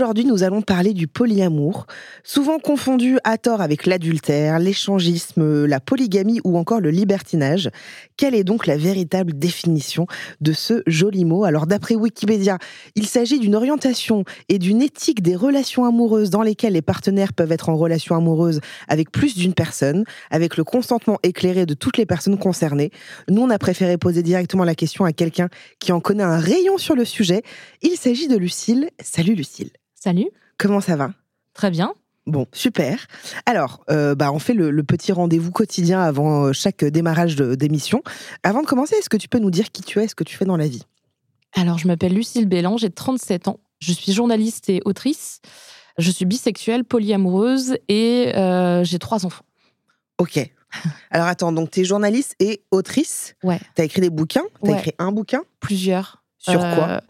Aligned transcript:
Aujourd'hui, 0.00 0.24
nous 0.24 0.44
allons 0.44 0.62
parler 0.62 0.94
du 0.94 1.06
polyamour, 1.06 1.86
souvent 2.24 2.58
confondu 2.58 3.18
à 3.22 3.36
tort 3.36 3.60
avec 3.60 3.84
l'adultère, 3.84 4.58
l'échangisme, 4.58 5.66
la 5.66 5.78
polygamie 5.78 6.40
ou 6.42 6.56
encore 6.56 6.80
le 6.80 6.88
libertinage. 6.88 7.68
Quelle 8.16 8.34
est 8.34 8.42
donc 8.42 8.66
la 8.66 8.78
véritable 8.78 9.38
définition 9.38 10.06
de 10.40 10.54
ce 10.54 10.82
joli 10.86 11.26
mot? 11.26 11.44
Alors 11.44 11.66
d'après 11.66 11.96
Wikipédia, 11.96 12.56
il 12.94 13.06
s'agit 13.06 13.40
d'une 13.40 13.54
orientation 13.54 14.24
et 14.48 14.58
d'une 14.58 14.80
éthique 14.80 15.20
des 15.20 15.36
relations 15.36 15.84
amoureuses 15.84 16.30
dans 16.30 16.40
lesquelles 16.40 16.72
les 16.72 16.80
partenaires 16.80 17.34
peuvent 17.34 17.52
être 17.52 17.68
en 17.68 17.76
relation 17.76 18.16
amoureuse 18.16 18.60
avec 18.88 19.12
plus 19.12 19.36
d'une 19.36 19.52
personne, 19.52 20.04
avec 20.30 20.56
le 20.56 20.64
consentement 20.64 21.18
éclairé 21.22 21.66
de 21.66 21.74
toutes 21.74 21.98
les 21.98 22.06
personnes 22.06 22.38
concernées. 22.38 22.90
Nous, 23.28 23.42
on 23.42 23.50
a 23.50 23.58
préféré 23.58 23.98
poser 23.98 24.22
directement 24.22 24.64
la 24.64 24.74
question 24.74 25.04
à 25.04 25.12
quelqu'un 25.12 25.50
qui 25.78 25.92
en 25.92 26.00
connaît 26.00 26.22
un 26.22 26.38
rayon 26.38 26.78
sur 26.78 26.94
le 26.94 27.04
sujet. 27.04 27.42
Il 27.82 27.98
s'agit 27.98 28.28
de 28.28 28.38
Lucille. 28.38 28.88
Salut 29.02 29.34
Lucille. 29.34 29.72
Salut. 30.02 30.28
Comment 30.58 30.80
ça 30.80 30.96
va? 30.96 31.12
Très 31.54 31.70
bien. 31.70 31.92
Bon, 32.26 32.46
super. 32.52 33.06
Alors, 33.46 33.84
euh, 33.90 34.14
bah, 34.14 34.32
on 34.32 34.38
fait 34.38 34.54
le, 34.54 34.70
le 34.70 34.82
petit 34.82 35.12
rendez-vous 35.12 35.50
quotidien 35.52 36.00
avant 36.00 36.46
euh, 36.46 36.52
chaque 36.52 36.84
démarrage 36.84 37.36
d'émission. 37.36 38.02
Avant 38.42 38.62
de 38.62 38.66
commencer, 38.66 38.94
est-ce 38.96 39.08
que 39.08 39.16
tu 39.16 39.28
peux 39.28 39.38
nous 39.38 39.50
dire 39.50 39.70
qui 39.72 39.82
tu 39.82 40.00
es, 40.00 40.08
ce 40.08 40.14
que 40.14 40.24
tu 40.24 40.36
fais 40.36 40.44
dans 40.44 40.56
la 40.56 40.68
vie? 40.68 40.82
Alors, 41.54 41.78
je 41.78 41.86
m'appelle 41.86 42.14
Lucille 42.14 42.46
Bélan, 42.46 42.76
j'ai 42.76 42.90
37 42.90 43.48
ans. 43.48 43.58
Je 43.80 43.92
suis 43.92 44.12
journaliste 44.12 44.68
et 44.70 44.80
autrice. 44.84 45.40
Je 45.98 46.10
suis 46.10 46.24
bisexuelle, 46.24 46.84
polyamoureuse 46.84 47.76
et 47.88 48.32
euh, 48.36 48.84
j'ai 48.84 48.98
trois 48.98 49.26
enfants. 49.26 49.44
Ok. 50.18 50.38
Alors 51.10 51.26
attends, 51.26 51.50
donc 51.50 51.72
tu 51.72 51.80
es 51.80 51.84
journaliste 51.84 52.36
et 52.38 52.62
autrice? 52.70 53.34
Ouais. 53.42 53.58
Tu 53.74 53.82
as 53.82 53.84
écrit 53.84 54.00
des 54.00 54.10
bouquins? 54.10 54.44
Tu 54.62 54.70
as 54.70 54.72
Ouais. 54.74 54.78
écrit 54.78 54.92
un 54.98 55.10
bouquin? 55.10 55.42
Plusieurs. 55.58 56.19
Sur 56.42 56.58
Euh, 56.64 56.74
quoi 56.74 57.00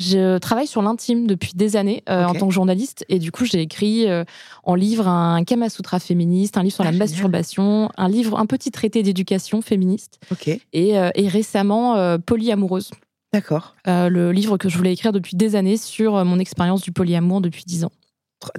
Je 0.00 0.38
travaille 0.38 0.66
sur 0.66 0.82
l'intime 0.82 1.28
depuis 1.28 1.52
des 1.54 1.76
années 1.76 2.02
euh, 2.08 2.24
en 2.24 2.34
tant 2.34 2.48
que 2.48 2.52
journaliste 2.52 3.04
et 3.08 3.20
du 3.20 3.30
coup 3.30 3.44
j'ai 3.44 3.60
écrit 3.60 4.08
euh, 4.10 4.24
en 4.64 4.74
livre 4.74 5.06
un 5.06 5.44
Kama 5.44 5.68
Sutra 5.70 6.00
féministe, 6.00 6.56
un 6.58 6.64
livre 6.64 6.74
sur 6.74 6.82
Ah, 6.82 6.86
la 6.86 6.90
génial. 6.92 7.08
masturbation, 7.08 7.90
un 7.96 8.08
livre, 8.08 8.36
un 8.38 8.46
petit 8.46 8.72
traité 8.72 9.04
d'éducation 9.04 9.62
féministe 9.62 10.18
Ok. 10.32 10.48
et, 10.48 10.98
euh, 10.98 11.10
et 11.14 11.28
récemment 11.28 11.94
euh, 11.96 12.18
polyamoureuse, 12.18 12.90
D'accord. 13.32 13.76
Euh, 13.86 14.08
le 14.10 14.30
livre 14.32 14.58
que 14.58 14.68
je 14.68 14.76
voulais 14.76 14.92
écrire 14.92 15.12
depuis 15.12 15.36
des 15.36 15.54
années 15.56 15.78
sur 15.78 16.16
euh, 16.16 16.24
mon 16.24 16.38
expérience 16.38 16.82
du 16.82 16.92
polyamour 16.92 17.40
depuis 17.40 17.64
10 17.64 17.84
ans. 17.84 17.92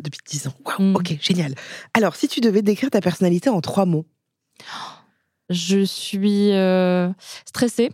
Depuis 0.01 0.21
10 0.25 0.47
ans. 0.47 0.53
Waouh. 0.65 0.91
Mm. 0.91 0.95
Ok, 0.95 1.17
génial. 1.21 1.53
Alors, 1.93 2.15
si 2.15 2.27
tu 2.27 2.39
devais 2.41 2.63
décrire 2.63 2.89
ta 2.89 2.99
personnalité 3.01 3.49
en 3.51 3.61
trois 3.61 3.85
mots. 3.85 4.05
Je 5.49 5.83
suis 5.83 6.51
euh, 6.53 7.09
stressée 7.45 7.91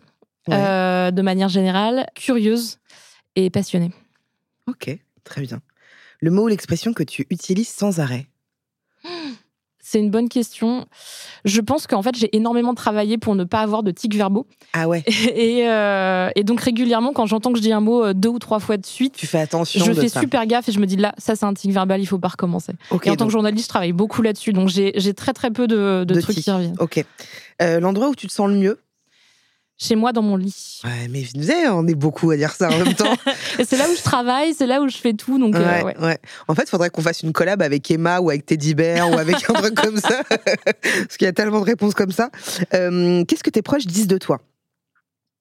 Ouais. 0.50 0.56
euh, 0.58 1.12
de 1.12 1.22
manière 1.22 1.50
générale, 1.50 2.08
curieuse 2.16 2.78
et 3.36 3.50
passionnée. 3.50 3.92
Ok, 4.68 4.90
très 5.24 5.42
bien. 5.42 5.60
Le 6.22 6.32
mot 6.32 6.44
ou 6.44 6.48
l'expression 6.48 6.94
que 6.94 7.04
tu 7.04 7.26
utilises 7.30 7.70
sans 7.70 8.00
arrêt? 8.00 8.28
C'est 9.82 10.00
une 10.00 10.12
bonne 10.12 10.30
question. 10.30 10.86
Je 11.46 11.62
pense 11.62 11.88
qu'en 11.88 12.04
fait, 12.04 12.16
j'ai 12.16 12.36
énormément 12.36 12.76
travaillé 12.76 13.18
pour 13.18 13.34
ne 13.36 13.44
pas 13.44 13.62
avoir 13.62 13.82
de 13.82 13.90
tics 13.90 14.14
verbaux. 14.16 14.46
Ah 14.74 14.88
ouais. 14.88 15.04
Et, 15.34 15.68
euh, 15.68 16.30
et 16.36 16.44
donc, 16.44 16.62
régulièrement, 16.62 17.12
quand 17.12 17.26
j'entends 17.26 17.52
que 17.52 17.58
je 17.58 17.64
dis 17.64 17.72
un 17.72 17.80
mot 17.80 18.04
euh, 18.06 18.14
deux 18.14 18.30
ou 18.30 18.38
trois 18.38 18.60
fois 18.60 18.78
de 18.78 18.86
suite, 18.86 19.16
Tu 19.16 19.26
fais 19.26 19.40
attention 19.40 19.84
je 19.84 19.92
de 19.92 20.00
fais 20.00 20.10
ça. 20.10 20.20
super 20.20 20.46
gaffe 20.46 20.70
et 20.70 20.72
je 20.74 20.80
me 20.80 20.86
dis 20.86 20.98
là, 20.98 21.16
ça, 21.18 21.36
c'est 21.36 21.46
un 21.46 21.54
tic 21.56 21.72
verbal, 21.72 22.02
il 22.02 22.06
faut 22.06 22.20
pas 22.20 22.28
recommencer. 22.28 22.74
Ok, 22.92 23.08
et 23.08 23.10
en 23.10 23.16
tant 23.16 23.26
que 23.26 23.32
journaliste, 23.32 23.66
je 23.66 23.70
travaille 23.70 23.94
beaucoup 23.94 24.22
là-dessus. 24.22 24.54
Donc, 24.54 24.68
j'ai 24.70 24.92
j'ai 24.96 25.16
très, 25.16 25.34
très 25.34 25.50
peu 25.50 25.66
de, 25.66 26.04
de 26.06 26.14
De 26.14 26.22
trucs 26.22 26.36
tics. 26.36 26.44
qui 26.44 26.52
reviennent. 26.52 26.76
Ok. 26.80 27.04
Euh, 27.64 27.80
L'endroit 27.80 28.10
où 28.10 28.16
tu 28.16 28.28
te 28.28 28.32
sens 28.34 28.48
le 28.50 28.58
mieux? 28.58 28.80
Chez 29.82 29.96
moi, 29.96 30.12
dans 30.12 30.22
mon 30.22 30.36
lit. 30.36 30.82
Ouais, 30.84 31.08
mais 31.10 31.24
on 31.70 31.88
est 31.88 31.96
beaucoup 31.96 32.32
à 32.32 32.36
dire 32.36 32.52
ça 32.52 32.68
en 32.68 32.78
même 32.78 32.96
temps. 32.96 33.14
Et 33.60 33.64
c'est 33.64 33.78
là 33.78 33.86
où 33.90 33.96
je 33.96 34.04
travaille, 34.04 34.54
c'est 34.54 34.68
là 34.68 34.82
où 34.82 34.90
je 34.90 34.98
fais 34.98 35.14
tout. 35.14 35.40
Donc, 35.40 35.56
euh, 35.56 35.84
ouais, 35.84 35.98
ouais. 35.98 36.18
En 36.50 36.56
fait, 36.56 36.64
il 36.64 36.70
faudrait 36.70 36.90
qu'on 36.90 37.02
fasse 37.02 37.24
une 37.24 37.32
collab 37.32 37.62
avec 37.62 37.90
Emma 37.90 38.20
ou 38.20 38.30
avec 38.30 38.46
Teddy 38.46 38.76
Bear 38.76 39.10
ou 39.10 39.18
avec 39.18 39.50
un 39.50 39.54
truc 39.54 39.76
comme 39.76 39.98
ça. 39.98 40.22
Parce 40.28 41.16
qu'il 41.18 41.26
y 41.26 41.30
a 41.30 41.34
tellement 41.34 41.62
de 41.62 41.66
réponses 41.66 41.94
comme 41.94 42.12
ça. 42.12 42.30
Euh, 42.74 43.24
Qu'est-ce 43.24 43.44
que 43.44 43.50
tes 43.50 43.62
proches 43.62 43.86
disent 43.86 44.08
de 44.08 44.18
toi? 44.18 44.42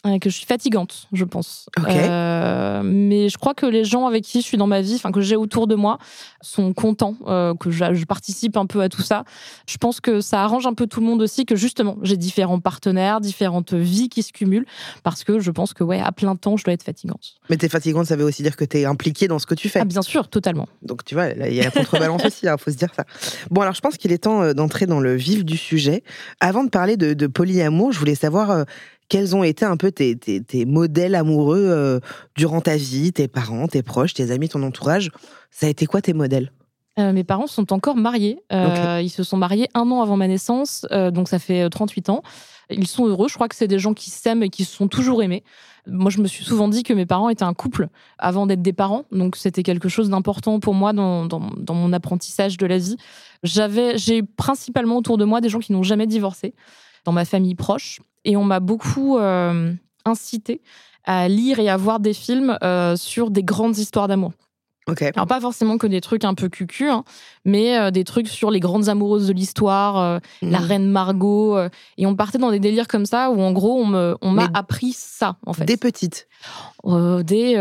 Que 0.04 0.30
je 0.30 0.36
suis 0.36 0.46
fatigante, 0.46 1.08
je 1.12 1.24
pense. 1.24 1.68
Euh, 1.88 2.82
mais 2.84 3.28
je 3.28 3.36
crois 3.36 3.54
que 3.54 3.66
les 3.66 3.84
gens 3.84 4.06
avec 4.06 4.24
qui 4.24 4.40
je 4.40 4.46
suis 4.46 4.56
dans 4.56 4.66
ma 4.66 4.80
vie, 4.80 4.94
enfin 4.94 5.10
que 5.10 5.20
j'ai 5.20 5.36
autour 5.36 5.66
de 5.66 5.74
moi, 5.74 5.98
sont 6.40 6.72
contents 6.72 7.16
euh, 7.26 7.54
que 7.54 7.70
je, 7.70 7.94
je 7.94 8.04
participe 8.04 8.56
un 8.56 8.66
peu 8.66 8.80
à 8.80 8.88
tout 8.88 9.02
ça. 9.02 9.24
Je 9.66 9.76
pense 9.76 10.00
que 10.00 10.20
ça 10.20 10.42
arrange 10.42 10.66
un 10.66 10.74
peu 10.74 10.86
tout 10.86 11.00
le 11.00 11.06
monde 11.06 11.20
aussi, 11.20 11.44
que 11.44 11.56
justement 11.56 11.96
j'ai 12.02 12.16
différents 12.16 12.60
partenaires, 12.60 13.20
différentes 13.20 13.74
vies 13.74 14.08
qui 14.08 14.22
se 14.22 14.32
cumulent, 14.32 14.66
parce 15.02 15.24
que 15.24 15.40
je 15.40 15.50
pense 15.50 15.74
que 15.74 15.82
ouais, 15.82 16.00
à 16.00 16.12
plein 16.12 16.36
temps, 16.36 16.56
je 16.56 16.64
dois 16.64 16.74
être 16.74 16.84
fatigante. 16.84 17.34
Mais 17.50 17.56
t'es 17.56 17.68
fatigante, 17.68 18.06
ça 18.06 18.16
veut 18.16 18.24
aussi 18.24 18.42
dire 18.42 18.56
que 18.56 18.64
t'es 18.64 18.84
impliquée 18.84 19.26
dans 19.28 19.38
ce 19.38 19.46
que 19.46 19.54
tu 19.54 19.68
fais. 19.68 19.80
Ah, 19.80 19.84
bien 19.84 20.02
sûr, 20.02 20.28
totalement. 20.28 20.68
Donc 20.82 21.04
tu 21.04 21.14
vois, 21.14 21.28
il 21.28 21.54
y 21.54 21.60
a 21.60 21.64
la 21.64 21.70
contrebalance 21.70 22.24
aussi, 22.24 22.46
il 22.46 22.54
faut 22.58 22.70
se 22.70 22.76
dire 22.76 22.94
ça. 22.94 23.04
Bon, 23.50 23.62
alors 23.62 23.74
je 23.74 23.80
pense 23.80 23.96
qu'il 23.96 24.12
est 24.12 24.18
temps 24.18 24.42
euh, 24.42 24.52
d'entrer 24.54 24.86
dans 24.86 25.00
le 25.00 25.16
vif 25.16 25.44
du 25.44 25.56
sujet. 25.56 26.02
Avant 26.40 26.62
de 26.62 26.70
parler 26.70 26.96
de, 26.96 27.14
de 27.14 27.26
polyamour, 27.26 27.92
je 27.92 27.98
voulais 27.98 28.14
savoir 28.14 28.50
euh, 28.50 28.64
quels 29.08 29.34
ont 29.36 29.42
été 29.42 29.64
un 29.64 29.76
peu 29.76 29.90
tes, 29.92 30.16
tes- 30.16 30.42
tes 30.42 30.64
modèles 30.66 31.14
amoureux 31.14 31.64
euh, 31.68 32.00
durant 32.36 32.60
ta 32.60 32.76
vie, 32.76 33.12
tes 33.12 33.28
parents, 33.28 33.66
tes 33.68 33.82
proches, 33.82 34.14
tes 34.14 34.30
amis, 34.30 34.48
ton 34.48 34.62
entourage? 34.62 35.10
Ça 35.50 35.66
a 35.66 35.70
été 35.70 35.86
quoi 35.86 36.00
tes 36.02 36.12
modèles? 36.12 36.52
Euh, 36.98 37.12
mes 37.12 37.22
parents 37.24 37.46
sont 37.46 37.72
encore 37.72 37.94
mariés. 37.96 38.40
Euh, 38.52 39.00
Ils 39.02 39.08
se 39.10 39.22
sont 39.22 39.36
mariés 39.36 39.68
un 39.74 39.88
an 39.90 40.02
avant 40.02 40.16
ma 40.16 40.26
naissance, 40.26 40.84
euh, 40.90 41.10
donc 41.12 41.28
ça 41.28 41.38
fait 41.38 41.62
euh, 41.62 41.68
38 41.68 42.08
ans. 42.10 42.22
Ils 42.70 42.88
sont 42.88 43.06
heureux. 43.06 43.28
Je 43.28 43.34
crois 43.34 43.48
que 43.48 43.54
c'est 43.54 43.68
des 43.68 43.78
gens 43.78 43.94
qui 43.94 44.10
s'aiment 44.10 44.42
et 44.42 44.50
qui 44.50 44.64
se 44.64 44.74
sont 44.76 44.88
toujours 44.88 45.22
aimés. 45.22 45.42
Moi, 45.86 46.10
je 46.10 46.20
me 46.20 46.26
suis 46.26 46.44
souvent 46.44 46.68
dit 46.68 46.82
que 46.82 46.92
mes 46.92 47.06
parents 47.06 47.30
étaient 47.30 47.44
un 47.44 47.54
couple 47.54 47.88
avant 48.18 48.46
d'être 48.46 48.60
des 48.60 48.74
parents. 48.74 49.04
Donc, 49.10 49.36
c'était 49.36 49.62
quelque 49.62 49.88
chose 49.88 50.10
d'important 50.10 50.60
pour 50.60 50.74
moi 50.74 50.92
dans, 50.92 51.24
dans, 51.24 51.40
dans 51.56 51.72
mon 51.72 51.94
apprentissage 51.94 52.58
de 52.58 52.66
la 52.66 52.76
vie. 52.76 52.96
J'avais, 53.42 53.96
j'ai 53.96 54.22
principalement 54.22 54.98
autour 54.98 55.16
de 55.16 55.24
moi 55.24 55.40
des 55.40 55.48
gens 55.48 55.60
qui 55.60 55.72
n'ont 55.72 55.82
jamais 55.82 56.06
divorcé 56.06 56.52
dans 57.08 57.12
ma 57.12 57.24
famille 57.24 57.54
proche. 57.54 58.00
Et 58.26 58.36
on 58.36 58.44
m'a 58.44 58.60
beaucoup 58.60 59.16
euh, 59.16 59.72
incité 60.04 60.60
à 61.04 61.26
lire 61.26 61.58
et 61.58 61.70
à 61.70 61.78
voir 61.78 62.00
des 62.00 62.12
films 62.12 62.58
euh, 62.62 62.96
sur 62.96 63.30
des 63.30 63.42
grandes 63.42 63.78
histoires 63.78 64.08
d'amour. 64.08 64.32
Ok. 64.88 65.00
Alors 65.02 65.26
pas 65.26 65.40
forcément 65.40 65.78
que 65.78 65.86
des 65.86 66.02
trucs 66.02 66.24
un 66.24 66.34
peu 66.34 66.50
cucu, 66.50 66.88
hein, 66.90 67.04
mais 67.46 67.78
euh, 67.78 67.90
des 67.90 68.04
trucs 68.04 68.28
sur 68.28 68.50
les 68.50 68.60
grandes 68.60 68.90
amoureuses 68.90 69.26
de 69.28 69.32
l'histoire, 69.32 69.96
euh, 69.98 70.18
la 70.42 70.58
reine 70.58 70.90
Margot, 70.90 71.56
euh, 71.56 71.68
et 71.96 72.04
on 72.06 72.14
partait 72.14 72.36
dans 72.38 72.50
des 72.50 72.60
délires 72.60 72.88
comme 72.88 73.06
ça 73.06 73.30
où 73.30 73.40
en 73.40 73.52
gros 73.52 73.80
on 73.80 73.86
me, 73.86 74.16
on 74.20 74.30
m'a 74.30 74.48
Mais 74.48 74.58
appris 74.58 74.92
ça 74.92 75.36
en 75.46 75.54
fait. 75.54 75.64
Des 75.64 75.76
petites. 75.78 76.26
Euh, 76.84 77.22
des, 77.22 77.54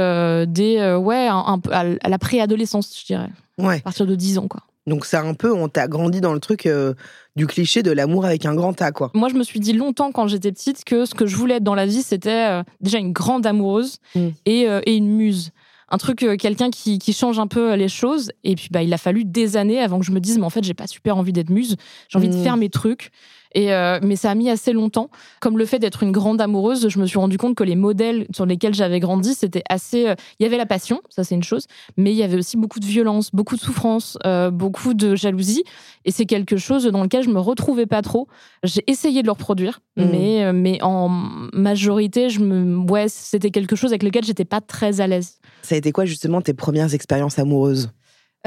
des 0.48 0.96
ouais, 1.02 1.28
un, 1.30 1.60
un 1.72 1.96
à 2.02 2.10
la 2.10 2.18
préadolescence, 2.20 2.98
je 3.00 3.06
dirais, 3.06 3.30
Ouais. 3.58 3.78
à 3.78 3.82
partir 3.82 4.06
de 4.06 4.16
10 4.16 4.38
ans 4.40 4.48
quoi. 4.50 4.62
Donc 4.88 5.06
c'est 5.06 5.18
un 5.18 5.34
peu, 5.34 5.54
on 5.54 5.68
t'a 5.68 5.88
grandi 5.88 6.22
dans 6.22 6.34
le 6.34 6.40
truc 6.40 6.66
euh, 6.66 6.94
du 7.36 7.46
cliché 7.46 7.84
de 7.84 7.92
l'amour 7.92 8.26
avec 8.26 8.46
un 8.46 8.56
grand 8.56 8.82
A, 8.82 8.92
quoi. 8.92 9.12
Moi, 9.14 9.30
je 9.30 9.36
me 9.36 9.44
suis 9.44 9.60
dit 9.60 9.74
longtemps 9.74 10.12
quand 10.12 10.28
j'étais 10.28 10.52
petite 10.52 10.84
que 10.86 11.06
ce 11.06 11.14
que 11.14 11.28
je 11.28 11.36
voulais 11.36 11.56
être 11.58 11.64
dans 11.64 11.76
la 11.76 11.86
vie, 11.86 12.02
c'était 12.02 12.48
euh, 12.50 12.64
déjà 12.82 12.98
une 12.98 13.12
grande 13.14 13.46
amoureuse 13.46 13.98
Mm. 14.16 14.28
et, 14.46 14.68
euh, 14.68 14.80
et 14.86 14.96
une 14.96 15.10
muse. 15.10 15.52
Un 15.90 15.98
truc, 15.98 16.26
quelqu'un 16.40 16.70
qui, 16.70 17.00
qui 17.00 17.14
change 17.14 17.40
un 17.40 17.48
peu 17.48 17.74
les 17.76 17.88
choses. 17.88 18.32
Et 18.44 18.56
puis, 18.56 18.68
bah, 18.72 18.82
il 18.84 18.94
a 18.94 18.98
fallu 18.98 19.24
des 19.24 19.56
années 19.56 19.80
avant 19.80 20.00
que 20.00 20.06
je 20.06 20.12
me 20.12 20.20
dise, 20.20 20.38
mais 20.38 20.44
en 20.46 20.50
fait, 20.50 20.64
j'ai 20.64 20.74
pas 20.74 20.88
super 20.88 21.16
envie 21.18 21.32
d'être 21.32 21.50
muse. 21.50 21.78
J'ai 22.10 22.18
envie 22.18 22.28
de 22.30 22.36
Mm. 22.36 22.44
faire 22.44 22.58
mes 22.58 22.70
trucs. 22.70 23.12
Et 23.58 23.74
euh, 23.74 23.98
mais 24.04 24.16
ça 24.16 24.30
a 24.30 24.36
mis 24.36 24.52
assez 24.52 24.72
longtemps. 24.72 25.10
Comme 25.42 25.58
le 25.58 25.66
fait 25.66 25.80
d'être 25.80 26.04
une 26.04 26.12
grande 26.12 26.40
amoureuse, 26.42 26.90
je 26.90 27.00
me 27.00 27.08
suis 27.08 27.18
rendu 27.18 27.40
compte 27.40 27.56
que 27.56 27.64
les 27.64 27.76
modèles 27.76 28.28
sur 28.32 28.46
lesquels 28.46 28.76
j'avais 28.76 29.00
grandi, 29.00 29.34
c'était 29.34 29.64
assez. 29.68 30.08
euh, 30.10 30.16
Il 30.40 30.44
y 30.44 30.46
avait 30.46 30.58
la 30.58 30.68
passion, 30.68 31.02
ça 31.10 31.24
c'est 31.24 31.34
une 31.34 31.42
chose, 31.44 31.66
mais 31.98 32.12
il 32.12 32.18
y 32.18 32.22
avait 32.22 32.38
aussi 32.38 32.56
beaucoup 32.56 32.80
de 32.80 32.86
violence, 32.86 33.32
beaucoup 33.34 33.56
de 33.56 33.62
souffrance, 33.62 34.16
euh, 34.28 34.52
beaucoup 34.52 34.94
de 34.94 35.16
jalousie. 35.16 35.64
Et 36.06 36.12
c'est 36.12 36.28
quelque 36.28 36.58
chose 36.58 36.86
dans 36.86 37.02
lequel 37.02 37.24
je 37.24 37.30
me 37.30 37.40
retrouvais 37.40 37.88
pas 37.88 38.04
trop. 38.04 38.28
J'ai 38.64 38.84
essayé 38.86 39.22
de 39.24 39.28
le 39.28 39.32
reproduire, 39.32 39.80
Mm. 39.98 40.06
mais, 40.12 40.54
mais 40.54 40.78
en 40.84 41.10
majorité, 41.54 42.30
je 42.30 42.40
me, 42.42 42.78
ouais, 42.92 43.08
c'était 43.10 43.50
quelque 43.50 43.76
chose 43.76 43.90
avec 43.92 44.04
lequel 44.04 44.24
j'étais 44.24 44.46
pas 44.46 44.62
très 44.62 45.02
à 45.02 45.08
l'aise. 45.08 45.40
Ça 45.64 45.74
a 45.74 45.78
été 45.80 45.92
quoi 45.92 46.06
justement 46.06 46.42
tes 46.42 46.54
premières 46.54 46.94
expériences 46.94 47.40
amoureuses? 47.40 47.90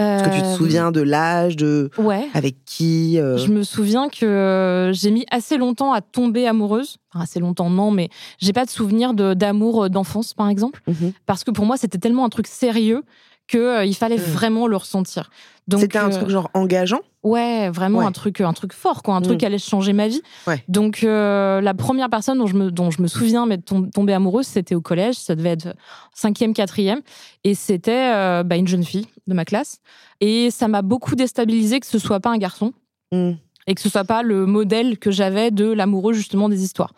Est-ce 0.00 0.24
que 0.24 0.34
tu 0.34 0.40
te 0.42 0.46
Euh, 0.46 0.56
souviens 0.56 0.90
de 0.92 1.00
l'âge, 1.00 1.56
de 1.56 1.90
Ouais. 1.98 2.26
avec 2.34 2.64
qui 2.64 3.18
euh, 3.18 3.36
Je 3.36 3.50
me 3.52 3.62
souviens 3.62 4.08
que 4.08 4.24
euh, 4.26 4.92
j'ai 4.92 5.10
mis 5.10 5.26
assez 5.30 5.56
longtemps 5.58 5.92
à 5.92 6.00
tomber 6.00 6.46
amoureuse. 6.46 6.96
Enfin, 7.12 7.24
assez 7.24 7.40
longtemps, 7.40 7.70
non, 7.70 7.90
mais 7.90 8.08
j'ai 8.38 8.52
pas 8.52 8.64
de 8.64 8.70
souvenir 8.70 9.14
d'amour 9.14 9.90
d'enfance, 9.90 10.32
par 10.34 10.48
exemple, 10.48 10.80
mhm. 10.86 11.12
parce 11.26 11.44
que 11.44 11.50
pour 11.50 11.66
moi, 11.66 11.76
c'était 11.76 11.98
tellement 11.98 12.24
un 12.24 12.28
truc 12.30 12.46
sérieux 12.46 13.02
que 13.48 13.58
euh, 13.58 13.84
il 13.84 13.94
fallait 13.94 14.16
Mm. 14.16 14.20
vraiment 14.32 14.66
le 14.68 14.76
ressentir. 14.76 15.28
C'était 15.76 15.98
un 15.98 16.08
truc 16.10 16.28
genre 16.28 16.50
engageant? 16.54 17.00
Ouais, 17.22 17.68
vraiment 17.68 17.98
Ouais. 17.98 18.06
un 18.06 18.12
truc, 18.12 18.40
un 18.40 18.52
truc 18.54 18.72
fort, 18.72 19.02
quoi, 19.02 19.14
un 19.14 19.20
truc 19.20 19.34
Mm. 19.34 19.38
qui 19.38 19.46
allait 19.46 19.58
changer 19.58 19.92
ma 19.92 20.08
vie. 20.08 20.22
Ouais. 20.46 20.64
Donc 20.68 21.04
euh, 21.04 21.60
la 21.60 21.74
première 21.74 22.08
personne 22.08 22.38
dont 22.38 22.46
je 22.46 22.54
me, 22.56 22.70
dont 22.70 22.90
je 22.90 23.02
me 23.02 23.08
souviens 23.08 23.44
m'être 23.44 23.66
tom- 23.66 23.90
tombée 23.90 24.14
amoureuse, 24.14 24.46
c'était 24.46 24.74
au 24.74 24.80
collège. 24.80 25.16
Ça 25.16 25.34
devait 25.34 25.50
être 25.50 25.74
cinquième, 26.14 26.54
quatrième, 26.54 27.00
et 27.44 27.54
c'était 27.54 28.12
euh, 28.14 28.42
bah, 28.42 28.56
une 28.56 28.66
jeune 28.68 28.84
fille 28.84 29.06
de 29.26 29.34
ma 29.34 29.44
classe. 29.44 29.80
Et 30.22 30.50
ça 30.50 30.66
m'a 30.68 30.80
beaucoup 30.80 31.14
déstabilisée 31.14 31.80
que 31.80 31.86
ce 31.86 31.98
soit 31.98 32.20
pas 32.20 32.30
un 32.30 32.38
garçon 32.38 32.72
Mm. 33.12 33.32
et 33.66 33.74
que 33.74 33.80
ce 33.82 33.88
soit 33.90 34.04
pas 34.04 34.22
le 34.22 34.46
modèle 34.46 34.98
que 34.98 35.10
j'avais 35.10 35.50
de 35.50 35.66
l'amoureux 35.70 36.14
justement 36.14 36.48
des 36.48 36.62
histoires. 36.62 36.92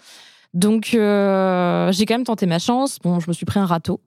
Donc 0.54 0.90
euh, 0.94 1.90
j'ai 1.90 2.04
quand 2.06 2.14
même 2.14 2.24
tenté 2.24 2.46
ma 2.46 2.58
chance. 2.60 2.98
Bon, 3.02 3.18
je 3.18 3.28
me 3.28 3.32
suis 3.32 3.46
pris 3.46 3.58
un 3.58 3.66
râteau 3.66 4.00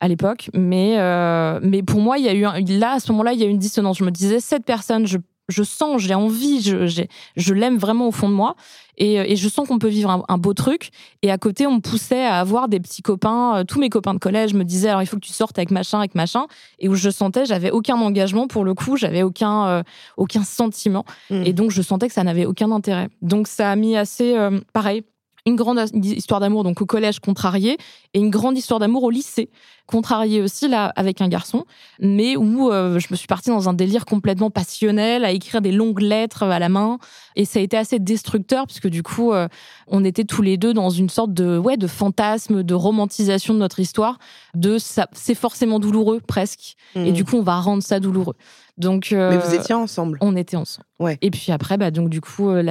à 0.00 0.06
l'époque, 0.08 0.48
mais 0.54 0.94
euh, 0.98 1.58
mais 1.62 1.82
pour 1.82 2.00
moi 2.00 2.16
il 2.18 2.24
y 2.24 2.28
a 2.28 2.32
eu 2.34 2.44
un- 2.46 2.60
là 2.78 2.92
à 2.92 3.00
ce 3.00 3.10
moment-là 3.12 3.32
il 3.32 3.40
y 3.40 3.42
a 3.42 3.46
eu 3.46 3.50
une 3.50 3.58
dissonance. 3.58 3.98
Je 3.98 4.04
me 4.04 4.10
disais 4.12 4.38
cette 4.40 4.64
personne, 4.64 5.06
je 5.06 5.18
je 5.48 5.62
sens, 5.62 6.00
j'ai 6.00 6.14
envie, 6.14 6.60
je, 6.60 7.06
je 7.36 7.54
l'aime 7.54 7.78
vraiment 7.78 8.08
au 8.08 8.12
fond 8.12 8.28
de 8.28 8.34
moi. 8.34 8.54
Et, 9.00 9.14
et 9.14 9.36
je 9.36 9.48
sens 9.48 9.68
qu'on 9.68 9.78
peut 9.78 9.88
vivre 9.88 10.10
un, 10.10 10.24
un 10.28 10.38
beau 10.38 10.54
truc. 10.54 10.90
Et 11.22 11.30
à 11.30 11.38
côté, 11.38 11.66
on 11.68 11.76
me 11.76 11.80
poussait 11.80 12.24
à 12.24 12.40
avoir 12.40 12.68
des 12.68 12.80
petits 12.80 13.00
copains. 13.02 13.58
Euh, 13.58 13.64
Tous 13.64 13.78
mes 13.78 13.90
copains 13.90 14.12
de 14.12 14.18
collège 14.18 14.54
me 14.54 14.64
disaient 14.64 14.88
alors 14.88 15.02
il 15.02 15.06
faut 15.06 15.16
que 15.16 15.24
tu 15.24 15.32
sortes 15.32 15.56
avec 15.56 15.70
machin, 15.70 15.98
avec 15.98 16.16
machin. 16.16 16.46
Et 16.80 16.88
où 16.88 16.96
je 16.96 17.08
sentais, 17.08 17.46
j'avais 17.46 17.70
aucun 17.70 17.96
engagement 17.96 18.48
pour 18.48 18.64
le 18.64 18.74
coup, 18.74 18.96
j'avais 18.96 19.22
aucun, 19.22 19.68
euh, 19.68 19.82
aucun 20.16 20.42
sentiment. 20.42 21.04
Mm. 21.30 21.42
Et 21.46 21.52
donc 21.52 21.70
je 21.70 21.80
sentais 21.80 22.08
que 22.08 22.14
ça 22.14 22.24
n'avait 22.24 22.44
aucun 22.44 22.72
intérêt. 22.72 23.08
Donc 23.22 23.46
ça 23.46 23.70
a 23.70 23.76
mis 23.76 23.96
assez, 23.96 24.36
euh, 24.36 24.58
pareil, 24.72 25.04
une 25.48 25.56
grande 25.56 25.80
histoire 25.94 26.40
d'amour 26.40 26.64
donc 26.64 26.80
au 26.80 26.86
collège 26.86 27.20
contrarié 27.20 27.76
et 28.14 28.18
une 28.18 28.30
grande 28.30 28.56
histoire 28.56 28.80
d'amour 28.80 29.02
au 29.02 29.10
lycée 29.10 29.50
contrarié 29.86 30.42
aussi 30.42 30.68
là 30.68 30.92
avec 30.96 31.20
un 31.20 31.28
garçon 31.28 31.64
mais 31.98 32.36
où 32.36 32.70
euh, 32.70 32.98
je 32.98 33.08
me 33.10 33.16
suis 33.16 33.26
partie 33.26 33.50
dans 33.50 33.68
un 33.68 33.72
délire 33.72 34.04
complètement 34.04 34.50
passionnel 34.50 35.24
à 35.24 35.30
écrire 35.32 35.60
des 35.60 35.72
longues 35.72 36.00
lettres 36.00 36.42
à 36.44 36.58
la 36.58 36.68
main 36.68 36.98
et 37.36 37.44
ça 37.44 37.58
a 37.58 37.62
été 37.62 37.76
assez 37.76 37.98
destructeur 37.98 38.66
puisque 38.66 38.88
du 38.88 39.02
coup 39.02 39.32
euh, 39.32 39.48
on 39.86 40.04
était 40.04 40.24
tous 40.24 40.42
les 40.42 40.56
deux 40.56 40.74
dans 40.74 40.90
une 40.90 41.08
sorte 41.08 41.32
de 41.32 41.58
ouais 41.58 41.76
de 41.76 41.86
fantasme 41.86 42.62
de 42.62 42.74
romantisation 42.74 43.54
de 43.54 43.58
notre 43.58 43.80
histoire 43.80 44.18
de 44.54 44.78
ça 44.78 45.08
c'est 45.12 45.34
forcément 45.34 45.78
douloureux 45.78 46.20
presque 46.20 46.76
et 46.94 47.10
Mm. 47.10 47.12
du 47.12 47.24
coup 47.24 47.36
on 47.36 47.42
va 47.42 47.60
rendre 47.60 47.82
ça 47.82 48.00
douloureux 48.00 48.34
donc 48.78 49.12
euh, 49.12 49.30
Mais 49.30 49.38
vous 49.38 49.54
étiez 49.54 49.74
ensemble 49.74 50.18
on 50.20 50.36
était 50.36 50.56
ensemble. 50.56 50.86
Ouais. 50.98 51.18
Et 51.20 51.30
puis 51.30 51.52
après, 51.52 51.76
bah, 51.76 51.90
donc 51.90 52.08
du 52.08 52.20
coup, 52.20 52.48
euh, 52.48 52.62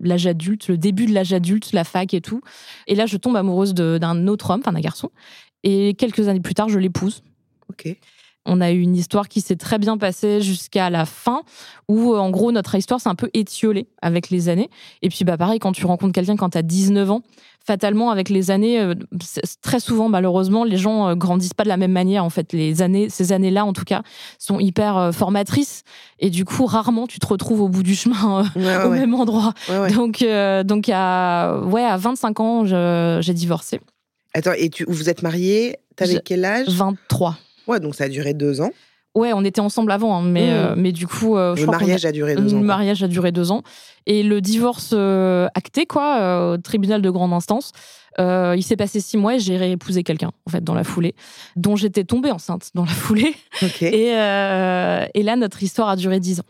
l'âge 0.00 0.26
adulte, 0.26 0.68
le 0.68 0.78
début 0.78 1.06
de 1.06 1.12
l'âge 1.12 1.32
adulte, 1.32 1.72
la 1.72 1.84
fac 1.84 2.14
et 2.14 2.20
tout. 2.20 2.40
Et 2.86 2.94
là, 2.94 3.06
je 3.06 3.16
tombe 3.16 3.36
amoureuse 3.36 3.74
d'un 3.74 4.26
autre 4.26 4.50
homme, 4.50 4.60
enfin 4.60 4.72
d'un 4.72 4.80
garçon. 4.80 5.10
Et 5.64 5.94
quelques 5.94 6.28
années 6.28 6.40
plus 6.40 6.54
tard, 6.54 6.68
je 6.68 6.78
l'épouse. 6.78 7.22
Ok. 7.70 7.96
On 8.50 8.60
a 8.62 8.70
eu 8.72 8.80
une 8.80 8.96
histoire 8.96 9.28
qui 9.28 9.40
s'est 9.42 9.56
très 9.56 9.78
bien 9.78 9.98
passée 9.98 10.40
jusqu'à 10.40 10.88
la 10.90 11.04
fin, 11.04 11.42
où 11.88 12.14
euh, 12.14 12.18
en 12.18 12.30
gros 12.30 12.50
notre 12.50 12.74
histoire 12.74 12.98
s'est 13.00 13.08
un 13.10 13.14
peu 13.14 13.28
étiolée 13.34 13.88
avec 14.02 14.30
les 14.30 14.48
années. 14.48 14.70
Et 15.02 15.08
puis 15.10 15.24
bah 15.24 15.36
pareil, 15.36 15.58
quand 15.58 15.72
tu 15.72 15.84
rencontres 15.86 16.12
quelqu'un 16.14 16.36
quand 16.36 16.50
tu 16.50 16.58
as 16.58 16.62
19 16.62 17.10
ans, 17.10 17.22
fatalement 17.64 18.10
avec 18.10 18.30
les 18.30 18.50
années, 18.50 18.80
euh, 18.80 18.94
très 19.60 19.80
souvent 19.80 20.08
malheureusement, 20.08 20.64
les 20.64 20.78
gens 20.78 21.08
euh, 21.08 21.14
grandissent 21.14 21.52
pas 21.52 21.64
de 21.64 21.68
la 21.68 21.76
même 21.76 21.92
manière. 21.92 22.24
En 22.24 22.30
fait, 22.30 22.52
les 22.54 22.80
années, 22.80 23.10
ces 23.10 23.32
années-là 23.32 23.66
en 23.66 23.74
tout 23.74 23.84
cas, 23.84 24.02
sont 24.38 24.58
hyper 24.58 25.10
formatrices. 25.12 25.82
Et 26.18 26.30
du 26.30 26.44
coup, 26.46 26.64
rarement 26.64 27.06
tu 27.06 27.18
te 27.18 27.26
retrouves 27.26 27.60
au 27.60 27.68
bout 27.68 27.82
du 27.82 27.94
chemin, 27.94 28.44
Ouais, 28.56 28.62
ouais, 28.62 28.84
au 28.84 28.88
ouais. 28.88 28.98
même 29.00 29.14
endroit. 29.14 29.52
Donc, 29.94 30.22
euh, 30.22 30.62
donc 30.64 30.88
à, 30.92 31.60
ouais, 31.66 31.84
à 31.84 31.96
25 31.98 32.40
ans, 32.40 32.64
j'ai 33.20 33.34
divorcé. 33.34 33.80
Attends, 34.34 34.52
et 34.56 34.70
tu, 34.70 34.84
vous 34.88 35.08
êtes 35.10 35.22
mariés 35.22 35.76
T'avais 35.96 36.20
quel 36.24 36.44
âge? 36.44 36.68
23. 36.68 37.36
Ouais, 37.68 37.78
donc 37.80 37.94
ça 37.94 38.04
a 38.04 38.08
duré 38.08 38.34
deux 38.34 38.60
ans. 38.60 38.70
Ouais, 39.14 39.32
on 39.32 39.44
était 39.44 39.60
ensemble 39.60 39.90
avant, 39.90 40.16
hein, 40.18 40.22
mais, 40.22 40.46
Mmh. 40.46 40.54
euh, 40.54 40.74
mais 40.76 40.92
du 40.92 41.06
coup, 41.06 41.36
euh, 41.36 41.54
je 41.56 41.62
Le 41.62 41.66
crois 41.66 41.78
qu'on 41.78 41.84
a- 41.84 41.86
mariage 41.86 42.04
a 42.04 42.12
duré 42.12 42.34
deux 42.36 42.54
ans. 42.54 42.58
Le 42.58 42.64
mariage 42.64 43.02
a 43.02 43.08
duré 43.08 43.32
deux 43.32 43.50
ans. 43.50 43.62
Et 44.06 44.22
le 44.22 44.40
divorce 44.40 44.90
euh, 44.92 45.48
acté, 45.54 45.86
quoi, 45.86 46.52
au 46.52 46.58
tribunal 46.58 47.02
de 47.02 47.10
grande 47.10 47.32
instance, 47.32 47.72
il 48.18 48.62
s'est 48.62 48.76
passé 48.76 49.00
six 49.00 49.16
mois 49.16 49.36
et 49.36 49.38
j'ai 49.38 49.56
réépousé 49.56 50.02
quelqu'un, 50.02 50.30
en 50.46 50.50
fait, 50.50 50.62
dans 50.64 50.74
la 50.74 50.84
foulée, 50.84 51.14
dont 51.56 51.76
j'étais 51.76 52.04
tombée 52.04 52.30
enceinte 52.32 52.70
dans 52.74 52.84
la 52.84 52.90
foulée. 52.92 53.34
Et, 53.82 54.08
et 54.08 55.22
là, 55.22 55.36
notre 55.36 55.62
histoire 55.62 55.88
a 55.88 55.96
duré 55.96 56.18
dix 56.20 56.40
ans. 56.40 56.44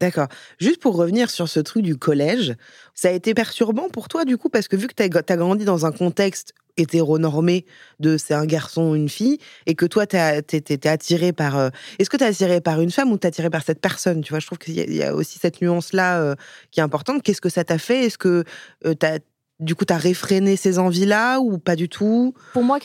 D'accord. 0.00 0.26
Juste 0.58 0.80
pour 0.80 0.96
revenir 0.96 1.30
sur 1.30 1.48
ce 1.48 1.60
truc 1.60 1.82
du 1.84 1.96
collège, 1.96 2.56
ça 2.92 3.08
a 3.08 3.12
été 3.12 3.34
perturbant 3.34 3.88
pour 3.88 4.08
toi 4.08 4.24
du 4.24 4.36
coup 4.36 4.48
parce 4.48 4.66
que 4.66 4.74
vu 4.74 4.88
que 4.88 4.94
tu 4.94 5.02
as, 5.04 5.36
grandi 5.36 5.64
dans 5.64 5.86
un 5.86 5.92
contexte 5.92 6.54
hétéronormé 6.76 7.64
de 8.00 8.16
c'est 8.16 8.34
un 8.34 8.46
garçon, 8.46 8.94
une 8.94 9.08
fille, 9.08 9.38
et 9.66 9.74
que 9.74 9.86
toi 9.86 10.06
t'es 10.06 10.18
attiré 10.88 11.32
par... 11.32 11.56
euh, 11.58 11.70
Est-ce 11.98 12.10
que 12.10 12.16
t'es 12.16 12.24
attiré 12.24 12.60
par 12.60 12.80
une 12.80 12.90
femme 12.90 13.12
ou 13.12 13.18
t'es 13.18 13.28
attiré 13.28 13.50
par 13.50 13.62
cette 13.62 13.80
personne 13.80 14.22
Tu 14.22 14.30
vois, 14.32 14.40
je 14.40 14.46
trouve 14.46 14.58
qu'il 14.58 14.78
y, 14.78 14.96
y 14.96 15.02
a 15.02 15.14
aussi 15.14 15.38
cette 15.38 15.60
nuance-là 15.62 16.20
euh, 16.20 16.34
qui 16.70 16.80
est 16.80 16.82
importante. 16.82 17.22
Qu'est-ce 17.22 17.40
que 17.40 17.48
ça 17.48 17.64
t'a 17.64 17.78
fait? 17.78 18.04
Est-ce 18.06 18.18
que 18.18 18.44
euh, 18.86 18.94
t'as... 18.94 19.18
Du 19.60 19.76
coup, 19.76 19.84
t'as 19.84 19.96
réfréné 19.98 20.56
ces 20.56 20.80
envies-là 20.80 21.38
ou 21.38 21.56
pas 21.58 21.76
du 21.76 21.88
tout? 21.88 22.34
Pour 22.52 22.64
moi, 22.64 22.78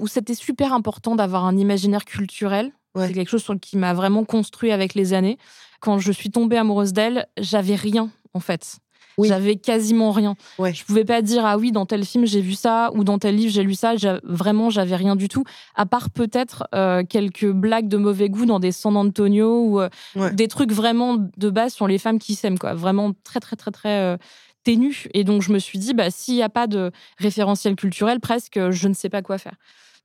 où 0.00 0.08
c'était 0.08 0.34
super 0.34 0.72
important 0.72 1.14
d'avoir 1.14 1.44
un 1.44 1.56
imaginaire 1.56 2.04
culturel, 2.04 2.72
Ouais. 2.96 3.08
c'est 3.08 3.12
quelque 3.12 3.28
chose 3.28 3.42
sur 3.42 3.58
qui 3.58 3.76
m'a 3.76 3.92
vraiment 3.92 4.24
construit 4.24 4.70
avec 4.70 4.94
les 4.94 5.14
années. 5.14 5.36
Quand 5.80 5.98
je 5.98 6.10
suis 6.12 6.30
tombée 6.30 6.56
amoureuse 6.56 6.92
d'elle, 6.92 7.26
j'avais 7.38 7.74
rien, 7.74 8.10
en 8.34 8.40
fait. 8.40 8.76
Oui. 9.18 9.28
J'avais 9.28 9.56
quasiment 9.56 10.10
rien. 10.12 10.34
Ouais. 10.58 10.72
Je 10.74 10.84
pouvais 10.84 11.04
pas 11.04 11.22
dire 11.22 11.44
ah 11.46 11.56
oui 11.58 11.70
dans 11.72 11.86
tel 11.86 12.04
film 12.04 12.26
j'ai 12.26 12.40
vu 12.40 12.54
ça 12.54 12.90
ou 12.94 13.04
dans 13.04 13.18
tel 13.18 13.36
livre 13.36 13.52
j'ai 13.52 13.62
lu 13.62 13.74
ça. 13.74 13.94
Vraiment 14.24 14.70
j'avais 14.70 14.96
rien 14.96 15.16
du 15.16 15.28
tout. 15.28 15.44
À 15.74 15.86
part 15.86 16.10
peut-être 16.10 16.64
euh, 16.74 17.02
quelques 17.08 17.50
blagues 17.50 17.88
de 17.88 17.96
mauvais 17.96 18.28
goût 18.28 18.46
dans 18.46 18.58
des 18.60 18.72
San 18.72 18.96
Antonio 18.96 19.64
ou 19.66 19.80
euh, 19.80 19.88
Ouais. 20.16 20.32
des 20.32 20.48
trucs 20.48 20.72
vraiment 20.72 21.16
de 21.36 21.50
base 21.50 21.72
sur 21.74 21.86
les 21.86 21.98
femmes 21.98 22.18
qui 22.18 22.34
s'aiment 22.34 22.58
quoi. 22.58 22.74
Vraiment 22.74 23.12
très 23.24 23.40
très 23.40 23.56
très 23.56 23.70
très 23.70 24.00
euh, 24.00 24.16
ténu. 24.64 25.06
Et 25.14 25.24
donc 25.24 25.42
je 25.42 25.52
me 25.52 25.58
suis 25.58 25.78
dit 25.78 25.94
bah 25.94 26.10
s'il 26.10 26.34
n'y 26.34 26.42
a 26.42 26.48
pas 26.48 26.66
de 26.66 26.90
référentiel 27.18 27.76
culturel 27.76 28.18
presque 28.20 28.58
je 28.70 28.88
ne 28.88 28.94
sais 28.94 29.08
pas 29.10 29.22
quoi 29.22 29.38
faire. 29.38 29.54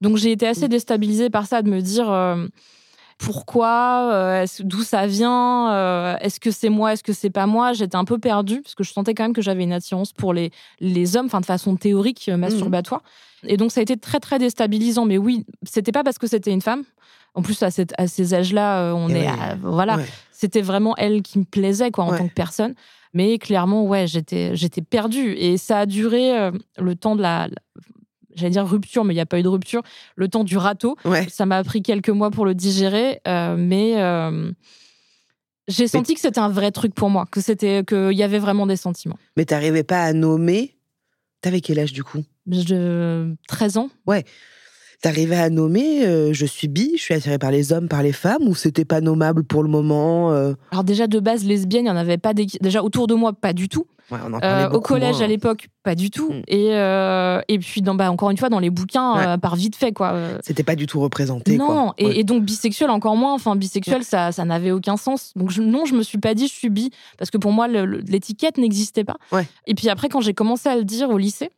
Donc 0.02 0.18
j'ai 0.18 0.32
été 0.32 0.48
assez 0.48 0.66
Mm. 0.66 0.70
déstabilisée 0.70 1.30
par 1.30 1.46
ça 1.48 1.62
de 1.62 1.70
me 1.70 1.82
dire 1.82 2.10
euh, 2.12 2.46
pourquoi, 3.20 4.10
euh, 4.14 4.46
d'où 4.62 4.82
ça 4.82 5.06
vient, 5.06 5.72
euh, 5.74 6.16
est-ce 6.22 6.40
que 6.40 6.52
c'est 6.52 6.70
moi, 6.70 6.94
est-ce 6.94 7.04
que 7.04 7.14
c'est 7.14 7.30
pas 7.30 7.46
moi? 7.46 7.74
J'étais 7.74 7.98
un 7.98 8.06
peu 8.06 8.18
perdue 8.18 8.62
parce 8.62 8.76
que 8.76 8.84
je 8.84 8.92
sentais 8.94 9.14
quand 9.14 9.24
même 9.24 9.34
que 9.34 9.42
j'avais 9.42 9.64
une 9.64 9.74
attirance 9.74 10.14
pour 10.14 10.34
les, 10.34 10.52
les 10.80 11.18
hommes, 11.18 11.26
enfin 11.28 11.42
de 11.42 11.46
façon 11.46 11.76
théorique, 11.76 12.28
euh, 12.30 12.38
masturbatoire. 12.38 13.02
Et 13.46 13.58
donc 13.58 13.72
ça 13.72 13.82
a 13.82 13.84
été 13.84 13.98
très 13.98 14.20
très 14.20 14.40
déstabilisant. 14.40 15.06
Mais 15.06 15.18
oui, 15.18 15.46
c'était 15.64 15.92
pas 15.92 16.04
parce 16.04 16.18
que 16.18 16.28
c'était 16.28 16.52
une 16.52 16.62
femme. 16.62 16.84
En 17.36 17.42
plus 17.44 17.62
à, 17.62 17.70
cette- 17.72 17.94
à 17.98 18.08
ces 18.08 18.34
âges-là, 18.34 18.94
on 18.96 19.10
est, 19.10 19.28
à- 19.28 19.56
voilà, 19.62 19.98
Ouais. 19.98 20.06
c'était 20.32 20.62
vraiment 20.62 20.96
elle 20.98 21.22
qui 21.22 21.38
me 21.40 21.44
plaisait 21.44 21.92
quoi 21.92 22.06
en 22.06 22.12
Ouais. 22.12 22.18
tant 22.18 22.28
que 22.28 22.34
personne. 22.34 22.74
Mais 23.14 23.38
clairement, 23.38 23.86
ouais, 23.86 24.08
j'étais 24.08 24.56
j'étais 24.56 24.82
perdue 24.82 25.34
et 25.34 25.58
ça 25.58 25.80
a 25.80 25.86
duré 25.86 26.38
euh, 26.38 26.52
le 26.80 26.96
temps 26.96 27.16
de 27.16 27.22
la- 27.22 27.48
j'allais 28.40 28.52
dire 28.52 28.68
rupture, 28.68 29.04
mais 29.04 29.14
il 29.14 29.18
n'y 29.18 29.22
a 29.22 29.26
pas 29.26 29.40
eu 29.40 29.44
de 29.44 29.48
rupture. 29.48 29.82
Le 30.16 30.28
temps 30.28 30.44
du 30.44 30.58
râteau. 30.58 30.98
Ouais. 31.06 31.28
Ça 31.30 31.46
m'a 31.46 31.64
pris 31.64 31.82
quelques 31.82 32.10
mois 32.10 32.32
pour 32.32 32.46
le 32.46 32.56
digérer, 32.56 33.22
euh, 33.28 33.56
mais 33.58 34.02
euh, 34.02 34.52
j'ai 35.68 35.88
senti 35.88 36.16
que 36.16 36.20
c'était 36.20 36.40
un 36.40 36.50
vrai 36.50 36.72
truc 36.72 36.96
pour 36.96 37.10
moi, 37.10 37.28
que 37.30 37.42
c'était 37.42 37.84
qu'il 37.86 38.14
y 38.14 38.24
avait 38.24 38.40
vraiment 38.40 38.66
des 38.66 38.76
sentiments. 38.76 39.20
Mais 39.38 39.46
t'arrivais 39.46 39.84
pas 39.84 40.04
à 40.04 40.14
nommer? 40.14 40.76
T'avais 41.42 41.62
quel 41.62 41.80
âge 41.80 41.94
du 41.94 42.04
coup? 42.04 42.24
Je, 42.50 43.34
13 43.48 43.78
ans. 43.78 43.90
T'arrivais 45.02 45.38
à 45.38 45.50
nommer 45.50 46.06
euh, 46.06 46.34
je 46.34 46.46
suis 46.46 46.68
bi, 46.68 46.92
je 46.98 47.02
suis 47.02 47.14
attirée 47.14 47.38
par 47.38 47.52
les 47.52 47.72
hommes, 47.72 47.88
par 47.88 48.04
les 48.04 48.12
femmes, 48.12 48.46
ou 48.48 48.54
c'était 48.54 48.84
pas 48.84 49.00
nommable 49.00 49.46
pour 49.46 49.64
le 49.64 49.70
moment 49.70 50.34
euh 50.34 50.54
Alors 50.72 50.84
déjà 50.84 51.08
de 51.08 51.22
base 51.22 51.46
lesbienne, 51.46 51.86
il 51.86 51.88
y 51.88 51.92
en 51.92 51.96
avait 51.96 52.18
pas 52.18 52.34
déjà 52.34 52.84
autour 52.84 53.08
de 53.08 53.14
moi, 53.14 53.32
pas 53.32 53.54
du 53.54 53.70
tout. 53.70 53.86
Euh, 54.12 54.70
au 54.72 54.82
collège 54.82 55.22
à 55.22 55.28
l'époque, 55.28 55.68
pas 55.84 55.94
du 55.94 56.10
tout. 56.10 56.34
Mm. 56.34 56.42
Et, 56.48 56.70
et 57.48 57.60
puis 57.60 57.82
dans, 57.82 57.94
bah, 57.96 58.12
encore 58.12 58.32
une 58.32 58.38
fois 58.38 58.50
dans 58.50 58.60
les 58.60 58.72
bouquins, 58.72 59.38
par 59.38 59.56
vite 59.56 59.78
fait 59.78 59.94
quoi. 59.94 60.16
C'était 60.42 60.64
pas 60.64 60.76
du 60.76 60.86
tout 60.86 61.00
représenté. 61.00 61.56
Non, 61.56 61.94
Et, 61.98 62.26
donc 62.26 62.44
bisexuel 62.44 62.90
encore 62.90 63.16
moins. 63.16 63.34
Enfin 63.34 63.56
bisexuel, 63.56 64.04
ça, 64.04 64.34
ça 64.34 64.44
n'avait 64.44 64.72
aucun 64.72 64.98
sens. 64.98 65.32
Donc 65.38 65.56
non, 65.58 65.86
je 65.86 65.94
me 65.94 66.04
suis 66.04 66.18
pas 66.18 66.34
dit 66.34 66.48
je 66.48 66.54
suis 66.54 66.70
bi 66.70 66.90
parce 67.18 67.30
que 67.32 67.38
pour 67.38 67.54
moi 67.54 67.68
l'étiquette 67.70 68.58
n'existait 68.58 69.06
pas. 69.06 69.16
Et 69.66 69.76
puis 69.76 69.88
après 69.88 70.10
quand 70.10 70.20
j'ai 70.20 70.34
commencé 70.34 70.68
à 70.68 70.76
le 70.76 70.84
dire 70.84 71.10
au 71.10 71.18
lycée, 71.18 71.52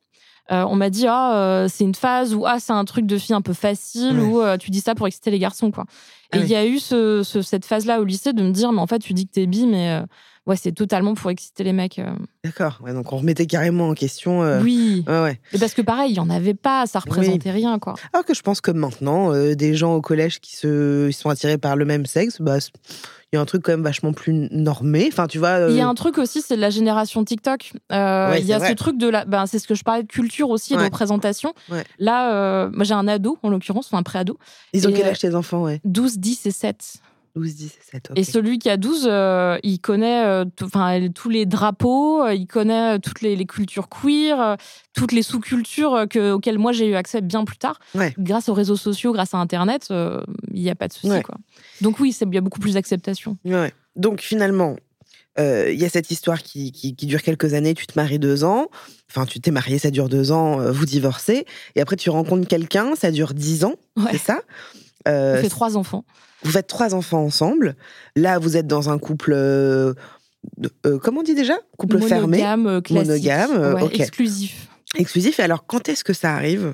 euh, 0.52 0.66
on 0.68 0.76
m'a 0.76 0.90
dit 0.90 1.06
ah 1.08 1.36
euh, 1.36 1.68
c'est 1.70 1.84
une 1.84 1.96
phase 1.96 2.34
ou 2.34 2.46
ah 2.46 2.60
c'est 2.60 2.74
un 2.74 2.84
truc 2.86 3.06
de 3.06 3.18
fille 3.18 3.36
un 3.36 3.42
peu 3.42 3.54
facile 3.54 4.20
ou 4.20 4.42
euh, 4.42 4.58
tu 4.58 4.72
dis 4.72 4.82
ça 4.82 4.96
pour 4.96 5.08
exciter 5.08 5.32
les 5.32 5.40
garçons 5.40 5.72
quoi. 5.72 5.86
Ah 6.32 6.38
et 6.38 6.42
il 6.42 6.48
y 6.48 6.56
a 6.56 6.66
eu 6.66 6.80
cette 6.80 7.66
phase 7.66 7.86
là 7.86 8.02
au 8.02 8.04
lycée 8.04 8.34
de 8.34 8.42
me 8.42 8.52
dire 8.52 8.72
mais 8.72 8.82
en 8.82 8.88
fait 8.88 9.00
tu 9.00 9.14
dis 9.14 9.28
que 9.28 9.34
t'es 9.34 9.46
bi 9.46 9.68
mais 9.68 10.02
ouais 10.48 10.56
c'est 10.56 10.72
totalement 10.72 11.14
pour 11.14 11.30
exciter 11.32 11.64
les 11.64 11.74
mecs. 11.74 12.02
D'accord. 12.44 12.80
donc 12.94 13.12
on 13.14 13.18
remettait 13.18 13.46
carrément 13.46 13.90
en 13.90 13.94
question. 13.94 14.42
Oui. 14.62 15.04
Ouais, 15.08 15.40
Et 15.54 15.60
parce 15.60 15.74
que 15.74 15.82
pareil 15.82 16.12
il 16.12 16.16
y 16.16 16.20
en 16.20 16.30
avait 16.30 16.54
pas 16.54 16.86
ça 16.86 17.00
représentait 17.00 17.52
rien 17.52 17.80
quoi. 17.80 17.96
Alors 18.14 18.26
que 18.26 18.34
je 18.34 18.42
pense 18.42 18.62
que 18.62 18.72
maintenant 18.72 19.32
des 19.54 19.76
gens 19.76 19.96
au 19.96 20.02
collège 20.02 20.40
qui 20.40 20.56
se 20.56 21.10
sont 21.12 21.30
attirés 21.30 21.58
par 21.58 21.76
le 21.76 21.86
même 21.86 22.06
sexe 22.06 22.42
bah 22.42 22.60
il 23.32 23.38
y 23.38 23.40
a 23.40 23.42
un 23.42 23.46
truc 23.46 23.64
quand 23.64 23.72
même 23.72 23.84
vachement 23.84 24.12
plus 24.12 24.34
normé. 24.52 25.08
Enfin, 25.10 25.26
tu 25.26 25.38
vois. 25.38 25.68
Il 25.70 25.76
y 25.78 25.80
a 25.80 25.88
euh, 25.88 25.90
un 25.90 25.96
truc 25.96 26.18
aussi, 26.18 26.42
c'est 26.42 26.58
de 26.58 26.62
la 26.62 26.70
génération 26.70 27.24
TikTok. 27.24 27.72
Euh, 27.94 28.36
il 28.38 28.46
y 28.46 28.52
a 28.52 28.60
ce 28.60 28.74
truc 28.74 28.98
de 28.98 29.08
la. 29.08 29.24
Ben, 29.24 29.46
c'est 29.46 29.58
ce 29.58 29.68
que 29.68 29.76
je 29.76 29.84
parlais 29.84 30.04
de 30.04 30.08
culture 30.08 30.50
aussi, 30.50 30.76
de 30.76 30.84
représentation. 30.84 31.54
Là, 31.98 32.34
euh, 32.34 32.70
moi, 32.74 32.84
j'ai 32.84 32.94
un 32.94 33.08
ado, 33.08 33.38
en 33.42 33.50
l'occurrence, 33.50 33.88
enfin 33.88 34.00
un 34.00 34.04
pré-ado. 34.04 34.38
Ils 34.74 34.88
ont 34.88 34.92
quel 34.92 35.08
âge 35.08 35.20
tes 35.20 35.34
enfants, 35.34 35.64
ouais? 35.64 35.80
12, 35.86 36.20
10 36.20 36.46
et 36.46 36.52
7. 36.52 37.02
12, 37.36 37.56
17, 37.56 38.12
Et 38.16 38.24
celui 38.24 38.60
qui 38.60 38.70
a 38.70 38.78
12, 38.78 39.08
euh, 39.10 39.58
il 39.64 39.80
connaît 39.80 40.26
euh, 40.26 40.46
tous 41.14 41.30
les 41.30 41.46
drapeaux, 41.46 42.24
euh, 42.24 42.34
il 42.34 42.46
connaît 42.46 43.00
toutes 43.00 43.22
les, 43.22 43.46
cultures 43.46 43.88
queer, 43.90 44.58
toutes 44.94 45.12
les 45.12 45.24
sous-cultures 45.24 46.06
auxquelles 46.34 46.60
moi 46.60 46.72
j'ai 46.72 46.88
eu 46.88 46.96
accès 46.96 47.22
bien 47.22 47.44
plus 47.46 47.58
tard. 47.58 47.80
Grâce 48.18 48.50
aux 48.50 48.54
réseaux 48.54 48.76
sociaux, 48.76 49.14
grâce 49.14 49.34
à 49.34 49.38
Internet, 49.38 49.88
il 49.90 50.62
n'y 50.62 50.70
a 50.70 50.76
pas 50.76 50.88
de 50.88 50.94
souci. 50.94 51.22
Quoi. 51.22 51.36
Donc 51.82 52.00
oui, 52.00 52.16
il 52.20 52.34
y 52.34 52.38
a 52.38 52.42
beaucoup 52.42 52.60
plus 52.60 52.74
d'acceptation. 52.74 53.38
Donc 53.96 54.22
finalement, 54.22 54.76
il 55.38 55.76
y 55.76 55.86
a 55.86 55.90
cette 55.90 56.12
histoire 56.12 56.44
qui, 56.44 56.72
qui, 56.72 56.94
dure 57.06 57.22
quelques 57.22 57.54
années, 57.54 57.74
tu 57.74 57.88
te 57.88 57.94
maries 57.98 58.20
deux 58.20 58.44
ans, 58.44 58.68
enfin 59.10 59.26
tu 59.26 59.40
t'es 59.40 59.52
marié, 59.52 59.80
ça 59.80 59.90
dure 59.90 60.10
deux 60.10 60.32
ans, 60.32 60.72
vous 60.72 60.86
divorcez, 60.86 61.46
et 61.76 61.82
après 61.82 61.96
tu 61.96 62.10
rencontres 62.10 62.48
quelqu'un, 62.48 62.96
ça 62.96 63.12
dure 63.12 63.34
dix 63.34 63.64
ans, 63.64 63.76
c'est 64.12 64.18
ça? 64.18 64.42
Euh, 65.08 65.38
On 65.38 65.42
fait 65.42 65.50
trois 65.50 65.78
enfants. 65.78 66.06
Vous 66.44 66.52
faites 66.52 66.68
trois 66.68 66.96
enfants 66.96 67.24
ensemble. 67.24 67.76
Là, 68.16 68.40
vous 68.40 68.58
êtes 68.58 68.68
dans 68.68 68.90
un 68.90 68.98
couple. 68.98 69.34
Euh, 69.34 69.94
euh, 70.86 70.98
comment 71.00 71.20
on 71.22 71.24
dit 71.24 71.36
déjà? 71.36 71.56
Couple 71.78 72.02
fermé. 72.02 72.44
Monogame. 72.90 73.80
Exclusif. 73.94 74.68
Exclusif. 74.96 75.40
Et 75.40 75.44
alors, 75.44 75.66
quand 75.66 75.88
est-ce 75.90 76.04
que 76.04 76.14
ça 76.14 76.34
arrive 76.34 76.74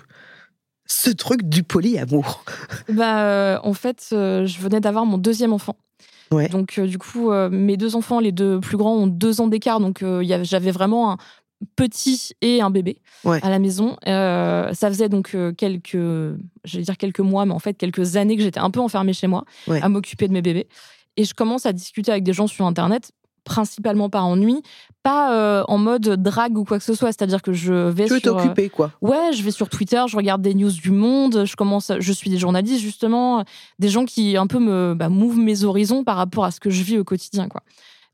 ce 0.85 1.09
truc 1.09 1.43
du 1.43 1.63
polyamour? 1.63 2.43
Bah, 2.89 3.59
en 3.63 3.73
fait, 3.73 4.07
je 4.11 4.59
venais 4.59 4.79
d'avoir 4.79 5.05
mon 5.05 5.17
deuxième 5.17 5.53
enfant. 5.53 5.75
Donc, 6.51 6.79
du 6.79 6.97
coup, 6.97 7.31
mes 7.51 7.77
deux 7.77 7.95
enfants, 7.95 8.19
les 8.19 8.31
deux 8.31 8.59
plus 8.59 8.77
grands, 8.77 8.95
ont 8.95 9.07
deux 9.07 9.41
ans 9.41 9.47
d'écart. 9.47 9.79
Donc, 9.79 10.03
j'avais 10.21 10.71
vraiment 10.71 11.11
un 11.11 11.17
petit 11.75 12.33
et 12.41 12.61
un 12.61 12.69
bébé 12.69 13.01
à 13.25 13.49
la 13.49 13.59
maison. 13.59 13.97
Euh, 14.07 14.73
ça 14.73 14.89
faisait 14.89 15.09
donc 15.09 15.31
euh, 15.33 15.51
quelques, 15.53 15.93
je 15.93 16.77
vais 16.77 16.83
dire 16.83 16.97
quelques 16.97 17.19
mois, 17.19 17.45
mais 17.45 17.53
en 17.53 17.59
fait 17.59 17.73
quelques 17.73 18.15
années 18.15 18.35
que 18.35 18.43
j'étais 18.43 18.59
un 18.59 18.71
peu 18.71 18.79
enfermée 18.79 19.13
chez 19.13 19.27
moi 19.27 19.45
à 19.69 19.89
m'occuper 19.89 20.27
de 20.27 20.33
mes 20.33 20.41
bébés. 20.41 20.67
Et 21.15 21.23
je 21.23 21.33
commence 21.33 21.65
à 21.65 21.73
discuter 21.73 22.11
avec 22.11 22.23
des 22.23 22.33
gens 22.33 22.45
sur 22.45 22.65
Internet, 22.65 23.11
principalement 23.43 24.09
par 24.09 24.27
ennui, 24.27 24.61
pas 25.01 25.33
euh, 25.33 25.63
en 25.67 25.79
mode 25.79 26.21
drague 26.21 26.57
ou 26.57 26.63
quoi 26.63 26.77
que 26.77 26.83
ce 26.83 26.93
soit. 26.93 27.07
C'est-à-dire 27.07 27.41
que 27.41 27.53
je 27.53 27.73
vais 27.73 28.05
tu 28.05 28.19
sur. 28.19 28.35
t'occuper, 28.35 28.69
quoi. 28.69 28.91
Ouais, 29.01 29.31
je 29.33 29.41
vais 29.41 29.51
sur 29.51 29.69
Twitter, 29.69 30.03
je 30.07 30.15
regarde 30.15 30.43
des 30.43 30.53
news 30.53 30.71
du 30.71 30.91
monde, 30.91 31.45
je 31.45 31.55
commence, 31.55 31.91
je 31.97 32.11
suis 32.11 32.29
des 32.29 32.37
journalistes 32.37 32.81
justement, 32.81 33.43
des 33.79 33.89
gens 33.89 34.05
qui 34.05 34.37
un 34.37 34.47
peu 34.47 34.59
me 34.59 34.93
bah, 34.95 35.09
mouvent 35.09 35.41
mes 35.41 35.63
horizons 35.63 36.03
par 36.03 36.17
rapport 36.17 36.45
à 36.45 36.51
ce 36.51 36.59
que 36.59 36.69
je 36.69 36.83
vis 36.83 36.99
au 36.99 37.03
quotidien, 37.03 37.47
quoi 37.47 37.63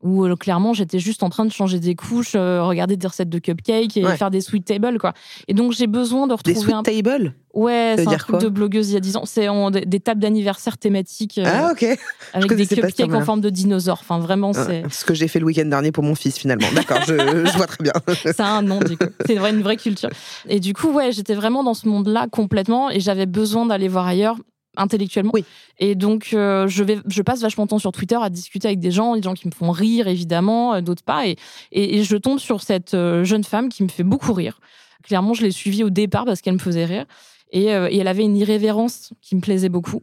où 0.04 0.24
euh, 0.24 0.36
clairement 0.36 0.74
j'étais 0.74 0.98
juste 0.98 1.22
en 1.22 1.30
train 1.30 1.44
de 1.44 1.50
changer 1.50 1.80
des 1.80 1.96
couches, 1.96 2.34
euh, 2.36 2.62
regarder 2.62 2.96
des 2.96 3.06
recettes 3.06 3.30
de 3.30 3.38
cupcakes 3.38 3.96
et 3.96 4.04
faire 4.16 4.30
des 4.30 4.42
sweet 4.42 4.64
tables 4.64 4.98
quoi. 4.98 5.14
Et 5.48 5.54
donc 5.54 5.72
j'ai 5.72 5.86
besoin 5.86 6.26
de 6.26 6.34
retrouver 6.34 6.54
des 6.54 6.60
sweet 6.60 6.74
un 6.74 6.82
tables? 6.82 7.34
Ouais, 7.54 7.94
c'est 7.96 8.08
un 8.08 8.16
truc 8.16 8.40
de 8.40 8.48
blogueuse 8.48 8.90
il 8.90 8.94
y 8.94 8.96
a 8.96 9.00
10 9.00 9.16
ans. 9.16 9.22
C'est 9.24 9.46
des, 9.86 10.00
tables 10.00 10.20
d'anniversaire 10.20 10.76
thématiques. 10.76 11.38
Euh, 11.38 11.44
ah 11.46 11.70
ok. 11.72 11.86
Avec 12.34 12.52
des 12.52 12.66
cupcakes 12.66 13.14
en 13.14 13.20
forme 13.22 13.40
de 13.40 13.48
dinosaure. 13.48 13.98
Enfin 14.00 14.18
vraiment 14.18 14.52
c'est. 14.52 14.82
ce 14.90 15.04
que 15.04 15.14
j'ai 15.14 15.28
fait 15.28 15.38
le 15.38 15.46
week-end 15.46 15.64
dernier 15.64 15.90
pour 15.90 16.04
mon 16.04 16.14
fils 16.14 16.36
finalement. 16.36 16.66
D'accord, 16.74 17.00
je, 17.06 17.14
je, 17.16 17.56
vois 17.56 17.66
très 17.66 17.82
bien. 17.82 17.92
ça 18.36 18.46
a 18.46 18.50
un 18.50 18.62
nom 18.62 18.80
du 18.80 18.96
coup. 18.96 19.06
C'est 19.26 19.36
une 19.36 19.62
vraie 19.62 19.76
culture. 19.76 20.10
Et 20.48 20.60
du 20.60 20.74
coup 20.74 20.92
ouais, 20.92 21.12
j'étais 21.12 21.34
vraiment 21.34 21.64
dans 21.64 21.74
ce 21.74 21.88
monde-là 21.88 22.26
complètement 22.30 22.90
et 22.90 23.00
j'avais 23.00 23.26
besoin 23.26 23.66
d'aller 23.66 23.88
voir 23.88 24.06
ailleurs 24.06 24.36
intellectuellement. 24.76 25.32
Oui. 25.34 25.44
Et 25.78 25.94
donc, 25.94 26.30
euh, 26.32 26.66
je, 26.68 26.84
vais, 26.84 26.98
je 27.06 27.22
passe 27.22 27.40
vachement 27.40 27.64
de 27.64 27.70
temps 27.70 27.78
sur 27.78 27.92
Twitter 27.92 28.18
à 28.20 28.30
discuter 28.30 28.68
avec 28.68 28.80
des 28.80 28.90
gens, 28.90 29.16
des 29.16 29.22
gens 29.22 29.34
qui 29.34 29.46
me 29.46 29.52
font 29.52 29.70
rire, 29.70 30.08
évidemment, 30.08 30.74
euh, 30.74 30.80
d'autres 30.80 31.02
pas. 31.02 31.26
Et, 31.26 31.36
et, 31.72 32.04
je 32.04 32.16
tombe 32.16 32.38
sur 32.38 32.62
cette 32.62 32.94
euh, 32.94 33.24
jeune 33.24 33.44
femme 33.44 33.68
qui 33.68 33.82
me 33.82 33.88
fait 33.88 34.02
beaucoup 34.02 34.32
rire. 34.32 34.60
Clairement, 35.02 35.34
je 35.34 35.42
l'ai 35.42 35.50
suivie 35.50 35.84
au 35.84 35.90
départ 35.90 36.24
parce 36.24 36.40
qu'elle 36.40 36.54
me 36.54 36.58
faisait 36.58 36.84
rire. 36.84 37.06
Et, 37.52 37.66
et, 37.66 37.98
elle 37.98 38.08
avait 38.08 38.24
une 38.24 38.36
irrévérence 38.36 39.12
qui 39.20 39.36
me 39.36 39.40
plaisait 39.40 39.68
beaucoup 39.68 40.02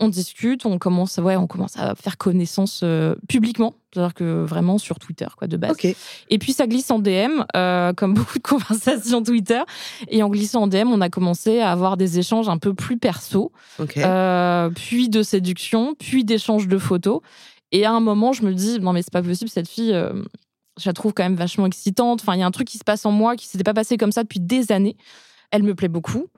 on 0.00 0.08
discute, 0.08 0.64
on 0.64 0.78
commence, 0.78 1.18
ouais, 1.18 1.36
on 1.36 1.46
commence 1.46 1.76
à 1.76 1.94
faire 1.94 2.16
connaissance 2.16 2.80
euh, 2.82 3.14
publiquement, 3.28 3.74
c'est-à-dire 3.92 4.14
que 4.14 4.42
vraiment 4.42 4.78
sur 4.78 4.98
Twitter, 4.98 5.26
quoi, 5.36 5.46
de 5.46 5.58
base. 5.58 5.76
Et 6.30 6.38
puis 6.38 6.54
ça 6.54 6.66
glisse 6.66 6.90
en 6.90 6.98
DM, 6.98 7.44
euh, 7.54 7.92
comme 7.92 8.14
beaucoup 8.14 8.38
de 8.38 8.42
conversations 8.42 9.22
Twitter. 9.22 9.60
Et 10.08 10.22
en 10.22 10.30
glissant 10.30 10.62
en 10.62 10.66
DM, 10.66 10.88
on 10.88 11.02
a 11.02 11.10
commencé 11.10 11.60
à 11.60 11.70
avoir 11.70 11.98
des 11.98 12.18
échanges 12.18 12.48
un 12.48 12.56
peu 12.56 12.72
plus 12.72 12.96
perso, 12.96 13.52
euh, 13.98 14.70
puis 14.70 15.10
de 15.10 15.22
séduction, 15.22 15.94
puis 15.94 16.24
d'échanges 16.24 16.66
de 16.66 16.78
photos. 16.78 17.20
Et 17.70 17.84
à 17.84 17.92
un 17.92 18.00
moment, 18.00 18.32
je 18.32 18.42
me 18.42 18.54
dis, 18.54 18.80
non 18.80 18.92
mais 18.92 19.02
c'est 19.02 19.12
pas 19.12 19.22
possible, 19.22 19.50
cette 19.50 19.68
fille, 19.68 19.92
je 19.92 20.88
la 20.88 20.92
trouve 20.94 21.12
quand 21.12 21.22
même 21.22 21.36
vachement 21.36 21.66
excitante. 21.66 22.22
Enfin, 22.22 22.34
il 22.34 22.40
y 22.40 22.42
a 22.42 22.46
un 22.46 22.50
truc 22.50 22.66
qui 22.66 22.78
se 22.78 22.84
passe 22.84 23.04
en 23.04 23.12
moi 23.12 23.36
qui 23.36 23.46
s'était 23.46 23.64
pas 23.64 23.74
passé 23.74 23.98
comme 23.98 24.12
ça 24.12 24.22
depuis 24.22 24.40
des 24.40 24.72
années. 24.72 24.96
Elle 25.50 25.62
me 25.62 25.74
plaît 25.74 25.88
beaucoup. 25.88 26.28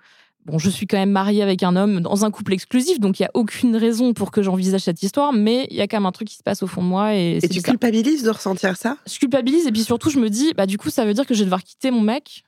Bon, 0.45 0.59
je 0.59 0.71
suis 0.71 0.89
quand 0.89 0.97
même 0.97 1.13
mariée 1.13 1.43
avec 1.43 1.63
un 1.63 1.77
homme 1.77 2.01
dans 2.01 2.25
un 2.25 2.33
couple 2.33 2.53
exclusif, 2.53 2.99
donc 2.99 3.21
il 3.21 3.23
y 3.23 3.27
a 3.27 3.31
aucune 3.35 3.77
raison 3.77 4.13
pour 4.13 4.33
que 4.33 4.43
j'envisage 4.43 4.81
cette 4.81 5.03
histoire, 5.03 5.33
mais 5.33 5.69
il 5.71 5.77
y 5.77 5.81
a 5.81 5.87
quand 5.87 5.99
même 5.99 6.07
un 6.07 6.13
truc 6.13 6.27
qui 6.27 6.37
se 6.37 6.43
passe 6.43 6.65
au 6.65 6.67
fond 6.67 6.83
de 6.83 6.89
moi. 6.89 7.15
Et, 7.15 7.39
et 7.41 7.49
tu 7.49 7.63
culpabilises 7.63 8.25
de 8.25 8.31
ressentir 8.31 8.77
ça? 8.77 8.97
Je 9.07 9.19
culpabilise, 9.19 9.69
et 9.69 9.73
puis 9.73 9.85
surtout, 9.85 10.11
je 10.11 10.19
me 10.19 10.29
dis, 10.29 10.53
bah 10.57 10.67
du 10.67 10.79
coup, 10.79 10.91
ça 10.91 11.05
veut 11.05 11.15
dire 11.15 11.27
que 11.27 11.35
je 11.35 11.41
vais 11.41 11.45
devoir 11.45 11.63
quitter 11.63 11.93
mon 11.93 12.01
mec. 12.01 12.43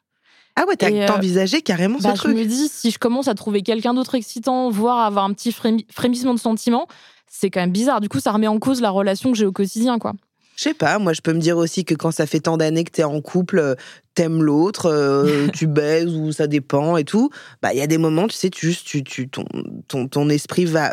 Ah 0.57 0.65
ouais, 0.67 0.77
t'as 0.77 0.91
euh, 0.91 1.09
envisagé 1.09 1.63
carrément 1.63 1.99
bah, 2.01 2.13
ce 2.13 2.17
truc 2.17 2.37
Je 2.37 2.43
me 2.43 2.45
dis, 2.45 2.69
si 2.69 2.91
je 2.91 2.99
commence 2.99 3.29
à 3.29 3.35
trouver 3.35 3.63
quelqu'un 3.63 3.95
d'autre 3.95 4.17
excitant, 4.17 4.71
voire 4.71 5.01
avoir 5.05 5.25
un 5.25 5.33
petit 5.33 5.53
frémissement 5.53 6.35
de 6.35 6.41
sentiments, 6.41 6.89
c'est 7.29 7.51
quand 7.51 7.61
même 7.61 7.73
bizarre. 7.73 8.01
Du 8.01 8.09
coup, 8.09 8.21
ça 8.21 8.33
remet 8.33 8.47
en 8.47 8.59
cause 8.59 8.81
la 8.81 8.91
relation 8.91 9.31
que 9.33 9.39
j'ai 9.39 9.47
au 9.47 9.53
quotidien, 9.53 9.99
quoi. 9.99 10.15
Je 10.57 10.63
sais 10.63 10.75
pas, 10.75 10.99
moi 10.99 11.13
je 11.13 11.21
peux 11.21 11.33
me 11.33 11.41
dire 11.41 11.57
aussi 11.57 11.85
que 11.85 11.95
quand 11.95 12.11
ça 12.11 12.27
fait 12.27 12.41
tant 12.41 12.57
d'années 12.57 12.85
que 12.85 12.91
t'es 12.91 13.05
en 13.05 13.21
couple, 13.21 13.59
euh, 13.59 13.75
t'aimes 14.15 14.43
l'autre, 14.43 14.87
euh, 14.87 15.49
tu 15.55 15.67
baises 15.67 16.15
ou 16.15 16.33
ça 16.33 16.47
dépend 16.47 16.97
et 16.97 17.05
tout. 17.05 17.31
Bah 17.63 17.73
il 17.73 17.79
y 17.79 17.83
a 17.83 17.87
des 17.87 17.99
moments, 17.99 18.29
tu 18.29 18.37
sais, 18.37 18.51
tu 18.51 18.67
juste 18.67 18.87
tu, 18.87 19.03
tu 19.03 19.29
ton, 19.29 19.45
ton, 19.89 20.07
ton 20.07 20.29
esprit 20.29 20.65
va 20.65 20.93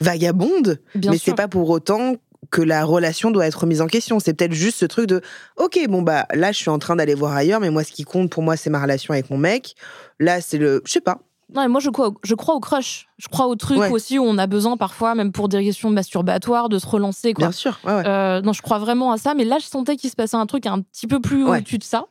vagabonde, 0.00 0.80
mais 0.94 1.18
c'est 1.18 1.34
pas 1.34 1.48
pour 1.48 1.68
autant 1.70 2.16
que 2.50 2.62
la 2.62 2.84
relation 2.84 3.30
doit 3.30 3.46
être 3.46 3.66
mise 3.66 3.80
en 3.80 3.86
question. 3.86 4.18
C'est 4.18 4.34
peut-être 4.34 4.54
juste 4.54 4.78
ce 4.78 4.86
truc 4.86 5.06
de 5.06 5.20
OK, 5.56 5.78
bon 5.88 6.02
bah 6.02 6.26
là 6.34 6.52
je 6.52 6.58
suis 6.58 6.70
en 6.70 6.78
train 6.78 6.96
d'aller 6.96 7.14
voir 7.14 7.32
ailleurs, 7.34 7.60
mais 7.60 7.70
moi 7.70 7.84
ce 7.84 7.92
qui 7.92 8.04
compte 8.04 8.30
pour 8.30 8.42
moi 8.42 8.56
c'est 8.56 8.70
ma 8.70 8.80
relation 8.80 9.12
avec 9.12 9.30
mon 9.30 9.38
mec. 9.38 9.74
Là 10.18 10.40
c'est 10.40 10.58
le 10.58 10.82
je 10.86 10.92
sais 10.92 11.00
pas, 11.00 11.20
non, 11.54 11.68
moi, 11.68 11.80
je 11.80 11.90
crois, 11.90 12.12
je 12.22 12.34
crois 12.34 12.54
au 12.54 12.60
crush. 12.60 13.08
Je 13.18 13.28
crois 13.28 13.46
au 13.46 13.54
truc 13.54 13.78
aussi 13.90 14.18
où 14.18 14.24
on 14.24 14.38
a 14.38 14.46
besoin 14.46 14.76
parfois, 14.76 15.14
même 15.14 15.32
pour 15.32 15.48
des 15.48 15.64
questions 15.64 15.90
masturbatoires, 15.90 16.68
de 16.68 16.78
se 16.78 16.86
relancer. 16.86 17.34
Quoi. 17.34 17.46
Bien 17.46 17.52
sûr. 17.52 17.78
Euh, 17.86 18.40
non, 18.40 18.52
je 18.52 18.62
crois 18.62 18.78
vraiment 18.78 19.12
à 19.12 19.18
ça. 19.18 19.34
Mais 19.34 19.44
là, 19.44 19.58
je 19.60 19.66
sentais 19.66 19.96
qu'il 19.96 20.10
se 20.10 20.16
passait 20.16 20.36
un 20.36 20.46
truc 20.46 20.66
un 20.66 20.80
petit 20.80 21.06
peu 21.06 21.20
plus 21.20 21.44
au-dessus 21.44 21.78
de 21.78 21.84
ça. 21.84 22.06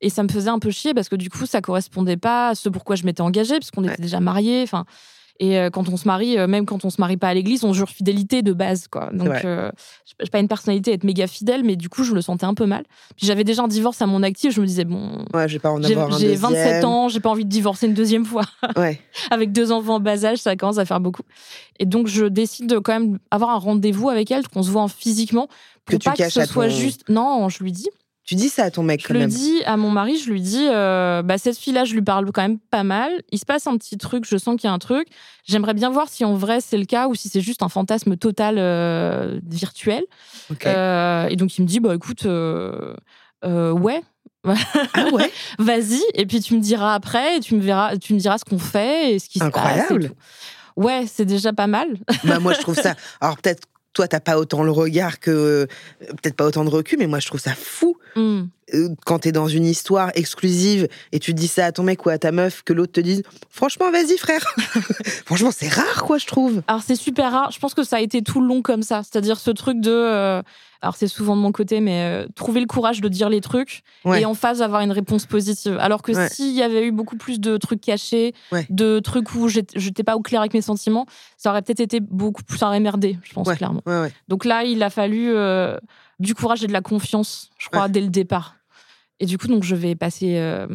Et 0.00 0.10
ça 0.10 0.22
me 0.22 0.28
faisait 0.28 0.50
un 0.50 0.60
peu 0.60 0.70
chier 0.70 0.94
parce 0.94 1.08
que 1.08 1.16
du 1.16 1.28
coup, 1.28 1.44
ça 1.44 1.60
correspondait 1.60 2.16
pas 2.16 2.50
à 2.50 2.54
ce 2.54 2.68
pourquoi 2.68 2.96
je 2.96 3.04
m'étais 3.04 3.20
engagée, 3.20 3.56
puisqu'on 3.56 3.84
était 3.84 4.00
déjà 4.00 4.20
mariés. 4.20 4.62
Enfin, 4.62 4.84
et 5.40 5.58
euh, 5.58 5.70
quand 5.70 5.88
on 5.88 5.96
se 5.96 6.06
marie, 6.06 6.36
euh, 6.36 6.48
même 6.48 6.66
quand 6.66 6.84
on 6.84 6.90
se 6.90 7.00
marie 7.00 7.16
pas 7.16 7.28
à 7.28 7.34
l'église, 7.34 7.64
on 7.64 7.72
jure 7.72 7.88
fidélité 7.88 8.42
de 8.42 8.52
base, 8.52 8.88
quoi. 8.88 9.10
Donc, 9.12 9.44
euh, 9.44 9.70
j'ai 10.20 10.30
pas 10.30 10.40
une 10.40 10.48
personnalité 10.48 10.90
à 10.90 10.94
être 10.94 11.04
méga 11.04 11.28
fidèle, 11.28 11.62
mais 11.62 11.76
du 11.76 11.88
coup, 11.88 12.02
je 12.02 12.12
le 12.12 12.20
sentais 12.20 12.44
un 12.44 12.54
peu 12.54 12.66
mal. 12.66 12.84
Puis 13.16 13.26
j'avais 13.26 13.44
déjà 13.44 13.62
un 13.62 13.68
divorce 13.68 14.02
à 14.02 14.06
mon 14.06 14.24
actif, 14.24 14.52
je 14.52 14.60
me 14.60 14.66
disais, 14.66 14.84
bon. 14.84 15.24
Ouais, 15.32 15.48
j'ai 15.48 15.60
pas 15.60 15.70
en 15.70 15.82
avoir 15.82 16.18
J'ai 16.18 16.34
27 16.34 16.84
ans, 16.84 17.08
j'ai 17.08 17.20
pas 17.20 17.30
envie 17.30 17.44
de 17.44 17.50
divorcer 17.50 17.86
une 17.86 17.94
deuxième 17.94 18.24
fois. 18.24 18.44
Ouais. 18.76 19.00
avec 19.30 19.50
deux 19.50 19.72
enfants 19.72 19.96
en 19.96 20.00
bas 20.00 20.24
âge, 20.24 20.38
ça 20.38 20.54
commence 20.54 20.78
à 20.78 20.84
faire 20.84 21.00
beaucoup. 21.00 21.22
Et 21.78 21.86
donc, 21.86 22.06
je 22.06 22.26
décide 22.26 22.68
de 22.68 22.78
quand 22.78 22.92
même 22.92 23.18
avoir 23.30 23.50
un 23.50 23.58
rendez-vous 23.58 24.08
avec 24.08 24.30
elle, 24.30 24.46
qu'on 24.46 24.62
se 24.62 24.70
voit 24.70 24.86
physiquement. 24.88 25.48
Pour 25.84 25.98
que 25.98 26.04
pas 26.04 26.12
tu 26.12 26.22
que 26.22 26.30
ce 26.30 26.44
soit 26.44 26.68
juste. 26.68 27.08
Non, 27.08 27.48
je 27.48 27.62
lui 27.62 27.72
dis 27.72 27.88
Tu 28.28 28.34
dis 28.34 28.50
ça 28.50 28.64
à 28.64 28.70
ton 28.70 28.82
mec 28.82 29.00
Je 29.00 29.06
quand 29.08 29.14
le 29.14 29.20
même. 29.20 29.30
dis 29.30 29.62
à 29.64 29.78
mon 29.78 29.90
mari, 29.90 30.18
je 30.18 30.30
lui 30.30 30.42
dis, 30.42 30.66
euh, 30.68 31.22
bah, 31.22 31.38
cette 31.38 31.56
fille-là, 31.56 31.86
je 31.86 31.94
lui 31.94 32.02
parle 32.02 32.30
quand 32.30 32.42
même 32.42 32.58
pas 32.58 32.82
mal. 32.82 33.10
Il 33.32 33.38
se 33.38 33.46
passe 33.46 33.66
un 33.66 33.74
petit 33.78 33.96
truc, 33.96 34.26
je 34.28 34.36
sens 34.36 34.56
qu'il 34.60 34.68
y 34.68 34.70
a 34.70 34.74
un 34.74 34.78
truc. 34.78 35.08
J'aimerais 35.46 35.72
bien 35.72 35.88
voir 35.88 36.10
si 36.10 36.26
en 36.26 36.34
vrai 36.34 36.60
c'est 36.60 36.76
le 36.76 36.84
cas 36.84 37.08
ou 37.08 37.14
si 37.14 37.30
c'est 37.30 37.40
juste 37.40 37.62
un 37.62 37.70
fantasme 37.70 38.18
total 38.18 38.56
euh, 38.58 39.40
virtuel. 39.48 40.02
Euh, 40.66 41.26
et 41.28 41.36
donc 41.36 41.56
il 41.56 41.62
me 41.62 41.66
dit, 41.66 41.80
bah 41.80 41.94
écoute, 41.94 42.24
ouais. 42.24 44.02
ah 44.44 45.06
ouais? 45.12 45.32
Vas-y, 45.58 46.02
et 46.12 46.26
puis 46.26 46.40
tu 46.40 46.54
me 46.54 46.60
diras 46.60 46.92
après, 46.94 47.38
et 47.38 47.40
tu 47.40 47.54
me 47.54 47.60
verras, 47.62 47.96
tu 47.96 48.12
me 48.12 48.18
diras 48.18 48.36
ce 48.36 48.44
qu'on 48.44 48.58
fait 48.58 49.14
et 49.14 49.18
ce 49.18 49.28
qui 49.30 49.38
se 49.38 49.44
passe. 49.44 49.56
Incroyable. 49.56 50.12
Ouais, 50.76 51.04
c'est 51.06 51.24
déjà 51.24 51.54
pas 51.54 51.66
mal. 51.66 51.88
bah, 52.24 52.38
Moi, 52.40 52.52
je 52.52 52.60
trouve 52.60 52.74
ça. 52.80 52.94
Alors, 53.22 53.38
peut-être, 53.38 53.62
toi, 53.92 54.06
t'as 54.08 54.20
pas 54.20 54.38
autant 54.38 54.62
le 54.62 54.70
regard 54.70 55.18
que. 55.20 55.30
euh, 55.30 55.66
Peut-être 56.22 56.36
pas 56.36 56.46
autant 56.46 56.64
de 56.64 56.70
recul, 56.70 56.98
mais 56.98 57.06
moi, 57.06 57.18
je 57.18 57.26
trouve 57.26 57.40
ça 57.40 57.54
fou 57.54 57.96
Hmm. 58.16 58.44
Euh, 58.74 58.88
quand 59.06 59.20
t'es 59.20 59.32
dans 59.32 59.48
une 59.48 59.64
histoire 59.66 60.10
exclusive 60.14 60.88
et 61.12 61.18
tu 61.18 61.34
dis 61.34 61.48
ça 61.48 61.66
à 61.66 61.72
ton 61.72 61.82
mec 61.82 62.04
ou 62.06 62.10
à 62.10 62.18
ta 62.18 62.32
meuf, 62.32 62.62
que 62.62 62.72
l'autre 62.72 62.92
te 62.92 63.00
dise 63.00 63.22
Franchement, 63.50 63.90
vas-y, 63.90 64.16
frère. 64.18 64.44
Franchement, 65.26 65.50
c'est 65.50 65.68
rare, 65.68 66.04
quoi, 66.04 66.18
je 66.18 66.26
trouve. 66.26 66.62
Alors 66.68 66.82
c'est 66.82 66.96
super 66.96 67.32
rare. 67.32 67.50
Je 67.50 67.58
pense 67.58 67.74
que 67.74 67.82
ça 67.82 67.96
a 67.96 68.00
été 68.00 68.22
tout 68.22 68.40
le 68.40 68.46
long 68.46 68.62
comme 68.62 68.82
ça. 68.82 69.02
C'est-à-dire 69.02 69.38
ce 69.38 69.50
truc 69.50 69.80
de. 69.80 69.90
euh, 69.90 70.42
alors 70.80 70.94
c'est 70.94 71.08
souvent 71.08 71.34
de 71.34 71.40
mon 71.40 71.50
côté, 71.50 71.80
mais 71.80 72.02
euh, 72.04 72.28
trouver 72.36 72.60
le 72.60 72.66
courage 72.66 73.00
de 73.00 73.08
dire 73.08 73.28
les 73.28 73.40
trucs 73.40 73.82
Ouais. 74.04 74.20
et 74.22 74.24
en 74.24 74.34
face 74.34 74.60
avoir 74.60 74.80
une 74.82 74.92
réponse 74.92 75.26
positive. 75.26 75.76
Alors 75.80 76.02
que 76.02 76.12
Ouais. 76.12 76.28
s'il 76.28 76.54
y 76.54 76.62
avait 76.62 76.86
eu 76.86 76.92
beaucoup 76.92 77.16
plus 77.16 77.40
de 77.40 77.56
trucs 77.56 77.80
cachés, 77.80 78.32
Ouais. 78.52 78.64
de 78.70 79.00
trucs 79.00 79.34
où 79.34 79.48
j'étais 79.48 80.04
pas 80.04 80.14
au 80.16 80.20
clair 80.20 80.40
avec 80.40 80.54
mes 80.54 80.62
sentiments, 80.62 81.06
ça 81.36 81.50
aurait 81.50 81.62
peut-être 81.62 81.80
été 81.80 81.98
beaucoup 82.00 82.44
plus. 82.44 82.58
Ça 82.58 82.68
aurait 82.68 82.78
merdé, 82.80 83.18
je 83.24 83.32
pense, 83.32 83.48
Ouais. 83.48 83.56
clairement. 83.56 83.82
Ouais, 83.86 84.00
ouais. 84.02 84.12
Donc 84.28 84.44
là, 84.44 84.62
il 84.64 84.82
a 84.84 84.90
fallu 84.90 85.30
euh, 85.34 85.76
du 86.20 86.34
courage 86.36 86.62
et 86.62 86.68
de 86.68 86.72
la 86.72 86.80
confiance, 86.80 87.50
je 87.58 87.68
crois, 87.68 87.84
Ouais. 87.84 87.88
dès 87.90 88.00
le 88.00 88.08
départ. 88.08 88.54
Et 89.20 89.26
du 89.26 89.38
coup, 89.38 89.48
donc 89.48 89.64
je 89.64 89.74
vais 89.74 89.94
passer. 89.94 90.36
euh, 90.38 90.66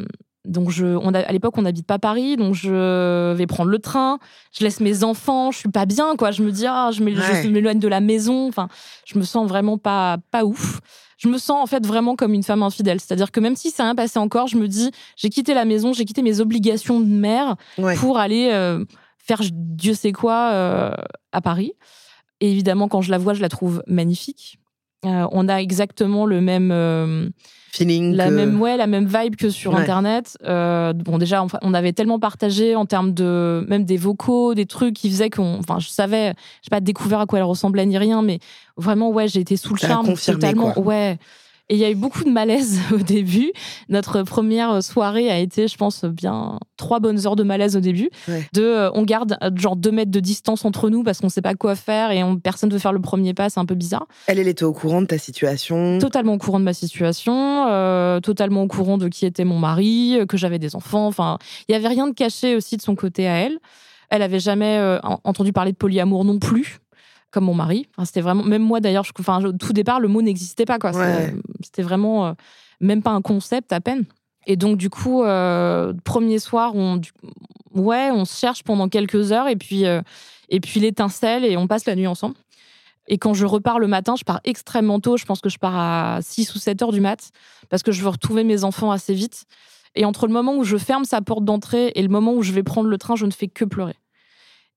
donc 0.46 0.70
je, 0.72 0.86
on 0.86 1.14
a, 1.14 1.20
à 1.20 1.32
l'époque, 1.32 1.58
on 1.58 1.62
n'habite 1.62 1.88
pas 1.88 2.00
Paris, 2.00 2.36
donc 2.36 2.54
je 2.54 3.32
vais 3.34 3.48
prendre 3.48 3.70
le 3.70 3.80
train. 3.80 4.20
Je 4.52 4.64
laisse 4.66 4.82
mes 4.82 5.06
enfants, 5.06 5.52
je 5.52 5.60
suis 5.60 5.70
pas 5.70 5.86
bien, 5.86 6.18
quoi. 6.18 6.32
Je 6.32 6.44
me 6.44 6.52
dis, 6.52 6.66
ah, 6.68 6.90
je 6.92 7.02
Ouais. 7.02 7.48
m'éloigne 7.48 7.80
de 7.80 7.88
la 7.88 8.02
maison. 8.02 8.50
Enfin, 8.50 8.68
je 9.06 9.18
me 9.18 9.24
sens 9.24 9.48
vraiment 9.48 9.78
pas, 9.78 10.18
pas 10.32 10.44
ouf. 10.44 10.82
Je 11.18 11.30
me 11.30 11.38
sens 11.38 11.64
en 11.64 11.66
fait 11.66 11.86
vraiment 11.88 12.18
comme 12.18 12.34
une 12.34 12.44
femme 12.44 12.62
infidèle. 12.64 13.00
C'est-à-dire 13.00 13.32
que 13.32 13.40
même 13.40 13.56
si 13.56 13.72
ça 13.72 13.84
rien 13.86 13.96
passé 13.96 14.20
encore, 14.20 14.48
je 14.48 14.58
me 14.58 14.68
dis, 14.68 14.92
j'ai 15.16 15.30
quitté 15.30 15.54
la 15.54 15.64
maison, 15.64 15.94
j'ai 15.94 16.04
quitté 16.04 16.22
mes 16.22 16.42
obligations 16.42 17.00
de 17.00 17.06
mère 17.06 17.56
Ouais. 17.78 17.96
pour 17.96 18.18
aller 18.18 18.50
euh, 18.52 18.84
faire 19.20 19.40
Dieu 19.54 19.94
sait 19.94 20.12
quoi 20.12 20.50
euh, 20.52 20.92
à 21.32 21.40
Paris. 21.40 21.72
Et 22.42 22.52
évidemment, 22.52 22.90
quand 22.90 23.00
je 23.02 23.12
la 23.12 23.18
vois, 23.18 23.34
je 23.34 23.42
la 23.42 23.48
trouve 23.48 23.82
magnifique. 23.88 24.60
Euh, 25.06 25.26
on 25.32 25.48
a 25.48 25.62
exactement 25.62 26.26
le 26.26 26.42
même, 26.42 27.32
Feeling. 27.76 28.14
la 28.16 28.28
que- 28.30 28.34
même, 28.34 28.62
ouais, 28.62 28.78
la 28.78 28.86
même 28.86 29.08
vibe 29.08 29.36
que 29.36 29.50
sur 29.50 29.74
Ouais. 29.74 29.82
Internet. 29.82 30.38
Euh, 30.46 30.94
bon, 30.94 31.18
déjà, 31.18 31.44
on 31.64 31.74
avait 31.74 31.92
tellement 31.92 32.20
partagé 32.20 32.76
en 32.76 32.86
termes 32.86 33.14
de 33.14 33.66
même 33.68 33.84
des 33.84 33.98
vocaux, 33.98 34.54
des 34.54 34.68
trucs 34.68 34.94
qui 34.94 35.10
faisaient 35.10 35.32
qu'on, 35.32 35.58
enfin, 35.58 35.80
je 35.80 35.90
savais, 35.90 36.34
j'ai 36.62 36.70
pas 36.70 36.82
découvert 36.82 37.20
à 37.22 37.26
quoi 37.26 37.40
elle 37.40 37.46
ressemblait 37.46 37.86
ni 37.88 37.98
rien, 37.98 38.22
mais 38.22 38.38
vraiment, 38.78 39.10
ouais, 39.10 39.28
j'ai 39.28 39.40
été 39.40 39.58
sous 39.58 39.74
le 39.74 39.80
charme 39.80 40.14
totalement, 40.14 40.72
quoi. 40.72 40.84
ouais. 40.84 41.18
Et 41.70 41.76
il 41.76 41.80
y 41.80 41.86
a 41.86 41.90
eu 41.92 41.96
beaucoup 41.96 42.24
de 42.26 42.30
malaise 42.30 42.80
au 42.94 42.98
début. 42.98 43.52
Notre 43.90 44.24
première 44.24 44.84
soirée 44.84 45.32
a 45.32 45.40
été, 45.40 45.68
je 45.68 45.78
pense, 45.78 46.04
bien 46.04 46.60
trois 46.78 47.00
bonnes 47.00 47.26
heures 47.26 47.36
de 47.38 47.44
malaise 47.44 47.78
au 47.78 47.80
début. 47.80 48.10
Ouais. 48.28 48.46
De, 48.54 48.62
euh, 48.62 48.92
on 48.94 49.04
garde 49.04 49.38
euh, 49.42 49.50
genre 49.56 49.76
deux 49.78 49.92
mètres 49.92 50.12
de 50.12 50.20
distance 50.20 50.66
entre 50.66 50.90
nous 50.90 51.04
parce 51.04 51.20
qu'on 51.20 51.30
sait 51.30 51.42
pas 51.42 51.54
quoi 51.56 51.76
faire 51.76 52.12
et 52.12 52.22
on, 52.24 52.38
personne 52.38 52.70
veut 52.70 52.80
faire 52.80 52.92
le 52.94 53.00
premier 53.02 53.34
pas. 53.34 53.50
C'est 53.50 53.60
un 53.62 53.66
peu 53.66 53.76
bizarre. 53.76 54.08
Elle, 54.28 54.40
elle 54.40 54.48
était 54.50 54.66
au 54.66 54.74
courant 54.74 55.02
de 55.02 55.08
ta 55.08 55.18
situation. 55.18 56.00
Totalement 56.00 56.34
au 56.34 56.38
courant 56.38 56.60
de 56.60 56.66
ma 56.66 56.74
situation, 56.74 57.68
euh, 57.70 58.20
totalement 58.20 58.64
au 58.64 58.68
courant 58.68 58.98
de 58.98 59.08
qui 59.08 59.26
était 59.26 59.46
mon 59.46 59.58
mari, 59.60 60.18
que 60.28 60.36
j'avais 60.38 60.60
des 60.60 60.76
enfants. 60.76 61.08
Enfin, 61.08 61.38
il 61.70 61.72
y 61.72 61.76
avait 61.76 61.88
rien 61.88 62.08
de 62.08 62.14
caché 62.14 62.56
aussi 62.56 62.76
de 62.78 62.82
son 62.82 62.96
côté 62.96 63.28
à 63.28 63.36
elle. 63.38 63.58
Elle 64.10 64.22
avait 64.22 64.40
jamais 64.40 64.78
euh, 64.78 65.00
en- 65.04 65.20
entendu 65.24 65.54
parler 65.54 65.72
de 65.72 65.78
polyamour 65.78 66.24
non 66.26 66.38
plus, 66.40 66.80
comme 67.34 67.46
mon 67.46 67.54
mari. 67.56 67.88
Enfin, 67.98 68.06
c'était 68.06 68.22
vraiment, 68.22 68.44
même 68.44 68.62
moi 68.64 68.80
d'ailleurs, 68.80 69.04
je- 69.04 69.12
enfin, 69.20 69.44
au 69.44 69.52
tout 69.52 69.74
départ, 69.74 70.00
le 70.00 70.08
mot 70.08 70.22
n'existait 70.22 70.66
pas. 70.66 70.80
quoi. 70.80 70.92
Ouais. 70.92 71.26
C'était- 71.26 71.38
C'était 71.64 71.82
vraiment 71.82 72.28
euh, 72.28 72.34
même 72.80 73.02
pas 73.02 73.10
un 73.12 73.22
concept 73.22 73.74
à 73.74 73.82
peine. 73.82 74.06
Et 74.48 74.56
donc 74.56 74.78
du 74.78 74.90
coup, 74.90 75.24
euh, 75.24 75.94
premier 76.04 76.40
soir, 76.40 76.76
on, 76.76 76.98
du- 76.98 77.12
ouais, 77.74 78.10
on 78.12 78.24
se 78.26 78.38
cherche 78.40 78.64
pendant 78.64 78.88
quelques 78.90 79.32
heures 79.32 79.48
et 79.48 79.56
puis 79.56 79.86
euh, 79.86 80.02
et 80.50 80.60
puis 80.60 80.80
l'étincelle 80.80 81.44
et 81.46 81.58
on 81.58 81.68
passe 81.68 81.86
la 81.86 81.96
nuit 81.96 82.08
ensemble. 82.08 82.36
Et 83.08 83.18
quand 83.18 83.34
je 83.34 83.46
repars 83.46 83.80
le 83.80 83.88
matin, 83.88 84.16
je 84.18 84.24
pars 84.24 84.40
extrêmement 84.46 85.00
tôt. 85.02 85.18
Je 85.18 85.26
pense 85.26 85.42
que 85.42 85.50
je 85.50 85.58
pars 85.58 85.76
à 85.76 86.20
6 86.22 86.54
ou 86.56 86.60
7 86.60 86.82
heures 86.84 86.92
du 86.94 87.02
mat 87.02 87.32
parce 87.70 87.84
que 87.84 87.92
je 87.92 88.02
veux 88.02 88.10
retrouver 88.10 88.44
mes 88.46 88.64
enfants 88.64 88.92
assez 88.92 89.14
vite. 89.14 89.46
Et 89.96 90.06
entre 90.06 90.26
le 90.28 90.34
moment 90.34 90.56
où 90.56 90.64
je 90.64 90.78
ferme 90.78 91.04
sa 91.06 91.22
porte 91.22 91.44
d'entrée 91.46 91.92
et 91.96 92.02
le 92.02 92.08
moment 92.10 92.34
où 92.34 92.42
je 92.44 92.52
vais 92.52 92.64
prendre 92.64 92.90
le 92.90 92.98
train, 92.98 93.16
je 93.16 93.26
ne 93.26 93.32
fais 93.32 93.48
que 93.48 93.66
pleurer. 93.66 93.96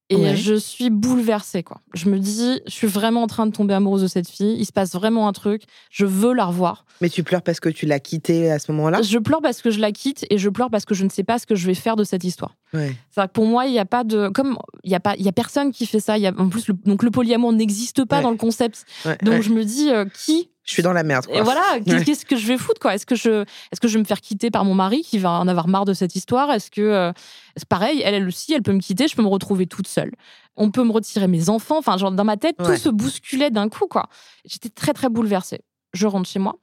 Et 0.09 0.15
Ouais. 0.15 0.35
je 0.37 0.53
suis 0.55 0.89
bouleversée, 0.89 1.63
quoi. 1.63 1.81
Je 1.93 2.09
me 2.09 2.17
dis, 2.17 2.61
je 2.65 2.71
suis 2.71 2.87
vraiment 2.87 3.23
en 3.23 3.27
train 3.27 3.45
de 3.45 3.51
tomber 3.51 3.73
amoureuse 3.73 4.03
de 4.03 4.07
cette 4.07 4.29
fille. 4.29 4.55
Il 4.57 4.65
se 4.65 4.71
passe 4.71 4.93
vraiment 4.93 5.27
un 5.27 5.33
truc. 5.33 5.63
Je 5.91 6.05
veux 6.05 6.33
la 6.33 6.45
revoir. 6.45 6.85
Mais 7.01 7.09
tu 7.09 7.23
pleures 7.23 7.41
parce 7.41 7.59
que 7.59 7.67
tu 7.67 7.85
l'as 7.85 7.99
quittée 7.99 8.49
à 8.49 8.57
ce 8.57 8.71
moment-là? 8.71 9.01
Je 9.01 9.17
pleure 9.17 9.41
parce 9.41 9.61
que 9.61 9.69
je 9.69 9.79
la 9.81 9.91
quitte 9.91 10.25
et 10.29 10.37
je 10.37 10.47
pleure 10.49 10.69
parce 10.69 10.85
que 10.85 10.95
je 10.95 11.03
ne 11.03 11.09
sais 11.09 11.23
pas 11.25 11.39
ce 11.39 11.45
que 11.45 11.55
je 11.55 11.67
vais 11.67 11.73
faire 11.73 11.97
de 11.97 12.05
cette 12.05 12.23
histoire. 12.23 12.55
Ouais. 12.73 12.95
C'est-à-dire 13.11 13.27
que 13.29 13.33
pour 13.33 13.45
moi, 13.47 13.65
il 13.65 13.73
n'y 13.73 13.79
a 13.79 13.85
pas 13.85 14.05
de. 14.05 14.29
Comme 14.29 14.57
il 14.85 14.91
y 14.91 14.95
a, 14.95 14.99
pas, 15.01 15.15
il 15.17 15.25
y 15.25 15.29
a 15.29 15.33
personne 15.33 15.73
qui 15.73 15.85
fait 15.85 15.99
ça. 15.99 16.17
Y 16.17 16.27
a, 16.27 16.33
en 16.37 16.47
plus, 16.47 16.69
le, 16.69 16.73
donc 16.85 17.03
le 17.03 17.11
polyamour 17.11 17.51
n'existe 17.51 18.05
pas 18.05 18.17
Ouais. 18.17 18.23
dans 18.23 18.31
le 18.31 18.37
concept. 18.37 18.85
Donc 19.23 19.41
je 19.41 19.49
me 19.51 19.65
dis, 19.65 19.89
euh, 19.91 20.05
qui 20.05 20.49
Je 20.67 20.73
suis 20.73 20.83
dans 20.83 20.91
la 20.91 21.03
merde. 21.03 21.25
Quoi. 21.27 21.37
Et 21.37 21.41
voilà, 21.41 21.79
qu'est-ce 22.03 22.25
que 22.25 22.35
je 22.35 22.45
vais 22.45 22.57
foutre 22.57 22.79
quoi? 22.81 22.93
Est-ce 22.93 23.05
que 23.05 23.15
je, 23.15 23.43
est-ce 23.71 23.79
que 23.79 23.87
je 23.87 23.93
vais 23.93 23.99
me 24.01 24.05
faire 24.05 24.19
quitter 24.19 24.51
par 24.51 24.65
mon 24.65 24.75
mari 24.75 25.01
qui 25.01 25.17
va 25.17 25.31
en 25.31 25.47
avoir 25.47 25.67
marre 25.69 25.85
de 25.85 25.93
cette 25.93 26.15
histoire? 26.15 26.51
Est-ce 26.51 26.69
que 26.69 26.81
euh, 26.81 27.11
c'est 27.55 27.67
pareil 27.69 28.01
Elle, 28.03 28.13
elle 28.15 28.27
aussi, 28.27 28.53
elle 28.53 28.61
peut 28.63 28.73
me 28.73 28.79
quitter. 28.81 29.07
Je 29.07 29.15
peux 29.15 29.21
me 29.21 29.29
retrouver 29.29 29.65
toute 29.65 29.87
seule. 29.87 30.11
On 30.57 30.69
peut 30.69 30.83
me 30.83 30.91
retirer 30.91 31.27
mes 31.27 31.47
enfants. 31.49 31.77
Enfin, 31.77 31.97
genre 31.97 32.11
dans 32.11 32.25
ma 32.25 32.35
tête, 32.35 32.57
tout 32.57 32.75
se 32.75 32.89
bousculait 32.89 33.49
d'un 33.49 33.69
coup 33.69 33.87
quoi. 33.87 34.09
J'étais 34.45 34.69
très 34.69 34.91
très 34.91 35.07
bouleversée. 35.07 35.61
Je 35.93 36.05
rentre 36.05 36.29
chez 36.29 36.39
moi. 36.39 36.57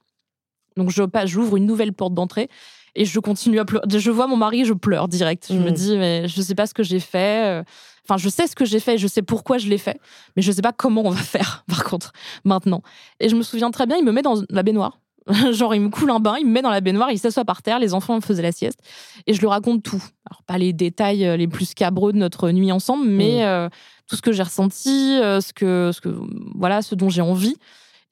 Donc 0.77 0.91
je 0.91 1.03
j'ouvre 1.25 1.57
une 1.57 1.65
nouvelle 1.67 1.93
porte 1.95 2.13
d'entrée 2.13 2.51
et 2.97 3.07
je 3.07 3.19
continue 3.21 3.59
à 3.59 3.65
pleurer. 3.65 3.87
Je 3.89 4.11
vois 4.11 4.27
mon 4.27 4.37
mari, 4.37 4.67
je 4.67 4.75
pleure 4.75 5.09
direct. 5.09 5.47
Je 5.49 5.55
me 5.59 5.71
Mm. 5.71 5.73
dis 5.73 5.97
mais 5.97 6.29
je 6.29 6.43
sais 6.43 6.55
pas 6.55 6.67
ce 6.67 6.75
que 6.75 6.83
j'ai 6.83 7.01
fait. 7.01 7.63
Enfin, 8.07 8.19
je 8.19 8.29
sais 8.29 8.47
ce 8.47 8.55
que 8.55 8.65
j'ai 8.65 8.81
fait, 8.81 8.99
je 8.99 9.07
sais 9.07 9.23
pourquoi 9.23 9.59
je 9.59 9.69
l'ai 9.69 9.79
fait, 9.79 9.99
mais 10.37 10.43
je 10.43 10.53
sais 10.53 10.63
pas 10.63 10.73
comment 10.73 11.03
on 11.05 11.11
va 11.11 11.23
faire, 11.23 11.65
par 11.69 11.85
contre, 11.85 12.13
maintenant. 12.45 12.83
Et 13.21 13.29
je 13.29 13.37
me 13.37 13.43
souviens 13.43 13.71
très 13.71 13.87
bien, 13.87 13.97
il 13.97 14.05
me 14.05 14.13
met 14.13 14.23
dans 14.23 14.43
la 14.51 14.63
baignoire. 14.63 14.99
Genre, 15.53 15.75
il 15.75 15.81
me 15.81 15.89
coule 15.89 16.11
un 16.11 16.21
bain, 16.21 16.37
il 16.39 16.47
me 16.47 16.51
met 16.53 16.61
dans 16.61 16.69
la 16.71 16.83
baignoire, 16.83 17.11
il 17.11 17.19
s'assoit 17.19 17.47
par 17.47 17.63
terre, 17.63 17.79
les 17.79 17.95
enfants 17.95 18.21
faisaient 18.21 18.43
la 18.43 18.53
sieste, 18.53 18.79
et 19.27 19.33
je 19.33 19.41
lui 19.41 19.47
raconte 19.47 19.83
tout. 19.83 20.03
Alors, 20.31 20.43
pas 20.43 20.59
les 20.59 20.75
détails 20.75 21.25
euh, 21.27 21.39
les 21.39 21.49
plus 21.49 21.65
scabreux 21.65 22.13
de 22.13 22.19
notre 22.19 22.51
nuit 22.51 22.71
ensemble, 22.73 23.07
mais 23.07 23.39
Mm. 23.39 23.45
euh, 23.45 23.69
tout 24.07 24.17
ce 24.17 24.23
que 24.23 24.33
j'ai 24.33 24.43
ressenti, 24.43 25.19
euh, 25.23 25.41
ce 25.41 25.55
que, 25.55 25.91
ce 25.95 26.03
que, 26.03 26.15
voilà, 26.55 26.83
ce 26.83 26.95
dont 26.95 27.09
j'ai 27.09 27.23
envie. 27.23 27.57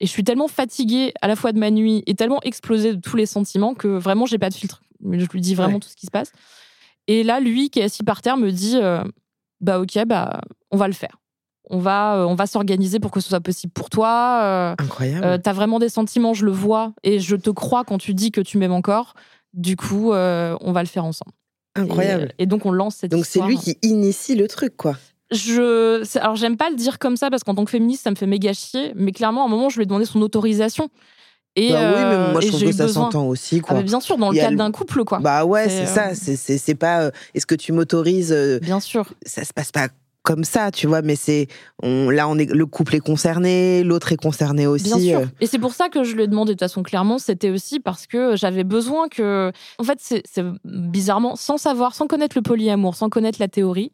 Et 0.00 0.06
je 0.06 0.10
suis 0.10 0.24
tellement 0.24 0.48
fatiguée 0.48 1.12
à 1.20 1.28
la 1.28 1.36
fois 1.36 1.52
de 1.52 1.58
ma 1.58 1.70
nuit 1.70 2.02
et 2.06 2.14
tellement 2.14 2.40
explosée 2.44 2.94
de 2.94 3.00
tous 3.00 3.16
les 3.16 3.26
sentiments 3.26 3.74
que 3.74 3.88
vraiment, 3.88 4.24
j'ai 4.24 4.38
pas 4.38 4.48
de 4.48 4.54
filtre. 4.54 4.82
Mais 5.00 5.20
je 5.20 5.26
lui 5.26 5.42
dis 5.42 5.54
vraiment 5.54 5.74
Ouais. 5.74 5.80
tout 5.80 5.88
ce 5.90 5.96
qui 5.96 6.06
se 6.06 6.10
passe. 6.10 6.32
Et 7.08 7.22
là, 7.24 7.40
lui, 7.40 7.68
qui 7.68 7.80
est 7.80 7.84
assis 7.84 8.02
par 8.04 8.22
terre, 8.22 8.36
me 8.38 8.50
dit 8.50 8.76
euh, 8.80 9.04
Bah, 9.62 9.80
ok, 9.80 10.04
bah, 10.06 10.40
on 10.70 10.76
va 10.76 10.86
le 10.88 10.92
faire. 10.92 11.16
On 11.70 11.78
va, 11.78 12.16
euh, 12.16 12.24
on 12.24 12.34
va 12.34 12.46
s'organiser 12.46 12.98
pour 13.00 13.10
que 13.12 13.20
ce 13.20 13.28
soit 13.28 13.40
possible 13.40 13.72
pour 13.72 13.88
toi. 13.88 14.40
euh, 14.42 14.74
Incroyable. 14.78 15.24
euh, 15.24 15.38
T'as 15.38 15.52
vraiment 15.52 15.78
des 15.78 15.88
sentiments, 15.88 16.34
je 16.34 16.44
le 16.44 16.50
vois, 16.52 16.92
et 17.04 17.20
je 17.20 17.36
te 17.36 17.50
crois 17.50 17.84
quand 17.84 17.98
tu 17.98 18.12
dis 18.14 18.30
que 18.32 18.40
tu 18.40 18.58
m'aimes 18.58 18.72
encore. 18.72 19.14
Du 19.54 19.76
coup, 19.76 20.12
on 20.12 20.72
va 20.72 20.82
le 20.82 20.88
faire 20.88 21.04
ensemble. 21.04 21.32
Incroyable. 21.74 22.34
Et, 22.38 22.42
et 22.42 22.46
donc, 22.46 22.66
on 22.66 22.72
lance 22.72 22.96
cette 22.96 23.10
Donc 23.12 23.24
c'est 23.24 23.40
lui 23.42 23.56
qui 23.56 23.78
initie 23.82 24.34
le 24.34 24.48
truc, 24.48 24.76
quoi. 24.76 24.96
Je, 25.30 26.02
alors 26.18 26.36
j'aime 26.36 26.58
pas 26.58 26.68
le 26.68 26.76
dire 26.76 26.98
comme 26.98 27.16
ça 27.16 27.30
parce 27.30 27.42
qu'en 27.42 27.54
tant 27.54 27.64
que 27.64 27.70
féministe, 27.70 28.02
ça 28.02 28.10
me 28.10 28.16
fait 28.16 28.26
méga 28.26 28.52
chier. 28.52 28.92
Mais 28.94 29.12
clairement, 29.12 29.42
à 29.42 29.46
un 29.46 29.48
moment, 29.48 29.70
je 29.70 29.76
lui 29.76 29.84
ai 29.84 29.86
demandé 29.86 30.04
son 30.04 30.20
autorisation. 30.20 30.88
Et, 31.54 31.70
bah 31.72 31.78
oui, 31.94 32.02
euh, 32.02 32.26
mais 32.26 32.32
moi 32.32 32.40
je 32.40 32.48
trouve 32.48 32.62
que 32.64 32.72
ça 32.72 32.88
s'entend 32.88 33.26
aussi, 33.26 33.60
Ah, 33.68 33.74
mais 33.74 33.82
bien 33.82 34.00
sûr, 34.00 34.16
dans 34.16 34.30
le 34.30 34.36
cadre 34.36 34.52
le- 34.52 34.56
d'un 34.56 34.70
couple, 34.72 35.04
quoi. 35.04 35.18
Bah 35.18 35.44
ouais, 35.44 35.68
C'est, 35.68 35.82
euh, 35.82 35.86
ça. 35.86 36.14
C'est- 36.14 36.74
pas. 36.74 37.02
euh, 37.02 37.10
Est-ce 37.34 37.44
que 37.46 37.54
tu 37.54 37.72
m'autorises 37.72 38.32
Bien 38.62 38.80
sûr. 38.80 39.06
Ça 39.26 39.44
se 39.44 39.52
passe 39.52 39.70
pas 39.70 39.88
comme 40.22 40.44
ça, 40.44 40.70
tu 40.70 40.86
vois. 40.86 41.02
Mais 41.02 41.14
c'est. 41.16 41.48
On, 41.82 42.08
là, 42.08 42.26
on 42.28 42.38
est. 42.38 42.50
Le 42.50 42.64
couple 42.64 42.94
est 42.94 43.00
concerné, 43.00 43.82
l'autre 43.84 44.12
est 44.12 44.16
concerné 44.16 44.66
aussi. 44.66 44.84
Bien 44.84 44.98
sûr. 45.20 45.28
Et 45.40 45.46
c'est 45.46 45.58
pour 45.58 45.74
ça 45.74 45.90
que 45.90 46.04
je 46.04 46.14
lui 46.14 46.22
ai 46.22 46.26
demandé 46.26 46.52
de 46.52 46.54
toute 46.54 46.60
façon 46.60 46.82
clairement, 46.82 47.18
c'était 47.18 47.50
aussi 47.50 47.80
parce 47.80 48.06
que 48.06 48.34
j'avais 48.34 48.64
besoin 48.64 49.08
que. 49.08 49.52
En 49.78 49.84
fait, 49.84 49.98
c'est 50.00 50.22
c'est 50.24 50.44
bizarrement, 50.64 51.36
sans 51.36 51.58
savoir, 51.58 51.94
sans 51.94 52.06
connaître 52.06 52.36
le 52.36 52.42
polyamour, 52.42 52.94
sans 52.94 53.10
connaître 53.10 53.38
la 53.40 53.48
théorie, 53.48 53.92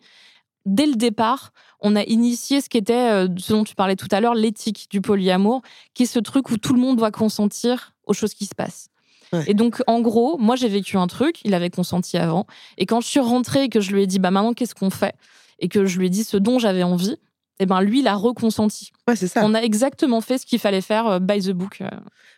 dès 0.65 0.87
le 0.87 0.95
départ, 0.95 1.53
on 1.81 1.95
a 1.97 2.03
initié 2.05 2.61
ce 2.61 2.69
qui 2.69 2.79
était, 2.79 2.95
euh, 3.13 3.29
ce 3.39 3.53
dont 3.53 3.65
tu 3.65 3.75
parlais 3.75 3.97
tout 3.97 4.09
à 4.11 4.21
l'heure, 4.21 4.35
l'éthique 4.35 4.87
du 4.91 5.01
polyamour, 5.01 5.63
qui 5.95 6.05
est 6.05 6.07
ce 6.07 6.19
truc 6.19 6.51
où 6.51 6.57
tout 6.59 6.73
le 6.75 6.81
monde 6.81 6.97
doit 6.97 7.11
consentir 7.11 7.95
aux 8.07 8.13
choses 8.15 8.35
qui 8.35 8.47
se 8.47 8.55
passent. 8.55 8.89
Ouais. 9.33 9.45
Et 9.47 9.55
donc, 9.55 9.83
en 9.87 10.01
gros, 10.01 10.39
moi, 10.39 10.57
j'ai 10.57 10.69
vécu 10.69 10.97
un 10.97 11.07
truc, 11.07 11.41
il 11.45 11.53
avait 11.55 11.71
consenti 11.71 12.17
avant. 12.17 12.47
Et 12.79 12.87
quand 12.87 13.01
je 13.01 13.07
suis 13.09 13.21
rentrée 13.21 13.65
et 13.65 13.69
que 13.69 13.81
je 13.81 13.93
lui 13.93 14.03
ai 14.03 14.07
dit, 14.07 14.19
bah 14.19 14.31
maintenant, 14.31 14.55
qu'est-ce 14.55 14.75
qu'on 14.75 14.91
fait? 14.91 15.15
Et 15.59 15.69
que 15.69 15.85
je 15.87 15.99
lui 15.99 16.07
ai 16.07 16.11
dit 16.11 16.25
ce 16.25 16.37
dont 16.37 16.59
j'avais 16.59 16.83
envie, 16.83 17.17
eh 17.61 17.67
ben 17.67 17.81
lui, 17.83 18.01
il 18.01 18.07
a 18.09 18.15
reconsenti. 18.15 18.91
Ouais, 19.07 19.17
c'est 19.17 19.27
ça. 19.29 19.45
On 19.45 19.53
a 19.55 19.61
exactement 19.61 20.21
fait 20.21 20.39
ce 20.39 20.47
qu'il 20.47 20.59
fallait 20.59 20.81
faire 20.81 21.07
euh, 21.07 21.19
by 21.19 21.41
the 21.41 21.51
book. 21.51 21.81
euh. 21.81 21.89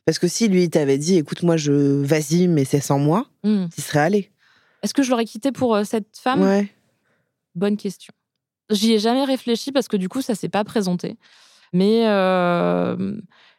Parce 0.07 0.19
que 0.19 0.27
si 0.29 0.49
lui 0.49 0.65
il 0.65 0.71
t'avait 0.71 0.99
dit, 0.99 1.17
écoute, 1.19 1.43
moi, 1.43 1.57
je 1.57 1.73
vas-y, 2.03 2.49
mais 2.49 2.65
c'est 2.65 2.81
sans 2.81 2.99
moi, 2.99 3.27
Hmm. 3.45 3.67
il 3.77 3.83
serait 3.85 4.01
allé. 4.01 4.31
Est-ce 4.83 4.93
que 4.95 5.03
je 5.03 5.11
l'aurais 5.11 5.27
quitté 5.27 5.53
pour 5.53 5.79
cette 5.85 6.17
femme? 6.19 6.43
Ouais. 6.43 6.69
Bonne 7.55 7.77
question. 7.77 8.13
J'y 8.71 8.93
ai 8.93 8.99
jamais 8.99 9.25
réfléchi 9.25 9.73
parce 9.73 9.89
que 9.89 9.97
du 9.97 10.09
coup, 10.09 10.23
ça 10.23 10.35
s'est 10.35 10.49
pas 10.49 10.65
présenté. 10.65 11.17
Mais 11.73 12.07
euh, 12.09 12.97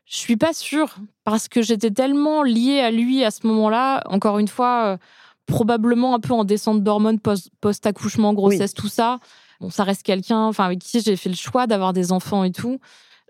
je 0.06 0.15
suis 0.17 0.38
pas 0.38 0.54
sûre 0.54 0.95
parce 1.24 1.47
que 1.47 1.62
j'étais 1.62 1.91
tellement 1.91 2.43
liée 2.43 2.80
à 2.80 2.91
lui 2.91 3.24
à 3.24 3.32
ce 3.32 3.45
moment-là. 3.47 4.04
Encore 4.08 4.39
une 4.39 4.47
fois, 4.47 4.86
euh, 4.93 4.97
probablement 5.45 6.15
un 6.15 6.19
peu 6.19 6.34
en 6.34 6.43
descente 6.43 6.84
d'hormones 6.84 7.19
post- 7.19 7.50
post-accouchement, 7.62 8.34
grossesse, 8.34 8.74
tout 8.74 8.88
ça. 8.88 9.19
Bon, 9.60 9.69
ça 9.69 9.84
reste 9.84 10.04
quelqu'un, 10.04 10.39
enfin 10.45 10.65
avec 10.65 10.80
qui 10.80 11.02
j'ai 11.02 11.15
fait 11.15 11.30
le 11.30 11.36
choix 11.36 11.67
d'avoir 11.67 11.93
des 11.93 12.12
enfants 12.12 12.43
et 12.43 12.52
tout. 12.52 12.80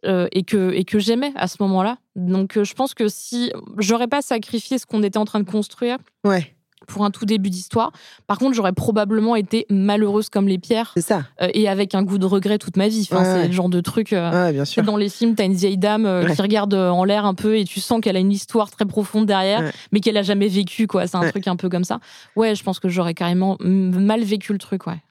euh, 0.05 0.27
et 0.31 0.41
que, 0.41 0.71
et 0.71 0.83
que 0.83 0.97
j'aimais 0.97 1.31
à 1.35 1.47
ce 1.47 1.57
moment-là. 1.59 1.97
Donc, 2.15 2.57
euh, 2.57 2.63
je 2.63 2.73
pense 2.73 2.95
que 2.95 3.07
si 3.07 3.51
j'aurais 3.77 4.07
pas 4.07 4.23
sacrifié 4.23 4.79
ce 4.79 4.87
qu'on 4.87 5.03
était 5.03 5.19
en 5.19 5.25
train 5.25 5.39
de 5.39 5.47
construire, 5.47 5.99
Ouais, 6.25 6.55
pour 6.87 7.05
un 7.05 7.11
tout 7.11 7.25
début 7.25 7.49
d'histoire. 7.49 7.91
Par 8.27 8.37
contre, 8.39 8.53
j'aurais 8.55 8.73
probablement 8.73 9.35
été 9.35 9.65
malheureuse 9.69 10.29
comme 10.29 10.47
les 10.47 10.57
pierres 10.57 10.91
c'est 10.95 11.01
ça. 11.05 11.23
euh, 11.41 11.47
et 11.53 11.69
avec 11.69 11.95
un 11.95 12.03
goût 12.03 12.17
de 12.17 12.25
regret 12.25 12.57
toute 12.57 12.75
ma 12.77 12.87
vie. 12.87 13.07
Enfin, 13.09 13.19
Ouais, 13.19 13.25
c'est 13.25 13.33
ouais. 13.41 13.47
le 13.47 13.53
genre 13.53 13.69
de 13.69 13.79
truc. 13.81 14.13
euh, 14.13 14.31
Ouais, 14.47 14.51
bien 14.53 14.65
sûr. 14.65 14.83
Dans 14.83 14.97
les 14.97 15.09
films, 15.09 15.35
t'as 15.35 15.45
une 15.45 15.53
vieille 15.53 15.77
dame 15.77 16.05
euh, 16.05 16.25
qui 16.27 16.41
regarde 16.41 16.73
euh, 16.73 16.89
en 16.89 17.03
l'air 17.03 17.25
un 17.25 17.33
peu 17.35 17.57
et 17.57 17.63
tu 17.65 17.79
sens 17.79 18.01
qu'elle 18.01 18.15
a 18.15 18.19
une 18.19 18.31
histoire 18.31 18.69
très 18.71 18.85
profonde 18.85 19.25
derrière, 19.25 19.71
mais 19.91 19.99
qu'elle 19.99 20.17
a 20.17 20.23
jamais 20.23 20.47
vécu. 20.47 20.87
quoi. 20.87 21.07
C'est 21.07 21.17
un 21.17 21.29
truc 21.29 21.47
un 21.47 21.55
peu 21.55 21.69
comme 21.69 21.83
ça. 21.83 21.99
Ouais, 22.35 22.55
je 22.55 22.63
pense 22.63 22.79
que 22.79 22.89
j'aurais 22.89 23.13
carrément 23.13 23.57
mal 23.61 24.23
vécu 24.23 24.51
le 24.53 24.59
truc. 24.59 24.87
Ouais. 24.87 25.01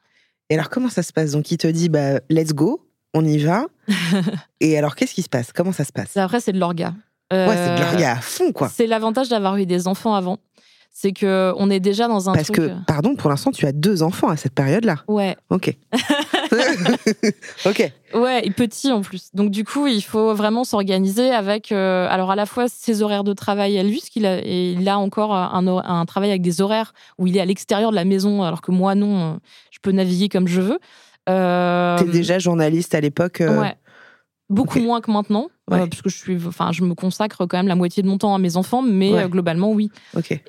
Et 0.50 0.54
alors, 0.54 0.68
comment 0.68 0.88
ça 0.88 1.02
se 1.04 1.12
passe? 1.12 1.30
Donc, 1.32 1.50
il 1.52 1.56
te 1.58 1.68
dit, 1.68 1.88
bah, 1.88 2.20
let's 2.28 2.52
go, 2.52 2.84
on 3.14 3.24
y 3.24 3.38
va. 3.38 3.66
Et 4.60 4.76
alors, 4.76 4.96
qu'est-ce 4.96 5.14
qui 5.14 5.22
se 5.22 5.28
passe? 5.28 5.52
Comment 5.52 5.72
ça 5.72 5.84
se 5.84 5.92
passe? 5.92 6.08
Ça, 6.10 6.24
Après, 6.24 6.40
c'est 6.40 6.52
de 6.52 6.58
l'orga. 6.58 6.94
Ouais, 7.32 7.46
c'est 7.54 7.76
de 7.76 7.80
l'orga 7.80 8.12
à 8.14 8.20
fond, 8.20 8.50
quoi. 8.52 8.68
C'est 8.68 8.88
l'avantage 8.88 9.28
d'avoir 9.28 9.56
eu 9.56 9.64
des 9.66 9.86
enfants 9.86 10.14
avant. 10.14 10.38
C'est 11.02 11.12
que 11.12 11.54
on 11.56 11.70
est 11.70 11.80
déjà 11.80 12.08
dans 12.08 12.28
un 12.28 12.34
Parce 12.34 12.48
truc. 12.48 12.56
que, 12.56 12.62
euh, 12.72 12.74
pardon, 12.86 13.14
pour 13.14 13.30
l'instant, 13.30 13.52
tu 13.52 13.64
as 13.64 13.72
deux 13.72 14.02
enfants 14.02 14.28
à 14.28 14.36
cette 14.36 14.52
période-là. 14.52 14.96
Ouais, 15.08 15.34
Ok. 15.48 15.74
ok. 17.64 17.92
Ouais, 18.14 18.44
et 18.46 18.50
petit 18.50 18.90
en 18.92 19.00
plus. 19.00 19.30
Donc 19.34 19.50
du 19.50 19.64
coup, 19.64 19.86
il 19.86 20.02
faut 20.02 20.34
vraiment 20.34 20.64
s'organiser 20.64 21.30
avec, 21.30 21.72
euh, 21.72 22.06
alors 22.10 22.30
à 22.30 22.36
la 22.36 22.44
fois 22.46 22.66
ses 22.68 23.02
horaires 23.02 23.24
de 23.24 23.32
travail 23.32 23.78
à 23.78 23.82
lui, 23.82 23.98
parce 23.98 24.10
qu'il 24.10 24.26
a, 24.26 24.38
et 24.44 24.72
il 24.72 24.88
a 24.88 24.98
encore 24.98 25.34
un, 25.34 25.66
hor- 25.66 25.88
un 25.88 26.04
travail 26.06 26.30
avec 26.30 26.42
des 26.42 26.60
horaires 26.60 26.92
où 27.18 27.26
il 27.26 27.36
est 27.36 27.40
à 27.40 27.44
l'extérieur 27.44 27.90
de 27.90 27.96
la 27.96 28.04
maison, 28.04 28.42
alors 28.42 28.60
que 28.60 28.70
moi 28.72 28.94
non, 28.94 29.34
euh, 29.34 29.36
je 29.70 29.78
peux 29.80 29.92
naviguer 29.92 30.28
comme 30.28 30.48
je 30.48 30.60
veux. 30.60 30.78
Euh, 31.28 31.98
T'es 31.98 32.04
déjà 32.06 32.38
journaliste 32.38 32.94
à 32.94 33.00
l'époque. 33.00 33.40
euh, 33.40 33.60
Ouais. 33.60 33.74
Beaucoup 34.50 34.80
moins 34.80 35.00
que 35.00 35.10
maintenant, 35.12 35.46
euh, 35.70 35.76
Ouais. 35.76 35.86
puisque 35.86 36.08
je 36.08 36.16
suis, 36.16 36.36
enfin, 36.44 36.72
je 36.72 36.82
me 36.82 36.94
consacre 36.94 37.46
quand 37.46 37.56
même 37.56 37.68
la 37.68 37.76
moitié 37.76 38.02
de 38.02 38.08
mon 38.08 38.18
temps 38.18 38.34
à 38.34 38.38
mes 38.38 38.56
enfants, 38.56 38.82
mais 38.82 39.12
Ouais. 39.12 39.22
euh, 39.22 39.28
globalement 39.28 39.70
oui. 39.70 39.90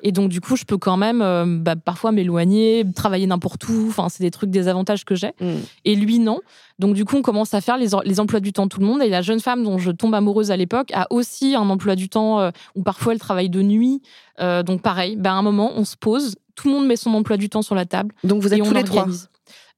Et 0.02 0.10
donc 0.10 0.28
du 0.28 0.40
coup, 0.40 0.56
je 0.56 0.64
peux 0.64 0.76
quand 0.76 0.96
même 0.96 1.22
euh, 1.22 1.44
bah, 1.46 1.76
parfois 1.76 2.10
m'éloigner, 2.10 2.84
travailler 2.96 3.28
n'importe 3.28 3.68
où. 3.68 3.86
Enfin, 3.88 4.08
c'est 4.08 4.24
des 4.24 4.32
trucs, 4.32 4.50
des 4.50 4.66
avantages 4.66 5.04
que 5.04 5.14
j'ai. 5.14 5.32
Mm. 5.40 5.52
Et 5.84 5.94
lui, 5.94 6.18
non. 6.18 6.40
Donc, 6.80 6.94
du 6.94 7.04
coup, 7.04 7.16
on 7.16 7.22
commence 7.22 7.54
à 7.54 7.60
faire 7.60 7.76
les, 7.78 7.88
les 8.04 8.18
emplois 8.18 8.40
du 8.40 8.52
temps 8.52 8.64
de 8.64 8.68
tout 8.70 8.80
le 8.80 8.86
monde. 8.86 9.00
Et 9.02 9.08
la 9.08 9.22
jeune 9.22 9.38
femme 9.38 9.62
dont 9.62 9.78
je 9.78 9.92
tombe 9.92 10.14
amoureuse 10.16 10.50
à 10.50 10.56
l'époque 10.56 10.90
a 10.92 11.06
aussi 11.10 11.54
un 11.54 11.68
emploi 11.70 11.94
du 11.94 12.08
temps 12.08 12.40
euh, 12.40 12.50
où 12.74 12.82
parfois 12.82 13.12
elle 13.12 13.20
travaille 13.20 13.50
de 13.50 13.62
nuit. 13.62 14.02
Euh, 14.40 14.64
donc, 14.64 14.82
pareil, 14.82 15.14
ben, 15.16 15.30
à 15.30 15.34
un 15.34 15.42
moment, 15.42 15.70
on 15.76 15.84
se 15.84 15.96
pose, 15.96 16.34
tout 16.56 16.66
le 16.66 16.74
monde 16.74 16.86
met 16.88 16.96
son 16.96 17.14
emploi 17.14 17.36
du 17.36 17.48
temps 17.48 17.62
sur 17.62 17.76
la 17.76 17.84
table 17.84 18.12
Donc, 18.24 18.42
vous 18.42 18.52
et 18.52 18.56
êtes 18.56 18.62
on 18.62 18.64
tous 18.68 18.74
les 18.74 18.82
trois. 18.82 19.06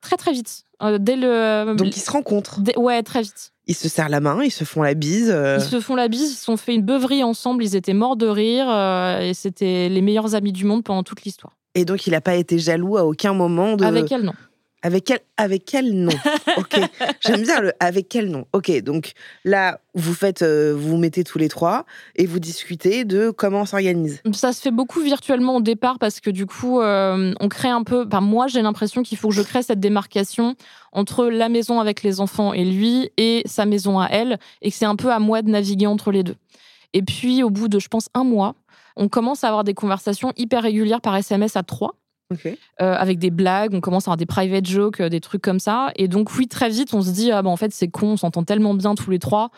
Très, 0.00 0.16
très 0.16 0.32
vite. 0.32 0.62
Euh, 0.82 0.96
dès 0.98 1.16
le. 1.16 1.74
Donc, 1.76 1.94
ils 1.94 2.00
se 2.00 2.10
rencontrent. 2.10 2.60
dès- 2.60 2.76
ouais, 2.78 3.02
très 3.02 3.20
vite. 3.22 3.52
Ils 3.66 3.74
se 3.74 3.88
serrent 3.88 4.08
la 4.10 4.20
main, 4.20 4.42
ils 4.44 4.50
se 4.50 4.64
font 4.64 4.82
la 4.82 4.94
bise. 4.94 5.30
euh, 5.34 5.56
Ils 5.58 5.64
se 5.64 5.80
font 5.80 5.94
la 5.94 6.08
bise, 6.08 6.32
ils 6.32 6.34
se 6.34 6.44
sont 6.44 6.56
fait 6.58 6.74
une 6.74 6.82
beuverie 6.82 7.24
ensemble, 7.24 7.64
ils 7.64 7.76
étaient 7.76 7.94
morts 7.94 8.16
de 8.16 8.26
rire 8.26 8.66
euh, 8.68 9.20
et 9.20 9.32
c'était 9.34 9.88
les 9.88 10.02
meilleurs 10.02 10.34
amis 10.34 10.52
du 10.52 10.64
monde 10.64 10.84
pendant 10.84 11.02
toute 11.02 11.22
l'histoire. 11.22 11.54
Et 11.74 11.84
donc, 11.84 12.06
il 12.06 12.10
n'a 12.10 12.20
pas 12.20 12.34
été 12.36 12.58
jaloux 12.58 12.96
à 12.96 13.04
aucun 13.04 13.32
moment 13.32 13.74
de. 13.76 13.84
Avec 13.84 14.12
elle, 14.12 14.22
non. 14.22 14.32
Avec 14.84 15.04
quel, 15.04 15.20
avec 15.38 15.64
quel 15.64 15.94
nom 15.94 16.12
Ok. 16.58 16.78
J'aime 17.20 17.42
bien 17.42 17.60
le 17.60 17.72
avec 17.80 18.06
quel 18.10 18.30
nom. 18.30 18.44
Ok. 18.52 18.70
Donc 18.82 19.12
là, 19.44 19.80
vous 19.94 20.12
faites, 20.12 20.42
euh, 20.42 20.74
vous 20.76 20.90
vous 20.90 20.96
mettez 20.98 21.24
tous 21.24 21.38
les 21.38 21.48
trois 21.48 21.86
et 22.16 22.26
vous 22.26 22.38
discutez 22.38 23.06
de 23.06 23.30
comment 23.30 23.62
on 23.62 23.64
s'organise. 23.64 24.20
Ça 24.34 24.52
se 24.52 24.60
fait 24.60 24.70
beaucoup 24.70 25.00
virtuellement 25.00 25.56
au 25.56 25.62
départ 25.62 25.98
parce 25.98 26.20
que 26.20 26.28
du 26.28 26.44
coup, 26.44 26.82
euh, 26.82 27.32
on 27.40 27.48
crée 27.48 27.70
un 27.70 27.82
peu. 27.82 28.04
Enfin, 28.06 28.20
moi, 28.20 28.46
j'ai 28.46 28.60
l'impression 28.60 29.02
qu'il 29.02 29.16
faut 29.16 29.28
que 29.28 29.34
je 29.34 29.40
crée 29.40 29.62
cette 29.62 29.80
démarcation 29.80 30.54
entre 30.92 31.28
la 31.28 31.48
maison 31.48 31.80
avec 31.80 32.02
les 32.02 32.20
enfants 32.20 32.52
et 32.52 32.66
lui 32.66 33.10
et 33.16 33.42
sa 33.46 33.64
maison 33.64 33.98
à 33.98 34.08
elle, 34.08 34.38
et 34.60 34.70
que 34.70 34.76
c'est 34.76 34.84
un 34.84 34.96
peu 34.96 35.10
à 35.10 35.18
moi 35.18 35.40
de 35.40 35.48
naviguer 35.48 35.86
entre 35.86 36.12
les 36.12 36.22
deux. 36.22 36.36
Et 36.92 37.02
puis, 37.02 37.42
au 37.42 37.48
bout 37.48 37.68
de, 37.68 37.78
je 37.78 37.88
pense, 37.88 38.10
un 38.12 38.24
mois, 38.24 38.54
on 38.96 39.08
commence 39.08 39.44
à 39.44 39.48
avoir 39.48 39.64
des 39.64 39.74
conversations 39.74 40.32
hyper 40.36 40.62
régulières 40.62 41.00
par 41.00 41.16
SMS 41.16 41.56
à 41.56 41.62
trois. 41.62 41.94
Euh, 42.32 42.56
avec 42.78 43.18
des 43.18 43.30
blagues, 43.30 43.74
on 43.74 43.80
commence 43.80 44.04
à 44.04 44.10
avoir 44.10 44.16
des 44.16 44.26
private 44.26 44.66
jokes, 44.66 45.00
euh, 45.00 45.08
des 45.08 45.20
trucs 45.20 45.42
comme 45.42 45.60
ça. 45.60 45.92
Et 45.96 46.08
donc, 46.08 46.34
oui, 46.36 46.48
très 46.48 46.68
vite, 46.68 46.92
on 46.94 47.02
se 47.02 47.10
dit, 47.10 47.30
ah 47.30 47.42
bah 47.42 47.50
en 47.50 47.56
fait, 47.56 47.72
c'est 47.72 47.88
con, 47.88 48.08
on 48.12 48.16
s'entend 48.16 48.42
tellement 48.44 48.74
bien 48.74 48.94
tous 48.94 49.10
les 49.10 49.18
trois, 49.20 49.50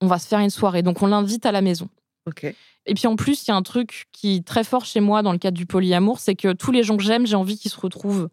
on 0.00 0.06
va 0.06 0.18
se 0.18 0.26
faire 0.26 0.40
une 0.40 0.50
soirée. 0.50 0.82
Donc, 0.82 1.00
on 1.02 1.06
l'invite 1.06 1.46
à 1.46 1.52
la 1.52 1.60
maison. 1.60 1.88
Et 2.86 2.94
puis 2.94 3.06
en 3.06 3.16
plus, 3.16 3.46
il 3.46 3.50
y 3.50 3.52
a 3.52 3.56
un 3.56 3.62
truc 3.62 4.06
qui 4.12 4.36
est 4.36 4.44
très 4.44 4.64
fort 4.64 4.84
chez 4.84 5.00
moi 5.00 5.22
dans 5.22 5.32
le 5.32 5.38
cadre 5.38 5.56
du 5.56 5.66
polyamour, 5.66 6.18
c'est 6.18 6.34
que 6.34 6.52
tous 6.52 6.72
les 6.72 6.82
gens 6.82 6.96
que 6.96 7.02
j'aime, 7.02 7.26
j'ai 7.26 7.36
envie 7.36 7.56
qu'ils 7.58 7.70
se 7.70 7.78
retrouvent. 7.78 8.28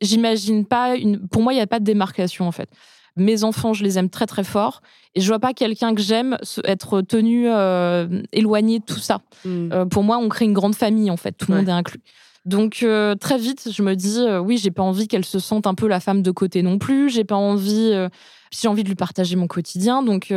J'imagine 0.00 0.64
pas 0.66 0.96
une. 0.96 1.26
Pour 1.28 1.42
moi, 1.42 1.52
il 1.52 1.56
n'y 1.56 1.62
a 1.62 1.66
pas 1.66 1.78
de 1.80 1.84
démarcation 1.84 2.46
en 2.46 2.52
fait. 2.52 2.68
Mes 3.16 3.44
enfants, 3.44 3.72
je 3.72 3.82
les 3.82 3.98
aime 3.98 4.10
très 4.10 4.26
très 4.26 4.44
fort, 4.44 4.82
et 5.14 5.22
je 5.22 5.26
vois 5.28 5.38
pas 5.38 5.54
quelqu'un 5.54 5.94
que 5.94 6.02
j'aime 6.02 6.36
être 6.64 7.00
tenu 7.00 7.48
euh, 7.48 8.22
éloigné 8.32 8.80
de 8.80 8.84
tout 8.84 8.98
ça. 8.98 9.20
Hmm. 9.46 9.70
Euh, 9.72 9.86
pour 9.86 10.02
moi, 10.02 10.18
on 10.18 10.28
crée 10.28 10.44
une 10.44 10.52
grande 10.52 10.74
famille 10.74 11.10
en 11.10 11.16
fait, 11.16 11.32
tout 11.32 11.46
le 11.48 11.54
Ouais. 11.54 11.60
monde 11.60 11.68
est 11.70 11.72
inclus. 11.72 12.00
Donc 12.46 12.84
euh, 12.84 13.16
très 13.16 13.38
vite, 13.38 13.68
je 13.72 13.82
me 13.82 13.94
dis 13.94 14.20
euh, 14.20 14.38
oui, 14.38 14.56
j'ai 14.56 14.70
pas 14.70 14.84
envie 14.84 15.08
qu'elle 15.08 15.24
se 15.24 15.40
sente 15.40 15.66
un 15.66 15.74
peu 15.74 15.88
la 15.88 15.98
femme 15.98 16.22
de 16.22 16.30
côté 16.30 16.62
non 16.62 16.78
plus. 16.78 17.10
J'ai 17.10 17.24
pas 17.24 17.34
envie, 17.34 17.90
euh, 17.92 18.08
j'ai 18.52 18.68
envie 18.68 18.84
de 18.84 18.88
lui 18.88 18.94
partager 18.94 19.34
mon 19.34 19.48
quotidien. 19.48 20.02
Donc 20.04 20.32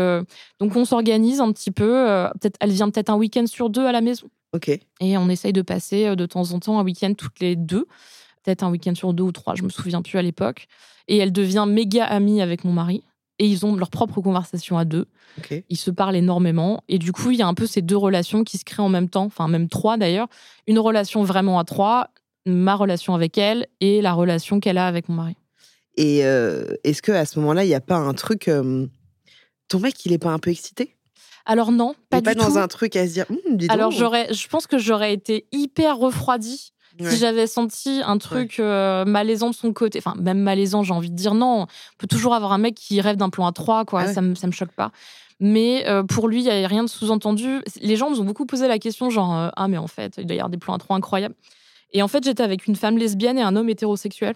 donc 0.60 0.76
on 0.76 0.86
s'organise 0.86 1.39
un 1.39 1.52
petit 1.52 1.72
peu. 1.72 2.06
peut-être 2.41 2.58
elle 2.60 2.72
vient 2.72 2.89
peut-être 2.89 3.10
un 3.12 3.15
week-end 3.15 3.45
sur 3.45 3.69
deux 3.69 3.86
à 3.86 3.91
la 3.91 4.02
maison 4.02 4.28
Ok. 4.54 4.69
et 4.69 5.17
on 5.17 5.30
essaye 5.30 5.54
de 5.54 5.62
passer 5.62 6.15
de 6.15 6.26
temps 6.26 6.52
en 6.52 6.60
temps 6.60 6.80
un 6.80 6.84
week-end 6.84 7.13
toutes 7.13 7.39
les 7.39 7.56
deux, 7.56 7.86
peut-être 8.43 8.63
un 8.63 8.72
week-end 8.72 8.95
sur 8.95 9.13
deux 9.13 9.24
ou 9.24 9.32
trois, 9.32 9.54
je 9.54 9.62
me 9.62 9.69
souviens 9.69 10.02
plus 10.02 10.17
à 10.17 10.24
l'époque. 10.24 10.65
Et 11.08 11.17
elle 11.17 11.32
devient 11.32 11.65
méga 11.67 12.06
amie 12.06 12.41
avec 12.41 12.63
mon 12.63 12.74
mari. 12.74 13.04
Et 13.39 13.47
ils 13.47 13.65
ont 13.65 13.75
leur 13.75 13.89
propre 13.89 14.19
conversation 14.21 14.78
à 14.78 14.86
deux. 14.86 15.08
Ils 15.69 15.78
se 15.78 15.91
parlent 15.91 16.15
énormément. 16.17 16.84
Et 16.89 16.97
du 16.99 17.12
coup, 17.13 17.32
il 17.32 17.38
y 17.38 17.41
a 17.41 17.47
un 17.47 17.54
peu 17.54 17.65
ces 17.65 17.82
deux 17.82 17.95
relations 17.97 18.43
qui 18.43 18.58
se 18.58 18.65
créent 18.65 18.84
en 18.84 18.89
même 18.89 19.10
temps, 19.10 19.23
enfin 19.25 19.47
même 19.47 19.69
trois 19.69 19.95
d'ailleurs. 19.97 20.28
Une 20.67 20.78
relation 20.80 21.23
vraiment 21.23 21.58
à 21.58 21.63
trois, 21.63 22.10
ma 22.45 22.75
relation 22.75 23.15
avec 23.15 23.38
elle 23.38 23.67
et 23.80 24.02
la 24.02 24.12
relation 24.13 24.60
qu'elle 24.60 24.78
a 24.78 24.88
avec 24.88 25.08
mon 25.08 25.15
mari. 25.15 25.36
Et 25.95 26.25
euh, 26.25 26.65
est-ce 26.84 27.02
que 27.02 27.12
à 27.13 27.25
ce 27.25 27.39
moment-là, 27.39 27.63
il 27.63 27.67
n'y 27.67 27.75
a 27.75 27.82
pas 27.82 27.95
un 27.97 28.13
truc 28.13 28.47
euh, 28.49 28.86
Ton 29.69 29.80
mec, 29.80 30.06
il 30.06 30.12
est 30.13 30.17
pas 30.17 30.32
un 30.32 30.39
peu 30.39 30.49
excité? 30.52 30.95
Alors 31.45 31.71
non, 31.71 31.95
Il 31.97 32.04
pas 32.10 32.17
est 32.17 32.21
pas 32.21 32.34
du 32.36 32.41
dans 32.41 32.52
tout. 32.52 32.58
un 32.58 32.67
truc 32.67 32.95
à 32.95 33.08
se 33.08 33.13
dire. 33.13 33.25
Dis 33.52 33.67
donc. 33.67 33.71
Alors 33.75 33.91
j'aurais, 33.91 34.34
je 34.34 34.47
pense 34.49 34.67
que 34.67 34.78
j'aurais 34.78 35.13
été 35.13 35.47
hyper 35.52 35.97
refroidie 35.97 36.73
Ouais. 37.00 37.10
si 37.12 37.18
j'avais 37.18 37.48
senti 37.48 38.02
un 38.06 38.18
truc 38.18 38.60
euh, 38.60 39.06
malaisant 39.06 39.50
de 39.50 39.56
son 39.56 39.72
côté. 39.74 40.00
Enfin, 40.00 40.16
même 40.20 40.40
malaisant, 40.40 40.84
j'ai 40.84 40.94
envie 40.94 41.10
de 41.10 41.16
dire 41.16 41.34
non. 41.34 41.62
On 41.64 41.68
peut 41.98 42.08
toujours 42.08 42.34
avoir 42.36 42.52
un 42.52 42.58
mec 42.58 42.76
qui 42.76 43.00
rêve 43.02 43.16
d'un 43.16 43.30
plan 43.30 43.46
à 43.48 43.52
trois, 43.52 43.86
quoi. 43.86 44.02
Ah 44.02 44.06
ouais. 44.08 44.14
Ça 44.14 44.22
me, 44.22 44.36
ça 44.36 44.48
me 44.48 44.52
choque 44.52 44.72
pas. 44.74 44.92
Mais 45.40 45.88
euh, 45.88 46.04
pour 46.04 46.28
lui, 46.28 46.40
il 46.42 46.44
n'y 46.44 46.50
avait 46.52 46.66
rien 46.68 46.84
de 46.84 46.90
sous-entendu. 46.90 47.62
Les 47.82 47.96
gens 47.96 48.10
nous 48.10 48.20
ont 48.20 48.26
beaucoup 48.26 48.46
posé 48.46 48.68
la 48.68 48.78
question, 48.80 49.10
genre 49.10 49.34
euh, 49.36 49.50
ah 49.56 49.68
mais 49.70 49.78
en 49.78 49.88
fait, 49.88 50.16
il 50.18 50.26
doit 50.26 50.36
y 50.36 50.40
avoir 50.40 50.50
des 50.50 50.58
plans 50.58 50.74
à 50.74 50.78
trois 50.78 50.98
incroyables. 50.98 51.36
Et 51.94 52.04
en 52.04 52.08
fait, 52.10 52.24
j'étais 52.24 52.44
avec 52.44 52.68
une 52.68 52.76
femme 52.76 52.98
lesbienne 52.98 53.38
et 53.38 53.42
un 53.42 53.56
homme 53.56 53.70
hétérosexuel. 53.70 54.36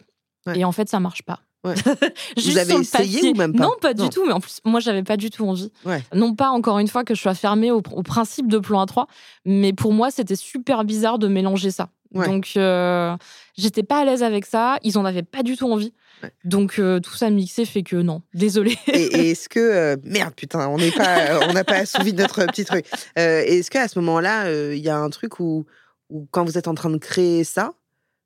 Et 0.56 0.64
en 0.66 0.72
fait, 0.72 0.90
ça 0.90 1.00
marche 1.00 1.22
pas. 1.24 1.40
Ouais. 1.66 1.76
Juste 2.38 2.58
avez 2.58 2.68
sur 2.70 2.78
le 2.78 2.84
essayé 2.84 3.32
ou 3.32 3.36
même 3.36 3.54
pas? 3.54 3.64
Non, 3.64 3.72
pas 3.80 3.94
Non. 3.94 4.04
du 4.06 4.10
tout. 4.10 4.26
Mais 4.26 4.34
en 4.34 4.42
plus, 4.42 4.60
moi, 4.66 4.80
j'avais 4.82 5.04
pas 5.04 5.16
du 5.16 5.30
tout 5.30 5.46
envie. 5.48 5.72
Ouais. 5.86 6.04
Non 6.14 6.36
pas 6.36 6.50
encore 6.50 6.80
une 6.80 6.90
fois 6.90 7.04
que 7.06 7.16
je 7.16 7.22
sois 7.22 7.36
fermée 7.36 7.72
au, 7.72 7.82
au 7.92 8.04
principe 8.04 8.48
de 8.48 8.58
plan 8.60 8.82
à 8.82 8.86
trois, 8.86 9.08
mais 9.46 9.72
pour 9.72 9.94
moi, 9.94 10.12
c'était 10.12 10.36
super 10.36 10.84
bizarre 10.84 11.20
de 11.20 11.28
mélanger 11.30 11.72
ça. 11.72 11.88
Ouais. 12.14 12.28
Donc, 12.28 12.52
euh, 12.58 13.16
j'étais 13.58 13.84
pas 13.84 14.02
à 14.02 14.06
l'aise 14.06 14.24
avec 14.24 14.46
ça. 14.46 14.78
Ils 14.84 14.98
en 14.98 15.06
avaient 15.06 15.24
pas 15.24 15.44
du 15.44 15.58
tout 15.58 15.72
envie. 15.72 15.94
Ouais. 16.22 16.32
Donc, 16.44 16.80
euh, 16.80 17.00
tout 17.00 17.14
ça 17.14 17.30
mixé 17.30 17.66
fait 17.66 17.84
que 17.84 17.96
non. 17.96 18.22
Désolée. 18.34 18.78
Et, 18.88 19.02
et 19.02 19.32
est-ce 19.32 19.50
que 19.50 19.60
euh, 19.60 19.96
merde 20.04 20.34
putain 20.36 20.68
on 20.68 20.78
n'est 20.78 20.92
pas 20.92 21.40
on 21.50 21.54
n'a 21.54 21.64
pas 21.64 21.78
assouvi 21.78 22.14
notre 22.14 22.46
petit 22.46 22.66
truc 22.66 22.86
est-ce 23.16 23.70
que 23.70 23.78
à 23.78 23.88
ce 23.88 24.00
moment-là 24.00 24.52
il 24.74 24.80
y 24.80 24.90
a 24.90 24.98
un 24.98 25.10
truc 25.10 25.40
où, 25.40 25.66
où 26.10 26.28
quand 26.32 26.46
vous 26.46 26.58
êtes 26.58 26.68
en 26.68 26.76
train 26.76 26.90
de 26.90 26.98
créer 26.98 27.44
ça 27.44 27.74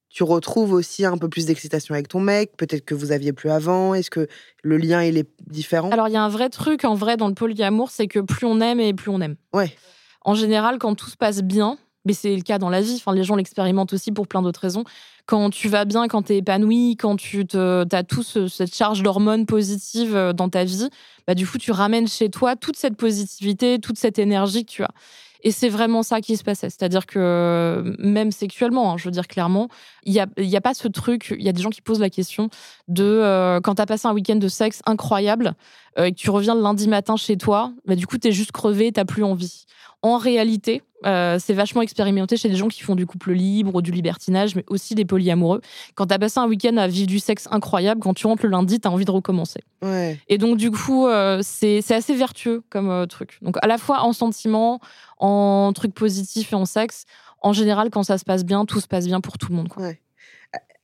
tu 0.10 0.23
retrouves 0.23 0.73
aussi 0.73 1.06
un 1.06 1.17
peu 1.17 1.30
plus 1.30 1.45
d'excitation 1.45 1.93
avec 1.93 2.08
ton 2.08 2.19
mec? 2.19 2.56
Peut-être 2.58 2.86
que 2.86 2.95
vous 2.95 3.12
aviez 3.12 3.34
plus 3.34 3.50
avant? 3.50 3.93
Est-ce 3.93 4.10
que 4.10 4.28
le 4.63 4.78
lien 4.78 5.04
il 5.04 5.17
est 5.17 5.30
différent? 5.45 5.89
Alors, 5.91 6.08
il 6.08 6.13
y 6.13 6.17
a 6.17 6.23
un 6.23 6.30
vrai 6.30 6.50
truc 6.50 6.86
en 6.86 6.95
vrai 6.95 7.17
dans 7.17 7.28
le 7.28 7.34
polyamour, 7.34 7.91
c'est 7.91 8.08
que 8.08 8.19
plus 8.19 8.47
on 8.47 8.60
aime 8.62 8.80
et 8.80 8.93
plus 8.93 9.10
on 9.12 9.21
aime. 9.21 9.36
ouais 9.54 9.76
En 10.21 10.34
général, 10.34 10.80
quand 10.80 10.95
tout 10.95 11.10
se 11.10 11.17
passe 11.17 11.41
bien, 11.41 11.78
Mais 12.07 12.13
c'est 12.13 12.33
le 12.33 12.41
cas 12.41 12.57
dans 12.57 12.69
la 12.69 12.79
vie. 12.79 12.95
Enfin, 12.95 13.13
les 13.13 13.25
gens 13.25 13.35
l'expérimentent 13.35 13.91
aussi 13.91 14.13
pour 14.13 14.27
plein 14.27 14.41
d'autres 14.41 14.61
raisons. 14.61 14.85
Quand 15.25 15.49
tu 15.49 15.67
vas 15.67 15.83
bien, 15.83 16.07
quand 16.07 16.23
tu 16.23 16.33
es 16.33 16.37
épanoui, 16.37 16.95
quand 16.95 17.17
tu 17.17 17.45
as 17.53 18.03
tout 18.03 18.23
cette 18.23 18.73
charge 18.73 19.03
d'hormones 19.03 19.45
positives 19.45 20.15
euh, 20.15 20.31
dans 20.31 20.47
ta 20.47 20.63
vie, 20.63 20.89
bah, 21.27 21.35
du 21.35 21.45
coup, 21.45 21.57
tu 21.57 21.71
ramènes 21.71 22.07
chez 22.07 22.29
toi 22.29 22.55
toute 22.55 22.77
cette 22.77 22.95
positivité, 22.95 23.79
toute 23.79 23.97
cette 23.97 24.19
énergie 24.19 24.65
que 24.65 24.71
tu 24.71 24.83
as. 24.83 24.91
Et 25.43 25.51
c'est 25.51 25.69
vraiment 25.69 26.03
ça 26.03 26.21
qui 26.21 26.37
se 26.37 26.43
passait. 26.43 26.69
C'est-à-dire 26.69 27.05
que 27.05 27.95
même 27.99 28.31
sexuellement, 28.31 28.93
hein, 28.93 28.97
je 28.97 29.05
veux 29.05 29.11
dire 29.11 29.27
clairement, 29.27 29.69
il 30.03 30.13
n'y 30.13 30.19
a, 30.19 30.27
y 30.37 30.55
a 30.55 30.61
pas 30.61 30.73
ce 30.73 30.87
truc, 30.87 31.33
il 31.37 31.45
y 31.45 31.49
a 31.49 31.51
des 31.51 31.61
gens 31.61 31.69
qui 31.69 31.81
posent 31.81 31.99
la 31.99 32.09
question 32.09 32.49
de 32.87 33.03
euh, 33.03 33.59
quand 33.61 33.75
tu 33.75 33.81
as 33.81 33.85
passé 33.85 34.07
un 34.07 34.13
week-end 34.13 34.37
de 34.37 34.47
sexe 34.47 34.81
incroyable 34.85 35.53
euh, 35.97 36.05
et 36.05 36.12
que 36.12 36.17
tu 36.17 36.29
reviens 36.29 36.55
le 36.55 36.62
lundi 36.62 36.88
matin 36.88 37.15
chez 37.15 37.38
toi, 37.38 37.71
bah, 37.86 37.95
du 37.95 38.07
coup, 38.07 38.17
tu 38.17 38.27
es 38.27 38.31
juste 38.31 38.51
crevé, 38.51 38.91
tu 38.91 39.03
plus 39.05 39.23
envie. 39.23 39.65
En 40.01 40.17
réalité, 40.17 40.83
euh, 41.05 41.38
c'est 41.39 41.53
vachement 41.53 41.81
expérimenté 41.81 42.38
chez 42.38 42.49
des 42.49 42.55
gens 42.55 42.67
qui 42.67 42.81
font 42.81 42.95
du 42.95 43.05
couple 43.05 43.33
libre 43.33 43.75
ou 43.75 43.81
du 43.81 43.91
libertinage, 43.91 44.55
mais 44.55 44.63
aussi 44.67 44.95
des 44.95 45.05
polyamoureux. 45.05 45.62
Quand 45.95 46.07
tu 46.07 46.13
as 46.13 46.19
passé 46.19 46.39
un 46.39 46.47
week-end 46.47 46.77
à 46.77 46.88
vivre 46.88 47.07
du 47.07 47.19
sexe 47.19 47.47
incroyable, 47.51 48.01
quand 48.01 48.13
tu 48.13 48.25
rentres 48.27 48.43
le 48.43 48.49
lundi, 48.49 48.79
tu 48.79 48.88
as 48.88 48.91
envie 48.91 49.05
de 49.05 49.12
recommencer. 49.12 49.62
Et 50.27 50.38
donc, 50.38 50.57
du 50.57 50.71
coup, 50.71 51.07
euh, 51.07 51.41
c'est 51.43 51.83
assez 51.91 52.15
vertueux 52.15 52.63
comme 52.69 52.89
euh, 52.89 53.05
truc. 53.05 53.38
Donc, 53.41 53.57
à 53.62 53.67
la 53.67 53.77
fois 53.77 54.01
en 54.01 54.13
sentiment, 54.13 54.79
en 55.19 55.71
truc 55.73 55.93
positif 55.93 56.53
et 56.53 56.55
en 56.55 56.65
sexe, 56.65 57.05
en 57.41 57.53
général, 57.53 57.89
quand 57.91 58.03
ça 58.03 58.17
se 58.17 58.25
passe 58.25 58.43
bien, 58.43 58.65
tout 58.65 58.79
se 58.79 58.88
passe 58.88 59.05
bien 59.05 59.21
pour 59.21 59.38
tout 59.38 59.49
le 59.51 59.57
monde. 59.57 59.69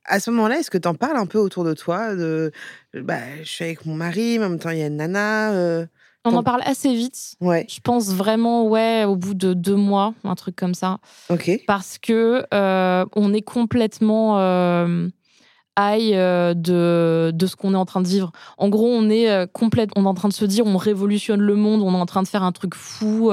À 0.06 0.20
ce 0.20 0.30
moment-là, 0.30 0.58
est-ce 0.58 0.70
que 0.70 0.78
tu 0.78 0.88
en 0.88 0.94
parles 0.94 1.16
un 1.16 1.26
peu 1.26 1.38
autour 1.38 1.64
de 1.64 1.74
toi 1.74 2.14
de, 2.14 2.52
bah, 2.94 3.18
Je 3.42 3.48
suis 3.48 3.64
avec 3.64 3.86
mon 3.86 3.94
mari, 3.94 4.38
mais 4.38 4.46
en 4.46 4.50
même 4.50 4.58
temps, 4.58 4.70
il 4.70 4.78
y 4.78 4.82
a 4.82 4.86
une 4.86 4.96
nana. 4.96 5.86
On 6.26 6.34
en 6.34 6.42
parle 6.42 6.62
assez 6.64 6.94
vite. 6.94 7.34
Ouais. 7.40 7.66
Je 7.68 7.80
pense 7.80 8.08
vraiment, 8.08 8.66
ouais, 8.66 9.04
au 9.04 9.14
bout 9.14 9.34
de 9.34 9.52
deux 9.52 9.76
mois, 9.76 10.14
un 10.24 10.34
truc 10.34 10.56
comme 10.56 10.74
ça. 10.74 10.98
Ok. 11.28 11.50
Parce 11.66 11.98
que 11.98 12.46
euh, 12.54 13.04
on 13.14 13.34
est 13.34 13.42
complètement 13.42 14.38
euh, 14.40 15.08
high 15.78 16.14
euh, 16.14 16.54
de, 16.54 17.30
de 17.34 17.46
ce 17.46 17.56
qu'on 17.56 17.74
est 17.74 17.76
en 17.76 17.84
train 17.84 18.00
de 18.00 18.08
vivre. 18.08 18.32
En 18.56 18.70
gros, 18.70 18.88
on 18.88 19.10
est 19.10 19.30
euh, 19.30 19.46
complète, 19.46 19.90
on 19.96 20.04
est 20.04 20.08
en 20.08 20.14
train 20.14 20.28
de 20.28 20.34
se 20.34 20.46
dire, 20.46 20.64
on 20.64 20.78
révolutionne 20.78 21.40
le 21.40 21.56
monde, 21.56 21.82
on 21.82 21.92
est 21.92 22.00
en 22.00 22.06
train 22.06 22.22
de 22.22 22.28
faire 22.28 22.42
un 22.42 22.52
truc 22.52 22.74
fou. 22.74 23.30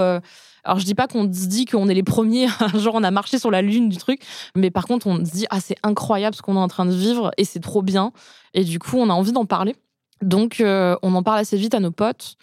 Alors, 0.64 0.80
je 0.80 0.86
dis 0.86 0.94
pas 0.94 1.08
qu'on 1.08 1.24
se 1.24 1.48
dit 1.48 1.66
qu'on 1.66 1.88
est 1.88 1.94
les 1.94 2.04
premiers, 2.04 2.48
genre 2.76 2.96
on 2.96 3.04
a 3.04 3.12
marché 3.12 3.40
sur 3.40 3.52
la 3.52 3.62
lune 3.62 3.90
du 3.90 3.98
truc, 3.98 4.22
mais 4.56 4.70
par 4.70 4.86
contre, 4.86 5.08
on 5.08 5.18
se 5.26 5.32
dit, 5.32 5.46
ah, 5.50 5.60
c'est 5.60 5.78
incroyable 5.84 6.36
ce 6.36 6.42
qu'on 6.42 6.56
est 6.56 6.60
en 6.60 6.68
train 6.68 6.86
de 6.86 6.94
vivre 6.94 7.32
et 7.38 7.46
c'est 7.46 7.60
trop 7.60 7.82
bien. 7.82 8.12
Et 8.54 8.64
du 8.64 8.80
coup, 8.80 8.98
on 8.98 9.10
a 9.10 9.14
envie 9.14 9.32
d'en 9.32 9.46
parler. 9.46 9.76
Donc, 10.22 10.62
on 10.62 11.16
en 11.16 11.24
parle 11.24 11.40
assez 11.40 11.58
vite 11.58 11.74
à 11.74 11.80
nos 11.80 11.92
potes. 11.92 12.36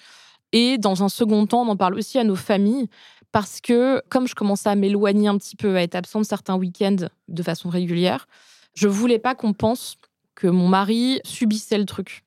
Et 0.52 0.78
dans 0.78 1.02
un 1.02 1.08
second 1.08 1.46
temps, 1.46 1.62
on 1.62 1.68
en 1.68 1.76
parle 1.76 1.94
aussi 1.94 2.18
à 2.18 2.24
nos 2.24 2.36
familles 2.36 2.88
parce 3.32 3.60
que 3.60 4.02
comme 4.08 4.26
je 4.26 4.34
commençais 4.34 4.70
à 4.70 4.74
m'éloigner 4.74 5.28
un 5.28 5.36
petit 5.36 5.56
peu, 5.56 5.76
à 5.76 5.82
être 5.82 5.94
absente 5.94 6.24
certains 6.24 6.56
week-ends 6.56 7.08
de 7.28 7.42
façon 7.42 7.68
régulière, 7.68 8.26
je 8.74 8.88
voulais 8.88 9.18
pas 9.18 9.34
qu'on 9.34 9.52
pense 9.52 9.96
que 10.34 10.46
mon 10.46 10.68
mari 10.68 11.20
subissait 11.24 11.78
le 11.78 11.84
truc. 11.84 12.24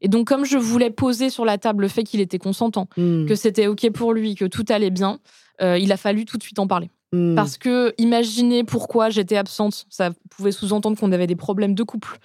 Et 0.00 0.08
donc, 0.08 0.26
comme 0.26 0.44
je 0.44 0.58
voulais 0.58 0.90
poser 0.90 1.30
sur 1.30 1.44
la 1.44 1.58
table 1.58 1.82
le 1.82 1.88
fait 1.88 2.04
qu'il 2.04 2.20
était 2.20 2.38
consentant, 2.38 2.88
hmm. 2.96 3.26
que 3.26 3.34
c'était 3.34 3.66
OK 3.66 3.90
pour 3.90 4.12
lui, 4.12 4.34
que 4.34 4.44
tout 4.44 4.64
allait 4.68 4.90
bien, 4.90 5.18
euh, 5.60 5.78
il 5.78 5.90
a 5.92 5.96
fallu 5.96 6.24
tout 6.24 6.38
de 6.38 6.42
suite 6.42 6.58
en 6.58 6.66
parler. 6.66 6.90
Hmm. 7.12 7.34
Parce 7.34 7.56
que 7.56 7.94
imaginer 7.98 8.64
pourquoi 8.64 9.10
j'étais 9.10 9.36
absente, 9.36 9.86
ça 9.88 10.10
pouvait 10.30 10.52
sous-entendre 10.52 10.98
qu'on 10.98 11.12
avait 11.12 11.26
des 11.26 11.36
problèmes 11.36 11.74
de 11.74 11.82
couple. 11.82 12.18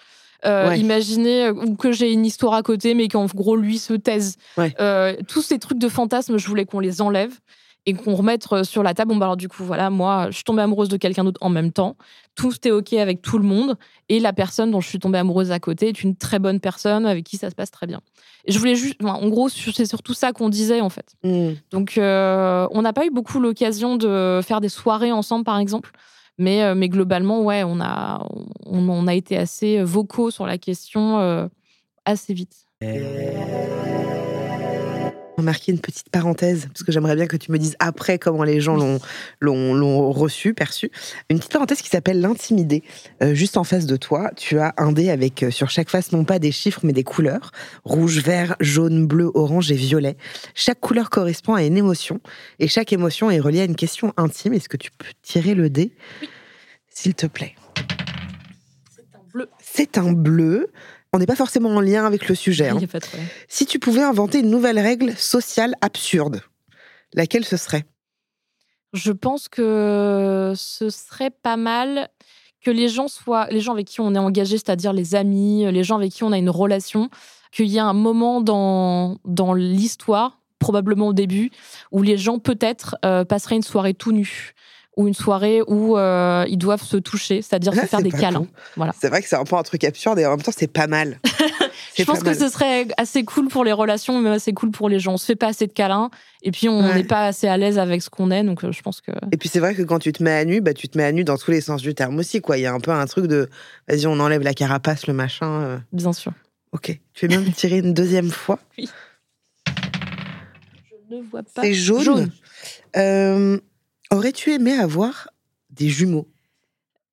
Euh, 0.45 0.75
imaginez 0.75 1.45
euh, 1.45 1.75
que 1.79 1.91
j'ai 1.91 2.11
une 2.11 2.25
histoire 2.25 2.53
à 2.53 2.63
côté, 2.63 2.93
mais 2.93 3.07
qu'en 3.07 3.25
gros, 3.25 3.55
lui 3.55 3.77
se 3.77 3.93
taise. 3.93 4.35
Euh, 4.79 5.15
tous 5.27 5.41
ces 5.41 5.59
trucs 5.59 5.79
de 5.79 5.87
fantasmes, 5.87 6.37
je 6.37 6.47
voulais 6.47 6.65
qu'on 6.65 6.79
les 6.79 7.01
enlève 7.01 7.33
et 7.85 7.93
qu'on 7.93 8.15
remette 8.15 8.63
sur 8.63 8.83
la 8.83 8.93
table. 8.93 9.09
Bon, 9.09 9.17
bah 9.17 9.25
alors 9.25 9.37
du 9.37 9.49
coup, 9.49 9.63
voilà, 9.63 9.89
moi, 9.89 10.27
je 10.29 10.35
suis 10.35 10.43
tombée 10.43 10.61
amoureuse 10.61 10.89
de 10.89 10.97
quelqu'un 10.97 11.23
d'autre 11.23 11.41
en 11.41 11.49
même 11.49 11.71
temps. 11.71 11.97
Tout 12.35 12.53
est 12.65 12.71
OK 12.71 12.93
avec 12.93 13.21
tout 13.21 13.37
le 13.37 13.43
monde. 13.43 13.75
Et 14.09 14.19
la 14.19 14.33
personne 14.33 14.71
dont 14.71 14.81
je 14.81 14.87
suis 14.87 14.99
tombée 14.99 15.17
amoureuse 15.17 15.51
à 15.51 15.59
côté 15.59 15.89
est 15.89 16.03
une 16.03 16.15
très 16.15 16.39
bonne 16.39 16.59
personne 16.59 17.05
avec 17.05 17.25
qui 17.25 17.37
ça 17.37 17.49
se 17.49 17.55
passe 17.55 17.71
très 17.71 17.87
bien. 17.87 18.01
Et 18.45 18.51
je 18.51 18.59
voulais 18.59 18.75
juste, 18.75 19.03
en 19.03 19.27
gros, 19.29 19.49
c'est 19.49 19.85
surtout 19.85 20.13
ça 20.13 20.31
qu'on 20.31 20.49
disait, 20.49 20.81
en 20.81 20.89
fait. 20.89 21.15
Hmm. 21.23 21.53
Donc, 21.71 21.93
on 21.97 22.81
n'a 22.81 22.93
pas 22.93 23.05
eu 23.05 23.11
beaucoup 23.11 23.39
l'occasion 23.39 23.97
de 23.97 24.39
faire 24.43 24.61
des 24.61 24.69
soirées 24.69 25.11
ensemble, 25.11 25.43
par 25.43 25.59
exemple. 25.59 25.91
Mais, 26.37 26.63
euh, 26.63 26.75
mais 26.75 26.89
globalement, 26.89 27.43
ouais, 27.43 27.63
on 27.63 27.79
a, 27.79 28.27
on, 28.65 29.07
a 29.07 29.13
été 29.13 29.37
assez 29.37 29.83
vocaux 29.83 30.31
sur 30.31 30.45
la 30.45 30.57
question 30.57 31.19
euh, 31.19 31.47
assez 32.05 32.33
vite. 32.33 32.67
On 32.81 34.22
marquer 35.41 35.71
une 35.71 35.79
petite 35.79 36.09
parenthèse, 36.09 36.67
parce 36.67 36.83
que 36.83 36.91
j'aimerais 36.91 37.15
bien 37.15 37.27
que 37.27 37.37
tu 37.37 37.51
me 37.51 37.57
dises 37.57 37.75
après 37.79 38.19
comment 38.19 38.43
les 38.43 38.61
gens 38.61 38.75
l'ont, 38.75 38.99
l'ont, 39.41 40.11
reçu, 40.11 40.53
perçu. 40.53 40.91
Une 41.29 41.39
petite 41.39 41.51
parenthèse 41.51 41.81
qui 41.81 41.89
s'appelle 41.89 42.21
l'intimidé. 42.21 42.83
Euh, 43.21 43.33
juste 43.33 43.57
en 43.57 43.63
face 43.63 43.85
de 43.85 43.95
toi, 43.95 44.31
tu 44.35 44.59
as 44.59 44.73
un 44.77 44.91
dé 44.91 45.09
avec 45.09 45.45
sur 45.49 45.69
chaque 45.69 45.89
face 45.89 46.11
non 46.11 46.23
pas 46.23 46.39
des 46.39 46.51
chiffres 46.51 46.81
mais 46.83 46.93
des 46.93 47.03
couleurs. 47.03 47.51
Rouge, 47.83 48.19
vert, 48.19 48.55
jaune, 48.59 49.07
bleu, 49.07 49.31
orange 49.33 49.71
et 49.71 49.75
violet. 49.75 50.17
Chaque 50.53 50.79
couleur 50.79 51.09
correspond 51.09 51.55
à 51.55 51.63
une 51.63 51.77
émotion 51.77 52.19
et 52.59 52.67
chaque 52.67 52.93
émotion 52.93 53.31
est 53.31 53.39
reliée 53.39 53.61
à 53.61 53.65
une 53.65 53.75
question 53.75 54.13
intime. 54.17 54.53
Est-ce 54.53 54.69
que 54.69 54.77
tu 54.77 54.91
peux 54.91 55.07
tirer 55.21 55.55
le 55.55 55.69
dé? 55.69 55.95
S'il 56.89 57.15
te 57.15 57.25
plaît. 57.25 57.55
C'est 58.95 59.15
un 59.15 59.23
bleu. 59.33 59.49
C'est 59.59 59.97
un 59.97 60.11
bleu. 60.11 60.71
On 61.13 61.19
n'est 61.19 61.27
pas 61.27 61.35
forcément 61.35 61.69
en 61.69 61.79
lien 61.79 62.05
avec 62.05 62.27
le 62.27 62.33
sujet. 62.33 62.69
Hein. 62.69 62.79
Si 63.47 63.67
tu 63.67 63.77
pouvais 63.77 64.01
inventer 64.01 64.39
une 64.39 64.49
nouvelle 64.49 64.79
règle 64.79 65.15
sociale 65.15 65.75
absurde, 65.81 66.41
laquelle 67.13 67.45
ce 67.45 67.55
serait? 67.55 67.85
Je 68.93 69.11
pense 69.11 69.47
que 69.47 70.53
ce 70.55 70.89
serait 70.89 71.29
pas 71.29 71.55
mal 71.55 72.09
que 72.61 72.71
les 72.71 72.87
gens 72.87 73.07
soient, 73.07 73.47
les 73.51 73.59
gens 73.59 73.73
avec 73.73 73.87
qui 73.87 74.01
on 74.01 74.15
est 74.15 74.19
engagé, 74.19 74.57
c'est-à-dire 74.57 74.93
les 74.93 75.13
amis, 75.13 75.71
les 75.71 75.83
gens 75.83 75.97
avec 75.97 76.11
qui 76.11 76.23
on 76.23 76.31
a 76.31 76.37
une 76.37 76.49
relation, 76.49 77.09
qu'il 77.51 77.67
y 77.67 77.77
ait 77.77 77.81
un 77.81 77.93
moment 77.93 78.41
dans, 78.41 79.17
dans 79.25 79.53
l'histoire, 79.53 80.39
probablement 80.57 81.09
au 81.09 81.13
début, 81.13 81.51
où 81.91 82.01
les 82.01 82.17
gens 82.17 82.39
peut-être 82.39 82.95
euh, 83.05 83.23
passeraient 83.23 83.55
une 83.57 83.63
soirée 83.63 83.93
tout 83.93 84.11
nus 84.11 84.53
ou 84.95 85.07
une 85.07 85.13
soirée 85.13 85.61
où 85.67 85.97
euh, 85.97 86.45
ils 86.47 86.57
doivent 86.57 86.83
se 86.83 86.97
toucher, 86.97 87.41
c'est-à-dire 87.41 87.73
se 87.73 87.85
faire 87.85 88.01
des 88.01 88.11
câlins. 88.11 88.45
Voilà. 88.75 88.93
C'est 88.99 89.09
vrai 89.09 89.21
que 89.21 89.27
c'est 89.27 89.35
un 89.35 89.43
peu 89.43 89.55
un 89.55 89.63
truc 89.63 89.83
absurde 89.83 90.19
et 90.19 90.25
en 90.25 90.31
même 90.31 90.41
temps 90.41 90.51
c'est 90.55 90.71
pas 90.71 90.87
mal. 90.87 91.19
je 91.97 92.03
pense 92.03 92.21
que 92.21 92.33
ce 92.33 92.49
serait 92.49 92.87
assez 92.97 93.23
cool 93.23 93.47
pour 93.47 93.63
les 93.63 93.71
relations, 93.71 94.19
mais 94.19 94.29
assez 94.29 94.53
cool 94.53 94.71
pour 94.71 94.89
les 94.89 94.99
gens. 94.99 95.13
On 95.13 95.17
se 95.17 95.25
fait 95.25 95.35
pas 95.35 95.47
assez 95.47 95.65
de 95.65 95.73
câlins 95.73 96.11
et 96.43 96.51
puis 96.51 96.69
on 96.69 96.93
n'est 96.93 97.03
pas 97.03 97.25
assez 97.25 97.47
à 97.47 97.57
l'aise 97.57 97.79
avec 97.79 98.01
ce 98.01 98.09
qu'on 98.09 98.29
est, 98.29 98.43
donc 98.43 98.63
euh, 98.63 98.71
je 98.71 98.81
pense 98.81 99.01
que. 99.01 99.11
Et 99.31 99.37
puis 99.37 99.49
c'est 99.49 99.59
vrai 99.59 99.73
que 99.73 99.81
quand 99.81 99.99
tu 99.99 100.13
te 100.13 100.21
mets 100.21 100.33
à 100.33 100.45
nu, 100.45 100.61
bah 100.61 100.73
tu 100.73 100.87
te 100.87 100.97
mets 100.97 101.05
à 101.05 101.11
nu 101.11 101.23
dans 101.23 101.37
tous 101.37 101.51
les 101.51 101.61
sens 101.61 101.81
du 101.81 101.95
terme 101.95 102.17
aussi, 102.19 102.41
quoi. 102.41 102.57
Il 102.57 102.61
y 102.61 102.65
a 102.65 102.73
un 102.73 102.79
peu 102.79 102.91
un 102.91 103.05
truc 103.07 103.25
de, 103.25 103.49
vas-y, 103.87 104.05
on 104.05 104.19
enlève 104.19 104.41
la 104.41 104.53
carapace, 104.53 105.07
le 105.07 105.13
machin. 105.13 105.61
Euh. 105.61 105.77
Bien 105.91 106.13
sûr. 106.13 106.33
Ok. 106.71 106.99
Tu 107.13 107.25
veux 107.25 107.29
bien 107.29 107.41
me 107.41 107.51
tirer 107.51 107.79
une 107.79 107.93
deuxième 107.93 108.29
fois? 108.31 108.59
Oui. 108.77 108.89
Je 111.09 111.15
ne 111.15 111.21
vois 111.23 111.43
pas. 111.43 111.61
C'est 111.61 111.73
jaune. 111.73 112.03
jaune. 112.03 112.31
Euh, 112.95 113.59
Aurais-tu 114.11 114.51
aimé 114.51 114.73
avoir 114.73 115.29
des 115.69 115.89
jumeaux? 115.89 116.27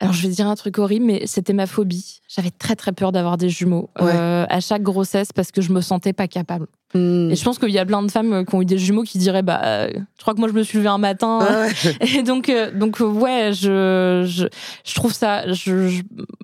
Alors 0.03 0.15
je 0.15 0.23
vais 0.23 0.29
dire 0.29 0.49
un 0.49 0.57
truc 0.57 0.79
horrible, 0.79 1.05
mais 1.05 1.27
c'était 1.27 1.53
ma 1.53 1.67
phobie. 1.67 2.21
J'avais 2.27 2.51
très 2.51 2.75
très 2.75 2.93
peur 2.93 3.13
d'avoir 3.13 3.37
des 3.37 3.51
jumeaux 3.51 3.91
euh, 4.01 4.47
à 4.49 4.61
chaque 4.61 4.83
grossesse 4.83 5.31
parce 5.31 5.53
que 5.53 5.61
je 5.61 5.73
me 5.73 5.83
sentais 5.83 6.15
pas 6.15 6.27
capable. 6.27 6.67
Hmm. 6.95 7.31
Et 7.31 7.37
je 7.37 7.45
pense 7.45 7.59
qu'il 7.59 7.71
y 7.71 7.79
a 7.79 7.85
plein 7.85 8.03
de 8.03 8.11
femmes 8.11 8.47
qui 8.47 8.55
ont 8.55 8.63
eu 8.63 8.65
des 8.65 8.79
jumeaux 8.79 9.03
qui 9.03 9.19
diraient 9.19 9.43
bah 9.43 9.61
euh, 9.63 9.91
je 9.93 10.23
crois 10.23 10.33
que 10.33 10.41
moi 10.41 10.49
je 10.49 10.55
me 10.55 10.63
suis 10.63 10.79
levée 10.79 10.89
un 10.89 10.97
matin. 10.97 11.41
Et 12.01 12.23
donc 12.23 12.49
euh, 12.49 12.71
donc 12.73 13.01
ouais 13.01 13.51
je, 13.53 14.25
je, 14.27 14.95
trouve 14.95 15.13
ça 15.13 15.45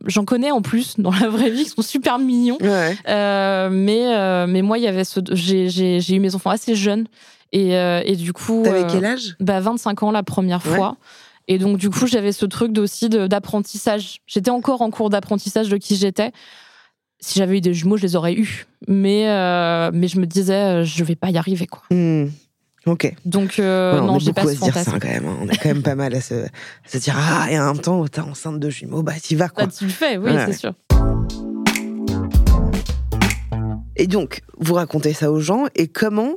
j'en 0.05 0.25
connais 0.27 0.51
en 0.51 0.61
plus 0.61 0.97
dans 0.99 1.11
la 1.11 1.29
vraie 1.29 1.51
vie 1.51 1.65
qui 1.65 1.71
sont 1.71 1.83
super 1.83 2.19
mignons. 2.19 2.59
Mais 2.61 4.47
mais 4.47 4.63
moi 4.63 4.77
il 4.77 4.85
y 4.85 4.89
avait 4.89 5.05
ce 5.05 5.21
j'ai 5.33 6.15
eu 6.15 6.21
mes 6.21 6.35
enfants 6.35 6.51
assez 6.51 6.75
jeunes 6.75 7.07
euh, 7.55 8.03
et, 8.05 8.17
du 8.17 8.33
coup. 8.33 8.63
T'avais 8.65 8.85
euh, 8.85 8.89
quel 8.91 9.05
âge? 9.05 9.37
bah, 9.41 9.61
25 9.61 10.03
ans 10.03 10.11
la 10.11 10.23
première 10.23 10.63
fois. 10.63 10.97
Et 11.49 11.59
donc, 11.59 11.79
du 11.79 11.91
coup, 11.91 12.07
j'avais 12.07 12.33
ce 12.33 12.45
truc 12.47 12.77
aussi 12.79 13.09
d'apprentissage. 13.09 14.21
J'étais 14.27 14.51
encore 14.51 14.83
en 14.83 14.91
cours 14.91 15.11
d'apprentissage 15.11 15.69
de 15.69 15.77
qui 15.77 15.97
j'étais. 15.97 16.33
Si 17.21 17.39
j'avais 17.39 17.59
eu 17.59 17.61
des 17.61 17.73
jumeaux, 17.73 17.97
je 17.97 18.03
les 18.03 18.17
aurais 18.17 18.35
eus. 18.35 18.67
Mais, 18.89 19.29
euh, 19.29 19.91
mais 19.95 20.09
je 20.09 20.19
me 20.19 20.27
disais, 20.27 20.85
je 20.85 21.05
vais 21.05 21.15
pas 21.15 21.31
y 21.31 21.39
arriver, 21.39 21.67
quoi. 21.67 21.83
Hmm. 21.91 22.27
Ok. 22.85 23.13
Donc, 23.25 23.59
non, 23.59 24.19
j'ai 24.19 24.33
pas 24.33 24.45
ce 24.45 24.61
dire 24.61 24.75
ça, 24.75 24.99
quand 25.01 25.09
même. 25.09 25.27
Hein. 25.27 25.39
On 25.43 25.49
est 25.49 25.57
quand 25.57 25.69
même 25.69 25.83
pas 25.83 25.95
mal 25.95 26.15
à 26.15 26.21
se, 26.21 26.47
se 26.87 26.99
dire, 26.99 27.17
ah, 27.17 27.51
et 27.51 27.59
en 27.59 27.75
même 27.75 27.83
temps, 27.83 28.07
t'es 28.07 28.21
enceinte 28.21 28.61
de 28.61 28.71
jumeaux, 28.71 29.03
bah, 29.03 29.15
t'y 29.21 29.35
vas, 29.35 29.49
quoi. 29.49 29.67
Bah, 29.67 29.73
tu 29.77 29.85
le 29.85 29.91
fais, 29.91 30.19
oui, 30.19 30.33
c'est 30.47 30.53
sûr. 30.53 30.75
Et 33.97 34.07
donc, 34.07 34.43
vous 34.59 34.75
racontez 34.75 35.13
ça 35.15 35.33
aux 35.33 35.41
gens, 35.41 35.65
et 35.75 35.89
comment 35.89 36.35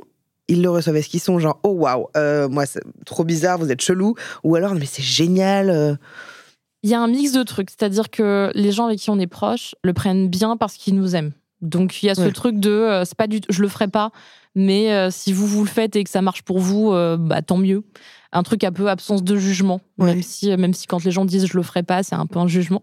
ils 0.50 0.62
le 0.62 0.70
reçoivent 0.70 0.96
Est-ce 0.96 1.08
qu'ils 1.08 1.20
sont 1.20 1.38
genre, 1.38 1.58
oh 1.62 1.70
waouh, 1.70 2.08
euh, 2.16 2.48
moi 2.48 2.66
c'est 2.66 2.82
trop 3.06 3.24
bizarre, 3.24 3.58
vous 3.58 3.70
êtes 3.70 3.80
chelou? 3.80 4.14
Ou 4.44 4.56
alors, 4.56 4.74
mais 4.74 4.86
c'est 4.86 5.02
génial 5.02 5.70
euh. 5.70 5.94
Il 6.82 6.90
y 6.90 6.94
a 6.94 7.00
un 7.00 7.08
mix 7.08 7.32
de 7.32 7.42
trucs, 7.42 7.70
c'est-à-dire 7.70 8.10
que 8.10 8.50
les 8.54 8.72
gens 8.72 8.86
avec 8.86 8.98
qui 8.98 9.10
on 9.10 9.18
est 9.18 9.26
proche 9.26 9.74
le 9.82 9.92
prennent 9.92 10.28
bien 10.28 10.56
parce 10.56 10.76
qu'ils 10.76 10.94
nous 10.94 11.14
aiment. 11.14 11.32
Donc 11.60 12.02
il 12.02 12.06
y 12.06 12.10
a 12.10 12.14
ce 12.14 12.28
truc 12.28 12.58
de, 12.58 12.70
euh, 12.70 13.04
c'est 13.04 13.16
pas 13.16 13.26
du, 13.26 13.40
je 13.50 13.60
le 13.60 13.68
ferai 13.68 13.88
pas, 13.88 14.12
mais 14.54 15.10
si 15.10 15.32
vous 15.32 15.46
vous 15.46 15.62
le 15.62 15.68
faites 15.68 15.94
et 15.94 16.04
que 16.04 16.10
ça 16.10 16.22
marche 16.22 16.42
pour 16.42 16.58
vous, 16.58 16.90
bah 16.90 17.42
tant 17.42 17.58
mieux. 17.58 17.84
Un 18.32 18.42
truc 18.42 18.64
un 18.64 18.72
peu 18.72 18.88
absence 18.88 19.22
de 19.22 19.36
jugement, 19.36 19.80
même 19.98 20.22
si 20.22 20.56
même 20.56 20.72
si 20.72 20.86
quand 20.86 21.04
les 21.04 21.10
gens 21.10 21.24
disent 21.24 21.46
je 21.46 21.56
le 21.56 21.62
ferai 21.62 21.82
pas, 21.82 22.02
c'est 22.02 22.14
un 22.14 22.26
peu 22.26 22.38
un 22.38 22.46
jugement. 22.46 22.82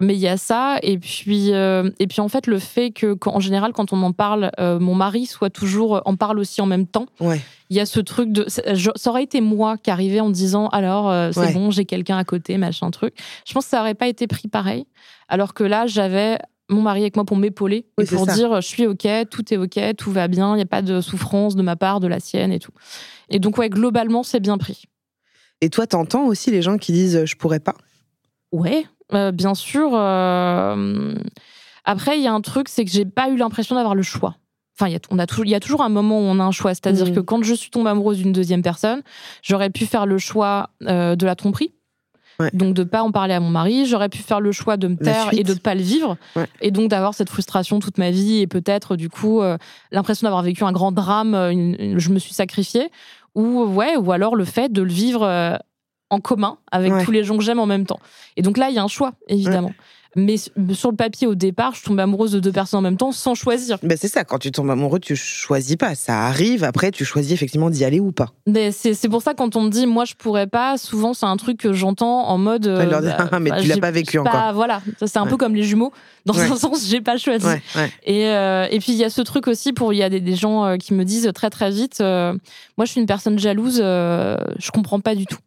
Mais 0.00 0.14
il 0.14 0.20
y 0.20 0.28
a 0.28 0.36
ça 0.36 0.78
et 0.82 0.98
puis 0.98 1.50
et 1.50 2.06
puis 2.08 2.20
en 2.20 2.28
fait 2.28 2.46
le 2.46 2.58
fait 2.58 2.90
que 2.90 3.16
en 3.26 3.40
général 3.40 3.72
quand 3.72 3.92
on 3.92 4.02
en 4.02 4.12
parle, 4.12 4.50
mon 4.58 4.94
mari 4.94 5.26
soit 5.26 5.50
toujours 5.50 6.02
en 6.04 6.16
parle 6.16 6.38
aussi 6.38 6.60
en 6.60 6.66
même 6.66 6.86
temps. 6.86 7.06
Ouais 7.20 7.40
il 7.70 7.76
y 7.76 7.80
a 7.80 7.86
ce 7.86 8.00
truc 8.00 8.32
de. 8.32 8.46
Ça 8.48 9.10
aurait 9.10 9.24
été 9.24 9.40
moi 9.40 9.76
qui 9.76 9.90
arrivais 9.90 10.20
en 10.20 10.30
disant 10.30 10.68
alors, 10.68 11.10
euh, 11.10 11.30
c'est 11.32 11.52
bon, 11.52 11.70
j'ai 11.70 11.84
quelqu'un 11.84 12.16
à 12.16 12.24
côté, 12.24 12.58
machin 12.58 12.90
truc. 12.90 13.14
Je 13.46 13.52
pense 13.52 13.64
que 13.64 13.70
ça 13.70 13.80
aurait 13.80 13.94
pas 13.94 14.08
été 14.08 14.26
pris 14.26 14.48
pareil. 14.48 14.86
Alors 15.28 15.54
que 15.54 15.64
là, 15.64 15.86
j'avais 15.86 16.38
mon 16.68 16.82
mari 16.82 17.02
avec 17.02 17.16
moi 17.16 17.24
pour 17.24 17.36
m'épauler 17.36 17.86
et 18.00 18.04
pour 18.04 18.26
dire 18.26 18.60
je 18.60 18.66
suis 18.66 18.86
OK, 18.86 19.06
tout 19.30 19.54
est 19.54 19.56
OK, 19.56 19.78
tout 19.96 20.10
va 20.10 20.28
bien, 20.28 20.54
il 20.54 20.56
n'y 20.56 20.62
a 20.62 20.66
pas 20.66 20.82
de 20.82 21.00
souffrance 21.00 21.56
de 21.56 21.62
ma 21.62 21.76
part, 21.76 22.00
de 22.00 22.06
la 22.06 22.20
sienne 22.20 22.52
et 22.52 22.58
tout. 22.58 22.72
Et 23.28 23.38
donc, 23.38 23.58
ouais, 23.58 23.68
globalement, 23.68 24.22
c'est 24.22 24.40
bien 24.40 24.58
pris. 24.58 24.84
Et 25.60 25.70
toi, 25.70 25.86
t'entends 25.86 26.26
aussi 26.26 26.50
les 26.50 26.62
gens 26.62 26.78
qui 26.78 26.92
disent 26.92 27.24
je 27.24 27.36
pourrais 27.36 27.60
pas? 27.60 27.74
Ouais, 28.52 28.84
euh, 29.14 29.32
bien 29.32 29.54
sûr. 29.54 29.90
Euh, 29.94 31.14
après, 31.84 32.18
il 32.18 32.22
y 32.22 32.26
a 32.26 32.32
un 32.32 32.40
truc, 32.40 32.68
c'est 32.68 32.84
que 32.84 32.90
j'ai 32.90 33.04
pas 33.04 33.28
eu 33.30 33.36
l'impression 33.36 33.76
d'avoir 33.76 33.94
le 33.94 34.02
choix. 34.02 34.36
Enfin, 34.78 34.88
il 34.88 34.92
y, 34.92 34.96
a, 34.96 35.00
on 35.10 35.18
a 35.18 35.24
il 35.42 35.48
y 35.48 35.54
a 35.54 35.60
toujours 35.60 35.80
un 35.80 35.88
moment 35.88 36.18
où 36.18 36.22
on 36.22 36.38
a 36.38 36.42
un 36.42 36.50
choix. 36.50 36.74
C'est-à-dire 36.74 37.06
mmh. 37.06 37.14
que 37.14 37.20
quand 37.20 37.42
je 37.42 37.54
suis 37.54 37.70
tombée 37.70 37.88
amoureuse 37.88 38.18
d'une 38.18 38.32
deuxième 38.32 38.60
personne, 38.60 39.02
j'aurais 39.42 39.70
pu 39.70 39.86
faire 39.86 40.04
le 40.04 40.18
choix 40.18 40.70
euh, 40.82 41.16
de 41.16 41.24
la 41.24 41.34
tromperie. 41.34 41.72
Donc 42.52 42.74
de 42.74 42.84
pas 42.84 43.02
en 43.02 43.12
parler 43.12 43.34
à 43.34 43.40
mon 43.40 43.50
mari, 43.50 43.86
j'aurais 43.86 44.08
pu 44.08 44.18
faire 44.18 44.40
le 44.40 44.52
choix 44.52 44.76
de 44.76 44.88
me 44.88 44.96
taire 44.96 45.28
et 45.32 45.42
de 45.42 45.54
pas 45.54 45.74
le 45.74 45.82
vivre, 45.82 46.16
et 46.60 46.70
donc 46.70 46.90
d'avoir 46.90 47.14
cette 47.14 47.30
frustration 47.30 47.78
toute 47.78 47.98
ma 47.98 48.10
vie 48.10 48.40
et 48.40 48.46
peut-être 48.46 48.96
du 48.96 49.08
coup 49.08 49.40
euh, 49.40 49.56
l'impression 49.90 50.26
d'avoir 50.26 50.42
vécu 50.42 50.64
un 50.64 50.72
grand 50.72 50.92
drame, 50.92 51.34
euh, 51.34 51.98
je 51.98 52.10
me 52.10 52.18
suis 52.18 52.34
sacrifiée, 52.34 52.90
ou 53.34 53.64
ouais, 53.64 53.96
ou 53.96 54.12
alors 54.12 54.36
le 54.36 54.44
fait 54.44 54.72
de 54.72 54.82
le 54.82 54.92
vivre 54.92 55.58
en 56.10 56.20
commun 56.20 56.58
avec 56.70 56.92
tous 57.04 57.10
les 57.10 57.24
gens 57.24 57.36
que 57.36 57.42
j'aime 57.42 57.58
en 57.58 57.66
même 57.66 57.86
temps. 57.86 58.00
Et 58.36 58.42
donc 58.42 58.58
là, 58.58 58.68
il 58.70 58.76
y 58.76 58.78
a 58.78 58.82
un 58.82 58.88
choix 58.88 59.12
évidemment. 59.28 59.72
Mais 60.16 60.36
sur 60.38 60.90
le 60.90 60.96
papier, 60.96 61.26
au 61.26 61.34
départ, 61.34 61.74
je 61.74 61.84
tombe 61.84 62.00
amoureuse 62.00 62.32
de 62.32 62.40
deux 62.40 62.50
personnes 62.50 62.78
en 62.78 62.82
même 62.82 62.96
temps 62.96 63.12
sans 63.12 63.34
choisir. 63.34 63.78
Ben 63.82 63.98
c'est 64.00 64.08
ça, 64.08 64.24
quand 64.24 64.38
tu 64.38 64.50
tombes 64.50 64.70
amoureux, 64.70 64.98
tu 64.98 65.14
choisis 65.14 65.76
pas. 65.76 65.94
Ça 65.94 66.22
arrive, 66.26 66.64
après, 66.64 66.90
tu 66.90 67.04
choisis 67.04 67.32
effectivement 67.32 67.68
d'y 67.68 67.84
aller 67.84 68.00
ou 68.00 68.12
pas. 68.12 68.32
Mais 68.46 68.72
c'est 68.72 69.08
pour 69.10 69.20
ça, 69.20 69.34
quand 69.34 69.56
on 69.56 69.62
me 69.62 69.68
dit, 69.70 69.86
moi, 69.86 70.06
je 70.06 70.14
pourrais 70.14 70.46
pas, 70.46 70.78
souvent, 70.78 71.12
c'est 71.12 71.26
un 71.26 71.36
truc 71.36 71.58
que 71.58 71.74
j'entends 71.74 72.28
en 72.28 72.38
mode. 72.38 72.66
Euh, 72.66 72.86
bah, 72.86 73.38
mais 73.40 73.50
bah, 73.50 73.60
tu 73.60 73.68
l'as 73.68 73.76
pas 73.76 73.90
vécu 73.90 74.18
encore. 74.18 74.54
Voilà, 74.54 74.80
c'est 75.04 75.18
un 75.18 75.26
peu 75.26 75.36
comme 75.36 75.54
les 75.54 75.64
jumeaux. 75.64 75.92
Dans 76.24 76.38
un 76.38 76.56
sens, 76.56 76.88
j'ai 76.88 77.02
pas 77.02 77.18
choisi. 77.18 77.46
Et, 78.04 78.26
euh, 78.26 78.66
et 78.70 78.78
puis, 78.78 78.92
il 78.92 78.98
y 78.98 79.04
a 79.04 79.10
ce 79.10 79.20
truc 79.20 79.48
aussi 79.48 79.72
pour. 79.72 79.92
Il 79.92 79.98
y 79.98 80.02
a 80.02 80.08
des, 80.08 80.36
gens 80.36 80.64
euh, 80.64 80.76
qui 80.76 80.94
me 80.94 81.04
disent 81.04 81.30
très, 81.34 81.50
très 81.50 81.70
vite 81.70 82.00
moi, 82.00 82.84
je 82.84 82.90
suis 82.90 83.00
une 83.00 83.06
personne 83.06 83.38
jalouse, 83.38 83.76
je 83.78 84.70
comprends 84.70 85.00
pas 85.00 85.14
du 85.14 85.26
tout. 85.26 85.38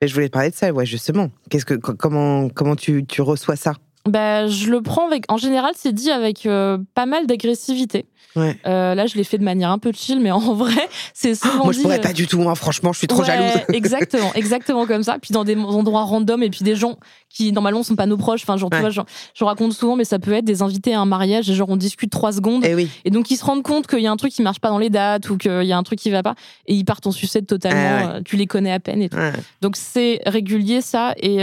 Mais 0.00 0.08
je 0.08 0.14
voulais 0.14 0.28
te 0.28 0.32
parler 0.32 0.50
de 0.50 0.54
ça, 0.54 0.72
ouais, 0.72 0.86
justement. 0.86 1.30
Qu'est-ce 1.50 1.66
que, 1.66 1.74
comment, 1.74 2.48
comment 2.48 2.74
tu, 2.74 3.04
tu 3.04 3.20
reçois 3.20 3.56
ça? 3.56 3.74
Bah, 4.06 4.46
je 4.48 4.70
le 4.70 4.82
prends 4.82 5.06
avec. 5.06 5.30
En 5.30 5.36
général, 5.36 5.72
c'est 5.76 5.92
dit 5.92 6.10
avec 6.10 6.46
euh, 6.46 6.78
pas 6.94 7.06
mal 7.06 7.26
d'agressivité. 7.26 8.06
Ouais. 8.36 8.56
Euh, 8.66 8.94
là, 8.94 9.06
je 9.06 9.16
l'ai 9.16 9.24
fait 9.24 9.38
de 9.38 9.44
manière 9.44 9.70
un 9.70 9.78
peu 9.78 9.92
chill, 9.92 10.20
mais 10.20 10.30
en 10.30 10.54
vrai, 10.54 10.88
c'est 11.14 11.34
souvent. 11.34 11.64
moi, 11.64 11.72
je 11.72 11.80
pourrais 11.80 11.98
euh, 11.98 12.02
pas 12.02 12.12
du 12.12 12.26
tout. 12.26 12.38
Moi, 12.38 12.54
franchement, 12.54 12.92
je 12.92 12.98
suis 12.98 13.06
trop 13.06 13.24
jalouse. 13.24 13.60
exactement, 13.72 14.32
exactement 14.34 14.86
comme 14.86 15.02
ça. 15.02 15.18
Puis 15.20 15.32
dans 15.32 15.44
des 15.44 15.56
endroits 15.56 16.04
random, 16.04 16.42
et 16.42 16.50
puis 16.50 16.62
des 16.62 16.76
gens 16.76 16.98
qui 17.28 17.52
normalement 17.52 17.82
sont 17.82 17.96
pas 17.96 18.06
nos 18.06 18.16
proches. 18.16 18.42
Enfin, 18.42 18.56
genre, 18.56 18.70
tu 18.70 18.78
vois, 18.78 18.90
genre, 18.90 19.06
je 19.34 19.44
raconte 19.44 19.72
souvent, 19.72 19.96
mais 19.96 20.04
ça 20.04 20.18
peut 20.18 20.32
être 20.32 20.44
des 20.44 20.62
invités 20.62 20.94
à 20.94 21.00
un 21.00 21.06
mariage, 21.06 21.50
et 21.50 21.54
genre 21.54 21.68
on 21.70 21.76
discute 21.76 22.10
trois 22.10 22.32
secondes, 22.32 22.64
et, 22.64 22.70
eh 22.70 22.74
oui. 22.74 22.88
et 23.04 23.10
donc 23.10 23.30
ils 23.30 23.36
se 23.36 23.44
rendent 23.44 23.62
compte 23.62 23.86
qu'il 23.86 24.00
y 24.00 24.06
a 24.06 24.10
un 24.10 24.16
truc 24.16 24.32
qui 24.32 24.42
marche 24.42 24.58
pas 24.58 24.68
dans 24.68 24.78
les 24.78 24.90
dates 24.90 25.30
ou 25.30 25.36
qu'il 25.36 25.64
y 25.64 25.72
a 25.72 25.78
un 25.78 25.82
truc 25.82 25.98
qui 25.98 26.10
va 26.10 26.22
pas, 26.22 26.34
et 26.66 26.74
ils 26.74 26.84
partent 26.84 27.06
en 27.06 27.12
sucette 27.12 27.46
totalement. 27.46 28.14
Ah 28.14 28.20
tu 28.24 28.36
les 28.36 28.46
connais 28.46 28.72
à 28.72 28.80
peine 28.80 29.02
et 29.02 29.08
tout. 29.08 29.18
Donc 29.60 29.76
c'est 29.76 30.20
régulier 30.26 30.80
ça, 30.80 31.14
et 31.16 31.40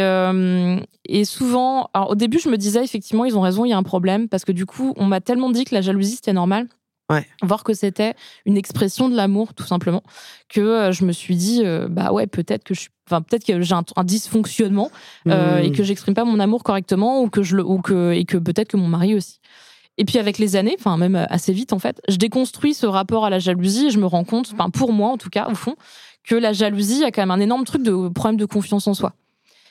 et 1.08 1.26
souvent, 1.26 1.90
alors 1.94 2.12
au 2.12 2.16
début, 2.16 2.40
je 2.40 2.50
me 2.50 2.58
disais 2.58 2.84
effectivement, 2.84 3.26
ils 3.26 3.38
ont 3.38 3.42
raison, 3.42 3.66
il 3.66 3.70
y 3.70 3.74
a 3.74 3.78
un 3.78 3.84
problème 3.84 4.28
parce 4.28 4.44
que 4.44 4.52
du 4.52 4.66
coup, 4.66 4.94
on 4.98 5.06
m'a 5.06 5.22
tellement 5.22 5.50
dit 5.50 5.64
que 5.64 5.74
la 5.74 5.82
jalousie 5.82 6.16
c'était 6.16 6.34
normal. 6.34 6.67
Ouais. 7.10 7.26
Voir 7.42 7.64
que 7.64 7.74
c'était 7.74 8.16
une 8.46 8.58
expression 8.58 9.08
de 9.08 9.16
l'amour, 9.16 9.54
tout 9.54 9.66
simplement, 9.66 10.04
que 10.50 10.60
euh, 10.60 10.92
je 10.92 11.06
me 11.06 11.14
suis 11.14 11.38
dit, 11.38 11.62
euh, 11.64 11.88
bah 11.90 12.12
ouais, 12.12 12.28
peut-être 12.28 12.66
que 12.66 12.74
je 12.74 12.82
suis, 12.82 12.90
enfin 13.08 13.22
peut-être 13.22 13.46
que 13.46 13.62
j'ai 13.62 13.74
un, 13.74 14.04
dysfonctionnement 14.04 14.92
euh, 15.28 15.60
et 15.60 15.72
que 15.72 15.84
j'exprime 15.84 16.14
pas 16.14 16.26
mon 16.26 16.40
amour 16.40 16.64
correctement 16.64 17.22
ou 17.22 17.30
que 17.30 17.44
je 17.44 17.56
le, 17.56 17.66
ou 17.66 17.82
que 17.82 18.12
et 18.12 18.26
que 18.26 18.38
peut-être 18.38 18.68
que 18.68 18.78
mon 18.78 18.88
mari 18.90 19.16
aussi. 19.16 19.40
Et 19.98 20.04
puis 20.04 20.20
avec 20.20 20.38
les 20.38 20.58
années, 20.58 20.76
enfin 20.78 20.98
même 20.98 21.16
assez 21.30 21.54
vite 21.54 21.72
en 21.72 21.80
fait, 21.80 22.02
je 22.10 22.18
déconstruis 22.18 22.74
ce 22.74 22.86
rapport 22.86 23.24
à 23.24 23.30
la 23.30 23.40
jalousie 23.40 23.88
et 23.88 23.90
je 23.90 24.00
me 24.00 24.06
rends 24.06 24.26
compte, 24.26 24.52
enfin 24.54 24.70
pour 24.70 24.92
moi 24.92 25.10
en 25.10 25.18
tout 25.18 25.30
cas 25.30 25.48
au 25.50 25.56
fond, 25.56 25.76
que 26.26 26.36
la 26.36 26.52
jalousie 26.52 27.06
a 27.06 27.12
quand 27.12 27.22
même 27.22 27.32
un 27.32 27.40
énorme 27.40 27.64
truc 27.64 27.84
de 27.84 28.10
problème 28.10 28.38
de 28.38 28.46
confiance 28.46 28.86
en 28.88 28.94
soi 28.94 29.14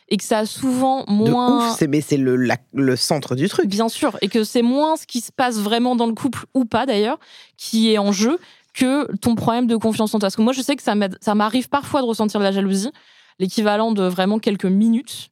et 0.08 0.16
que 0.16 0.24
ça 0.24 0.38
a 0.38 0.46
souvent 0.46 1.04
moins. 1.08 1.74
c'est 1.74 1.88
mais 1.88 2.00
c'est 2.00 2.16
le, 2.16 2.36
le 2.36 2.96
centre 2.96 3.34
du 3.34 3.48
truc. 3.48 3.66
Bien 3.66 3.88
sûr, 3.88 4.16
et 4.20 4.28
que 4.28 4.44
c'est 4.44 4.62
moins 4.62 4.96
ce 4.96 5.06
qui 5.06 5.20
se 5.20 5.32
passe 5.32 5.58
vraiment 5.58 5.96
dans 5.96 6.06
le 6.06 6.14
couple 6.14 6.44
ou 6.54 6.64
pas 6.64 6.86
d'ailleurs 6.86 7.18
qui 7.56 7.92
est 7.92 7.98
en 7.98 8.12
jeu 8.12 8.38
que 8.76 9.10
ton 9.16 9.34
problème 9.34 9.66
de 9.66 9.76
confiance 9.76 10.14
en 10.14 10.18
toi. 10.18 10.26
Parce 10.26 10.36
que 10.36 10.42
moi, 10.42 10.52
je 10.52 10.60
sais 10.60 10.76
que 10.76 10.82
ça 10.82 11.34
m'arrive 11.34 11.68
parfois 11.68 12.02
de 12.02 12.06
ressentir 12.06 12.38
de 12.38 12.44
la 12.44 12.52
jalousie, 12.52 12.90
l'équivalent 13.38 13.92
de 13.92 14.04
vraiment 14.04 14.38
quelques 14.38 14.66
minutes. 14.66 15.30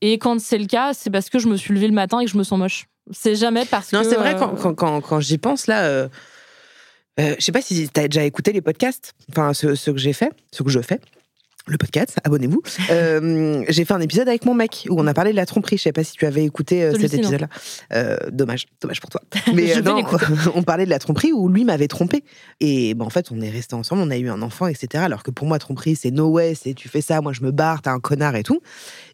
Et 0.00 0.18
quand 0.18 0.40
c'est 0.40 0.58
le 0.58 0.66
cas, 0.66 0.92
c'est 0.92 1.10
parce 1.10 1.30
que 1.30 1.38
je 1.38 1.48
me 1.48 1.56
suis 1.56 1.74
levée 1.74 1.88
le 1.88 1.94
matin 1.94 2.20
et 2.20 2.26
que 2.26 2.30
je 2.30 2.38
me 2.38 2.44
sens 2.44 2.58
moche. 2.58 2.86
C'est 3.10 3.34
jamais 3.34 3.64
parce 3.64 3.90
que. 3.90 3.96
Non, 3.96 4.02
c'est 4.04 4.16
vrai, 4.16 4.36
quand, 4.38 4.54
euh, 4.54 4.72
quand, 4.72 5.00
quand, 5.00 5.20
j'y 5.20 5.38
pense, 5.38 5.66
là. 5.66 5.84
Euh, 5.84 6.08
euh, 7.20 7.34
je 7.38 7.44
sais 7.44 7.52
pas 7.52 7.62
si 7.62 7.88
tu 7.88 8.00
as 8.00 8.08
déjà 8.08 8.24
écouté 8.24 8.52
les 8.52 8.60
podcasts, 8.60 9.14
enfin 9.30 9.54
ceux, 9.54 9.76
ceux 9.76 9.92
que 9.92 9.98
j'ai 9.98 10.12
fait, 10.12 10.32
ceux 10.50 10.64
que 10.64 10.70
je 10.70 10.80
fais 10.80 11.00
le 11.66 11.78
podcast, 11.78 12.18
abonnez-vous. 12.24 12.62
Euh, 12.90 13.64
j'ai 13.68 13.84
fait 13.84 13.94
un 13.94 14.00
épisode 14.00 14.28
avec 14.28 14.44
mon 14.44 14.54
mec 14.54 14.86
où 14.90 15.00
on 15.00 15.06
a 15.06 15.14
parlé 15.14 15.30
de 15.30 15.36
la 15.36 15.46
tromperie. 15.46 15.78
Je 15.78 15.82
sais 15.82 15.92
pas 15.92 16.04
si 16.04 16.12
tu 16.12 16.26
avais 16.26 16.44
écouté 16.44 16.82
euh, 16.82 16.92
cet 16.98 17.14
épisode-là. 17.14 17.48
Euh, 17.92 18.16
dommage, 18.30 18.66
dommage 18.82 19.00
pour 19.00 19.10
toi. 19.10 19.22
Mais 19.54 19.80
non, 19.80 20.02
on 20.54 20.62
parlait 20.62 20.84
de 20.84 20.90
la 20.90 20.98
tromperie 20.98 21.32
où 21.32 21.48
lui 21.48 21.64
m'avait 21.64 21.88
trompé. 21.88 22.24
Et 22.60 22.94
ben, 22.94 23.06
en 23.06 23.10
fait, 23.10 23.30
on 23.30 23.40
est 23.40 23.50
resté 23.50 23.74
ensemble, 23.74 24.02
on 24.02 24.10
a 24.10 24.18
eu 24.18 24.28
un 24.28 24.42
enfant, 24.42 24.66
etc. 24.66 25.02
Alors 25.04 25.22
que 25.22 25.30
pour 25.30 25.46
moi, 25.46 25.58
tromperie, 25.58 25.96
c'est 25.96 26.10
no 26.10 26.28
way, 26.28 26.54
c'est 26.54 26.74
tu 26.74 26.88
fais 26.88 27.00
ça, 27.00 27.20
moi 27.22 27.32
je 27.32 27.42
me 27.42 27.50
barre, 27.50 27.80
t'es 27.80 27.90
un 27.90 28.00
connard 28.00 28.36
et 28.36 28.42
tout. 28.42 28.60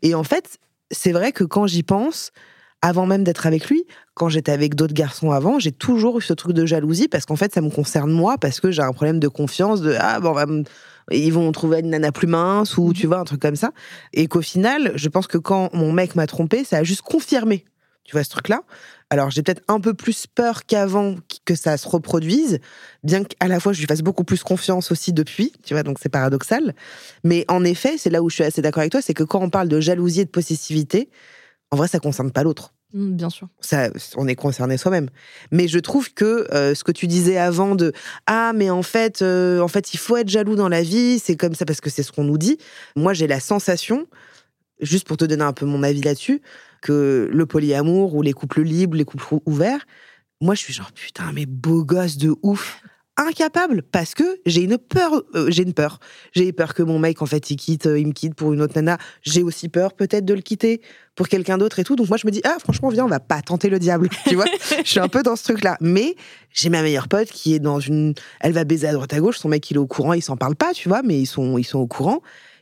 Et 0.02 0.14
en 0.14 0.24
fait, 0.24 0.58
c'est 0.90 1.12
vrai 1.12 1.30
que 1.30 1.44
quand 1.44 1.68
j'y 1.68 1.84
pense, 1.84 2.32
avant 2.82 3.06
même 3.06 3.22
d'être 3.22 3.46
avec 3.46 3.68
lui, 3.68 3.84
quand 4.14 4.28
j'étais 4.28 4.52
avec 4.52 4.74
d'autres 4.74 4.94
garçons 4.94 5.30
avant, 5.30 5.58
j'ai 5.58 5.72
toujours 5.72 6.18
eu 6.18 6.22
ce 6.22 6.32
truc 6.32 6.52
de 6.52 6.66
jalousie 6.66 7.08
parce 7.08 7.26
qu'en 7.26 7.36
fait, 7.36 7.54
ça 7.54 7.60
me 7.60 7.70
concerne 7.70 8.10
moi 8.10 8.38
parce 8.38 8.58
que 8.58 8.70
j'ai 8.70 8.82
un 8.82 8.92
problème 8.92 9.20
de 9.20 9.28
confiance 9.28 9.82
de 9.82 9.94
ah 9.98 10.18
bon, 10.18 10.30
on 10.30 10.32
va 10.32 10.46
me 10.46 10.64
ils 11.10 11.32
vont 11.32 11.50
trouver 11.52 11.80
une 11.80 11.90
nana 11.90 12.12
plus 12.12 12.26
mince 12.26 12.76
ou 12.76 12.92
tu 12.92 13.04
mhm. 13.04 13.08
vois 13.08 13.18
un 13.20 13.24
truc 13.24 13.40
comme 13.40 13.56
ça. 13.56 13.72
Et 14.12 14.26
qu'au 14.26 14.42
final, 14.42 14.92
je 14.94 15.08
pense 15.08 15.26
que 15.26 15.38
quand 15.38 15.72
mon 15.74 15.92
mec 15.92 16.14
m'a 16.14 16.26
trompé, 16.26 16.64
ça 16.64 16.78
a 16.78 16.84
juste 16.84 17.02
confirmé, 17.02 17.64
tu 18.04 18.12
vois 18.12 18.24
ce 18.24 18.30
truc-là. 18.30 18.62
Alors 19.10 19.30
j'ai 19.30 19.42
peut-être 19.42 19.62
un 19.66 19.80
peu 19.80 19.92
plus 19.94 20.26
peur 20.26 20.66
qu'avant 20.66 21.16
que 21.44 21.56
ça 21.56 21.76
se 21.76 21.88
reproduise, 21.88 22.60
bien 23.02 23.24
qu'à 23.24 23.48
la 23.48 23.58
fois 23.58 23.72
je 23.72 23.80
lui 23.80 23.86
fasse 23.86 24.02
beaucoup 24.02 24.24
plus 24.24 24.42
confiance 24.42 24.92
aussi 24.92 25.12
depuis, 25.12 25.52
tu 25.64 25.74
vois, 25.74 25.82
donc 25.82 25.98
c'est 26.00 26.08
paradoxal. 26.08 26.74
Mais 27.24 27.44
en 27.48 27.64
effet, 27.64 27.98
c'est 27.98 28.10
là 28.10 28.22
où 28.22 28.30
je 28.30 28.36
suis 28.36 28.44
assez 28.44 28.62
d'accord 28.62 28.80
avec 28.80 28.92
toi, 28.92 29.02
c'est 29.02 29.14
que 29.14 29.24
quand 29.24 29.40
on 29.40 29.50
parle 29.50 29.68
de 29.68 29.80
jalousie 29.80 30.20
et 30.20 30.24
de 30.24 30.30
possessivité, 30.30 31.10
en 31.70 31.76
vrai, 31.76 31.88
ça 31.88 31.98
concerne 31.98 32.30
pas 32.30 32.42
l'autre. 32.42 32.72
Mmh, 32.92 33.12
bien 33.12 33.30
sûr. 33.30 33.48
Ça, 33.60 33.90
on 34.16 34.26
est 34.26 34.34
concerné 34.34 34.76
soi-même. 34.76 35.08
Mais 35.52 35.68
je 35.68 35.78
trouve 35.78 36.12
que 36.12 36.52
euh, 36.52 36.74
ce 36.74 36.82
que 36.82 36.92
tu 36.92 37.06
disais 37.06 37.36
avant 37.36 37.74
de 37.74 37.92
ah 38.26 38.52
mais 38.54 38.70
en 38.70 38.82
fait 38.82 39.22
euh, 39.22 39.60
en 39.60 39.68
fait 39.68 39.94
il 39.94 39.98
faut 39.98 40.16
être 40.16 40.28
jaloux 40.28 40.56
dans 40.56 40.68
la 40.68 40.82
vie, 40.82 41.18
c'est 41.18 41.36
comme 41.36 41.54
ça 41.54 41.64
parce 41.64 41.80
que 41.80 41.90
c'est 41.90 42.02
ce 42.02 42.12
qu'on 42.12 42.24
nous 42.24 42.38
dit. 42.38 42.58
Moi 42.96 43.14
j'ai 43.14 43.26
la 43.26 43.40
sensation, 43.40 44.06
juste 44.80 45.06
pour 45.06 45.16
te 45.16 45.24
donner 45.24 45.44
un 45.44 45.52
peu 45.52 45.66
mon 45.66 45.82
avis 45.82 46.00
là-dessus, 46.00 46.42
que 46.82 47.28
le 47.32 47.46
polyamour 47.46 48.14
ou 48.14 48.22
les 48.22 48.32
couples 48.32 48.62
libres, 48.62 48.96
les 48.96 49.04
couples 49.04 49.36
ouverts, 49.46 49.86
moi 50.40 50.54
je 50.54 50.60
suis 50.60 50.72
genre 50.72 50.92
putain 50.92 51.30
mais 51.32 51.46
beau 51.46 51.84
gosse 51.84 52.16
de 52.16 52.34
ouf 52.42 52.82
incapable 53.20 53.82
parce 53.82 54.14
que 54.14 54.40
j'ai 54.46 54.62
une 54.62 54.78
peur, 54.78 55.22
euh, 55.34 55.50
j'ai 55.50 55.62
une 55.62 55.74
peur. 55.74 56.00
J'ai 56.32 56.52
peur 56.52 56.74
que 56.74 56.82
mon 56.82 56.98
mec 56.98 57.22
en 57.22 57.26
fait 57.26 57.50
il 57.50 57.56
quitte, 57.56 57.86
euh, 57.86 57.98
il 57.98 58.06
me 58.06 58.12
quitte 58.12 58.34
pour 58.34 58.52
une 58.52 58.62
autre 58.62 58.72
nana. 58.76 58.98
J'ai 59.22 59.42
aussi 59.42 59.68
peur 59.68 59.92
peut-être 59.92 60.24
de 60.24 60.34
le 60.34 60.40
quitter 60.40 60.80
pour 61.14 61.28
quelqu'un 61.28 61.58
d'autre 61.58 61.78
et 61.78 61.84
tout. 61.84 61.96
Donc 61.96 62.08
moi 62.08 62.16
je 62.16 62.26
me 62.26 62.32
dis 62.32 62.40
ah 62.44 62.56
franchement 62.58 62.88
viens 62.88 63.04
on 63.04 63.08
va 63.08 63.20
pas 63.20 63.42
tenter 63.42 63.68
le 63.68 63.78
diable, 63.78 64.08
tu 64.26 64.34
vois? 64.34 64.46
je 64.84 64.88
suis 64.88 65.00
un 65.00 65.08
peu 65.08 65.22
dans 65.22 65.36
ce 65.36 65.44
truc 65.44 65.62
là. 65.62 65.76
Mais 65.80 66.16
j'ai 66.50 66.70
ma 66.70 66.82
meilleure 66.82 67.08
pote 67.08 67.28
qui 67.28 67.54
est 67.54 67.60
dans 67.60 67.78
une, 67.80 68.14
elle 68.40 68.52
va 68.52 68.64
baiser 68.64 68.88
à 68.88 68.92
droite 68.92 69.12
à 69.12 69.20
gauche. 69.20 69.38
Son 69.38 69.48
mec 69.48 69.70
il 69.70 69.76
est 69.76 69.80
au 69.80 69.86
courant, 69.86 70.14
il 70.14 70.22
s'en 70.22 70.36
parle 70.36 70.56
pas, 70.56 70.72
tu 70.72 70.88
vois, 70.88 71.02
mais 71.02 71.18
ils 71.18 71.26
sont 71.26 71.58
ils 71.58 71.64
sont 71.64 71.78
au 71.78 71.86
courant. 71.86 72.20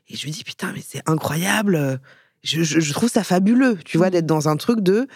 Et 0.09 0.17
je 0.17 0.25
lui 0.25 0.33
dis 0.33 0.45
putain 0.45 0.73
mais 0.75 0.83
c'est 0.87 1.03
incroyable. 1.07 2.01
Je, 2.45 2.63
je, 2.63 2.93
trouve 2.93 3.11
ça 3.11 3.25
fabuleux, 3.25 3.77
tu 3.85 3.99
vois, 3.99 4.09
mmh. 4.09 4.11
d'être 4.11 4.27
dans 4.27 4.49
un 4.49 4.57
truc 4.57 4.81
de 4.81 5.09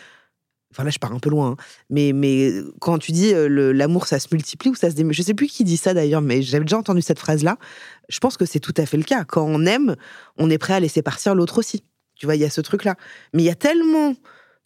Enfin 0.73 0.85
là, 0.85 0.91
je 0.91 0.99
pars 0.99 1.13
un 1.13 1.19
peu 1.19 1.31
loin. 1.31 1.51
Hein. 1.51 1.57
Mais, 1.91 2.13
mais 2.13 2.53
quand 2.81 2.99
tu 2.99 3.13
dis 3.13 3.33
euh, 3.33 3.73
l'amour, 3.73 4.07
ça 4.07 4.19
se 4.19 4.29
multiplie 4.33 4.71
ou 4.71 4.75
ça 4.75 4.91
se 4.91 4.97
démultiplie, 4.97 5.23
je 5.23 5.27
sais 5.27 5.35
plus 5.35 5.47
qui 5.47 5.65
dit 5.65 5.77
ça 5.77 5.95
d'ailleurs, 5.95 6.23
mais 6.23 6.43
j'avais 6.43 6.65
déjà 6.65 6.79
entendu 6.79 7.03
cette 7.03 7.19
phrase-là. 7.19 7.59
Je 8.09 8.19
pense 8.19 8.37
que 8.37 8.47
c'est 8.47 8.61
tout 8.61 8.75
à 8.77 8.87
fait 8.87 8.97
le 8.97 9.03
cas. 9.05 9.25
Quand 9.25 9.45
on 9.45 9.65
aime, 9.67 9.97
on 10.37 10.51
est 10.51 10.59
prêt 10.59 10.75
à 10.75 10.81
laisser 10.81 11.03
partir 11.03 11.35
l'autre 11.35 11.59
aussi. 11.59 11.85
Tu 12.15 12.27
vois, 12.27 12.37
il 12.37 12.41
y 12.41 12.45
a 12.45 12.51
ce 12.51 12.61
truc-là. 12.61 12.97
Mais 13.35 13.43
il 13.43 13.47
y 13.47 13.51
a 13.51 13.55
tellement 13.55 14.15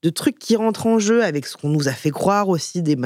de 0.03 0.11
trucs 0.11 0.39
qui 0.39 0.57
rentrent 0.57 0.87
en 0.87 0.99
jeu 0.99 1.25
avec 1.25 1.47
ce 1.47 1.57
qu'on 1.57 1.69
nous 1.69 1.89
a 1.89 1.93
fait 1.93 2.11
croire 2.11 2.49
aussi 2.49 2.83
des, 2.83 2.97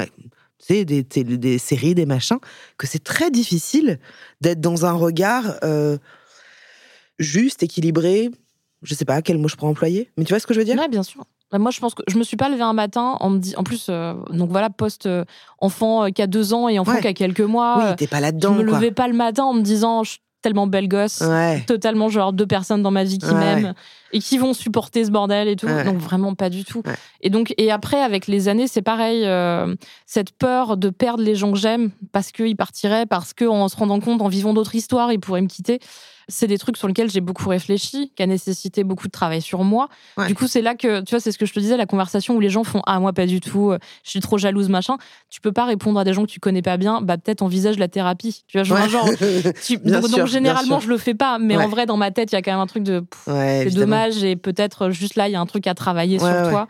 séries, 1.57 1.95
des 1.95 2.05
machins, 2.05 2.37
que 2.77 2.85
c'est 2.85 3.03
très 3.03 3.31
difficile 3.31 3.99
d'être 4.41 4.61
dans 4.61 4.85
un 4.85 4.93
regard. 4.93 5.55
Euh, 5.63 5.97
juste, 7.21 7.63
équilibré. 7.63 8.29
Je 8.81 8.95
sais 8.95 9.05
pas 9.05 9.21
quel 9.21 9.37
mot 9.37 9.47
je 9.47 9.55
pourrais 9.55 9.71
employer, 9.71 10.09
mais 10.17 10.25
tu 10.25 10.33
vois 10.33 10.39
ce 10.39 10.47
que 10.47 10.53
je 10.53 10.59
veux 10.59 10.65
dire? 10.65 10.77
Ouais, 10.77 10.89
bien 10.89 11.03
sûr. 11.03 11.23
Bah, 11.51 11.57
moi, 11.59 11.71
je 11.71 11.79
pense 11.79 11.93
que 11.93 12.03
je 12.07 12.17
me 12.17 12.23
suis 12.23 12.37
pas 12.37 12.49
levée 12.49 12.61
un 12.61 12.73
matin 12.73 13.17
en 13.19 13.29
me 13.29 13.37
dit, 13.39 13.55
en 13.57 13.63
plus, 13.63 13.87
euh, 13.89 14.13
donc 14.31 14.49
voilà, 14.51 14.69
post 14.69 15.05
euh, 15.05 15.25
enfant 15.59 16.05
euh, 16.05 16.09
qui 16.09 16.21
a 16.21 16.27
deux 16.27 16.53
ans 16.53 16.69
et 16.69 16.79
enfant 16.79 16.93
Ouais. 16.93 17.01
qui 17.01 17.07
a 17.07 17.13
quelques 17.13 17.41
mois. 17.41 17.75
Oui, 17.77 17.83
euh, 17.87 17.95
t'es 17.95 18.07
pas 18.07 18.17
je 18.17 18.21
là-dedans, 18.21 18.53
me 18.53 18.63
quoi. 18.63 18.77
levais 18.77 18.91
pas 18.91 19.07
le 19.07 19.13
matin 19.13 19.43
en 19.43 19.53
me 19.53 19.61
disant, 19.61 20.03
je 20.03 20.11
suis 20.11 20.19
tellement 20.41 20.65
belle 20.65 20.87
gosse, 20.87 21.21
Ouais. 21.21 21.61
totalement 21.67 22.09
genre 22.09 22.33
deux 22.33 22.47
personnes 22.47 22.81
dans 22.81 22.89
ma 22.89 23.03
vie 23.03 23.19
qui 23.19 23.27
Ouais. 23.27 23.33
m'aiment 23.35 23.73
et 24.11 24.17
qui 24.19 24.39
vont 24.39 24.53
supporter 24.55 25.05
ce 25.05 25.11
bordel 25.11 25.47
et 25.47 25.55
tout. 25.55 25.67
Donc 25.67 25.97
vraiment 25.97 26.33
pas 26.33 26.49
du 26.49 26.63
tout. 26.65 26.81
Et 27.21 27.29
donc 27.29 27.53
et 27.59 27.69
après 27.71 28.01
avec 28.01 28.25
les 28.25 28.47
années, 28.47 28.65
c'est 28.67 28.81
pareil, 28.81 29.23
euh, 29.25 29.75
cette 30.07 30.31
peur 30.31 30.77
de 30.77 30.89
perdre 30.89 31.21
les 31.21 31.35
gens 31.35 31.51
que 31.51 31.59
j'aime 31.59 31.91
parce 32.11 32.31
qu'ils 32.31 32.55
partiraient, 32.55 33.05
parce 33.05 33.33
qu'en 33.35 33.67
se 33.67 33.75
rendant 33.75 33.99
compte, 33.99 34.21
en 34.23 34.29
vivant 34.29 34.53
d'autres 34.55 34.73
histoires, 34.73 35.11
ils 35.13 35.19
pourraient 35.19 35.41
me 35.43 35.47
quitter. 35.47 35.79
C'est 36.27 36.47
des 36.47 36.57
trucs 36.57 36.77
sur 36.77 36.87
lesquels 36.87 37.09
j'ai 37.09 37.21
beaucoup 37.21 37.49
réfléchi, 37.49 38.11
qui 38.15 38.23
a 38.23 38.27
nécessité 38.27 38.83
beaucoup 38.83 39.07
de 39.07 39.11
travail 39.11 39.41
sur 39.41 39.63
moi. 39.63 39.89
Ouais. 40.17 40.27
Du 40.27 40.35
coup, 40.35 40.47
c'est 40.47 40.61
là 40.61 40.75
que, 40.75 41.01
tu 41.01 41.11
vois, 41.11 41.19
c'est 41.19 41.31
ce 41.31 41.37
que 41.37 41.45
je 41.45 41.53
te 41.53 41.59
disais, 41.59 41.77
la 41.77 41.85
conversation 41.85 42.35
où 42.35 42.39
les 42.39 42.49
gens 42.49 42.63
font 42.63 42.81
Ah, 42.85 42.99
moi, 42.99 43.13
pas 43.13 43.25
du 43.25 43.39
tout, 43.39 43.71
euh, 43.71 43.79
je 44.03 44.09
suis 44.11 44.19
trop 44.19 44.37
jalouse, 44.37 44.69
machin. 44.69 44.97
Tu 45.29 45.41
peux 45.41 45.51
pas 45.51 45.65
répondre 45.65 45.99
à 45.99 46.03
des 46.03 46.13
gens 46.13 46.21
que 46.23 46.29
tu 46.31 46.39
connais 46.39 46.61
pas 46.61 46.77
bien, 46.77 47.01
bah, 47.01 47.17
peut-être 47.17 47.41
envisage 47.41 47.77
la 47.79 47.87
thérapie. 47.87 48.43
Tu 48.47 48.57
vois, 48.57 48.63
genre, 48.63 48.77
Ouais. 48.79 48.89
genre, 48.89 49.05
tu- 49.65 49.77
donc, 49.77 50.07
sûr, 50.07 50.17
donc, 50.19 50.27
généralement, 50.27 50.79
je 50.79 50.87
le 50.89 50.97
fais 50.97 51.13
pas, 51.13 51.39
mais 51.39 51.57
Ouais. 51.57 51.65
en 51.65 51.69
vrai, 51.69 51.85
dans 51.85 51.97
ma 51.97 52.11
tête, 52.11 52.31
il 52.31 52.35
y 52.35 52.37
a 52.37 52.41
quand 52.41 52.51
même 52.51 52.59
un 52.59 52.67
truc 52.67 52.83
de 52.83 53.03
c'est 53.25 53.73
dommage 53.73 54.23
et 54.23 54.35
peut-être 54.35 54.83
euh, 54.87 54.91
juste 54.91 55.15
là, 55.15 55.27
il 55.27 55.31
y 55.31 55.35
a 55.35 55.39
un 55.41 55.45
truc 55.45 55.67
à 55.67 55.73
travailler 55.73 56.19
sur 56.19 56.27
toi. 56.49 56.67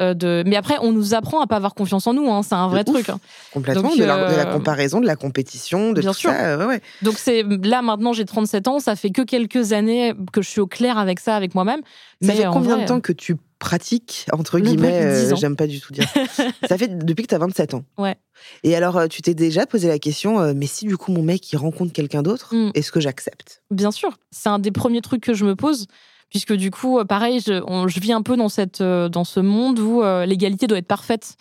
Euh, 0.00 0.14
de... 0.14 0.42
Mais 0.46 0.56
après, 0.56 0.76
on 0.82 0.92
nous 0.92 1.14
apprend 1.14 1.40
à 1.40 1.46
pas 1.46 1.56
avoir 1.56 1.74
confiance 1.74 2.06
en 2.06 2.14
nous, 2.14 2.30
hein, 2.30 2.42
c'est 2.42 2.54
un 2.54 2.68
vrai 2.68 2.84
De 2.84 2.90
ouf. 2.90 2.96
truc. 2.96 3.08
hein. 3.10 3.20
Complètement, 3.52 3.90
Donc, 3.90 3.98
de, 3.98 4.04
la, 4.04 4.30
de 4.30 4.36
la 4.36 4.48
euh, 4.48 4.52
comparaison, 4.52 5.00
de 5.00 5.06
la 5.06 5.16
compétition, 5.16 5.92
de 5.92 6.00
Bien 6.00 6.12
tout 6.12 6.18
sûr. 6.18 6.30
ça. 6.30 6.44
euh, 6.46 6.58
Ouais, 6.58 6.66
ouais. 6.66 6.80
Donc 7.02 7.18
c'est 7.18 7.42
là 7.62 7.82
maintenant 7.82 8.12
j'ai 8.12 8.24
37 8.24 8.68
ans, 8.68 8.78
ça 8.80 8.96
fait 8.96 9.10
que 9.10 9.22
quelques 9.22 9.72
années 9.72 10.12
que 10.32 10.42
je 10.42 10.48
suis 10.48 10.60
au 10.60 10.66
clair 10.66 10.98
avec 10.98 11.20
ça 11.20 11.36
avec 11.36 11.54
moi-même. 11.54 11.80
Ça 11.80 12.28
Mais 12.28 12.34
fait 12.34 12.46
en 12.46 12.52
combien 12.52 12.74
vrai, 12.74 12.84
de 12.84 12.88
temps 12.88 13.00
que 13.00 13.12
tu 13.12 13.36
pratiques, 13.58 14.26
entre 14.32 14.58
Le 14.58 14.64
guillemets, 14.64 15.00
euh, 15.02 15.36
j'aime 15.36 15.56
pas 15.56 15.66
du 15.66 15.80
tout 15.80 15.92
dire. 15.92 16.06
ça 16.68 16.76
fait 16.76 16.88
depuis 16.88 17.22
que 17.22 17.28
tu 17.28 17.34
as 17.34 17.38
27 17.38 17.74
ans. 17.74 17.84
Ouais. 17.96 18.16
Et 18.62 18.76
alors, 18.76 19.08
tu 19.08 19.22
t'es 19.22 19.32
déjà 19.34 19.64
posé 19.64 19.88
la 19.88 19.98
question, 19.98 20.40
euh, 20.40 20.52
mais 20.54 20.66
si 20.66 20.84
du 20.86 20.96
coup 20.96 21.12
mon 21.12 21.22
mec 21.22 21.50
il 21.52 21.56
rencontre 21.56 21.92
quelqu'un 21.92 22.22
d'autre, 22.22 22.54
Mm. 22.54 22.72
est-ce 22.74 22.92
que 22.92 23.00
j'accepte? 23.00 23.62
Bien 23.70 23.90
sûr, 23.90 24.18
c'est 24.30 24.48
un 24.50 24.58
des 24.58 24.70
premiers 24.70 25.00
trucs 25.00 25.22
que 25.22 25.32
je 25.34 25.44
me 25.46 25.56
pose, 25.56 25.86
puisque 26.30 26.52
du 26.54 26.70
coup, 26.70 26.98
euh, 26.98 27.04
pareil, 27.04 27.40
je, 27.40 27.62
on- 27.66 27.88
je 27.88 28.00
vis 28.00 28.12
un 28.12 28.22
peu 28.22 28.36
dans, 28.36 28.48
cette, 28.48 28.80
euh, 28.80 29.08
dans 29.08 29.24
ce 29.24 29.40
monde 29.40 29.78
où 29.78 30.02
euh, 30.02 30.26
l'égalité 30.26 30.66
doit 30.66 30.78
être 30.78 30.86
parfaite. 30.86 31.36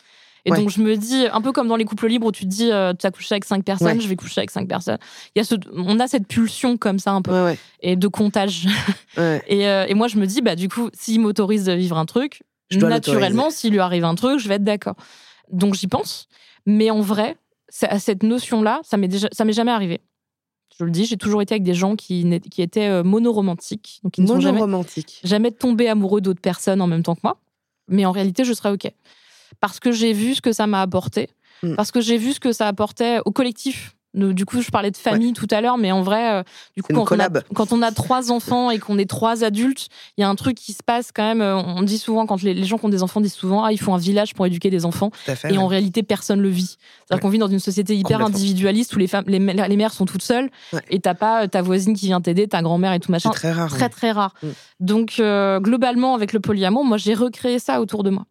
Et 0.45 0.51
Ouais. 0.51 0.57
donc, 0.59 0.69
je 0.69 0.81
me 0.81 0.97
dis, 0.97 1.25
un 1.31 1.39
peu 1.39 1.53
comme 1.53 1.69
dans 1.69 1.77
les 1.77 1.85
couples 1.85 2.07
libres 2.07 2.27
où 2.27 2.31
tu 2.33 2.43
te 2.43 2.49
dis, 2.49 2.69
euh, 2.69 2.93
tu 2.93 3.05
as 3.07 3.11
couché 3.11 3.33
avec 3.33 3.45
cinq 3.45 3.63
personnes, 3.63 3.87
Ouais. 3.95 3.99
je 4.01 4.07
vais 4.09 4.17
coucher 4.17 4.41
avec 4.41 4.51
cinq 4.51 4.67
personnes. 4.67 4.97
Il 5.35 5.39
y 5.39 5.41
a 5.41 5.45
ce, 5.45 5.55
on 5.73 6.01
a 6.01 6.07
cette 6.07 6.27
pulsion 6.27 6.75
comme 6.77 6.99
ça 6.99 7.11
un 7.13 7.21
peu, 7.21 7.31
Ouais, 7.31 7.57
et 7.79 7.95
de 7.95 8.07
comptage. 8.09 8.65
Et, 9.47 9.67
euh, 9.69 9.85
et 9.87 9.93
moi, 9.93 10.07
je 10.09 10.17
me 10.17 10.25
dis, 10.25 10.41
bah, 10.41 10.55
du 10.57 10.67
coup, 10.67 10.89
s'il 10.93 11.21
m'autorise 11.21 11.63
de 11.65 11.71
vivre 11.73 11.97
un 11.97 12.05
truc, 12.05 12.43
Je 12.69 12.77
naturellement, 12.79 13.51
s'il 13.51 13.71
lui 13.71 13.79
arrive 13.79 14.03
un 14.03 14.15
truc, 14.15 14.39
je 14.39 14.47
vais 14.49 14.55
être 14.55 14.63
d'accord. 14.65 14.95
Donc, 15.51 15.75
j'y 15.75 15.87
pense. 15.87 16.27
Mais 16.65 16.89
en 16.89 16.99
vrai, 16.99 17.37
à 17.83 17.99
cette 17.99 18.23
notion-là, 18.23 18.81
ça 18.83 18.97
m'est 18.97 19.53
jamais 19.53 19.71
arrivé. 19.71 20.01
Je 20.79 20.85
le 20.85 20.91
dis, 20.91 21.05
j'ai 21.05 21.17
toujours 21.17 21.41
été 21.41 21.53
avec 21.53 21.63
des 21.63 21.73
gens 21.73 21.95
qui, 21.95 22.27
étaient 22.57 22.87
euh, 22.87 23.03
monoromantiques, 23.03 23.99
donc 24.03 24.13
qui 24.13 24.21
ne 24.21 24.27
sont 24.27 24.39
jamais, 24.39 24.61
jamais 25.23 25.51
tombés 25.51 25.87
amoureux 25.87 26.21
d'autres 26.21 26.41
personnes 26.41 26.81
en 26.81 26.87
même 26.87 27.03
temps 27.03 27.15
que 27.15 27.21
moi. 27.23 27.39
Mais 27.87 28.05
en 28.05 28.11
réalité, 28.11 28.43
je 28.43 28.53
serais 28.53 28.71
OK. 28.71 28.91
Parce 29.59 29.79
que 29.79 29.91
j'ai 29.91 30.13
vu 30.13 30.35
ce 30.35 30.41
que 30.41 30.51
ça 30.51 30.65
m'a 30.65 30.81
apporté. 30.81 31.29
Mm. 31.61 31.75
Parce 31.75 31.91
que 31.91 32.01
j'ai 32.01 32.17
vu 32.17 32.33
ce 32.33 32.39
que 32.39 32.51
ça 32.51 32.67
apportait 32.67 33.19
au 33.25 33.31
collectif. 33.31 33.92
Du 34.13 34.45
coup, 34.45 34.61
je 34.61 34.69
parlais 34.69 34.91
de 34.91 34.97
famille 34.97 35.33
tout 35.33 35.47
à 35.49 35.59
l'heure, 35.59 35.77
mais 35.79 35.91
en 35.91 36.03
vrai, 36.03 36.33
euh, 36.33 36.43
du 36.75 36.83
coup, 36.83 36.87
C'est 36.89 36.93
quand 36.93 37.01
on, 37.01 37.05
a, 37.05 37.07
collab. 37.07 37.43
quand 37.55 37.71
on 37.73 37.81
a 37.81 37.91
trois 37.91 38.31
enfants 38.31 38.69
et 38.69 38.77
qu'on 38.77 38.99
est 38.99 39.09
trois 39.09 39.43
adultes, 39.43 39.87
il 40.17 40.21
y 40.21 40.23
a 40.23 40.29
un 40.29 40.35
truc 40.35 40.55
qui 40.55 40.73
se 40.73 40.83
passe 40.83 41.11
quand 41.11 41.23
même. 41.23 41.41
euh, 41.41 41.55
On 41.57 41.81
dit 41.81 41.97
souvent, 41.97 42.25
quand 42.27 42.41
les, 42.43 42.53
les 42.53 42.63
gens 42.65 42.77
qui 42.77 42.85
ont 42.85 42.89
des 42.89 43.01
enfants 43.01 43.21
disent 43.21 43.33
souvent, 43.33 43.63
ah, 43.63 43.71
il 43.71 43.79
faut 43.79 43.91
un 43.93 43.97
village 43.97 44.33
pour 44.35 44.45
éduquer 44.45 44.69
des 44.69 44.85
enfants. 44.85 45.09
Fait. 45.25 45.51
Et 45.53 45.57
en 45.57 45.65
réalité, 45.67 46.03
personne 46.03 46.41
le 46.41 46.49
vit. 46.49 46.77
C'est-à-dire 46.77 47.15
Ouais. 47.15 47.19
qu'on 47.21 47.29
vit 47.29 47.37
dans 47.39 47.47
une 47.47 47.59
société 47.59 47.95
hyper 47.95 48.21
individualiste 48.21 48.95
où 48.95 48.99
les, 48.99 49.07
femmes, 49.07 49.23
les, 49.27 49.39
mè- 49.39 49.67
les 49.67 49.77
mères 49.77 49.93
sont 49.93 50.05
toutes 50.05 50.21
seules 50.23 50.49
et 50.89 50.99
t'as 50.99 51.15
pas 51.15 51.43
euh, 51.43 51.47
ta 51.47 51.61
voisine 51.63 51.95
qui 51.95 52.05
vient 52.07 52.21
t'aider, 52.21 52.47
ta 52.47 52.61
grand-mère 52.61 52.93
et 52.93 52.99
tout 52.99 53.07
C'est 53.07 53.11
machin. 53.13 53.29
très 53.31 53.51
rare. 53.51 53.69
Très, 53.71 53.89
très 53.89 54.11
rare. 54.11 54.33
Mm. 54.43 54.47
Donc, 54.79 55.15
euh, 55.19 55.59
globalement, 55.59 56.13
avec 56.15 56.33
le 56.33 56.39
polyamour, 56.39 56.85
moi, 56.85 56.97
j'ai 56.97 57.13
recréé 57.15 57.57
ça 57.59 57.81
autour 57.81 58.03
de 58.03 58.09
moi. 58.11 58.25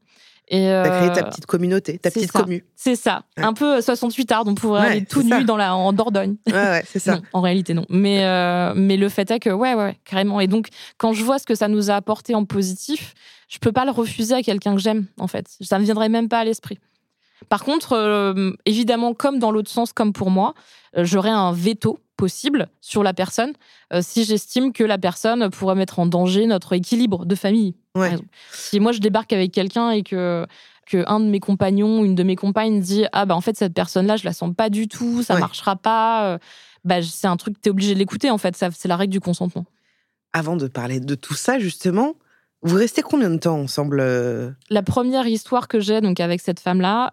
Et 0.48 0.64
T'as 0.66 0.88
créé 0.98 1.08
euh, 1.10 1.14
ta 1.14 1.22
petite 1.24 1.46
communauté, 1.46 1.98
ta 1.98 2.10
petite 2.10 2.30
ça. 2.32 2.40
commu. 2.40 2.64
C'est 2.76 2.96
ça. 2.96 3.22
Ouais. 3.38 3.44
Un 3.44 3.54
peu 3.54 3.80
68 3.80 4.32
arts, 4.32 4.44
on 4.46 4.54
pourrait 4.54 4.80
Ouais, 4.82 4.86
aller 4.88 5.04
tout 5.04 5.26
ça. 5.26 5.38
nu 5.38 5.44
dans 5.44 5.56
la, 5.56 5.74
en 5.74 5.92
Dordogne. 5.92 6.36
Ouais, 6.46 6.52
ouais, 6.52 6.84
c'est 6.86 6.98
ça. 6.98 7.16
Non, 7.16 7.22
en 7.32 7.40
réalité, 7.40 7.72
non. 7.74 7.86
Mais, 7.88 8.24
euh, 8.24 8.74
mais 8.76 8.96
le 8.98 9.08
fait 9.08 9.30
est 9.30 9.38
que, 9.40 9.50
ouais, 9.50 9.74
ouais, 9.74 9.96
carrément. 10.04 10.40
Et 10.40 10.48
donc, 10.48 10.68
quand 10.98 11.12
je 11.14 11.24
vois 11.24 11.38
ce 11.38 11.46
que 11.46 11.54
ça 11.54 11.68
nous 11.68 11.90
a 11.90 11.94
apporté 11.94 12.34
en 12.34 12.44
positif, 12.44 13.14
je 13.48 13.58
peux 13.58 13.72
pas 13.72 13.84
le 13.86 13.92
refuser 13.92 14.34
à 14.34 14.42
quelqu'un 14.42 14.74
que 14.74 14.80
j'aime, 14.80 15.06
en 15.18 15.26
fait. 15.28 15.46
Ça 15.62 15.78
me 15.78 15.84
viendrait 15.84 16.08
même 16.10 16.28
pas 16.28 16.40
à 16.40 16.44
l'esprit. 16.44 16.78
Par 17.48 17.64
contre, 17.64 17.92
euh, 17.94 18.52
évidemment, 18.66 19.14
comme 19.14 19.38
dans 19.38 19.50
l'autre 19.52 19.70
sens, 19.70 19.92
comme 19.92 20.12
pour 20.12 20.30
moi, 20.30 20.54
euh, 20.96 21.04
j'aurais 21.04 21.30
un 21.30 21.52
veto 21.52 21.98
possible 22.22 22.68
sur 22.80 23.02
la 23.02 23.12
personne 23.14 23.52
euh, 23.92 24.00
si 24.00 24.24
j'estime 24.24 24.72
que 24.72 24.84
la 24.84 24.96
personne 24.96 25.50
pourrait 25.50 25.74
mettre 25.74 25.98
en 25.98 26.06
danger 26.06 26.46
notre 26.46 26.72
équilibre 26.72 27.26
de 27.26 27.34
famille. 27.34 27.74
Ouais. 27.96 28.14
Si 28.52 28.78
moi 28.78 28.92
je 28.92 29.00
débarque 29.00 29.32
avec 29.32 29.50
quelqu'un 29.50 29.90
et 29.90 30.02
que 30.04 30.46
que 30.86 31.02
un 31.08 31.18
de 31.20 31.26
mes 31.26 31.40
compagnons 31.40 32.00
ou 32.00 32.04
une 32.04 32.14
de 32.14 32.22
mes 32.22 32.36
compagnes 32.36 32.80
dit 32.80 33.04
ah 33.12 33.24
bah 33.26 33.34
en 33.34 33.40
fait 33.40 33.56
cette 33.56 33.74
personne 33.74 34.06
là 34.06 34.16
je 34.16 34.24
la 34.24 34.32
sens 34.32 34.54
pas 34.56 34.70
du 34.70 34.86
tout 34.86 35.22
ça 35.24 35.34
Ouais. 35.34 35.40
marchera 35.40 35.74
pas 35.74 36.26
euh, 36.28 36.38
bah 36.84 37.02
c'est 37.02 37.26
un 37.26 37.36
truc 37.36 37.60
t'es 37.60 37.70
obligé 37.70 37.94
de 37.94 37.98
l'écouter 37.98 38.30
en 38.30 38.38
fait 38.38 38.54
ça 38.56 38.68
c'est 38.70 38.88
la 38.88 38.96
règle 38.96 39.12
du 39.12 39.20
consentement 39.20 39.64
Avant 40.32 40.56
de 40.56 40.68
parler 40.68 41.00
de 41.00 41.14
tout 41.16 41.34
ça, 41.34 41.58
justement, 41.58 42.14
vous 42.62 42.76
restez 42.76 43.02
combien 43.02 43.30
de 43.30 43.38
temps 43.38 43.58
ensemble 43.58 43.98
euh? 44.00 44.50
La 44.70 44.82
première 44.82 45.26
histoire 45.26 45.66
que 45.66 45.80
j'ai 45.80 46.00
donc 46.00 46.20
avec 46.20 46.40
cette 46.40 46.60
femme 46.60 46.80
là 46.80 47.10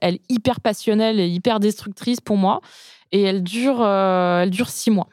elle 0.00 0.14
est 0.16 0.22
hyper 0.28 0.60
passionnelle 0.60 1.18
et 1.18 1.28
hyper 1.28 1.58
destructrice 1.60 2.20
pour 2.20 2.36
moi 2.36 2.60
et 3.12 3.22
elle 3.22 3.42
dure 3.42 3.80
euh, 3.82 4.42
elle 4.42 4.50
dure 4.50 4.68
six 4.70 4.90
mois 4.90 5.06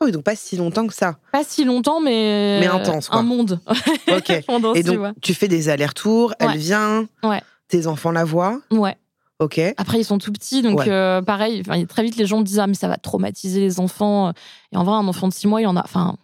Ah 0.00 0.04
oui, 0.04 0.12
donc 0.12 0.22
pas 0.24 0.36
si 0.36 0.56
longtemps 0.56 0.86
que 0.86 0.94
ça. 0.94 1.16
pas 1.32 1.44
si 1.44 1.64
longtemps 1.64 2.00
mais 2.00 2.58
Mais 2.60 2.66
intense, 2.66 3.08
quoi. 3.08 3.18
un 3.18 3.22
monde 3.22 3.60
Ok. 4.12 4.30
Et 4.30 4.42
six 4.76 4.82
donc, 4.84 4.98
mois. 4.98 5.12
tu 5.22 5.34
fais 5.34 5.48
des 5.48 5.68
allers-retours, 5.68 6.30
Ouais. 6.40 6.46
elle 6.52 6.56
vient, 6.58 7.06
Ouais. 7.22 7.42
tes 7.68 7.86
enfants 7.86 8.10
la 8.12 8.24
voient, 8.24 8.60
ouais 8.70 8.96
ok. 9.40 9.60
Après, 9.76 9.98
ils 9.98 10.04
sont 10.04 10.18
tout 10.18 10.32
petits, 10.32 10.62
donc 10.62 10.78
Ouais. 10.78 10.88
euh, 10.88 11.20
pareil, 11.20 11.62
très 11.88 12.02
vite, 12.04 12.16
les 12.16 12.24
gens 12.26 12.40
disent 12.40 12.60
Ah, 12.60 12.66
mais 12.66 12.74
ça 12.74 12.88
va 12.88 12.96
traumatiser 12.96 13.60
les 13.60 13.80
enfants. 13.80 14.32
Et 14.72 14.76
en 14.76 14.84
vrai, 14.84 14.94
un 14.94 15.06
enfant 15.08 15.28
de 15.28 15.32
6 15.34 15.48
mois, 15.48 15.60
il 15.60 15.66
en 15.66 15.76
a. 15.76 15.82
Enfin, 15.82 16.16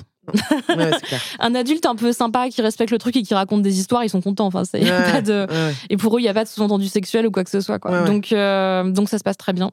Ouais, 0.68 0.90
clair. 1.02 1.20
un 1.38 1.54
adulte 1.54 1.86
un 1.86 1.94
peu 1.96 2.12
sympa 2.12 2.48
qui 2.48 2.62
respecte 2.62 2.90
le 2.90 2.98
truc 2.98 3.16
et 3.16 3.22
qui 3.22 3.34
raconte 3.34 3.62
des 3.62 3.78
histoires, 3.78 4.04
ils 4.04 4.10
sont 4.10 4.20
contents. 4.20 4.46
Enfin, 4.46 4.64
c'est- 4.64 4.82
Ouais, 4.82 5.12
pas 5.12 5.20
de... 5.22 5.46
ouais. 5.50 5.74
Et 5.90 5.96
pour 5.96 6.16
eux, 6.16 6.20
il 6.20 6.24
n'y 6.24 6.28
a 6.28 6.34
pas 6.34 6.44
de 6.44 6.48
sous-entendu 6.48 6.88
sexuel 6.88 7.26
ou 7.26 7.30
quoi 7.30 7.44
que 7.44 7.50
ce 7.50 7.60
soit. 7.60 7.78
Quoi. 7.78 8.02
Donc, 8.06 8.32
euh, 8.32 8.84
donc, 8.90 9.08
ça 9.08 9.18
se 9.18 9.24
passe 9.24 9.36
très 9.36 9.52
bien. 9.52 9.70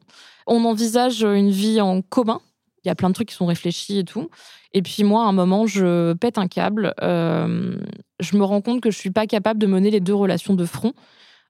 On 0.47 0.63
envisage 0.65 1.23
une 1.23 1.49
vie 1.51 1.81
en 1.81 2.01
commun. 2.01 2.39
Il 2.83 2.87
y 2.87 2.91
a 2.91 2.95
plein 2.95 3.09
de 3.09 3.13
trucs 3.13 3.29
qui 3.29 3.35
sont 3.35 3.45
réfléchis 3.47 3.97
et 3.99 4.03
tout. 4.05 4.29
Et 4.73 4.81
puis 4.81 5.03
moi, 5.03 5.23
à 5.23 5.27
un 5.27 5.31
moment, 5.33 5.65
je 5.67 6.13
pète 6.13 6.37
un 6.37 6.47
câble. 6.47 6.93
Euh, 7.01 7.75
je 8.19 8.37
me 8.37 8.43
rends 8.43 8.61
compte 8.61 8.81
que 8.81 8.91
je 8.91 8.97
suis 8.97 9.11
pas 9.11 9.25
capable 9.27 9.59
de 9.59 9.67
mener 9.67 9.89
les 9.91 9.99
deux 9.99 10.13
relations 10.15 10.53
de 10.53 10.65
front 10.65 10.93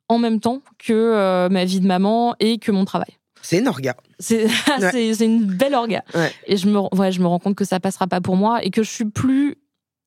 en 0.09 0.17
même 0.19 0.39
temps 0.39 0.61
que 0.79 0.93
euh, 0.93 1.49
ma 1.49 1.65
vie 1.65 1.79
de 1.79 1.85
maman 1.87 2.35
et 2.39 2.57
que 2.59 2.71
mon 2.71 2.85
travail. 2.85 3.16
C'est 3.41 3.59
une 3.59 3.67
orga. 3.67 3.95
C'est 4.19 5.25
une 5.25 5.45
belle 5.45 5.73
orga. 5.75 6.03
Ouais. 6.13 6.31
Et 6.47 6.57
je 6.57 6.67
me, 6.67 6.79
ouais, 6.95 7.11
je 7.11 7.19
me 7.21 7.27
rends 7.27 7.39
compte 7.39 7.55
que 7.55 7.65
ça 7.65 7.79
passera 7.79 8.07
pas 8.07 8.21
pour 8.21 8.35
moi 8.35 8.63
et 8.63 8.69
que 8.71 8.83
je 8.83 8.89
suis 8.89 9.05
plus. 9.05 9.55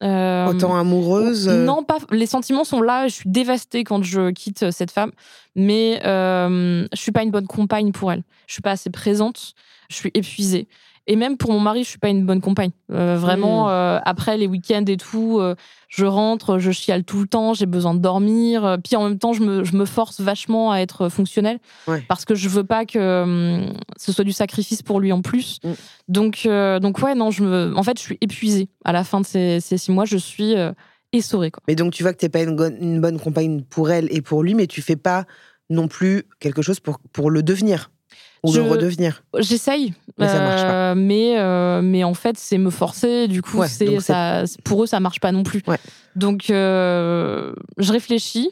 euh, 0.03 0.47
Autant 0.47 0.77
amoureuse. 0.77 1.49
euh, 1.49 1.65
non, 1.65 1.83
pas. 1.85 1.99
Les 2.11 2.27
sentiments 2.27 2.65
sont 2.65 2.83
là. 2.83 3.07
Je 3.09 3.15
suis 3.15 3.31
dévastée 3.31 3.85
quand 3.85 4.03
je 4.03 4.31
quitte 4.31 4.71
cette 4.71 4.91
femme, 4.91 5.13
mais 5.55 6.01
euh, 6.07 6.87
je 6.93 7.01
suis 7.01 7.13
pas 7.13 7.23
une 7.23 7.31
bonne 7.31 7.47
compagne 7.47 7.93
pour 7.93 8.11
elle. 8.13 8.23
Je 8.47 8.55
suis 8.55 8.63
pas 8.63 8.73
assez 8.73 8.91
présente. 8.91 9.55
Je 9.89 9.97
suis 9.97 10.11
épuisée. 10.15 10.69
Et 11.11 11.17
même 11.17 11.37
pour 11.37 11.51
mon 11.51 11.59
mari, 11.59 11.83
je 11.83 11.89
suis 11.89 11.99
pas 11.99 12.09
une 12.09 12.25
bonne 12.25 12.41
compagne. 12.41 12.71
Euh, 12.93 13.17
vraiment, 13.19 13.69
euh, 13.69 13.99
après 14.05 14.37
les 14.39 14.47
week-ends 14.47 14.85
et 14.87 14.97
tout, 14.97 15.41
euh, 15.41 15.57
je 15.89 16.05
rentre, 16.05 16.61
je 16.61 16.71
chiale 16.71 17.03
tout 17.03 17.19
le 17.19 17.27
temps, 17.27 17.53
j'ai 17.53 17.67
besoin 17.67 17.95
de 17.95 17.99
dormir. 17.99 18.79
Puis 18.85 18.95
en 18.95 19.09
même 19.09 19.19
temps, 19.19 19.33
je 19.33 19.43
me, 19.43 19.65
je 19.65 19.75
me 19.75 19.87
force 19.87 20.21
vachement 20.21 20.71
à 20.71 20.79
être 20.79 21.09
fonctionnelle 21.09 21.59
Ouais. 21.89 22.05
parce 22.07 22.25
que 22.25 22.37
je 22.37 22.49
veux 22.49 22.63
pas 22.63 22.85
que 22.85 23.67
ce 23.97 24.13
soit 24.13 24.23
du 24.23 24.31
sacrifice 24.31 24.83
pour 24.83 25.01
lui 25.01 25.11
en 25.11 25.21
plus. 25.21 25.59
Mm. 25.65 25.71
Donc, 26.07 26.49
donc 26.81 27.03
ouais, 27.03 27.17
non, 27.17 27.33
je 27.33 27.43
me, 27.43 27.77
en 27.77 27.83
fait, 27.83 27.99
je 27.99 28.05
suis 28.05 28.19
épuisée 28.21 28.69
à 28.85 28.93
la 28.93 29.03
fin 29.03 29.21
de 29.21 29.27
ces, 29.27 29.59
ces 29.59 29.79
six 29.79 29.91
mois. 29.91 30.05
Je 30.05 30.17
suis 30.17 30.55
essorée, 31.13 31.51
quoi. 31.51 31.61
Mais 31.67 31.75
donc, 31.75 31.93
tu 31.93 32.05
vois 32.05 32.13
que 32.13 32.19
t'es 32.19 32.29
pas 32.29 32.43
une, 32.45 32.57
une 32.81 33.01
bonne 33.01 33.19
compagne 33.19 33.63
pour 33.63 33.91
elle 33.91 34.07
et 34.13 34.23
pour 34.23 34.45
lui, 34.45 34.55
mais 34.55 34.69
tu 34.69 34.81
fais 34.81 34.95
pas 34.95 35.25
non 35.71 35.89
plus 35.89 36.23
quelque 36.39 36.63
chose 36.63 36.79
pour, 36.79 37.01
pour 37.13 37.31
le 37.31 37.43
devenir 37.43 37.91
ou 38.43 38.53
Je- 38.53 38.61
le 38.61 38.69
redevenir. 38.71 39.23
J'essaye, 39.39 39.93
Mais 40.19 40.27
ça 40.29 40.39
marche 40.41 40.63
pas. 40.63 40.91
Euh, 40.93 40.95
mais 40.95 41.39
euh, 41.39 41.83
mais 41.83 42.05
en 42.05 42.15
fait, 42.15 42.37
c'est 42.39 42.59
me 42.59 42.71
forcer. 42.71 43.29
Du 43.29 43.43
coup, 43.43 43.59
Ouais, 43.59 43.69
c'est 43.69 43.85
donc 43.87 44.01
c'est- 44.03 44.13
ça. 44.13 44.45
Pour 44.65 44.83
eux, 44.83 44.87
ça 44.87 45.01
marche 45.01 45.21
pas 45.21 45.33
non 45.33 45.43
plus. 45.43 45.63
Ouais. 45.67 45.79
Donc, 46.17 46.51
euh, 46.51 47.53
je 47.79 47.93
réfléchis. 47.93 48.51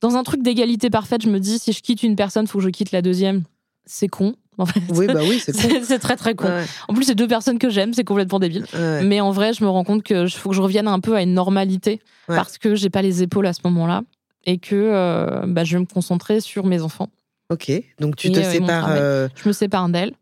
Dans 0.00 0.16
un 0.16 0.22
truc 0.22 0.42
d'égalité 0.42 0.90
parfaite, 0.90 1.22
je 1.22 1.28
me 1.30 1.40
dis 1.40 1.58
si 1.58 1.72
je 1.72 1.80
quitte 1.80 2.02
une 2.02 2.16
personne, 2.16 2.46
faut 2.46 2.58
que 2.58 2.64
je 2.64 2.68
quitte 2.70 2.92
la 2.92 3.00
deuxième. 3.00 3.42
C'est 3.86 4.08
con, 4.08 4.34
En 4.58 4.66
fait. 4.66 4.80
Oui, 4.90 5.06
bah 5.06 5.20
oui, 5.26 5.40
c'est 5.42 5.52
con. 5.60 5.80
c'est 5.82 5.98
très 5.98 6.16
très 6.16 6.34
con. 6.34 6.48
En 6.88 6.94
plus, 6.94 7.04
c'est 7.04 7.14
deux 7.14 7.28
personnes 7.28 7.58
que 7.58 7.70
j'aime, 7.70 7.92
c'est 7.94 8.04
complètement 8.04 8.38
débile. 8.38 8.66
Mais 9.02 9.20
en 9.20 9.30
vrai, 9.30 9.52
je 9.54 9.64
me 9.64 9.68
rends 9.70 9.84
compte 9.84 10.02
que 10.02 10.26
faut 10.28 10.50
que 10.50 10.54
je 10.56 10.60
revienne 10.62 10.88
un 10.88 11.00
peu 11.00 11.14
à 11.16 11.22
une 11.22 11.32
normalité 11.34 12.00
parce 12.26 12.58
que 12.58 12.74
j'ai 12.74 12.90
pas 12.90 13.02
les 13.02 13.22
épaules 13.22 13.46
à 13.46 13.52
ce 13.54 13.60
moment-là 13.64 14.02
et 14.46 14.58
que 14.58 14.74
euh, 14.74 15.42
bah, 15.46 15.64
je 15.64 15.76
vais 15.76 15.80
me 15.80 15.86
concentrer 15.86 16.40
sur 16.40 16.66
mes 16.66 16.82
enfants. 16.82 17.08
Ok, 17.50 17.70
donc 18.00 18.16
tu 18.16 18.32
te 18.32 18.38
euh, 18.38 18.50
sépares. 18.50 18.88
Euh, 18.90 19.28
je 19.34 19.48
me 19.48 19.52
sépare 19.52 19.88
d'elle. 19.88 20.14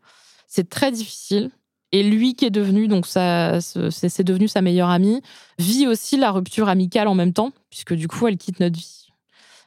C'est 0.47 0.69
très 0.69 0.91
difficile. 0.91 1.51
Et 1.91 2.03
lui 2.03 2.33
qui 2.35 2.45
est 2.45 2.51
devenu, 2.51 2.87
donc 2.87 3.05
ça, 3.05 3.59
c'est 3.61 4.23
devenu 4.23 4.47
sa 4.47 4.61
meilleure 4.61 4.89
amie, 4.89 5.21
vit 5.59 5.85
aussi 5.85 6.17
la 6.17 6.31
rupture 6.31 6.67
amicale 6.67 7.07
en 7.07 7.13
même 7.13 7.33
temps, 7.33 7.51
puisque 7.69 7.93
du 7.93 8.07
coup, 8.07 8.27
elle 8.27 8.37
quitte 8.37 8.59
notre 8.59 8.77
vie. 8.77 9.09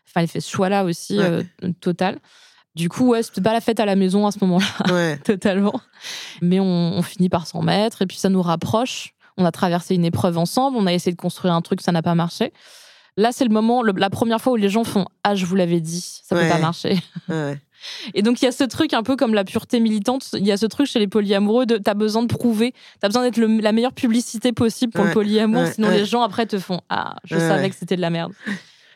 Enfin, 0.09 0.22
elle 0.22 0.28
fait 0.28 0.40
ce 0.40 0.50
choix-là 0.50 0.84
aussi, 0.84 1.20
total. 1.80 2.18
Du 2.76 2.90
coup, 2.90 3.07
ouais, 3.09 3.22
c'était 3.22 3.40
pas 3.40 3.54
la 3.54 3.62
fête 3.62 3.80
à 3.80 3.86
la 3.86 3.96
maison 3.96 4.26
à 4.26 4.32
ce 4.32 4.38
moment-là, 4.42 5.16
totalement. 5.24 5.80
Mais 6.42 6.61
on, 6.61 7.00
finit 7.02 7.30
par 7.30 7.46
s'en 7.46 7.62
mettre 7.62 8.02
et 8.02 8.07
puis 8.07 8.18
ça 8.18 8.28
nous 8.28 8.42
rapproche. 8.42 9.14
On 9.38 9.46
a 9.46 9.50
traversé 9.50 9.94
une 9.94 10.04
épreuve 10.04 10.36
ensemble, 10.36 10.76
on 10.76 10.86
a 10.86 10.92
essayé 10.92 11.12
de 11.12 11.20
construire 11.20 11.54
un 11.54 11.62
truc, 11.62 11.80
ça 11.80 11.92
n'a 11.92 12.02
pas 12.02 12.14
marché. 12.14 12.52
Là, 13.17 13.33
c'est 13.33 13.45
le 13.45 13.51
moment, 13.51 13.83
la 13.83 14.11
première 14.11 14.41
fois 14.41 14.53
où 14.53 14.57
les 14.57 14.69
gens 14.69 14.85
font 14.85 15.07
Ah, 15.25 15.35
je 15.35 15.47
vous 15.47 15.57
l'avais 15.57 15.81
dit, 15.81 16.21
ça 16.23 16.37
peut 16.37 16.49
pas 16.49 16.59
marcher. 16.59 16.97
Et 18.14 18.23
donc, 18.23 18.43
il 18.43 18.47
y 18.47 18.49
a 18.49 18.53
ce 18.53 18.64
truc 18.64 18.93
un 18.95 19.03
peu 19.03 19.17
comme 19.17 19.33
la 19.35 19.45
pureté 19.45 19.81
militante. 19.81 20.31
Il 20.35 20.47
y 20.47 20.53
a 20.53 20.57
ce 20.57 20.67
truc 20.67 20.87
chez 20.87 20.99
les 20.99 21.07
polyamoureux 21.07 21.67
de 21.67 21.77
t'as 21.79 21.95
besoin 21.95 22.23
de 22.23 22.27
prouver, 22.29 22.75
t'as 23.01 23.09
besoin 23.09 23.23
d'être 23.23 23.39
la 23.39 23.73
meilleure 23.73 23.93
publicité 23.93 24.53
possible 24.53 24.93
pour 24.93 25.05
le 25.05 25.12
polyamour. 25.12 25.62
sinon, 25.73 25.89
les 25.91 26.05
gens 26.05 26.23
après 26.23 26.47
te 26.47 26.59
font 26.59 26.81
Ah, 26.89 27.17
je 27.25 27.37
savais 27.39 27.71
que 27.71 27.77
c'était 27.77 27.97
de 27.97 28.01
la 28.01 28.11
merde. 28.11 28.33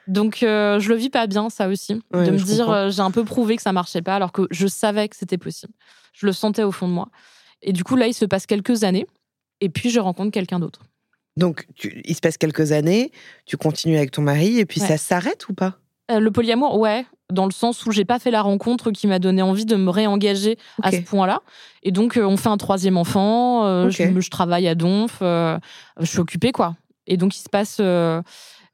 Donc, 0.07 0.43
euh, 0.43 0.81
je 0.81 0.89
le 0.89 0.97
vis 0.97 1.11
pas 1.11 1.27
bien, 1.27 1.51
ça 1.51 1.69
aussi. 1.69 1.95
de 1.95 2.31
me 2.33 2.39
dire, 2.39 2.69
euh, 2.71 2.91
j'ai 2.91 3.01
un 3.03 3.11
peu 3.13 3.25
prouvé 3.25 3.55
que 3.57 3.63
ça 3.63 3.73
marchait 3.73 4.03
pas, 4.03 4.17
alors 4.17 4.33
que 4.33 4.43
je 4.51 4.67
savais 4.67 5.09
que 5.09 5.15
c'était 5.17 5.39
possible. 5.39 5.73
Je 6.13 6.27
le 6.27 6.33
sentais 6.33 6.65
au 6.65 6.73
fond 6.73 6.89
de 6.89 6.93
moi. 6.93 7.09
Et 7.63 7.73
du 7.73 7.85
coup, 7.85 7.97
là, 7.97 8.07
il 8.09 8.15
se 8.15 8.25
passe 8.25 8.47
quelques 8.47 8.83
années. 8.83 9.07
Et 9.61 9.69
puis, 9.69 9.91
je 9.91 10.01
rencontre 10.01 10.33
quelqu'un 10.33 10.59
d'autre. 10.59 10.81
Donc, 11.37 11.67
il 11.85 12.15
se 12.15 12.21
passe 12.21 12.37
quelques 12.37 12.73
années, 12.73 13.13
tu 13.47 13.57
continues 13.57 13.97
avec 13.97 14.11
ton 14.11 14.23
mari, 14.23 14.59
et 14.59 14.67
puis 14.67 14.81
ça 14.81 14.97
s'arrête 14.97 15.49
ou 15.49 15.55
pas? 15.55 15.79
Euh, 16.11 16.21
Le 16.21 16.31
polyamour, 16.31 16.79
ouais, 16.79 17.07
dans 17.33 17.47
le 17.47 17.53
sens 17.53 17.87
où 17.87 17.93
j'ai 17.93 18.05
pas 18.05 18.19
fait 18.19 18.31
la 18.31 18.43
rencontre 18.43 18.91
qui 18.91 19.07
m'a 19.07 19.19
donné 19.19 19.41
envie 19.43 19.65
de 19.65 19.77
me 19.77 19.91
réengager 19.91 20.59
à 20.83 20.91
ce 20.91 21.01
point-là. 21.01 21.41
Et 21.83 21.93
donc, 21.93 22.19
on 22.21 22.37
fait 22.37 22.49
un 22.49 22.57
troisième 22.57 22.97
enfant, 22.97 23.89
je, 23.89 24.21
je, 24.21 24.31
travaille 24.31 24.67
à 24.69 24.75
Donf, 24.75 25.19
je 25.21 25.61
suis 26.05 26.19
occupée, 26.19 26.53
quoi. 26.53 26.77
Et 27.07 27.17
donc, 27.17 27.37
il 27.37 27.41
se 27.41 27.49
passe 27.49 27.81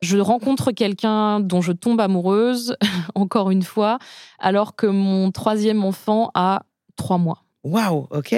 je 0.02 0.18
rencontre 0.18 0.72
quelqu'un 0.72 1.40
dont 1.40 1.60
je 1.60 1.72
tombe 1.72 2.00
amoureuse, 2.00 2.76
encore 3.14 3.50
une 3.50 3.62
fois, 3.62 3.98
alors 4.38 4.76
que 4.76 4.86
mon 4.86 5.30
troisième 5.30 5.84
enfant 5.84 6.30
a 6.34 6.62
trois 6.96 7.18
mois. 7.18 7.44
Waouh, 7.64 8.06
ok. 8.10 8.34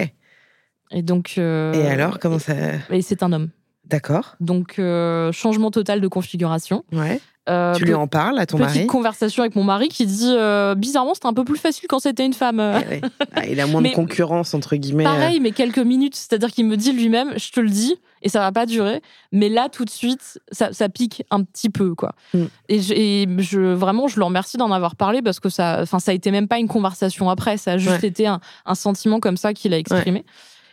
Et 0.91 1.03
donc. 1.03 1.35
Euh, 1.39 1.73
et 1.75 1.87
alors, 1.87 2.19
comment 2.19 2.39
ça. 2.39 2.55
Et 2.91 3.03
c'est 3.03 3.23
un 3.23 3.33
homme. 3.33 3.51
D'accord. 3.89 4.37
Donc, 4.41 4.79
euh, 4.79 5.33
changement 5.33 5.71
total 5.71 6.01
de 6.01 6.09
configuration. 6.09 6.85
Ouais. 6.93 7.21
Euh, 7.49 7.75
tu 7.75 7.87
lui 7.87 7.95
en 7.95 8.07
parles 8.07 8.39
à 8.39 8.45
ton 8.45 8.59
petite 8.59 8.75
mari 8.75 8.87
conversation 8.87 9.43
avec 9.43 9.57
mon 9.57 9.65
mari 9.65 9.89
qui 9.89 10.05
dit 10.05 10.35
euh, 10.37 10.75
bizarrement 10.75 11.15
c'était 11.15 11.29
un 11.29 11.33
peu 11.33 11.45
plus 11.45 11.57
facile 11.57 11.87
quand 11.89 11.99
c'était 11.99 12.27
une 12.27 12.35
femme. 12.35 12.61
Eh 12.61 13.01
ah, 13.35 13.47
il 13.47 13.59
a 13.59 13.67
moins 13.67 13.81
de 13.81 13.89
concurrence 13.89 14.53
entre 14.53 14.77
guillemets. 14.77 15.05
Pareil, 15.05 15.41
mais 15.41 15.53
quelques 15.53 15.79
minutes. 15.79 16.15
C'est-à-dire 16.15 16.51
qu'il 16.51 16.67
me 16.67 16.77
dit 16.77 16.93
lui-même, 16.93 17.33
je 17.39 17.51
te 17.51 17.61
le 17.61 17.71
dis, 17.71 17.97
et 18.21 18.29
ça 18.29 18.41
va 18.41 18.53
pas 18.53 18.67
durer. 18.67 19.01
Mais 19.33 19.49
là, 19.49 19.69
tout 19.71 19.87
de 19.87 19.91
suite, 19.91 20.39
ça, 20.51 20.89
pique 20.91 21.25
un 21.31 21.43
petit 21.43 21.71
peu, 21.71 21.95
quoi. 21.95 22.15
Mm. 22.35 22.45
Et, 22.69 23.27
je, 23.39 23.73
vraiment, 23.73 24.09
je 24.09 24.19
le 24.19 24.25
remercie 24.25 24.59
d'en 24.59 24.71
avoir 24.71 24.97
parlé 24.97 25.23
parce 25.23 25.41
que 25.41 25.49
ça, 25.49 25.79
enfin, 25.81 26.01
ça 26.01 26.11
a 26.11 26.15
été 26.15 26.31
même 26.31 26.49
pas 26.49 26.59
une 26.59 26.69
conversation 26.69 27.31
après. 27.31 27.57
Ça 27.57 27.73
a 27.73 27.79
juste 27.79 28.05
été 28.05 28.27
un, 28.27 28.41
sentiment 28.75 29.21
comme 29.21 29.39
ça 29.39 29.55
qu'il 29.55 29.73
a 29.73 29.79
exprimé. 29.79 30.25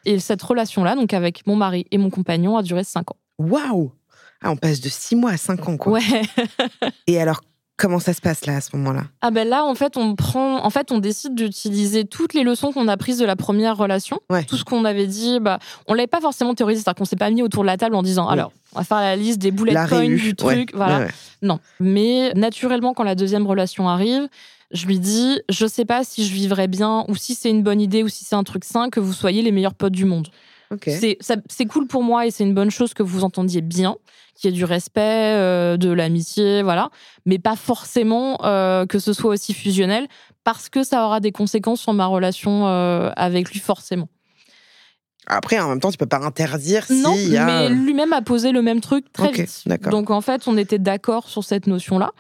Et 0.06 0.20
cette 0.20 0.42
relation-là, 0.42 0.96
donc 0.96 1.14
avec 1.14 1.46
mon 1.48 1.56
mari 1.56 1.86
et 1.92 1.98
mon 1.98 2.10
compagnon, 2.10 2.58
a 2.58 2.64
duré 2.64 2.84
cinq 2.84 3.12
ans. 3.12 3.18
Waouh 3.38 3.92
ah, 4.42 4.52
on 4.52 4.58
passe 4.58 4.80
de 4.80 4.90
six 4.90 5.16
mois 5.16 5.32
à 5.32 5.38
cinq 5.38 5.68
ans, 5.68 5.78
quoi. 5.78 5.94
Ouais. 5.94 6.22
Et 7.08 7.20
alors, 7.20 7.42
comment 7.78 8.00
ça 8.00 8.14
se 8.14 8.22
passe 8.22 8.46
là, 8.46 8.58
à 8.58 8.62
ce 8.62 8.76
moment-là? 8.76 9.06
Ah 9.22 9.32
ben 9.32 9.48
là, 9.48 9.66
en 9.66 9.74
fait, 9.76 9.98
on 9.98 10.16
prend, 10.16 10.64
en 10.64 10.70
fait, 10.70 10.92
on 10.92 11.00
décide 11.00 11.36
d'utiliser 11.36 12.06
toutes 12.06 12.34
les 12.34 12.44
leçons 12.44 12.72
qu'on 12.72 12.88
a 12.88 12.98
prises 12.98 13.18
de 13.18 13.26
la 13.26 13.36
première 13.36 13.76
relation. 13.76 14.20
Tout 14.48 14.58
ce 14.58 14.64
qu'on 14.64 14.86
avait 14.86 15.08
dit, 15.08 15.40
bah, 15.40 15.60
on 15.88 15.94
l'avait 15.94 16.08
pas 16.08 16.22
forcément 16.22 16.54
théorisé, 16.54 16.82
c'est-à-dire 16.82 16.98
qu'on 17.00 17.06
s'est 17.06 17.16
pas 17.16 17.30
mis 17.30 17.42
autour 17.42 17.64
de 17.64 17.68
la 17.68 17.78
table 17.78 17.96
en 17.96 18.04
disant, 18.04 18.28
alors, 18.28 18.52
on 18.74 18.80
va 18.80 18.84
faire 18.84 19.00
la 19.00 19.16
liste 19.16 19.40
des 19.40 19.52
bullet 19.52 19.74
points 19.88 20.06
du 20.08 20.36
truc, 20.36 20.76
voilà. 20.76 21.08
Non. 21.42 21.60
Mais 21.80 22.32
naturellement, 22.36 22.94
quand 22.94 23.04
la 23.04 23.16
deuxième 23.16 23.48
relation 23.48 23.90
arrive, 23.90 24.28
je 24.72 24.86
lui 24.88 25.00
dis, 25.00 25.42
je 25.50 25.66
sais 25.68 25.86
pas 25.86 26.04
si 26.04 26.26
je 26.26 26.34
vivrai 26.34 26.68
bien 26.68 27.06
ou 27.08 27.16
si 27.16 27.36
c'est 27.36 27.50
une 27.50 27.64
bonne 27.64 27.82
idée 27.82 28.04
ou 28.04 28.08
si 28.08 28.26
c'est 28.26 28.36
un 28.36 28.44
truc 28.44 28.64
sain 28.64 28.90
que 28.90 29.00
vous 29.00 29.14
soyez 29.14 29.42
les 29.42 29.52
meilleurs 29.52 29.76
potes 29.76 29.94
du 29.94 30.06
monde. 30.06 30.30
C'est 30.88 31.66
cool 31.70 31.88
pour 31.88 32.04
moi 32.04 32.26
et 32.26 32.32
c'est 32.32 32.44
une 32.44 32.54
bonne 32.54 32.72
chose 32.72 32.94
que 32.94 33.04
vous 33.04 33.24
entendiez 33.24 33.62
bien, 33.62 33.96
qu'il 34.36 34.50
y 34.50 34.54
ait 34.54 34.58
du 34.58 34.66
respect, 34.66 35.02
euh, 35.02 35.78
de 35.78 35.90
l'amitié, 35.90 36.64
voilà. 36.64 36.90
Mais 37.26 37.40
pas 37.40 37.56
forcément 37.56 38.44
euh, 38.44 38.86
que 38.86 39.00
ce 39.00 39.14
soit 39.14 39.32
aussi 39.32 39.54
fusionnel 39.54 40.08
parce 40.44 40.70
que 40.70 40.84
ça 40.84 41.06
aura 41.06 41.20
des 41.20 41.32
conséquences 41.32 41.82
sur 41.82 41.94
ma 41.94 42.06
relation 42.06 42.68
euh, 42.68 43.12
avec 43.16 43.52
lui, 43.52 43.60
forcément. 43.60 44.10
Après, 45.28 45.60
en 45.60 45.70
même 45.70 45.80
temps, 45.80 45.92
tu 45.92 45.98
peux 45.98 46.06
pas 46.06 46.20
interdire 46.20 46.86
non, 46.90 47.16
mais 47.16 47.70
lui-même 47.70 48.14
a 48.14 48.22
posé 48.22 48.52
le 48.52 48.62
même 48.62 48.80
truc 48.80 49.12
très 49.12 49.32
vite. 49.32 49.68
Donc 49.90 50.12
en 50.12 50.22
fait, 50.22 50.48
on 50.48 50.58
était 50.58 50.78
d'accord 50.78 51.30
sur 51.30 51.44
cette 51.44 51.68
notion-là. 51.68 52.12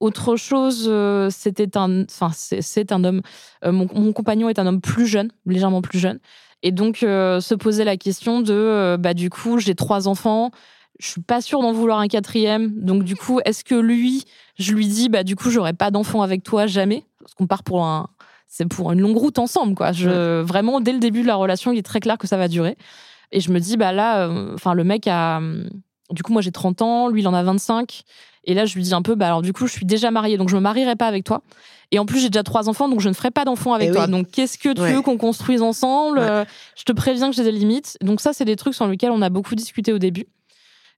Autre 0.00 0.36
chose, 0.36 0.90
c'était 1.30 1.76
un, 1.76 2.02
enfin 2.04 2.30
c'est 2.32 2.92
un 2.92 3.04
homme. 3.04 3.22
mon, 3.64 3.88
mon, 3.94 4.12
compagnon 4.12 4.48
est 4.48 4.58
un 4.58 4.66
homme 4.66 4.80
plus 4.80 5.06
jeune, 5.06 5.30
légèrement 5.46 5.82
plus 5.82 5.98
jeune, 5.98 6.18
et 6.64 6.72
donc, 6.72 7.02
euh, 7.02 7.40
se 7.40 7.54
poser 7.54 7.84
la 7.84 7.98
question 7.98 8.40
de, 8.40 8.54
euh, 8.54 8.96
bah, 8.96 9.12
du 9.12 9.28
coup, 9.28 9.58
j'ai 9.58 9.74
trois 9.74 10.08
enfants, 10.08 10.50
je 10.98 11.06
suis 11.06 11.20
pas 11.20 11.42
sûre 11.42 11.60
d'en 11.60 11.72
vouloir 11.72 11.98
un 11.98 12.08
quatrième. 12.08 12.80
Donc, 12.80 13.04
du 13.04 13.16
coup, 13.16 13.38
est-ce 13.44 13.64
que 13.64 13.74
lui, 13.74 14.24
je 14.58 14.72
lui 14.72 14.86
dis, 14.86 15.10
bah, 15.10 15.24
du 15.24 15.36
coup, 15.36 15.50
j'aurai 15.50 15.74
pas 15.74 15.90
d'enfant 15.90 16.22
avec 16.22 16.42
toi 16.42 16.66
jamais? 16.66 17.04
Parce 17.20 17.34
qu'on 17.34 17.46
part 17.46 17.64
pour 17.64 17.84
un. 17.84 18.08
C'est 18.46 18.66
pour 18.66 18.92
une 18.92 19.00
longue 19.00 19.16
route 19.16 19.38
ensemble, 19.38 19.74
quoi. 19.74 19.92
Je, 19.92 20.40
Vraiment, 20.40 20.80
dès 20.80 20.92
le 20.92 21.00
début 21.00 21.20
de 21.20 21.26
la 21.26 21.34
relation, 21.34 21.70
il 21.70 21.78
est 21.78 21.82
très 21.82 22.00
clair 22.00 22.16
que 22.16 22.26
ça 22.26 22.38
va 22.38 22.48
durer. 22.48 22.78
Et 23.30 23.40
je 23.40 23.52
me 23.52 23.60
dis, 23.60 23.76
bah 23.76 23.92
là, 23.92 24.26
euh, 24.26 24.54
enfin, 24.54 24.72
le 24.72 24.84
mec 24.84 25.06
a. 25.06 25.42
Du 26.10 26.22
coup, 26.22 26.32
moi, 26.32 26.40
j'ai 26.40 26.52
30 26.52 26.80
ans, 26.80 27.08
lui, 27.08 27.20
il 27.20 27.28
en 27.28 27.34
a 27.34 27.42
25. 27.42 28.04
Et 28.46 28.54
là, 28.54 28.66
je 28.66 28.74
lui 28.74 28.82
dis 28.82 28.94
un 28.94 29.02
peu, 29.02 29.14
bah 29.14 29.26
alors 29.26 29.42
du 29.42 29.52
coup, 29.52 29.66
je 29.66 29.72
suis 29.72 29.86
déjà 29.86 30.10
mariée, 30.10 30.36
donc 30.36 30.48
je 30.48 30.56
me 30.56 30.60
marierai 30.60 30.96
pas 30.96 31.06
avec 31.06 31.24
toi. 31.24 31.42
Et 31.90 31.98
en 31.98 32.06
plus, 32.06 32.18
j'ai 32.18 32.28
déjà 32.28 32.42
trois 32.42 32.68
enfants, 32.68 32.88
donc 32.88 33.00
je 33.00 33.08
ne 33.08 33.14
ferai 33.14 33.30
pas 33.30 33.44
d'enfants 33.44 33.72
avec 33.72 33.90
eh 33.90 33.92
toi. 33.92 34.06
Donc, 34.06 34.28
qu'est-ce 34.30 34.58
que 34.58 34.72
tu 34.72 34.80
veux 34.80 35.02
qu'on 35.02 35.16
construise 35.16 35.62
ensemble 35.62 36.18
euh, 36.18 36.44
Je 36.76 36.84
te 36.84 36.92
préviens 36.92 37.30
que 37.30 37.36
j'ai 37.36 37.44
des 37.44 37.52
limites. 37.52 37.96
Donc, 38.00 38.20
ça, 38.20 38.32
c'est 38.32 38.44
des 38.44 38.56
trucs 38.56 38.74
sur 38.74 38.86
lesquels 38.88 39.10
on 39.12 39.22
a 39.22 39.30
beaucoup 39.30 39.54
discuté 39.54 39.92
au 39.92 39.98
début. 39.98 40.26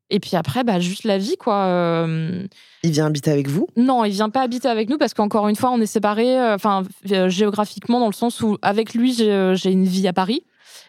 Et 0.08 0.20
puis 0.20 0.36
après, 0.36 0.62
bah, 0.62 0.78
juste 0.78 1.04
la 1.04 1.18
vie, 1.18 1.36
quoi. 1.36 1.64
Euh. 1.64 2.46
Il 2.84 2.92
vient 2.92 3.06
habiter 3.06 3.30
avec 3.30 3.48
vous? 3.48 3.66
Non, 3.76 4.04
il 4.04 4.12
vient 4.12 4.30
pas 4.30 4.40
habiter 4.42 4.68
avec 4.68 4.88
nous 4.88 4.98
parce 4.98 5.14
qu'encore 5.14 5.48
une 5.48 5.56
fois, 5.56 5.70
on 5.70 5.80
est 5.80 5.86
séparés, 5.86 6.38
euh, 6.38 6.54
enfin, 6.54 6.84
géographiquement, 7.04 7.98
dans 7.98 8.06
le 8.06 8.14
sens 8.14 8.40
où, 8.40 8.56
avec 8.62 8.94
lui, 8.94 9.12
j'ai 9.12 9.70
une 9.70 9.84
vie 9.84 10.06
à 10.08 10.12
Paris. 10.12 10.44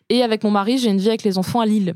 Et 0.09 0.23
avec 0.23 0.43
mon 0.43 0.51
mari, 0.51 0.77
j'ai 0.77 0.89
une 0.89 0.99
vie 0.99 1.09
avec 1.09 1.23
les 1.23 1.37
enfants 1.37 1.59
à 1.59 1.65
Lille. 1.65 1.93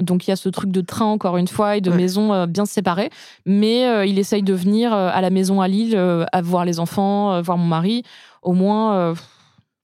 Donc 0.00 0.26
il 0.26 0.30
y 0.30 0.32
a 0.32 0.36
ce 0.36 0.48
truc 0.48 0.70
de 0.70 0.80
train 0.80 1.04
encore 1.04 1.36
une 1.36 1.48
fois 1.48 1.76
et 1.76 1.80
de 1.80 1.90
maison 1.90 2.32
euh, 2.32 2.46
bien 2.46 2.64
séparée. 2.64 3.10
Mais 3.44 3.86
euh, 3.86 4.06
il 4.06 4.18
essaye 4.18 4.42
de 4.42 4.54
venir 4.54 4.94
euh, 4.94 5.10
à 5.12 5.20
la 5.20 5.30
maison 5.30 5.60
à 5.60 5.68
Lille, 5.68 5.96
à 5.96 6.42
voir 6.42 6.64
les 6.64 6.80
enfants, 6.80 7.40
voir 7.42 7.58
mon 7.58 7.66
mari, 7.66 8.02
au 8.42 8.52
moins 8.52 9.14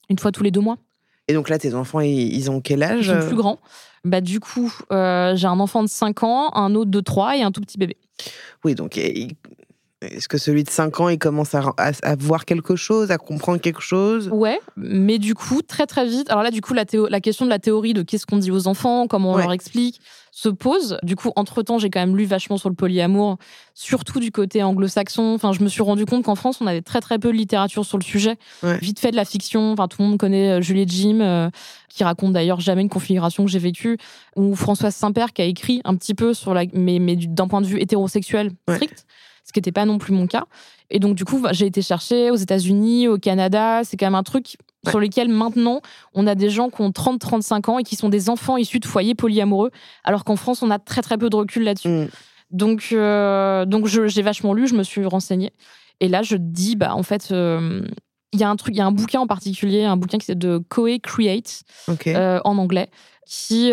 une 0.09 0.19
fois 0.19 0.33
tous 0.33 0.43
les 0.43 0.51
deux 0.51 0.61
mois. 0.61 0.77
Et 1.29 1.35
donc 1.35 1.49
là, 1.49 1.59
tes 1.59 1.75
enfants, 1.75 2.01
ils 2.01 2.51
ont 2.51 2.61
quel 2.61 2.83
âge 2.83 3.07
Ils 3.07 3.21
sont 3.21 3.27
plus 3.27 3.37
grands. 3.37 3.59
Bah, 4.05 4.21
du 4.21 4.41
coup, 4.41 4.73
j'ai 4.91 5.47
un 5.47 5.61
enfant 5.61 5.83
de 5.83 5.89
5 5.89 6.25
ans, 6.25 6.51
un 6.55 6.75
autre 6.75 6.91
de 6.91 7.01
3 7.01 7.37
et 7.37 7.43
un 7.43 7.53
tout 7.53 7.61
petit 7.61 7.79
bébé. 7.79 7.97
Oui, 8.65 8.75
donc 8.75 8.99
est-ce 10.03 10.29
que 10.29 10.39
celui 10.39 10.65
de 10.65 10.71
5 10.71 11.01
ans, 11.01 11.09
il 11.11 11.19
commence 11.19 11.55
à, 11.55 11.75
à, 11.77 12.17
voir 12.17 12.47
quelque 12.47 12.75
chose, 12.75 13.11
à 13.11 13.19
comprendre 13.19 13.61
quelque 13.61 13.83
chose? 13.83 14.31
Ouais, 14.33 14.59
mais 14.77 15.19
du 15.19 15.35
coup, 15.35 15.61
très 15.61 15.87
très 15.87 16.07
vite. 16.07 16.31
Alors 16.31 16.43
là, 16.43 16.51
du 16.51 16.63
coup, 16.63 16.73
la, 16.73 16.85
la 17.11 17.21
question 17.21 17.45
de 17.45 17.51
la 17.51 17.59
théorie 17.59 17.93
de 17.93 18.03
qu'est-ce 18.03 18.25
qu'on 18.25 18.39
dit 18.39 18.51
aux 18.51 18.67
enfants, 18.67 19.07
comment 19.07 19.33
on 19.33 19.37
leur 19.37 19.53
explique, 19.53 20.01
se 20.33 20.49
pose. 20.49 20.97
Du 21.03 21.17
coup, 21.17 21.33
entre-temps, 21.37 21.79
j'ai 21.79 21.91
quand 21.91 22.01
même 22.01 22.17
lu 22.17 22.25
vachement 22.25 22.57
sur 22.57 22.69
le 22.69 22.75
polyamour, 22.75 23.37
surtout 23.75 24.21
du 24.21 24.31
côté 24.31 24.63
anglo-saxon. 24.63 25.35
Enfin, 25.35 25.53
je 25.53 25.63
me 25.63 25.69
suis 25.69 25.83
rendu 25.83 26.07
compte 26.07 26.25
qu'en 26.25 26.35
France, 26.35 26.61
on 26.61 26.67
avait 26.67 26.83
très 26.83 27.01
très 27.01 27.19
peu 27.19 27.29
de 27.29 27.37
littérature 27.37 27.85
sur 27.85 27.99
le 27.99 28.05
sujet. 28.05 28.37
Vite 28.63 29.01
fait 29.01 29.11
de 29.11 29.17
la 29.17 29.25
fiction. 29.27 29.73
Enfin, 29.73 29.87
tout 29.89 30.01
le 30.01 30.09
monde 30.09 30.19
connaît 30.19 30.59
euh, 30.59 30.61
Julie 30.63 30.87
Jim, 30.89 31.21
euh, 31.21 31.51
qui 31.89 32.05
raconte 32.05 32.33
d'ailleurs 32.33 32.61
jamais 32.61 32.83
une 32.83 32.89
configuration 32.89 33.45
que 33.45 33.51
j'ai 33.51 33.59
vécue, 33.59 33.99
ou 34.37 34.55
Françoise 34.55 34.95
Saint-Père 34.95 35.33
qui 35.33 35.43
a 35.43 35.45
écrit 35.45 35.83
un 35.85 35.95
petit 35.97 36.15
peu 36.15 36.33
sur 36.33 36.55
la, 36.55 36.65
mais, 36.73 36.99
mais 37.01 37.17
d'un 37.17 37.49
point 37.49 37.61
de 37.61 37.67
vue 37.67 37.81
hétérosexuel 37.81 38.53
strict 38.69 39.05
ce 39.51 39.53
qui 39.53 39.59
n'était 39.59 39.73
pas 39.73 39.85
non 39.85 39.99
plus 39.99 40.13
mon 40.13 40.29
cas. 40.29 40.45
Et 40.91 41.01
donc, 41.01 41.17
du 41.17 41.25
coup, 41.25 41.41
bah, 41.41 41.51
j'ai 41.53 41.67
été 41.67 41.83
chercher 41.83 42.31
aux 42.31 42.37
États-Unis, 42.37 43.09
au 43.09 43.19
Canada. 43.19 43.81
C'est 43.83 43.97
quand 43.97 44.07
même 44.07 44.15
un 44.15 44.23
truc 44.23 44.57
sur 44.89 45.01
lequel 45.01 45.29
maintenant, 45.29 45.81
on 46.15 46.29
a 46.29 46.37
des 46.37 46.51
gens 46.51 46.71
qui 46.71 46.81
ont 46.83 46.91
30-35 46.91 47.69
ans 47.69 47.79
et 47.81 47.83
qui 47.83 47.97
sont 47.97 48.09
des 48.09 48.31
enfants 48.31 48.57
issus 48.57 48.79
de 48.79 48.87
foyers 48.87 49.17
polyamoureux, 49.17 49.73
alors 50.05 50.23
qu'en 50.23 50.37
France, 50.37 50.63
on 50.63 50.71
a 50.71 50.79
très 50.79 51.03
très 51.03 51.19
peu 51.19 51.29
de 51.31 51.35
recul 51.35 51.65
là-dessus. 51.65 51.89
Mm. 51.89 52.09
Donc, 52.53 52.89
euh, 52.93 53.65
donc 53.67 53.87
j'ai 53.87 54.23
vachement 54.23 54.55
lu, 54.55 54.69
je 54.69 54.75
me 54.75 54.85
suis 54.85 55.05
renseignée. 55.05 55.53
Et 55.99 56.07
là, 56.07 56.23
je 56.23 56.37
dis, 56.37 56.77
bah, 56.77 56.95
en 56.95 57.03
fait, 57.03 57.33
euh, 57.33 57.83
Il 58.33 58.39
y 58.39 58.45
a 58.45 58.49
un 58.49 58.55
truc, 58.55 58.77
il 58.77 58.79
y 58.79 58.81
a 58.81 58.87
un 58.87 58.93
bouquin 58.93 59.19
en 59.19 59.27
particulier, 59.27 59.83
un 59.83 59.97
bouquin 59.97 60.19
qui 60.19 60.31
est 60.31 60.37
de 60.37 60.63
Coe 60.69 61.01
Create 61.03 61.65
en 62.45 62.59
anglais, 62.59 62.89
qui, 63.27 63.73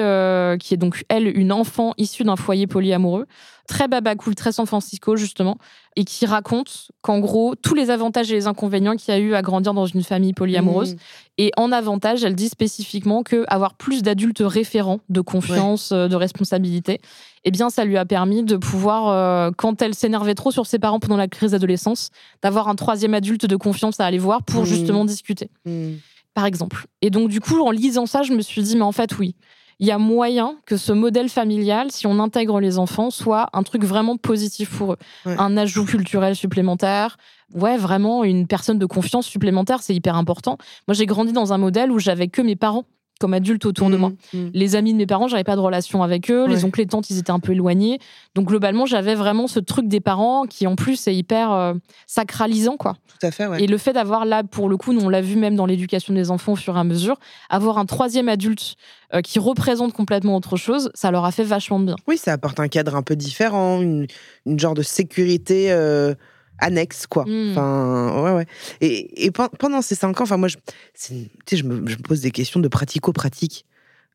qui 0.59 0.73
est 0.73 0.77
donc 0.77 1.03
elle 1.09 1.27
une 1.27 1.51
enfant 1.51 1.93
issue 1.97 2.23
d'un 2.23 2.35
foyer 2.35 2.67
polyamoureux 2.67 3.25
très 3.67 3.87
baba 3.87 4.15
cool, 4.15 4.33
très 4.33 4.51
San 4.51 4.65
Francisco 4.65 5.15
justement, 5.15 5.57
et 5.95 6.05
qui 6.05 6.25
raconte 6.25 6.89
qu'en 7.01 7.19
gros, 7.19 7.53
tous 7.55 7.75
les 7.75 7.89
avantages 7.89 8.31
et 8.31 8.35
les 8.35 8.47
inconvénients 8.47 8.95
qu'il 8.95 9.13
y 9.13 9.17
a 9.17 9.19
eu 9.19 9.35
à 9.35 9.41
grandir 9.41 9.73
dans 9.73 9.85
une 9.85 10.03
famille 10.03 10.33
polyamoureuse. 10.33 10.95
Mmh. 10.95 10.99
Et 11.37 11.51
en 11.57 11.71
avantage, 11.71 12.23
elle 12.23 12.35
dit 12.35 12.49
spécifiquement 12.49 13.23
que 13.23 13.43
avoir 13.47 13.75
plus 13.75 14.01
d'adultes 14.01 14.41
référents, 14.43 15.01
de 15.09 15.21
confiance, 15.21 15.91
euh, 15.91 16.07
de 16.07 16.15
responsabilité, 16.15 16.99
eh 17.43 17.51
bien, 17.51 17.69
ça 17.69 17.85
lui 17.85 17.97
a 17.97 18.05
permis 18.05 18.43
de 18.43 18.57
pouvoir, 18.57 19.09
euh, 19.09 19.51
quand 19.55 19.81
elle 19.81 19.93
s'énervait 19.93 20.35
trop 20.35 20.51
sur 20.51 20.65
ses 20.65 20.79
parents 20.79 20.99
pendant 20.99 21.17
la 21.17 21.27
crise 21.27 21.51
d'adolescence, 21.51 22.09
d'avoir 22.41 22.69
un 22.69 22.75
troisième 22.75 23.13
adulte 23.13 23.45
de 23.45 23.55
confiance 23.55 23.99
à 23.99 24.05
aller 24.05 24.17
voir 24.17 24.43
pour 24.43 24.63
mmh. 24.63 24.65
justement 24.65 25.05
discuter. 25.05 25.49
Mmh. 25.65 25.95
Par 26.37 26.45
exemple. 26.45 26.85
Et 27.01 27.09
donc, 27.09 27.29
du 27.29 27.39
coup, 27.39 27.61
en 27.61 27.71
lisant 27.71 28.05
ça, 28.05 28.21
je 28.21 28.31
me 28.31 28.41
suis 28.43 28.61
dit, 28.61 28.75
mais 28.75 28.83
en 28.83 28.91
fait, 28.91 29.17
oui 29.17 29.35
il 29.79 29.87
y 29.87 29.91
a 29.91 29.97
moyen 29.97 30.55
que 30.65 30.75
ce 30.75 30.91
modèle 30.91 31.29
familial, 31.29 31.91
si 31.91 32.07
on 32.07 32.19
intègre 32.19 32.59
les 32.59 32.79
enfants, 32.79 33.11
soit 33.11 33.47
un 33.53 33.61
truc 33.61 33.83
vraiment 33.83 34.17
positif 34.17 34.75
pour 34.75 34.93
eux. 34.93 34.97
Un 35.25 35.55
ajout 35.55 35.85
culturel 35.85 36.35
supplémentaire. 36.35 37.17
Ouais, 37.53 37.77
vraiment 37.77 38.23
une 38.23 38.47
personne 38.47 38.79
de 38.79 38.85
confiance 38.87 39.27
supplémentaire, 39.27 39.83
c'est 39.83 39.93
hyper 39.93 40.15
important. 40.15 40.57
Moi, 40.87 40.95
j'ai 40.95 41.05
grandi 41.05 41.31
dans 41.31 41.53
un 41.53 41.59
modèle 41.59 41.91
où 41.91 41.99
j'avais 41.99 42.27
que 42.27 42.41
mes 42.41 42.55
parents 42.55 42.85
comme 43.19 43.33
adulte 43.33 43.65
autour 43.65 43.89
de 43.89 43.97
moi. 43.97 44.09
Mmh, 44.09 44.37
mmh. 44.37 44.51
Les 44.53 44.75
amis 44.75 44.93
de 44.93 44.97
mes 44.97 45.07
parents, 45.07 45.27
j'avais 45.27 45.43
pas 45.43 45.55
de 45.55 45.61
relation 45.61 46.03
avec 46.03 46.29
eux. 46.31 46.47
Les 46.47 46.65
oncles 46.65 46.81
et 46.81 46.85
tantes, 46.85 47.09
ils 47.09 47.17
étaient 47.17 47.31
un 47.31 47.39
peu 47.39 47.53
éloignés. 47.53 47.99
Donc 48.35 48.47
globalement, 48.47 48.85
j'avais 48.85 49.15
vraiment 49.15 49.47
ce 49.47 49.59
truc 49.59 49.87
des 49.87 49.99
parents 49.99 50.45
qui 50.45 50.67
en 50.67 50.75
plus 50.75 51.07
est 51.07 51.15
hyper 51.15 51.51
euh, 51.51 51.73
sacralisant 52.05 52.77
quoi. 52.77 52.95
Tout 53.07 53.25
à 53.25 53.31
fait. 53.31 53.47
Ouais. 53.47 53.63
Et 53.63 53.67
le 53.67 53.77
fait 53.77 53.93
d'avoir 53.93 54.25
là, 54.25 54.43
pour 54.43 54.69
le 54.69 54.77
coup, 54.77 54.93
nous, 54.93 55.01
on 55.01 55.09
l'a 55.09 55.21
vu 55.21 55.35
même 55.35 55.55
dans 55.55 55.65
l'éducation 55.65 56.13
des 56.13 56.31
enfants 56.31 56.53
au 56.53 56.55
fur 56.55 56.75
et 56.75 56.79
à 56.79 56.83
mesure, 56.83 57.17
avoir 57.49 57.77
un 57.77 57.85
troisième 57.85 58.29
adulte 58.29 58.75
euh, 59.13 59.21
qui 59.21 59.39
représente 59.39 59.93
complètement 59.93 60.35
autre 60.35 60.57
chose, 60.57 60.91
ça 60.93 61.11
leur 61.11 61.25
a 61.25 61.31
fait 61.31 61.43
vachement 61.43 61.79
de 61.79 61.85
bien. 61.85 61.95
Oui, 62.07 62.17
ça 62.17 62.33
apporte 62.33 62.59
un 62.59 62.67
cadre 62.67 62.95
un 62.95 63.03
peu 63.03 63.15
différent, 63.15 63.81
une, 63.81 64.07
genre 64.45 64.73
de 64.73 64.81
sécurité. 64.81 65.71
Euh, 65.71 66.13
annexe 66.59 67.07
quoi. 67.07 67.25
Hmm. 67.25 67.51
enfin 67.51 68.23
ouais 68.23 68.31
ouais. 68.33 68.45
Et, 68.81 69.25
et, 69.25 69.31
pendant 69.31 69.81
ces 69.81 69.95
cinq 69.95 70.19
ans 70.19 70.23
enfin 70.23 70.37
moi 70.37 70.47
je, 70.47 70.57
je 70.95 71.63
me, 71.63 71.87
je 71.87 71.97
me 71.97 72.01
pose 72.01 72.21
des 72.21 72.31
questions 72.31 72.59
de 72.59 72.67
pratico-pratique. 72.67 73.65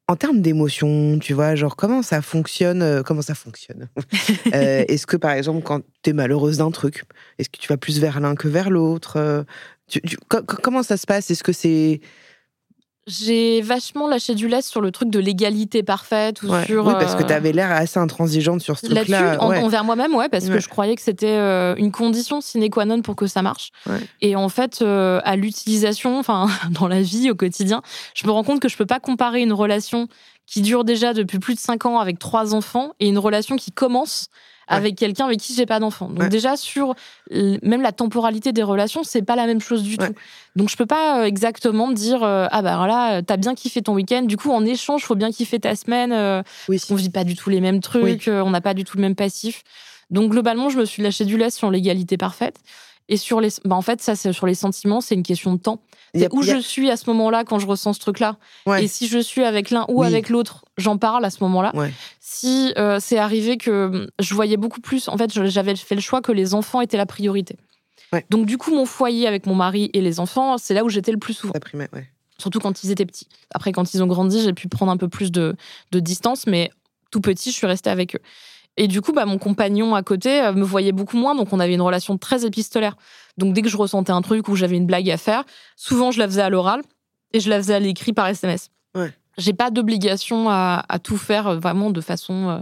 En 0.09 0.17
termes 0.17 0.41
d'émotion, 0.41 1.19
tu 1.21 1.33
vois, 1.33 1.55
genre 1.55 1.77
comment 1.77 2.03
ça 2.03 2.23
fonctionne, 2.23 2.83
euh, 2.83 3.03
comment 3.03 3.23
ça 3.23 3.35
fonctionne? 3.35 3.89
Euh, 4.55 4.85
est-ce 4.89 5.07
que 5.07 5.17
par 5.17 5.31
exemple, 5.31 5.63
quand 5.63 5.81
tu 6.03 6.11
es 6.11 6.13
malheureuse 6.13 6.59
d'un 6.59 6.71
truc, 6.71 7.05
est-ce 7.39 7.49
que 7.49 7.59
tu 7.59 7.69
vas 7.69 7.79
plus 7.79 8.01
vers 8.01 8.21
l'un 8.21 8.35
que 8.35 8.49
vers 8.49 8.69
l'autre? 8.69 9.17
Euh, 9.17 9.45
Comment 10.29 10.83
ça 10.83 10.97
se 10.97 11.07
passe? 11.07 11.31
Est-ce 11.31 11.45
que 11.45 11.53
c'est 11.53 12.01
j'ai 13.07 13.61
vachement 13.63 14.07
lâché 14.07 14.35
du 14.35 14.47
lest 14.47 14.69
sur 14.69 14.81
le 14.81 14.93
truc 14.93 15.11
de 15.11 15.19
l'égalité 15.19 15.83
parfaite 15.83 16.43
ou 16.43 16.49
sur. 16.65 16.87
Oui, 16.87 16.93
parce 16.93 17.17
que 17.17 17.25
tu 17.25 17.33
avais 17.33 17.53
l'air 17.53 17.73
assez 17.73 17.99
intransigeante 17.99 18.61
sur 18.61 18.79
ce 18.79 18.87
truc-là. 18.87 19.43
envers 19.43 19.85
moi-même, 19.85 20.15
ouais, 20.15 20.29
parce 20.29 20.49
que 20.49 20.61
je 20.61 20.69
croyais 20.69 20.95
que 20.95 21.03
c'était 21.03 21.27
euh, 21.27 21.75
une 21.77 21.91
condition 21.91 22.41
sine 22.41 22.69
qua 22.71 22.85
non 22.85 23.03
pour 23.03 23.17
que 23.17 23.27
ça 23.27 23.43
marche. 23.43 23.71
Et 24.21 24.37
en 24.37 24.49
fait, 24.49 24.83
euh, 24.83 25.21
à 25.25 25.37
l'utilisation, 25.37 26.19
enfin, 26.19 26.47
dans 26.71 26.89
la 26.89 27.03
vie 27.03 27.31
au 27.31 27.35
quotidien, 27.35 27.83
je 28.15 28.27
me 28.27 28.33
rends 28.33 28.45
compte 28.45 28.61
que 28.61 28.69
je 28.69 28.77
peux 28.77 28.87
pas 28.87 29.01
comparer 29.01 29.43
une 29.43 29.53
relation 29.53 30.07
qui 30.47 30.61
dure 30.61 30.85
déjà 30.85 31.15
depuis 31.15 31.39
plus 31.39 31.55
de 31.55 31.61
cinq 31.61 31.87
ans 31.87 31.99
avec 31.99 32.19
trois 32.19 32.55
enfants 32.55 32.93
et 33.01 33.09
une 33.09 33.19
relation 33.19 33.57
qui 33.57 33.73
commence 33.73 34.29
avec 34.73 34.97
quelqu'un 34.97 35.27
avec 35.27 35.41
qui 35.41 35.55
j'ai 35.55 35.67
pas 35.67 35.79
d'enfant. 35.79 36.09
Donc 36.09 36.29
déjà 36.29 36.57
sur 36.57 36.95
même 37.31 37.83
la 37.83 37.93
temporalité 37.93 38.53
des 38.53 38.63
relations, 38.63 39.03
c'est 39.05 39.23
pas 39.23 39.37
la 39.37 39.47
même 39.47 39.61
chose 39.61 39.83
du 39.83 39.97
tout. 39.97 40.13
Donc 40.57 40.69
je 40.69 40.77
peux 40.77 40.87
pas 40.87 41.21
euh, 41.21 41.25
exactement 41.25 41.91
dire 41.91 42.23
euh, 42.23 42.47
ah 42.51 42.63
bah 42.63 42.77
voilà, 42.77 43.23
t'as 43.23 43.37
bien 43.37 43.55
kiffé 43.55 43.81
ton 43.83 43.95
week-end, 43.95 44.23
du 44.23 44.37
coup 44.37 44.51
en 44.51 44.65
échange, 44.65 45.03
faut 45.03 45.15
bien 45.15 45.31
kiffer 45.31 45.59
ta 45.59 45.75
semaine. 45.77 46.13
Euh, 46.13 46.43
oui. 46.69 46.81
On 46.91 46.95
vit 46.95 47.11
pas 47.11 47.25
du 47.25 47.37
tout 47.37 47.49
les 47.51 47.61
mêmes 47.61 47.81
trucs, 47.81 48.29
on 48.29 48.51
n'a 48.51 48.61
pas 48.61 48.75
du 48.75 48.85
tout 48.85 48.97
le 48.97 49.03
même 49.03 49.15
passif. 49.15 49.63
Donc 50.11 50.31
globalement, 50.31 50.69
je 50.69 50.79
me 50.79 50.85
suis 50.85 51.03
lâché 51.03 51.25
du 51.25 51.39
lest 51.39 51.57
sur 51.57 51.71
l'égalité 51.71 52.19
parfaite. 52.19 52.57
Et 53.09 53.17
sur 53.17 53.41
les, 53.41 53.49
bah 53.65 53.77
en 53.77 53.83
fait, 53.83 54.01
ça, 54.01 54.15
c'est 54.15 54.33
sur 54.33 54.47
les 54.47 54.55
sentiments, 54.55 55.01
c'est 55.01 55.15
une 55.15 55.23
question 55.23 55.53
de 55.53 55.59
temps. 55.59 55.83
C'est 56.15 56.33
où 56.33 56.43
je 56.43 56.59
suis 56.61 56.91
à 56.91 56.97
ce 56.97 57.09
moment-là 57.11 57.45
quand 57.45 57.59
je 57.59 57.67
ressens 57.67 57.95
ce 57.95 58.01
truc-là? 58.01 58.37
Et 58.85 58.89
si 58.89 59.09
je 59.09 59.19
suis 59.19 59.45
avec 59.45 59.71
l'un 59.71 59.85
ou 59.89 60.03
avec 60.03 60.29
l'autre, 60.29 60.65
j'en 60.77 60.99
parle 60.99 61.25
à 61.25 61.31
ce 61.31 61.43
moment-là. 61.45 61.73
Si 62.21 62.73
euh, 62.79 62.99
c'est 63.01 63.19
arrivé 63.19 63.57
que 63.57 63.87
hum, 63.87 64.07
je 64.19 64.35
voyais 64.35 64.57
beaucoup 64.57 64.81
plus, 64.81 65.09
en 65.09 65.17
fait, 65.17 65.31
j'avais 65.49 65.75
fait 65.77 65.95
le 65.95 66.01
choix 66.01 66.21
que 66.21 66.33
les 66.33 66.55
enfants 66.55 66.81
étaient 66.81 66.97
la 66.97 67.07
priorité. 67.07 67.57
Donc 68.31 68.47
du 68.47 68.59
coup, 68.59 68.75
mon 68.75 68.85
foyer 68.85 69.27
avec 69.27 69.47
mon 69.47 69.55
mari 69.55 69.91
et 69.95 70.01
les 70.03 70.21
enfants, 70.21 70.59
c'est 70.59 70.75
là 70.75 70.85
où 70.85 70.89
j'étais 70.91 71.13
le 71.13 71.19
plus 71.19 71.33
souvent. 71.35 71.53
Surtout 72.39 72.59
quand 72.61 72.83
ils 72.85 72.91
étaient 72.91 73.07
petits. 73.07 73.29
Après, 73.55 73.73
quand 73.73 73.95
ils 73.95 74.03
ont 74.03 74.07
grandi, 74.07 74.43
j'ai 74.43 74.53
pu 74.53 74.69
prendre 74.69 74.93
un 74.93 74.97
peu 74.97 75.09
plus 75.09 75.31
de, 75.33 75.57
de 75.93 76.01
distance, 76.01 76.47
mais 76.47 76.71
tout 77.11 77.21
petit, 77.21 77.51
je 77.51 77.57
suis 77.57 77.67
restée 77.67 77.89
avec 77.91 78.17
eux. 78.17 78.21
Et 78.77 78.89
du 78.89 79.01
coup, 79.03 79.13
bah, 79.13 79.27
mon 79.27 79.39
compagnon 79.39 79.95
à 79.95 80.03
côté 80.03 80.41
euh, 80.41 80.53
me 80.53 80.65
voyait 80.65 80.93
beaucoup 80.93 81.17
moins, 81.17 81.35
donc 81.35 81.53
on 81.53 81.61
avait 81.61 81.75
une 81.75 81.83
relation 81.83 82.17
très 82.17 82.47
épistolaire. 82.47 82.97
Donc 83.39 83.53
dès 83.55 83.63
que 83.63 83.69
je 83.69 83.77
ressentais 83.77 84.13
un 84.13 84.23
truc 84.23 84.49
ou 84.49 84.57
j'avais 84.57 84.77
une 84.77 84.87
blague 84.87 85.11
à 85.11 85.17
faire, 85.17 85.45
souvent 85.77 86.11
je 86.11 86.19
la 86.19 86.27
faisais 86.27 86.43
à 86.43 86.51
l'oral 86.51 86.83
et 87.33 87.41
je 87.41 87.51
la 87.51 87.59
faisais 87.59 87.75
à 87.75 87.81
l'écrit 87.81 88.13
par 88.13 88.27
SMS. 88.29 88.71
Ouais. 88.95 89.13
J'ai 89.39 89.53
pas 89.53 89.71
d'obligation 89.71 90.51
à, 90.51 90.85
tout 91.03 91.17
faire 91.17 91.49
euh, 91.49 91.59
vraiment 91.59 91.91
de 91.91 92.01
façon 92.01 92.49
euh, 92.49 92.59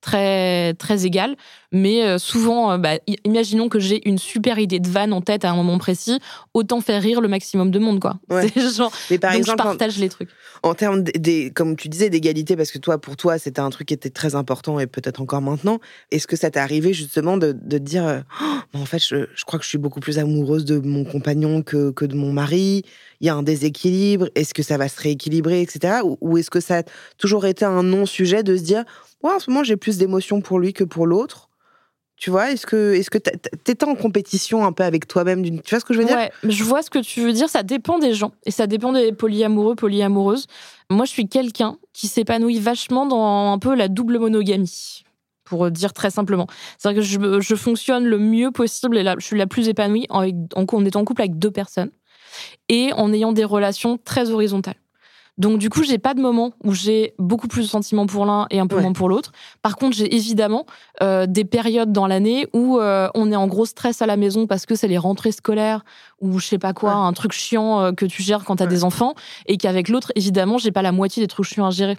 très 0.00 0.74
très 0.74 1.06
égale, 1.06 1.36
mais 1.72 2.04
euh, 2.04 2.18
souvent, 2.18 2.72
euh, 2.72 2.78
bah, 2.78 2.98
imaginons 3.24 3.68
que 3.68 3.78
j'ai 3.78 4.06
une 4.08 4.18
super 4.18 4.58
idée 4.58 4.80
de 4.80 4.88
vanne 4.88 5.12
en 5.12 5.20
tête 5.20 5.44
à 5.44 5.50
un 5.50 5.56
moment 5.56 5.78
précis, 5.78 6.18
autant 6.54 6.80
faire 6.80 7.02
rire 7.02 7.20
le 7.20 7.28
maximum 7.28 7.70
de 7.70 7.78
monde, 7.78 8.00
quoi. 8.00 8.18
Genre, 8.76 8.92
mais 9.10 9.18
par 9.18 9.32
donc 9.32 9.38
exemple, 9.40 9.62
je 9.62 9.64
partage 9.64 9.98
les 9.98 10.08
trucs. 10.08 10.30
En 10.62 10.74
termes, 10.74 11.02
des, 11.02 11.50
comme 11.50 11.76
tu 11.76 11.88
disais, 11.88 12.10
d'égalité, 12.10 12.56
parce 12.56 12.72
que 12.72 12.78
toi, 12.78 12.98
pour 12.98 13.16
toi, 13.16 13.38
c'était 13.38 13.60
un 13.60 13.70
truc 13.70 13.88
qui 13.88 13.94
était 13.94 14.10
très 14.10 14.34
important 14.34 14.80
et 14.80 14.86
peut-être 14.86 15.20
encore 15.20 15.42
maintenant. 15.42 15.78
Est-ce 16.10 16.26
que 16.26 16.36
ça 16.36 16.50
t'est 16.50 16.60
arrivé 16.60 16.92
justement 16.92 17.36
de, 17.36 17.52
de 17.52 17.78
dire, 17.78 18.06
euh, 18.06 18.20
oh, 18.42 18.78
en 18.78 18.84
fait, 18.84 18.98
je, 18.98 19.26
je, 19.34 19.44
crois 19.44 19.58
que 19.58 19.64
je 19.64 19.68
suis 19.68 19.78
beaucoup 19.78 20.00
plus 20.00 20.18
amoureuse 20.18 20.64
de 20.64 20.78
mon 20.78 21.04
compagnon 21.04 21.62
que, 21.62 21.90
que 21.90 22.04
de 22.04 22.16
mon 22.16 22.32
mari. 22.32 22.82
Il 23.20 23.26
y 23.26 23.30
a 23.30 23.34
un 23.34 23.42
déséquilibre. 23.42 24.28
Est-ce 24.34 24.54
que 24.54 24.62
ça 24.62 24.76
va 24.76 24.88
se 24.88 25.00
rééquilibrer, 25.00 25.60
etc. 25.60 26.00
Ou, 26.04 26.18
ou 26.20 26.38
est-ce 26.38 26.50
que 26.50 26.60
ça 26.60 26.78
a 26.78 26.82
toujours 27.18 27.46
été 27.46 27.64
un 27.64 27.82
non-sujet 27.82 28.42
de 28.42 28.56
se 28.56 28.62
dire 28.62 28.84
ouais, 29.22 29.32
en 29.32 29.38
ce 29.38 29.50
moment, 29.50 29.64
j'ai 29.64 29.76
plus 29.76 29.98
d'émotions 29.98 30.40
pour 30.40 30.58
lui 30.58 30.72
que 30.72 30.84
pour 30.84 31.06
l'autre. 31.06 31.48
Tu 32.16 32.28
vois, 32.28 32.50
est-ce 32.50 32.66
que 32.66 32.92
est-ce 32.92 33.08
que 33.08 33.16
t'étais 33.16 33.86
en 33.86 33.94
compétition 33.94 34.66
un 34.66 34.72
peu 34.72 34.84
avec 34.84 35.08
toi-même 35.08 35.42
Tu 35.42 35.70
vois 35.70 35.80
ce 35.80 35.86
que 35.86 35.94
je 35.94 36.00
veux 36.00 36.04
dire? 36.04 36.28
Je 36.44 36.64
vois 36.64 36.82
ce 36.82 36.90
que 36.90 36.98
tu 36.98 37.22
veux 37.22 37.32
dire. 37.32 37.48
Ça 37.48 37.62
dépend 37.62 37.98
des 37.98 38.12
gens 38.12 38.32
et 38.44 38.50
ça 38.50 38.66
dépend 38.66 38.92
des 38.92 39.12
polyamoureux, 39.12 39.74
polyamoureuses. 39.74 40.46
Moi, 40.90 41.06
je 41.06 41.12
suis 41.12 41.28
quelqu'un 41.28 41.78
qui 41.94 42.08
s'épanouit 42.08 42.58
vachement 42.58 43.06
dans 43.06 43.52
un 43.52 43.58
peu 43.58 43.74
la 43.74 43.88
double 43.88 44.18
monogamie, 44.18 45.02
pour 45.44 45.70
dire 45.70 45.94
très 45.94 46.10
simplement. 46.10 46.46
C'est-à-dire 46.76 47.02
que 47.02 47.40
je, 47.40 47.54
fonctionne 47.54 48.04
le 48.04 48.18
mieux 48.18 48.50
possible 48.50 48.98
et 48.98 49.02
là, 49.02 49.14
je 49.18 49.24
suis 49.24 49.38
la 49.38 49.46
plus 49.46 49.68
épanouie 49.68 50.06
en, 50.10 50.28
en, 50.28 50.66
en 50.70 50.84
étant 50.84 51.00
en 51.00 51.04
couple 51.06 51.22
avec 51.22 51.38
deux 51.38 51.50
personnes 51.50 51.90
et 52.68 52.92
en 52.92 53.14
ayant 53.14 53.32
des 53.32 53.44
relations 53.44 53.96
très 53.96 54.30
horizontales. 54.30 54.76
Donc 55.38 55.58
du 55.58 55.70
coup, 55.70 55.82
j'ai 55.82 55.98
pas 55.98 56.14
de 56.14 56.20
moment 56.20 56.52
où 56.64 56.72
j'ai 56.72 57.14
beaucoup 57.18 57.48
plus 57.48 57.62
de 57.62 57.68
sentiments 57.68 58.06
pour 58.06 58.26
l'un 58.26 58.46
et 58.50 58.60
un 58.60 58.66
peu 58.66 58.80
moins 58.80 58.92
pour 58.92 59.08
l'autre. 59.08 59.32
Par 59.62 59.76
contre, 59.76 59.96
j'ai 59.96 60.14
évidemment 60.14 60.66
euh, 61.02 61.26
des 61.26 61.44
périodes 61.44 61.92
dans 61.92 62.06
l'année 62.06 62.46
où 62.52 62.78
euh, 62.78 63.08
on 63.14 63.32
est 63.32 63.36
en 63.36 63.46
gros 63.46 63.64
stress 63.64 64.02
à 64.02 64.06
la 64.06 64.16
maison 64.16 64.46
parce 64.46 64.66
que 64.66 64.74
c'est 64.74 64.88
les 64.88 64.98
rentrées 64.98 65.32
scolaires 65.32 65.84
ou 66.20 66.38
je 66.38 66.46
sais 66.46 66.58
pas 66.58 66.72
quoi, 66.72 66.92
un 66.92 67.12
truc 67.12 67.32
chiant 67.32 67.80
euh, 67.80 67.92
que 67.92 68.06
tu 68.06 68.22
gères 68.22 68.44
quand 68.44 68.56
tu 68.56 68.62
as 68.62 68.66
des 68.66 68.84
enfants 68.84 69.14
et 69.46 69.56
qu'avec 69.56 69.88
l'autre, 69.88 70.12
évidemment, 70.14 70.58
j'ai 70.58 70.70
pas 70.70 70.82
la 70.82 70.92
moitié 70.92 71.22
des 71.22 71.26
trucs 71.26 71.46
chiants 71.46 71.66
à 71.66 71.70
gérer. 71.70 71.96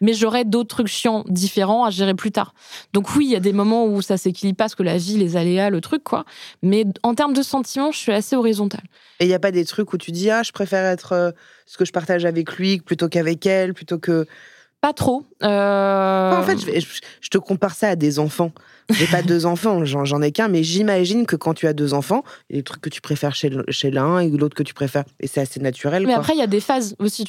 Mais 0.00 0.12
j'aurai 0.12 0.44
d'autres 0.44 0.68
trucs 0.68 0.88
chiants 0.88 1.24
différents 1.28 1.84
à 1.84 1.90
gérer 1.90 2.14
plus 2.14 2.30
tard. 2.30 2.54
Donc 2.92 3.14
oui, 3.16 3.24
il 3.24 3.30
y 3.32 3.36
a 3.36 3.40
des 3.40 3.54
moments 3.54 3.86
où 3.86 4.02
ça 4.02 4.18
s'équilibre 4.18 4.56
parce 4.56 4.74
que 4.74 4.82
la 4.82 4.98
vie, 4.98 5.16
les 5.16 5.36
aléas, 5.36 5.70
le 5.70 5.80
truc 5.80 6.04
quoi. 6.04 6.24
Mais 6.62 6.84
en 7.02 7.14
termes 7.14 7.32
de 7.32 7.42
sentiments, 7.42 7.90
je 7.90 7.98
suis 7.98 8.12
assez 8.12 8.36
horizontale. 8.36 8.84
Et 9.20 9.24
il 9.24 9.30
y 9.30 9.34
a 9.34 9.38
pas 9.38 9.52
des 9.52 9.64
trucs 9.64 9.92
où 9.92 9.98
tu 9.98 10.10
dis 10.10 10.30
ah, 10.30 10.42
je 10.42 10.52
préfère 10.52 10.84
être 10.84 11.34
ce 11.66 11.78
que 11.78 11.84
je 11.84 11.92
partage 11.92 12.26
avec 12.26 12.52
lui 12.56 12.80
plutôt 12.80 13.08
qu'avec 13.08 13.46
elle, 13.46 13.72
plutôt 13.72 13.98
que 13.98 14.26
pas 14.82 14.92
trop. 14.92 15.24
Euh, 15.44 16.32
en 16.32 16.42
fait, 16.42 16.58
je, 16.58 17.30
te 17.30 17.38
compare 17.38 17.74
ça 17.74 17.90
à 17.90 17.96
des 17.96 18.18
enfants. 18.18 18.52
J'ai 18.90 19.06
pas 19.06 19.22
deux 19.22 19.46
enfants, 19.46 19.84
j'en 19.84 20.22
ai 20.22 20.32
qu'un, 20.32 20.48
mais 20.48 20.62
j'imagine 20.62 21.26
que 21.26 21.36
quand 21.36 21.54
tu 21.54 21.66
as 21.66 21.72
deux 21.72 21.94
enfants, 21.94 22.22
il 22.50 22.56
y 22.56 22.58
a 22.58 22.60
des 22.60 22.64
trucs 22.64 22.80
que 22.80 22.90
tu 22.90 23.00
préfères 23.00 23.34
chez, 23.34 23.50
chez 23.68 23.90
l'un 23.90 24.18
et 24.18 24.28
l'autre 24.28 24.54
que 24.54 24.62
tu 24.62 24.74
préfères. 24.74 25.04
Et 25.20 25.26
c'est 25.26 25.40
assez 25.40 25.60
naturel. 25.60 26.06
Mais 26.06 26.14
après, 26.14 26.34
il 26.34 26.38
y 26.38 26.42
a 26.42 26.46
des 26.46 26.60
phases 26.60 26.94
aussi. 26.98 27.24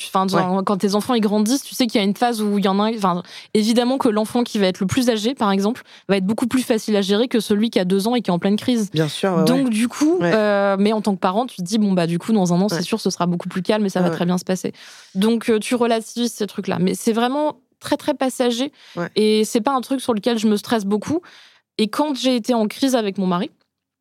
Quand 0.66 0.78
tes 0.78 0.96
enfants 0.96 1.14
ils 1.14 1.22
grandissent, 1.22 1.64
tu 1.64 1.76
sais 1.76 1.88
qu'il 1.88 2.00
y 2.00 2.04
a 2.04 2.06
une 2.06 2.16
phase 2.16 2.42
où 2.42 2.58
il 2.58 2.66
y 2.66 2.68
en 2.68 2.80
a 2.80 2.92
un. 2.92 3.24
Évidemment 3.54 3.98
que 3.98 4.10
l'enfant 4.10 4.44
qui 4.44 4.60
va 4.60 4.68
être 4.68 4.80
le 4.80 4.88
plus 4.88 5.10
âgé, 5.10 5.34
par 5.36 5.52
exemple, 5.52 5.84
va 6.10 6.18
être 6.18 6.26
beaucoup 6.26 6.48
plus 6.48 6.64
facile 6.64 6.96
à 6.96 7.02
gérer 7.02 7.28
que 7.28 7.40
celui 7.40 7.70
qui 7.70 7.80
a 7.80 7.86
deux 7.86 8.08
ans 8.08 8.16
et 8.16 8.22
qui 8.22 8.30
est 8.30 8.34
en 8.34 8.40
pleine 8.40 8.58
crise. 8.58 8.90
Bien 8.92 9.08
sûr. 9.08 9.44
Donc, 9.46 9.70
du 9.70 9.88
coup, 9.88 10.20
euh, 10.22 10.76
mais 10.80 10.94
en 10.94 11.02
tant 11.02 11.16
que 11.16 11.20
parent, 11.20 11.46
tu 11.46 11.58
te 11.58 11.62
dis, 11.62 11.78
bon, 11.78 11.94
bah, 11.94 12.08
du 12.08 12.20
coup, 12.20 12.34
dans 12.34 12.54
un 12.54 12.62
an, 12.62 12.70
c'est 12.70 12.82
sûr, 12.82 13.00
ce 13.00 13.10
sera 13.10 13.26
beaucoup 13.26 13.50
plus 13.50 13.62
calme 13.62 13.86
et 13.86 13.90
ça 13.90 14.02
va 14.02 14.10
très 14.10 14.26
bien 14.26 14.38
se 14.38 14.46
passer. 14.46 14.74
Donc, 15.16 15.50
euh, 15.50 15.60
tu 15.60 15.76
relativises 15.76 16.34
ces 16.34 16.48
trucs-là. 16.48 16.78
Mais 16.80 16.96
c'est 16.96 17.14
vraiment 17.14 17.58
très 17.84 17.98
très 17.98 18.14
passager 18.16 18.72
et 19.16 19.46
c'est 19.46 19.62
pas 19.62 19.72
un 19.74 19.82
truc 19.82 20.02
sur 20.02 20.14
lequel 20.14 20.40
je 20.40 20.48
me 20.48 20.58
stresse 20.58 20.86
beaucoup. 20.86 21.22
Et 21.78 21.88
quand 21.90 22.16
j'ai 22.16 22.36
été 22.36 22.54
en 22.54 22.68
crise 22.68 22.96
avec 22.96 23.18
mon 23.18 23.28
mari, 23.28 23.52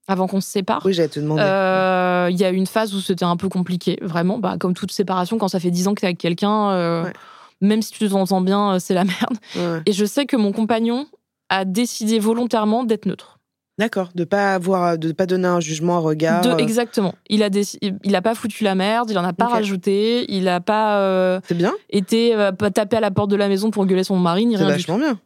avant 0.09 0.26
qu'on 0.26 0.41
se 0.41 0.49
sépare. 0.51 0.83
Oui, 0.85 0.93
j'allais 0.95 1.09
te 1.09 1.20
demander. 1.20 1.43
Euh, 1.43 2.28
Il 2.30 2.37
y 2.39 2.45
a 2.45 2.51
eu 2.51 2.57
une 2.57 2.66
phase 2.66 2.95
où 2.95 3.01
c'était 3.01 3.24
un 3.24 3.37
peu 3.37 3.49
compliqué, 3.49 3.99
vraiment. 4.03 4.39
Bah, 4.39 4.57
comme 4.59 4.74
toute 4.74 4.91
séparation, 4.93 5.39
quand 5.39 5.49
ça 5.49 5.61
fait 5.61 5.70
10 5.70 5.87
ans 5.89 5.95
que 5.95 6.01
tu 6.01 6.07
es 6.07 6.09
avec 6.09 6.18
quelqu'un, 6.18 6.70
euh, 6.70 7.05
Ouais. 7.05 7.12
même 7.61 7.80
si 7.83 7.93
tu 7.93 8.09
t'entends 8.09 8.41
bien, 8.41 8.74
euh, 8.74 8.78
c'est 8.78 8.95
la 8.95 9.05
merde. 9.05 9.37
Ouais. 9.57 9.80
Et 9.87 9.93
je 9.93 10.05
sais 10.05 10.26
que 10.26 10.37
mon 10.37 10.53
compagnon 10.53 11.07
a 11.51 11.64
décidé 11.64 12.18
volontairement 12.18 12.83
d'être 12.85 13.07
neutre. 13.07 13.39
D'accord, 13.83 14.11
de 14.14 14.24
pas 14.24 14.55
avoir, 14.55 14.97
de 14.99 15.12
pas 15.12 15.26
donner 15.26 15.49
un 15.49 15.61
jugement, 15.61 15.97
un 15.97 16.01
regard. 16.01 16.41
De- 16.43 16.51
euh, 16.51 16.57
exactement. 16.59 17.14
Il 17.28 17.43
a, 17.43 17.51
déci- 17.51 17.78
il 18.05 18.14
a 18.14 18.22
pas 18.22 18.35
foutu 18.35 18.64
la 18.64 18.74
merde, 18.74 19.11
il 19.11 19.18
en 19.18 19.24
a 19.24 19.33
pas 19.33 19.47
rajouté, 19.49 20.24
il 20.33 20.47
a 20.49 20.61
pas 20.61 20.99
euh, 20.99 21.41
C'est 21.49 21.55
bien, 21.57 21.72
été 21.91 22.35
euh, 22.35 22.53
tapé 22.53 22.97
à 22.97 23.01
la 23.01 23.11
porte 23.11 23.30
de 23.30 23.37
la 23.37 23.49
maison 23.49 23.70
pour 23.70 23.85
gueuler 23.87 24.05
son 24.05 24.16
mari, 24.18 24.47
ni 24.47 24.57
c'est 24.57 24.64
rien 24.64 24.76
du 24.76 24.85
tout. 24.85 24.93
vachement 24.93 25.05
bien. 25.07 25.18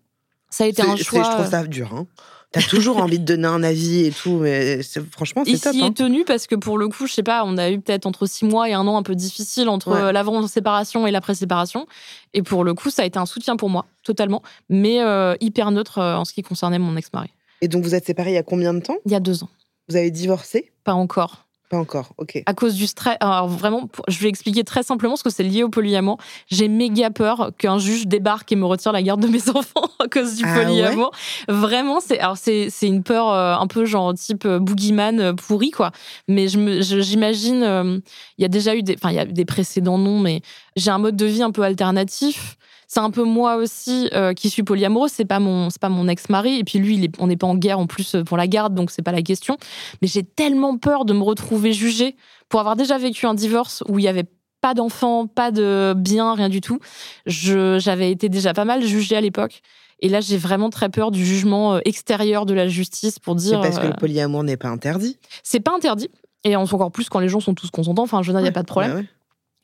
Ça 0.50 0.64
a 0.64 0.66
été 0.68 0.82
C'est- 0.82 0.88
un 0.88 0.96
c'est- 0.96 1.04
choix. 1.04 1.22
Je 1.22 1.30
trouve 1.30 1.46
ça 1.50 1.64
dur. 1.66 1.90
Hein. 1.94 2.06
T'as 2.52 2.62
toujours 2.62 2.98
envie 2.98 3.18
de 3.18 3.24
donner 3.24 3.48
un 3.48 3.62
avis 3.62 4.06
et 4.06 4.12
tout, 4.12 4.38
mais 4.38 4.80
c'est- 4.82 5.02
franchement, 5.10 5.42
Il 5.46 5.58
c'est 5.58 5.64
top. 5.64 5.74
s'y 5.74 5.82
hein. 5.82 5.86
est 5.88 5.96
tenu 5.96 6.24
parce 6.24 6.46
que 6.46 6.54
pour 6.54 6.78
le 6.78 6.88
coup, 6.88 7.06
je 7.06 7.12
sais 7.12 7.24
pas, 7.24 7.42
on 7.44 7.58
a 7.58 7.70
eu 7.70 7.80
peut-être 7.80 8.06
entre 8.06 8.24
six 8.26 8.44
mois 8.46 8.70
et 8.70 8.72
un 8.72 8.86
an 8.86 8.96
un 8.96 9.02
peu 9.02 9.14
difficile 9.16 9.68
entre 9.68 9.90
Ouais. 9.90 10.00
euh, 10.00 10.12
l'avant-séparation 10.12 11.06
et 11.06 11.10
l'après-séparation. 11.10 11.86
Et 12.32 12.42
pour 12.42 12.64
le 12.64 12.72
coup, 12.72 12.88
ça 12.88 13.02
a 13.02 13.04
été 13.04 13.18
un 13.18 13.26
soutien 13.26 13.56
pour 13.56 13.68
moi, 13.68 13.84
totalement, 14.04 14.42
mais 14.70 15.02
euh, 15.02 15.34
hyper 15.40 15.70
neutre 15.72 15.98
euh, 15.98 16.14
en 16.16 16.24
ce 16.24 16.32
qui 16.32 16.42
concernait 16.42 16.78
mon 16.78 16.96
ex-mari. 16.96 17.28
Et 17.62 17.68
donc, 17.68 17.82
vous 17.84 17.94
êtes 17.94 18.06
séparés 18.06 18.30
il 18.30 18.34
y 18.34 18.38
a 18.38 18.42
combien 18.42 18.74
de 18.74 18.80
temps? 18.80 18.96
Il 19.06 19.12
y 19.12 19.14
a 19.14 19.20
deux 19.20 19.42
ans, 19.42 19.48
Vous 19.88 19.96
avez 19.96 20.10
divorcé? 20.10 20.72
Pas 20.84 20.94
encore. 20.94 21.42
Pas 21.68 21.78
encore, 21.78 22.12
ok. 22.18 22.44
À 22.46 22.54
cause 22.54 22.74
du 22.76 22.86
stress. 22.86 23.16
Alors 23.18 23.48
vraiment, 23.48 23.88
je 24.06 24.18
vais 24.20 24.28
expliquer 24.28 24.62
très 24.62 24.84
simplement 24.84 25.14
parce 25.14 25.24
que 25.24 25.30
c'est 25.30 25.42
lié 25.42 25.64
au 25.64 25.68
polyamour. 25.68 26.16
J'ai 26.48 26.68
méga 26.68 27.10
peur 27.10 27.50
qu'un 27.58 27.78
juge 27.78 28.06
débarque 28.06 28.52
et 28.52 28.56
me 28.56 28.64
retire 28.66 28.92
la 28.92 29.02
garde 29.02 29.20
de 29.20 29.26
mes 29.26 29.48
enfants 29.54 29.88
à 29.98 30.06
cause 30.06 30.36
du 30.36 30.44
Ah 30.46 30.58
ouais? 30.58 30.64
polyamour. 30.64 31.10
Vraiment, 31.48 31.98
c'est 31.98 32.20
alors 32.20 32.36
c'est 32.36 32.68
une 32.82 33.02
peur 33.02 33.30
euh, 33.32 33.56
un 33.56 33.66
peu 33.66 33.84
genre 33.84 34.14
type 34.14 34.44
euh, 34.44 34.60
boogeyman 34.60 35.18
euh, 35.18 35.32
pourri 35.32 35.72
quoi. 35.72 35.90
Mais 36.28 36.46
je 36.46 37.00
j'imagine 37.00 37.64
euh, 37.64 37.98
il 38.38 38.42
y 38.42 38.44
a 38.44 38.48
déjà 38.48 38.76
eu 38.76 38.84
des 38.84 38.94
enfin 38.94 39.10
il 39.10 39.16
y 39.16 39.18
a 39.18 39.24
eu 39.24 39.32
des 39.32 39.44
précédents 39.44 39.98
non 39.98 40.20
mais 40.20 40.42
j'ai 40.76 40.92
un 40.92 40.98
mode 40.98 41.16
de 41.16 41.26
vie 41.26 41.42
un 41.42 41.50
peu 41.50 41.62
alternatif. 41.62 42.56
C'est 42.88 43.00
un 43.00 43.10
peu 43.10 43.24
moi 43.24 43.56
aussi 43.56 44.08
euh, 44.12 44.32
qui 44.32 44.48
suis 44.50 44.62
polyamoureuse. 44.62 45.10
C'est 45.12 45.24
pas 45.24 45.40
mon 45.40 45.70
c'est 45.70 45.80
pas 45.80 45.88
mon 45.88 46.06
ex-mari 46.08 46.58
et 46.58 46.64
puis 46.64 46.78
lui 46.78 46.94
il 46.96 47.04
est- 47.04 47.14
on 47.20 47.26
n'est 47.26 47.36
pas 47.36 47.46
en 47.46 47.56
guerre 47.56 47.78
en 47.78 47.86
plus 47.86 48.14
euh, 48.14 48.22
pour 48.24 48.36
la 48.36 48.46
garde 48.46 48.74
donc 48.74 48.90
c'est 48.90 49.02
pas 49.02 49.12
la 49.12 49.22
question. 49.22 49.56
Mais 50.02 50.08
j'ai 50.08 50.22
tellement 50.22 50.78
peur 50.78 51.04
de 51.04 51.12
me 51.12 51.22
retrouver 51.22 51.72
jugée 51.72 52.16
pour 52.48 52.60
avoir 52.60 52.76
déjà 52.76 52.96
vécu 52.98 53.26
un 53.26 53.34
divorce 53.34 53.82
où 53.88 53.98
il 53.98 54.04
y 54.04 54.08
avait 54.08 54.26
pas 54.60 54.74
d'enfants, 54.74 55.26
pas 55.26 55.50
de 55.50 55.94
biens, 55.96 56.34
rien 56.34 56.48
du 56.48 56.60
tout. 56.60 56.78
Je 57.26 57.78
j'avais 57.78 58.10
été 58.10 58.28
déjà 58.28 58.52
pas 58.54 58.64
mal 58.64 58.82
jugée 58.84 59.16
à 59.16 59.20
l'époque. 59.20 59.60
Et 60.00 60.08
là, 60.10 60.20
j'ai 60.20 60.36
vraiment 60.36 60.68
très 60.68 60.90
peur 60.90 61.10
du 61.10 61.24
jugement 61.24 61.74
euh, 61.76 61.80
extérieur 61.86 62.44
de 62.44 62.52
la 62.52 62.68
justice 62.68 63.18
pour 63.18 63.38
C'est 63.40 63.46
dire. 63.48 63.60
parce 63.62 63.78
que 63.78 63.86
le 63.86 63.94
polyamour 63.94 64.44
n'est 64.44 64.58
pas 64.58 64.68
interdit. 64.68 65.18
c'est 65.42 65.60
pas 65.60 65.74
interdit. 65.74 66.08
Et 66.44 66.54
encore 66.54 66.92
plus 66.92 67.08
quand 67.08 67.18
les 67.18 67.28
gens 67.30 67.40
sont 67.40 67.54
tous 67.54 67.70
consentants. 67.70 68.02
Enfin, 68.02 68.22
je 68.22 68.28
veux 68.28 68.32
dire, 68.34 68.40
il 68.40 68.44
n'y 68.44 68.48
a 68.48 68.52
pas 68.52 68.62
de 68.62 68.66
problème. 68.66 68.92
bah 68.92 68.98
ouais. 68.98 69.06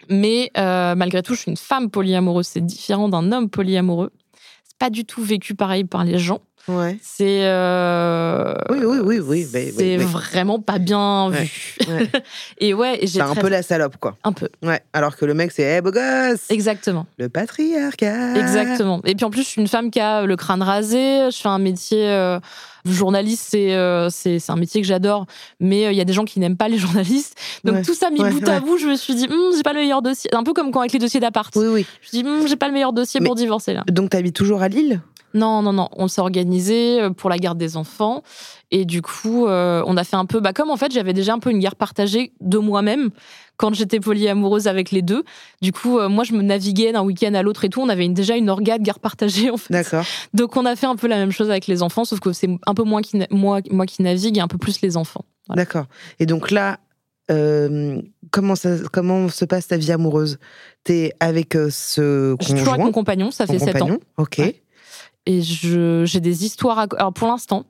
Mais 0.08 0.50
euh, 0.56 0.94
malgré 0.94 1.22
tout, 1.22 1.34
je 1.34 1.40
suis 1.40 1.50
une 1.50 1.56
femme 1.56 1.90
polyamoureuse. 1.90 2.46
C'est 2.46 2.64
différent 2.64 3.08
d'un 3.08 3.32
homme 3.32 3.48
polyamoureux. 3.48 4.10
C'est 4.64 4.78
pas 4.78 4.90
du 4.90 5.04
tout 5.04 5.22
vécu 5.22 5.54
pareil 5.54 5.84
par 5.84 6.04
les 6.04 6.18
gens. 6.18 6.40
Ouais. 6.68 6.96
C'est. 7.02 7.40
euh, 7.44 8.54
Oui, 8.70 8.78
oui, 8.84 8.98
oui, 9.02 9.18
oui, 9.20 9.46
bah, 9.52 9.58
c'est 9.76 9.96
oui. 9.98 10.04
vraiment 10.04 10.60
pas 10.60 10.78
bien 10.78 11.28
Ouais, 11.28 11.42
vu. 11.44 11.92
ouais. 11.92 12.10
et 12.58 12.72
ouais, 12.74 12.98
j'ai 13.02 13.06
C'est 13.08 13.20
un 13.20 13.34
peu 13.34 13.48
la 13.48 13.62
salope, 13.62 13.96
quoi. 13.98 14.16
un 14.24 14.32
peu. 14.32 14.48
Ouais. 14.62 14.80
Alors 14.92 15.16
que 15.16 15.24
le 15.24 15.34
mec, 15.34 15.50
c'est, 15.52 15.78
eh, 15.78 15.80
beau 15.80 15.90
gosse 15.90 16.50
Exactement. 16.50 17.06
Le 17.18 17.28
patriarcat 17.28 18.34
Exactement. 18.36 19.00
Et 19.04 19.14
puis 19.14 19.24
en 19.24 19.30
plus, 19.30 19.42
je 19.42 19.48
suis 19.48 19.60
une 19.60 19.68
femme 19.68 19.90
qui 19.90 20.00
a 20.00 20.24
le 20.24 20.36
crâne 20.36 20.62
rasé. 20.62 21.30
Je 21.30 21.36
fais 21.36 21.48
un 21.48 21.58
métier. 21.58 22.08
euh, 22.08 22.38
journaliste, 22.84 23.46
c'est 23.50 23.76
euh, 23.76 24.08
c'est 24.10 24.40
c'est 24.40 24.50
un 24.50 24.56
métier 24.56 24.80
que 24.80 24.86
j'adore. 24.88 25.26
Mais 25.60 25.86
euh, 25.86 25.92
il 25.92 25.96
y 25.96 26.00
a 26.00 26.04
des 26.04 26.12
gens 26.12 26.24
qui 26.24 26.40
n'aiment 26.40 26.56
pas 26.56 26.68
les 26.68 26.78
journalistes. 26.78 27.36
Donc 27.62 27.76
Ouais. 27.76 27.82
tout 27.82 27.94
ça 27.94 28.10
mis 28.10 28.20
Ouais, 28.20 28.30
bout 28.32 28.48
à 28.48 28.58
bout, 28.58 28.76
je 28.76 28.86
me 28.88 28.96
suis 28.96 29.14
dit, 29.14 29.28
Hum, 29.30 29.52
j'ai 29.56 29.62
pas 29.62 29.72
le 29.72 29.78
meilleur 29.80 30.02
dossier. 30.02 30.28
Un 30.34 30.42
peu 30.42 30.52
comme 30.52 30.72
quand 30.72 30.80
avec 30.80 30.92
les 30.92 30.98
dossiers 30.98 31.20
d'appart. 31.20 31.54
Oui, 31.54 31.66
oui. 31.68 31.86
Je 32.00 32.16
me 32.16 32.22
dis, 32.22 32.28
Hum, 32.28 32.46
j'ai 32.48 32.56
pas 32.56 32.66
le 32.66 32.74
meilleur 32.74 32.92
dossier 32.92 33.20
Mais- 33.20 33.26
pour 33.26 33.36
divorcer 33.36 33.72
là. 33.72 33.84
Donc, 33.88 34.10
t'habites 34.10 34.34
toujours 34.34 34.62
à 34.62 34.68
Lille? 34.68 35.00
Non, 35.34 35.62
non, 35.62 35.72
non. 35.72 35.88
On 35.96 36.08
s'est 36.08 36.20
organisé 36.20 37.00
euh, 37.00 37.10
pour 37.10 37.30
la 37.30 37.38
garde 37.38 37.58
des 37.58 37.76
enfants. 37.76 38.22
Et 38.70 38.84
du 38.84 39.02
coup, 39.02 39.46
euh, 39.46 39.82
on 39.86 39.96
a 39.96 40.04
fait 40.04 40.16
un 40.16 40.24
peu. 40.26 40.40
Bah, 40.40 40.52
comme 40.52 40.70
en 40.70 40.76
fait, 40.76 40.92
j'avais 40.92 41.12
déjà 41.12 41.34
un 41.34 41.38
peu 41.38 41.50
une 41.50 41.58
guerre 41.58 41.76
partagée 41.76 42.32
de 42.40 42.58
moi-même 42.58 43.10
quand 43.56 43.74
j'étais 43.74 44.00
polyamoureuse 44.00 44.66
avec 44.66 44.90
les 44.90 45.02
deux. 45.02 45.24
Du 45.60 45.72
coup, 45.72 45.98
euh, 45.98 46.08
moi, 46.08 46.24
je 46.24 46.32
me 46.32 46.42
naviguais 46.42 46.92
d'un 46.92 47.02
week-end 47.02 47.34
à 47.34 47.42
l'autre 47.42 47.64
et 47.64 47.68
tout. 47.68 47.80
On 47.80 47.88
avait 47.88 48.04
une- 48.06 48.14
déjà 48.14 48.36
une 48.36 48.50
orgade 48.50 48.82
guerre 48.82 48.98
partagée, 48.98 49.50
en 49.50 49.56
fait. 49.56 49.72
D'accord. 49.72 50.04
Donc, 50.34 50.56
on 50.56 50.64
a 50.64 50.74
fait 50.76 50.86
un 50.86 50.96
peu 50.96 51.06
la 51.06 51.16
même 51.16 51.32
chose 51.32 51.50
avec 51.50 51.66
les 51.66 51.82
enfants, 51.82 52.04
sauf 52.04 52.18
que 52.20 52.32
c'est 52.32 52.48
un 52.66 52.74
peu 52.74 52.82
moins 52.82 53.02
qui 53.02 53.20
moi, 53.30 53.60
moi 53.70 53.86
qui 53.86 54.02
navigue 54.02 54.38
et 54.38 54.40
un 54.40 54.48
peu 54.48 54.58
plus 54.58 54.80
les 54.80 54.96
enfants. 54.96 55.24
Voilà. 55.48 55.62
D'accord. 55.62 55.86
Et 56.18 56.26
donc 56.26 56.50
là, 56.50 56.78
euh, 57.30 58.00
comment, 58.30 58.54
ça, 58.56 58.70
comment 58.92 59.28
se 59.28 59.44
passe 59.44 59.68
ta 59.68 59.76
vie 59.76 59.92
amoureuse? 59.92 60.38
T'es 60.84 61.12
avec 61.20 61.54
ce 61.70 62.36
Je 62.40 62.44
suis 62.44 62.54
toujours 62.54 62.68
avec 62.68 62.78
conjoint 62.80 62.84
mon 62.86 62.92
compagnon, 62.92 63.30
ça 63.30 63.46
fait 63.46 63.58
sept 63.58 63.76
ans. 63.76 63.86
compagnon 63.86 64.00
Ok. 64.16 64.36
Ouais. 64.38 64.61
Et 65.26 65.40
je- 65.42 66.04
j'ai 66.04 66.20
des 66.20 66.44
histoires. 66.44 66.78
À... 66.78 66.86
Alors, 66.98 67.12
pour 67.12 67.28
l'instant, 67.28 67.64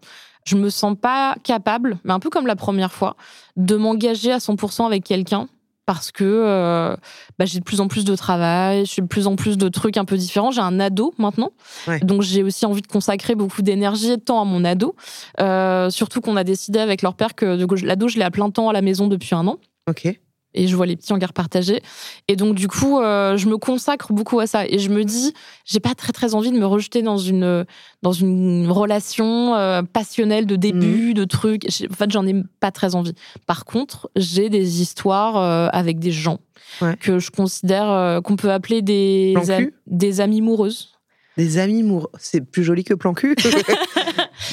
je 0.44 0.57
me 0.57 0.70
sens 0.70 0.96
pas 1.00 1.36
capable, 1.44 1.98
mais 2.05 2.12
un 2.12 2.18
peu 2.20 2.30
comme 2.30 2.46
la 2.46 2.57
première 2.57 2.92
fois, 2.92 3.16
de 3.57 3.76
m'engager 3.76 4.32
à 4.32 4.38
100% 4.38 4.86
avec 4.86 5.05
quelqu'un. 5.05 5.48
Parce 5.84 6.12
que 6.12 6.22
euh, 6.24 6.96
bah, 7.40 7.44
j'ai 7.44 7.59
de 7.59 7.64
plus 7.64 7.80
en 7.80 7.88
plus 7.88 8.05
de 8.05 8.14
travail, 8.14 8.86
j'ai 8.86 9.03
de 9.03 9.07
plus 9.09 9.26
en 9.26 9.34
plus 9.34 9.59
de 9.59 9.68
trucs 9.68 9.96
un 9.96 10.05
peu 10.05 10.16
différents. 10.16 10.53
J'ai 10.53 10.61
un 10.61 10.78
ado 10.78 11.12
maintenant, 11.18 11.50
Ouais. 11.88 11.98
donc 12.00 12.22
j'ai 12.22 12.44
aussi 12.44 12.64
envie 12.66 12.82
de 12.82 12.86
consacrer 12.86 13.34
beaucoup 13.34 13.62
d'énergie 13.62 14.12
et 14.12 14.16
de 14.16 14.22
temps 14.22 14.40
à 14.40 14.44
mon 14.44 14.64
ado. 14.64 14.94
Euh, 15.40 15.90
surtout 15.90 16.20
qu'on 16.20 16.36
a 16.36 16.44
décidé 16.44 16.78
avec 16.78 17.03
leur 17.03 17.14
père 17.14 17.34
que, 17.34 17.62
que 17.66 17.84
l'ado, 17.84 18.07
je 18.07 18.16
l'ai 18.16 18.22
à 18.24 18.30
plein 18.30 18.48
temps 18.50 18.68
à 18.68 18.72
la 18.72 18.80
maison 18.80 19.09
depuis 19.09 19.34
un 19.34 19.44
an 19.48 19.59
Ok. 19.90 20.07
Et 20.55 20.66
je 20.68 20.76
vois 20.76 20.86
les 20.86 20.96
petits 20.96 21.12
en 21.12 21.18
garde 21.18 21.32
partagée. 21.32 21.82
Et 22.28 22.36
donc, 22.36 22.55
du 22.55 22.68
coup, 22.68 23.00
euh, 23.00 23.36
je 23.36 23.48
me 23.48 23.57
consacre 23.57 24.12
beaucoup 24.12 24.38
à 24.40 24.46
ça. 24.46 24.66
Et 24.66 24.78
je 24.78 24.90
me 24.90 25.05
dis, 25.05 25.32
j'ai 25.64 25.80
pas 25.80 25.94
très, 25.94 26.12
très 26.12 26.34
envie 26.34 26.50
de 26.50 26.59
me 26.59 26.66
rejeter 26.66 27.03
dans 27.03 27.18
une, 27.18 27.64
dans 28.03 28.12
une 28.12 28.70
relation 28.70 29.55
euh, 29.55 29.82
passionnelle 29.82 30.46
de 30.46 30.57
début, 30.57 31.14
de 31.14 31.24
trucs. 31.24 31.66
En 31.90 31.94
fait, 31.94 32.11
j'en 32.11 32.26
ai 32.26 32.34
pas 32.61 32.70
très 32.70 32.94
envie. 32.94 33.14
Par 33.46 33.64
contre, 33.64 34.11
j'ai 34.16 34.48
des 34.50 34.82
histoires 34.82 35.36
euh, 35.36 35.68
avec 35.72 35.98
des 35.98 36.12
gens 36.12 36.38
Ouais. 36.80 36.96
que 36.96 37.18
je 37.18 37.30
considère 37.30 38.20
qu'on 38.24 38.36
peut 38.36 38.50
appeler 38.50 38.80
des, 38.80 39.34
cul? 39.59 39.74
des 39.86 40.20
amis 40.22 40.40
moureuses. 40.40 40.92
Des 41.36 41.59
amis 41.59 41.82
mourants. 41.82 42.09
C'est 42.18 42.40
plus 42.40 42.64
joli 42.64 42.82
que 42.84 42.94
plan 42.94 43.12
cul. 43.14 43.36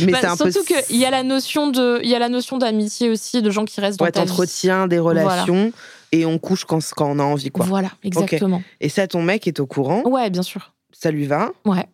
Mais 0.05 0.11
Bah, 0.11 0.17
c'est 0.21 0.27
un 0.27 0.37
peu. 0.37 0.51
surtout 0.51 0.73
qu'il 0.87 0.97
y 0.97 1.05
a 1.05 1.09
la 1.11 1.23
notion 1.23 1.67
de, 1.69 1.99
il 2.03 2.09
y 2.09 2.15
a 2.15 2.19
la 2.19 2.29
notion 2.29 2.57
d'amitié 2.57 3.09
aussi, 3.09 3.41
de 3.41 3.49
gens 3.49 3.65
qui 3.65 3.79
restent 3.81 3.99
dans 3.99 4.05
Ouais, 4.05 4.11
vie. 4.11 4.19
t'entretiens 4.19 4.87
des 4.87 4.99
relations 4.99 5.71
et 6.11 6.25
on 6.25 6.37
couche 6.39 6.65
quand, 6.65 6.79
quand 6.95 7.09
on 7.09 7.19
a 7.19 7.23
envie, 7.23 7.49
quoi. 7.51 7.65
Voilà, 7.65 7.91
exactement. 8.03 8.61
Et 8.81 8.89
ça, 8.89 9.07
ton 9.07 9.21
mec 9.21 9.47
est 9.47 9.59
au 9.59 9.65
courant, 9.67 10.03
Ouais, 10.05 10.29
bien 10.29 10.43
sûr. 10.43 10.73
ça 10.91 11.11
lui 11.11 11.25
va. 11.25 11.51
Ouais. 11.65 11.85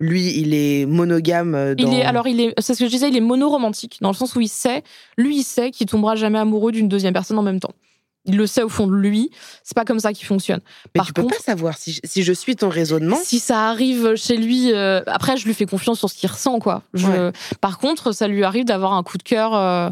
Lui, 0.00 0.36
il 0.40 0.54
est 0.54 0.86
monogame. 0.86 1.54
euh, 1.54 1.74
Dans... 1.76 1.90
Il 1.90 1.96
est 1.98 2.02
alors 2.04 2.26
il 2.26 2.40
est 2.40 2.52
c'est 2.58 2.74
ce 2.74 2.80
que 2.80 2.86
je 2.86 2.90
disais 2.90 3.08
il 3.08 3.16
est 3.16 3.20
monoromantique 3.20 3.98
dans 4.00 4.08
le 4.10 4.14
sens 4.16 4.34
où 4.34 4.40
il 4.40 4.48
sait 4.48 4.82
lui 5.16 5.36
il 5.38 5.44
sait 5.44 5.70
qu'il 5.70 5.86
tombera 5.86 6.16
jamais 6.16 6.38
amoureux 6.40 6.72
d'une 6.72 6.88
deuxième 6.88 7.12
personne 7.12 7.38
en 7.38 7.42
même 7.42 7.60
temps. 7.60 7.70
Il 8.26 8.36
le 8.38 8.46
sait 8.46 8.62
au 8.62 8.68
fond 8.70 8.86
de 8.86 8.94
lui, 8.94 9.30
c'est 9.62 9.74
pas 9.74 9.84
comme 9.84 10.00
ça 10.00 10.12
qu'il 10.14 10.26
fonctionne. 10.26 10.60
Mais 10.94 10.98
Par 10.98 11.06
tu 11.06 11.12
peux 11.12 11.22
contre- 11.22 11.36
pas 11.36 11.42
savoir 11.42 11.76
si 11.76 11.92
je, 11.92 12.00
si 12.04 12.22
je 12.22 12.32
suis 12.32 12.56
ton 12.56 12.68
raisonnement. 12.70 13.18
Si 13.22 13.38
ça 13.38 13.68
arrive 13.68 14.14
chez 14.16 14.36
lui, 14.38 14.72
euh, 14.72 15.02
après 15.06 15.36
je 15.36 15.44
lui 15.44 15.52
fais 15.54 15.66
confiance 15.66 15.98
sur 15.98 16.08
ce 16.08 16.14
qu'il 16.16 16.30
ressent 16.30 16.58
quoi. 16.58 16.82
Je- 16.94 17.06
Ouais. 17.06 17.32
Par 17.60 17.78
contre, 17.78 18.12
ça 18.12 18.26
lui 18.26 18.42
arrive 18.44 18.64
d'avoir 18.64 18.94
un 18.94 19.02
coup 19.02 19.18
de 19.18 19.22
cœur. 19.22 19.54
euh, 19.54 19.90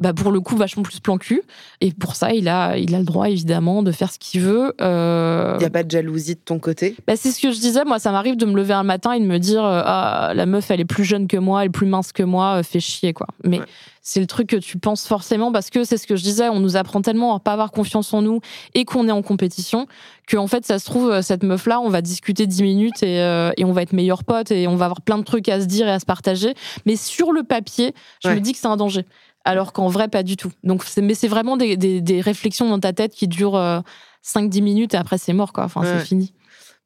bah 0.00 0.12
pour 0.14 0.32
le 0.32 0.40
coup 0.40 0.56
vachement 0.56 0.82
plus 0.82 0.98
plan 1.00 1.18
cul 1.18 1.42
et 1.80 1.92
pour 1.92 2.16
ça 2.16 2.32
il 2.32 2.48
a 2.48 2.76
il 2.78 2.94
a 2.94 2.98
le 2.98 3.04
droit 3.04 3.28
évidemment 3.28 3.82
de 3.82 3.92
faire 3.92 4.10
ce 4.10 4.18
qu'il 4.18 4.40
veut 4.40 4.74
euh, 4.80 5.54
Il 5.58 5.62
y 5.62 5.66
a 5.66 5.70
pas 5.70 5.82
de 5.82 5.90
jalousie 5.90 6.34
de 6.34 6.40
ton 6.44 6.58
côté? 6.58 6.96
Bah, 7.06 7.14
c'est 7.16 7.30
ce 7.30 7.40
que 7.40 7.52
je 7.52 7.58
disais, 7.60 7.84
moi 7.84 7.98
ça 7.98 8.10
m'arrive 8.10 8.36
de 8.36 8.46
me 8.46 8.54
lever 8.56 8.74
un 8.74 8.82
matin 8.82 9.12
et 9.12 9.20
de 9.20 9.26
me 9.26 9.38
dire 9.38 9.64
euh, 9.64 9.82
ah 9.84 10.32
la 10.34 10.46
meuf 10.46 10.70
elle 10.70 10.80
est 10.80 10.84
plus 10.84 11.04
jeune 11.04 11.26
que 11.28 11.36
moi, 11.36 11.62
elle 11.62 11.66
est 11.68 11.70
plus 11.70 11.86
mince 11.86 12.12
que 12.12 12.22
moi, 12.22 12.58
euh, 12.58 12.62
fait 12.62 12.80
chier 12.80 13.12
quoi. 13.12 13.26
Mais 13.44 13.60
Ouais. 13.60 13.66
c'est 14.02 14.20
le 14.20 14.26
truc 14.26 14.48
que 14.48 14.56
tu 14.56 14.78
penses 14.78 15.06
forcément 15.06 15.52
parce 15.52 15.68
que 15.70 15.84
c'est 15.84 15.98
ce 15.98 16.06
que 16.06 16.16
je 16.16 16.22
disais, 16.22 16.48
on 16.48 16.60
nous 16.60 16.76
apprend 16.76 17.02
tellement 17.02 17.34
à 17.36 17.40
pas 17.40 17.52
avoir 17.52 17.70
confiance 17.70 18.14
en 18.14 18.22
nous 18.22 18.40
et 18.74 18.84
qu'on 18.84 19.06
est 19.06 19.12
en 19.12 19.22
compétition 19.22 19.86
que 20.26 20.36
en 20.36 20.46
fait 20.46 20.64
ça 20.64 20.78
se 20.78 20.84
trouve 20.86 21.10
euh, 21.10 21.22
cette 21.22 21.42
meuf 21.42 21.66
là, 21.66 21.80
on 21.80 21.88
va 21.90 22.00
discuter 22.00 22.46
10 22.46 22.62
minutes 22.62 23.02
et, 23.02 23.20
euh, 23.20 23.50
et 23.58 23.64
on 23.64 23.72
va 23.72 23.82
être 23.82 23.92
meilleurs 23.92 24.24
potes 24.24 24.50
et 24.50 24.66
on 24.68 24.76
va 24.76 24.86
avoir 24.86 25.00
plein 25.02 25.18
de 25.18 25.24
trucs 25.24 25.48
à 25.48 25.60
se 25.60 25.66
dire 25.66 25.86
et 25.88 25.90
à 25.92 25.98
se 26.00 26.06
partager, 26.06 26.54
mais 26.86 26.96
sur 26.96 27.32
le 27.32 27.42
papier, 27.42 27.92
je 28.22 28.28
Ouais. 28.28 28.34
me 28.36 28.40
dis 28.40 28.52
que 28.52 28.58
c'est 28.58 28.66
un 28.68 28.76
danger. 28.76 29.04
Alors 29.44 29.72
qu'en 29.72 29.88
vrai, 29.88 30.08
pas 30.08 30.22
du 30.22 30.36
tout. 30.36 30.50
Donc, 30.64 30.84
mais 31.00 31.14
c'est 31.14 31.28
vraiment 31.28 31.56
des, 31.56 31.76
des- 31.76 32.00
des 32.00 32.20
réflexions 32.20 32.68
dans 32.68 32.78
ta 32.80 32.92
tête 32.92 33.12
qui 33.14 33.26
durent 33.28 33.56
euh, 33.56 33.80
5-10 34.24 34.62
minutes 34.62 34.94
et 34.94 34.96
après, 34.98 35.16
c'est 35.18 35.32
mort, 35.32 35.52
quoi. 35.52 35.64
Enfin, 35.64 35.80
Ouais. 35.80 35.88
c'est 35.98 36.04
fini. 36.04 36.32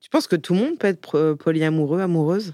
Tu 0.00 0.08
penses 0.10 0.26
que 0.28 0.36
tout 0.36 0.54
le 0.54 0.60
monde 0.60 0.78
peut 0.78 0.86
être 0.86 1.32
polyamoureux, 1.34 2.00
amoureuse? 2.00 2.52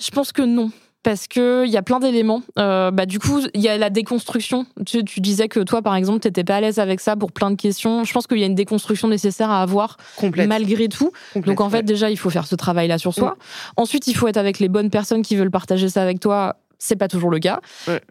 Je 0.00 0.10
pense 0.10 0.32
que 0.32 0.42
non. 0.42 0.70
Parce 1.02 1.26
que 1.28 1.64
il 1.66 1.72
y 1.72 1.78
a 1.78 1.82
plein 1.82 1.98
d'éléments. 1.98 2.42
Euh, 2.58 2.90
bah, 2.90 3.06
du 3.06 3.18
coup, 3.18 3.40
il 3.54 3.60
y 3.62 3.68
a 3.68 3.78
la 3.78 3.88
déconstruction. 3.88 4.66
Tu, 4.84 5.02
tu 5.02 5.20
disais 5.20 5.48
que 5.48 5.60
toi, 5.60 5.80
par 5.80 5.96
exemple, 5.96 6.20
t'étais 6.20 6.44
pas 6.44 6.56
à 6.56 6.60
l'aise 6.60 6.78
avec 6.78 7.00
ça 7.00 7.16
pour 7.16 7.32
plein 7.32 7.50
de 7.50 7.56
questions. 7.56 8.04
Je 8.04 8.12
pense 8.12 8.26
qu'il 8.26 8.36
y 8.38 8.42
a 8.42 8.46
une 8.46 8.54
déconstruction 8.54 9.08
nécessaire 9.08 9.48
à 9.50 9.62
avoir 9.62 9.96
Complète. 10.16 10.46
malgré 10.46 10.88
tout. 10.88 11.10
complète, 11.32 11.46
Donc 11.46 11.62
en 11.62 11.70
fait, 11.70 11.78
ouais. 11.78 11.82
déjà, 11.84 12.10
il 12.10 12.18
faut 12.18 12.28
faire 12.28 12.46
ce 12.46 12.54
travail-là 12.54 12.98
sur 12.98 13.14
soi. 13.14 13.38
Ensuite, 13.78 14.08
il 14.08 14.14
faut 14.14 14.28
être 14.28 14.36
avec 14.36 14.58
les 14.58 14.68
bonnes 14.68 14.90
personnes 14.90 15.22
qui 15.22 15.36
veulent 15.36 15.50
partager 15.50 15.88
ça 15.88 16.02
avec 16.02 16.20
toi 16.20 16.56
c'est 16.80 16.96
pas 16.96 17.06
toujours 17.06 17.30
le 17.30 17.38
cas. 17.38 17.60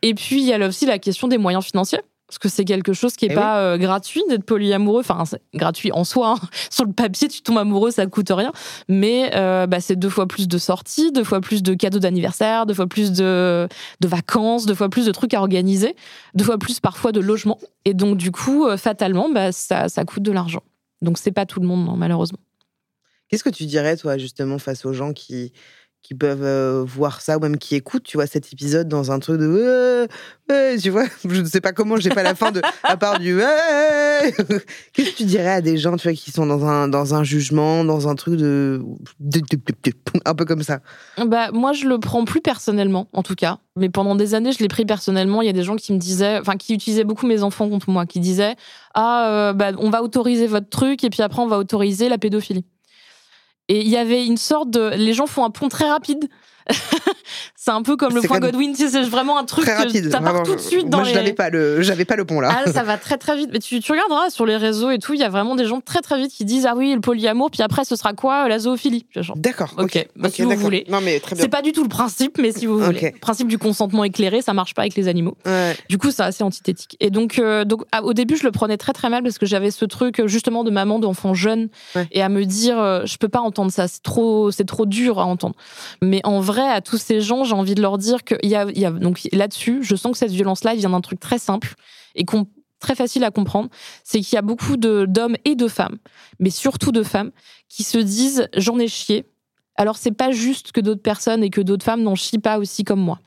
Et 0.01 0.13
puis 0.13 0.39
il 0.39 0.47
y 0.47 0.53
a 0.53 0.65
aussi 0.65 0.85
la 0.85 0.99
question 0.99 1.27
des 1.27 1.37
moyens 1.37 1.65
financiers 1.65 1.99
parce 2.29 2.37
que 2.37 2.47
c'est 2.47 2.63
quelque 2.63 2.93
chose 2.93 3.15
qui 3.15 3.25
est 3.25 3.29
eh 3.31 3.35
pas 3.35 3.59
euh, 3.59 3.77
gratuit 3.79 4.21
d'être 4.29 4.43
polyamoureux. 4.43 4.99
Enfin, 4.99 5.25
c'est 5.25 5.41
gratuit 5.55 5.91
en 5.91 6.03
soi. 6.03 6.35
Hein. 6.39 6.47
Sur 6.69 6.85
le 6.85 6.93
papier, 6.93 7.27
tu 7.27 7.41
tombes 7.41 7.57
amoureux, 7.57 7.89
ça 7.89 8.05
coûte 8.05 8.29
rien. 8.29 8.51
Mais 8.87 9.31
euh, 9.33 9.65
bah, 9.65 9.79
c'est 9.79 9.95
deux 9.95 10.09
fois 10.09 10.27
plus 10.27 10.47
de 10.47 10.57
sorties, 10.59 11.11
deux 11.11 11.23
fois 11.23 11.41
plus 11.41 11.63
de 11.63 11.73
cadeaux 11.73 11.97
d'anniversaire, 11.97 12.67
deux 12.67 12.75
fois 12.75 12.85
plus 12.85 13.11
de, 13.13 13.67
de 13.99 14.07
vacances, 14.07 14.67
deux 14.67 14.75
fois 14.75 14.89
plus 14.89 15.07
de 15.07 15.11
trucs 15.11 15.33
à 15.33 15.39
organiser, 15.39 15.95
deux 16.35 16.43
fois 16.43 16.59
plus 16.59 16.79
parfois 16.79 17.11
de 17.11 17.19
logements. 17.19 17.57
Et 17.85 17.95
donc, 17.95 18.17
du 18.17 18.31
coup, 18.31 18.67
euh, 18.67 18.77
fatalement, 18.77 19.31
bah, 19.31 19.51
ça, 19.51 19.89
ça 19.89 20.05
coûte 20.05 20.21
de 20.21 20.31
l'argent. 20.31 20.61
Donc, 21.01 21.17
c'est 21.17 21.31
pas 21.31 21.47
tout 21.47 21.59
le 21.59 21.65
monde, 21.65 21.97
malheureusement. 21.97 22.39
Qu'est-ce 23.29 23.43
que 23.43 23.49
tu 23.49 23.65
dirais, 23.65 23.97
toi, 23.97 24.19
justement, 24.19 24.59
face 24.59 24.85
aux 24.85 24.93
gens 24.93 25.13
qui, 25.13 25.51
qui 26.01 26.15
peuvent 26.15 26.43
euh, 26.43 26.83
voir 26.85 27.21
ça 27.21 27.37
ou 27.37 27.41
même 27.41 27.57
qui 27.57 27.75
écoutent, 27.75 28.03
tu 28.03 28.17
vois, 28.17 28.25
cet 28.25 28.51
épisode 28.51 28.87
dans 28.87 29.11
un 29.11 29.19
truc 29.19 29.39
de 29.39 30.07
tu 30.81 30.89
vois, 30.89 31.05
je 31.27 31.41
ne 31.41 31.45
sais 31.45 31.61
pas 31.61 31.71
comment, 31.73 31.97
j'ai 31.97 32.09
pas 32.09 32.23
la 32.23 32.35
fin 32.35 32.51
de 32.51 32.61
à 32.83 32.97
part 32.97 33.19
du 33.19 33.37
Qu'est-ce 34.93 35.11
que 35.11 35.15
tu 35.17 35.23
dirais 35.23 35.51
à 35.51 35.61
des 35.61 35.77
gens, 35.77 35.95
tu 35.97 36.07
vois, 36.07 36.15
qui 36.15 36.31
sont 36.31 36.45
dans 36.45 36.65
un 36.65 36.87
dans 36.87 37.15
un 37.15 37.23
jugement, 37.23 37.83
dans 37.83 38.07
un 38.07 38.15
truc 38.15 38.35
de, 38.35 38.81
un 40.25 40.35
peu 40.35 40.45
comme 40.45 40.63
ça? 40.63 40.79
Bah 41.25 41.51
moi 41.51 41.73
je 41.73 41.87
le 41.87 41.99
prends 41.99 42.25
plus 42.25 42.41
personnellement 42.41 43.07
en 43.13 43.23
tout 43.23 43.35
cas, 43.35 43.59
mais 43.75 43.89
pendant 43.89 44.15
des 44.15 44.33
années 44.35 44.51
je 44.51 44.59
l'ai 44.59 44.67
pris 44.67 44.85
personnellement, 44.85 45.41
il 45.41 45.45
y 45.45 45.49
a 45.49 45.53
des 45.53 45.63
gens 45.63 45.75
qui 45.75 45.93
me 45.93 45.99
disaient 45.99 46.39
enfin 46.39 46.55
qui 46.57 46.73
utilisaient 46.73 47.03
beaucoup 47.03 47.27
mes 47.27 47.43
enfants 47.43 47.69
contre 47.69 47.89
moi, 47.89 48.05
qui 48.05 48.19
disaient 48.19 48.55
"Ah 48.93 49.29
euh, 49.29 49.53
bah 49.53 49.71
on 49.77 49.89
va 49.89 50.03
autoriser 50.03 50.47
votre 50.47 50.69
truc 50.69 51.03
et 51.03 51.09
puis 51.09 51.21
après 51.21 51.41
on 51.41 51.47
va 51.47 51.57
autoriser 51.57 52.09
la 52.09 52.17
pédophilie." 52.17 52.65
Et 53.69 53.81
il 53.81 53.87
y 53.87 53.97
avait 53.97 54.25
une 54.25 54.37
sorte 54.37 54.71
de. 54.71 54.95
Les 54.95 55.13
gens 55.13 55.27
font 55.27 55.45
un 55.45 55.51
pont 55.51 55.69
très 55.69 55.89
rapide. 55.89 56.27
C'est 57.69 57.75
un 57.75 57.83
peu 57.83 57.97
comme 57.97 58.15
le 58.15 58.21
point 58.21 58.39
Godwin, 58.39 58.73
c'est 58.75 59.01
vraiment 59.03 59.37
un 59.37 59.43
truc 59.43 59.65
très 59.65 59.75
rapide, 59.75 60.11
ça 60.11 60.19
part 60.19 60.41
tout 60.41 60.55
de 60.55 60.59
suite 60.59 60.89
dans 60.89 60.99
Moi, 60.99 61.07
je 61.07 61.13
n'avais 61.13 61.33
pas 61.33 61.51
le, 61.51 61.83
j'avais 61.83 62.05
pas 62.05 62.15
le 62.15 62.25
pont 62.25 62.39
là. 62.39 62.49
Ah, 62.51 62.71
ça 62.71 62.81
va 62.81 62.97
très 62.97 63.17
très 63.17 63.37
vite. 63.37 63.49
Mais 63.53 63.59
tu, 63.59 63.79
tu 63.79 63.91
regarderas 63.91 64.31
sur 64.31 64.47
les 64.47 64.57
réseaux 64.57 64.89
et 64.89 64.97
tout, 64.97 65.13
il 65.13 65.19
y 65.19 65.23
a 65.23 65.29
vraiment 65.29 65.55
des 65.55 65.65
gens 65.65 65.79
très 65.79 66.01
très 66.01 66.19
vite 66.19 66.31
qui 66.31 66.45
disent 66.45 66.65
ah 66.65 66.73
oui 66.75 66.93
le 66.93 66.99
polyamour, 66.99 67.51
puis 67.51 67.61
après 67.61 67.85
ce 67.85 67.95
sera 67.95 68.13
quoi 68.13 68.47
la 68.47 68.57
zoophilie? 68.57 69.05
D'accord. 69.35 69.75
Ok. 69.77 70.07
Bah, 70.15 70.29
si 70.31 70.41
vous 70.41 70.49
voulez. 70.55 70.85
Non 70.89 70.99
mais 71.01 71.19
très 71.19 71.35
bien. 71.35 71.43
C'est 71.43 71.49
pas 71.49 71.61
du 71.61 71.71
tout 71.71 71.83
le 71.83 71.89
principe, 71.89 72.39
mais 72.39 72.51
si 72.51 72.65
vous 72.65 72.79
voulez. 72.79 73.11
Le 73.13 73.19
principe 73.19 73.47
du 73.47 73.59
consentement 73.59 74.03
éclairé, 74.03 74.41
ça 74.41 74.53
marche 74.53 74.73
pas 74.73 74.81
avec 74.81 74.95
les 74.95 75.07
animaux. 75.07 75.37
Du 75.89 75.99
coup, 75.99 76.09
c'est 76.09 76.23
assez 76.23 76.43
antithétique. 76.43 76.97
Et 76.99 77.11
donc, 77.11 77.37
euh, 77.37 77.65
donc 77.65 77.83
au 78.01 78.13
début, 78.13 78.35
je 78.35 78.45
le 78.45 78.51
prenais 78.51 78.77
très 78.77 78.93
très 78.93 79.09
mal 79.09 79.21
parce 79.21 79.37
que 79.37 79.45
j'avais 79.45 79.69
ce 79.69 79.85
truc 79.85 80.25
justement 80.25 80.63
de 80.63 80.71
maman 80.71 80.97
d'enfant 80.97 81.35
jeune 81.35 81.69
et 82.11 82.23
à 82.23 82.29
me 82.29 82.45
dire 82.45 82.79
euh, 82.79 83.05
je 83.05 83.17
peux 83.17 83.29
pas 83.29 83.41
entendre 83.41 83.71
ça, 83.71 83.87
c'est 83.87 84.01
trop 84.01 84.49
c'est 84.49 84.65
trop 84.65 84.87
dur 84.87 85.19
à 85.19 85.25
entendre. 85.25 85.55
Mais 86.01 86.21
en 86.23 86.39
vrai, 86.39 86.67
à 86.67 86.81
tous 86.81 86.97
ces 86.97 87.21
gens, 87.21 87.43
j'ai 87.43 87.58
envie 87.59 87.75
de 87.75 87.81
leur 87.81 87.97
dire 87.97 88.23
qu'il 88.23 88.49
y 88.49 88.55
a, 88.55 88.91
donc 88.91 89.27
là-dessus, 89.31 89.83
je 89.83 89.95
sens 89.95 90.13
que 90.13 90.17
cette 90.17 90.31
violence-là 90.31 90.75
vient 90.75 90.89
d'un 90.89 91.01
truc 91.01 91.19
très 91.19 91.37
simple 91.37 91.75
et 92.15 92.25
très 92.79 92.95
facile 92.95 93.23
à 93.23 93.31
comprendre, 93.31 93.69
c'est 94.03 94.21
qu'il 94.21 94.35
y 94.35 94.39
a 94.39 94.41
beaucoup 94.41 94.77
d'hommes 94.77 95.35
et 95.45 95.55
de 95.55 95.67
femmes, 95.67 95.97
mais 96.39 96.49
surtout 96.49 96.91
de 96.91 97.03
femmes, 97.03 97.31
qui 97.67 97.83
se 97.83 97.97
disent 97.97 98.47
j'en 98.55 98.79
ai 98.79 98.87
chié. 98.87 99.25
Alors 99.75 99.97
c'est 99.97 100.11
pas 100.11 100.31
juste 100.31 100.71
que 100.71 100.81
d'autres 100.81 101.01
personnes 101.01 101.43
et 101.43 101.49
que 101.49 101.61
d'autres 101.61 101.85
femmes 101.85 102.03
n'en 102.03 102.15
chient 102.15 102.39
pas 102.39 102.57
aussi 102.57 102.83
comme 102.83 102.99
moi 102.99 103.19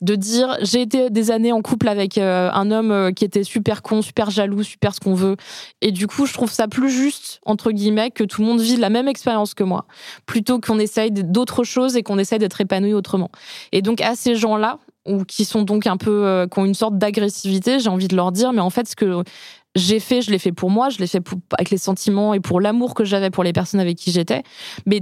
de 0.00 0.14
dire 0.14 0.56
j'ai 0.62 0.82
été 0.82 1.10
des 1.10 1.30
années 1.30 1.52
en 1.52 1.62
couple 1.62 1.88
avec 1.88 2.18
euh, 2.18 2.50
un 2.52 2.70
homme 2.70 2.90
euh, 2.90 3.12
qui 3.12 3.24
était 3.24 3.44
super 3.44 3.82
con, 3.82 4.02
super 4.02 4.30
jaloux, 4.30 4.62
super 4.62 4.94
ce 4.94 5.00
qu'on 5.00 5.14
veut. 5.14 5.36
Et 5.80 5.92
du 5.92 6.06
coup, 6.06 6.26
je 6.26 6.32
trouve 6.32 6.50
ça 6.50 6.68
plus 6.68 6.90
juste, 6.90 7.40
entre 7.44 7.72
guillemets, 7.72 8.10
que 8.10 8.24
tout 8.24 8.40
le 8.42 8.46
monde 8.46 8.60
vive 8.60 8.80
la 8.80 8.90
même 8.90 9.08
expérience 9.08 9.54
que 9.54 9.64
moi, 9.64 9.86
plutôt 10.26 10.60
qu'on 10.60 10.78
essaye 10.78 11.10
d'autres 11.10 11.64
choses 11.64 11.96
et 11.96 12.02
qu'on 12.02 12.18
essaye 12.18 12.38
d'être 12.38 12.60
épanoui 12.60 12.94
autrement. 12.94 13.30
Et 13.72 13.82
donc, 13.82 14.00
à 14.00 14.14
ces 14.14 14.34
gens-là, 14.34 14.78
ou 15.06 15.24
qui 15.24 15.44
sont 15.44 15.62
donc 15.62 15.86
un 15.86 15.96
peu, 15.96 16.26
euh, 16.26 16.46
qui 16.46 16.58
ont 16.58 16.64
une 16.64 16.74
sorte 16.74 16.98
d'agressivité, 16.98 17.78
j'ai 17.78 17.88
envie 17.88 18.08
de 18.08 18.16
leur 18.16 18.32
dire, 18.32 18.52
mais 18.52 18.60
en 18.60 18.70
fait, 18.70 18.86
ce 18.86 18.96
que 18.96 19.22
j'ai 19.74 20.00
fait, 20.00 20.20
je 20.20 20.30
l'ai 20.30 20.38
fait 20.38 20.52
pour 20.52 20.70
moi, 20.70 20.90
je 20.90 20.98
l'ai 20.98 21.06
fait 21.06 21.22
avec 21.56 21.70
les 21.70 21.78
sentiments 21.78 22.34
et 22.34 22.40
pour 22.40 22.60
l'amour 22.60 22.94
que 22.94 23.04
j'avais 23.04 23.30
pour 23.30 23.44
les 23.44 23.52
personnes 23.52 23.80
avec 23.80 23.96
qui 23.96 24.10
j'étais. 24.10 24.42
Mais 24.86 25.00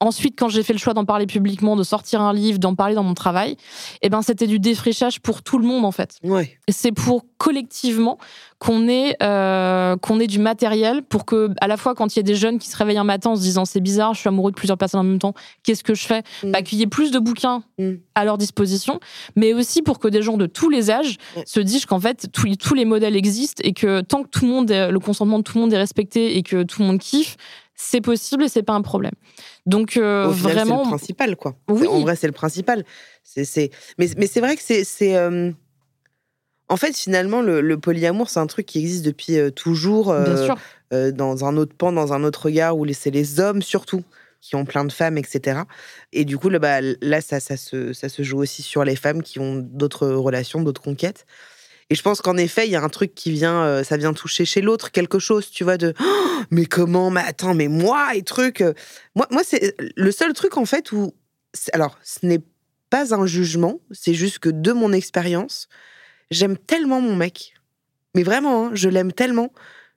Ensuite, 0.00 0.38
quand 0.38 0.48
j'ai 0.48 0.62
fait 0.62 0.72
le 0.72 0.78
choix 0.78 0.94
d'en 0.94 1.04
parler 1.04 1.26
publiquement, 1.26 1.74
de 1.74 1.82
sortir 1.82 2.20
un 2.20 2.32
livre, 2.32 2.60
d'en 2.60 2.76
parler 2.76 2.94
dans 2.94 3.02
mon 3.02 3.14
travail, 3.14 3.56
eh 4.00 4.08
ben 4.08 4.22
c'était 4.22 4.46
du 4.46 4.60
défrichage 4.60 5.20
pour 5.20 5.42
tout 5.42 5.58
le 5.58 5.66
monde 5.66 5.84
en 5.84 5.90
fait. 5.90 6.18
Ouais. 6.22 6.56
C'est 6.68 6.92
pour 6.92 7.24
collectivement 7.36 8.18
qu'on 8.60 8.88
ait 8.88 9.16
euh, 9.22 9.96
qu'on 9.96 10.20
ait 10.20 10.28
du 10.28 10.38
matériel 10.38 11.02
pour 11.02 11.24
que 11.24 11.50
à 11.60 11.66
la 11.66 11.76
fois 11.76 11.96
quand 11.96 12.14
il 12.14 12.18
y 12.18 12.20
a 12.20 12.22
des 12.22 12.36
jeunes 12.36 12.58
qui 12.60 12.68
se 12.68 12.76
réveillent 12.76 12.98
un 12.98 13.04
matin 13.04 13.30
en 13.30 13.36
se 13.36 13.40
disant 13.40 13.64
c'est 13.64 13.80
bizarre, 13.80 14.14
je 14.14 14.20
suis 14.20 14.28
amoureux 14.28 14.52
de 14.52 14.56
plusieurs 14.56 14.78
personnes 14.78 15.00
en 15.00 15.04
même 15.04 15.18
temps, 15.18 15.34
qu'est-ce 15.64 15.82
que 15.82 15.94
je 15.94 16.06
fais 16.06 16.22
mm. 16.44 16.52
bah, 16.52 16.62
qu'il 16.62 16.78
y 16.78 16.82
ait 16.82 16.86
plus 16.86 17.10
de 17.10 17.18
bouquins 17.18 17.64
mm. 17.78 17.94
à 18.14 18.24
leur 18.24 18.38
disposition, 18.38 19.00
mais 19.34 19.52
aussi 19.52 19.82
pour 19.82 19.98
que 19.98 20.06
des 20.06 20.22
gens 20.22 20.36
de 20.36 20.46
tous 20.46 20.70
les 20.70 20.92
âges 20.92 21.16
se 21.44 21.58
disent 21.58 21.86
qu'en 21.86 22.00
fait 22.00 22.28
tous, 22.32 22.54
tous 22.56 22.74
les 22.74 22.84
modèles 22.84 23.16
existent 23.16 23.62
et 23.64 23.72
que 23.72 24.00
tant 24.00 24.22
que 24.22 24.28
tout 24.28 24.44
le 24.44 24.50
monde 24.52 24.70
le 24.70 24.98
consentement 24.98 25.38
de 25.38 25.44
tout 25.44 25.56
le 25.56 25.62
monde 25.62 25.72
est 25.72 25.78
respecté 25.78 26.36
et 26.36 26.44
que 26.44 26.62
tout 26.62 26.82
le 26.82 26.86
monde 26.88 26.98
kiffe, 26.98 27.36
c'est 27.80 28.00
possible 28.00 28.42
et 28.44 28.48
c'est 28.48 28.64
pas 28.64 28.74
un 28.74 28.82
problème. 28.82 29.14
Donc 29.68 29.98
euh, 29.98 30.26
vraiment, 30.28 30.78
c'est 30.78 30.84
le 30.84 30.96
principal 30.96 31.36
quoi. 31.36 31.54
Oui. 31.68 31.86
En 31.86 32.00
vrai, 32.00 32.16
c'est 32.16 32.26
le 32.26 32.32
principal. 32.32 32.84
C'est, 33.22 33.70
mais, 33.98 34.08
mais 34.16 34.26
c'est 34.26 34.40
vrai 34.40 34.56
que 34.56 34.62
c'est, 34.64 34.82
c'est 34.82 35.14
euh, 35.14 35.52
en 36.70 36.76
fait 36.78 36.96
finalement 36.96 37.42
le, 37.42 37.78
polyamour, 37.78 38.30
c'est 38.30 38.40
un 38.40 38.46
truc 38.46 38.64
qui 38.64 38.78
existe 38.78 39.04
depuis 39.04 39.36
euh, 39.36 39.50
toujours. 39.50 40.14
dans 40.92 41.44
un 41.44 41.56
autre 41.58 41.74
pan, 41.76 41.92
dans 41.92 42.14
un 42.14 42.24
autre 42.24 42.46
regard 42.46 42.78
où 42.78 42.90
c'est 42.94 43.10
les 43.10 43.40
hommes 43.40 43.60
surtout 43.60 44.02
qui 44.40 44.56
ont 44.56 44.64
plein 44.64 44.86
de 44.86 44.92
femmes, 44.92 45.18
etc. 45.18 45.60
Et 46.12 46.24
du 46.24 46.38
coup, 46.38 46.48
là, 46.48 46.58
bah, 46.58 46.80
là 47.02 47.20
ça, 47.20 47.38
ça, 47.38 47.58
se, 47.58 47.92
ça 47.92 48.08
se 48.08 48.22
joue 48.22 48.38
aussi 48.38 48.62
sur 48.62 48.84
les 48.84 48.96
femmes 48.96 49.22
qui 49.22 49.38
ont 49.38 49.56
d'autres 49.56 50.08
relations, 50.08 50.62
d'autres 50.62 50.80
conquêtes. 50.80 51.26
Et 51.90 51.94
je 51.94 52.02
pense 52.02 52.20
qu'en 52.20 52.36
effet, 52.36 52.66
il 52.66 52.70
y 52.70 52.76
a 52.76 52.82
un 52.82 52.88
truc 52.88 53.14
qui 53.14 53.30
vient, 53.30 53.62
euh, 53.62 53.82
ça 53.82 53.96
vient 53.96 54.12
toucher 54.12 54.44
chez 54.44 54.60
l'autre 54.60 54.90
quelque 54.90 55.18
chose, 55.18 55.50
tu 55.50 55.64
vois, 55.64 55.78
de 55.78 55.94
«Oh, 56.00 56.42
mais 56.50 56.66
comment, 56.66 57.10
mais 57.10 57.22
attends, 57.22 57.54
mais 57.54 57.68
moi 57.68 58.14
et 58.14 58.22
truc. 58.22 58.60
Euh». 58.60 58.74
Moi, 59.14 59.26
moi 59.30 59.42
c'est 59.44 59.74
le 59.96 60.10
seul 60.12 60.32
truc 60.34 60.56
en 60.56 60.66
fait 60.66 60.92
où, 60.92 61.14
alors, 61.72 61.98
ce 62.02 62.26
n'est 62.26 62.42
pas 62.90 63.14
un 63.14 63.26
jugement, 63.26 63.80
c'est 63.90 64.14
juste 64.14 64.38
que 64.38 64.48
de 64.48 64.72
mon 64.72 64.92
expérience, 64.92 65.68
j'aime 66.30 66.56
tellement 66.58 67.00
mon 67.00 67.16
mec, 67.16 67.54
mais 68.14 68.22
vraiment, 68.22 68.66
hein, 68.66 68.70
je 68.74 68.88
l'aime 68.88 69.12
tellement. 69.12 69.52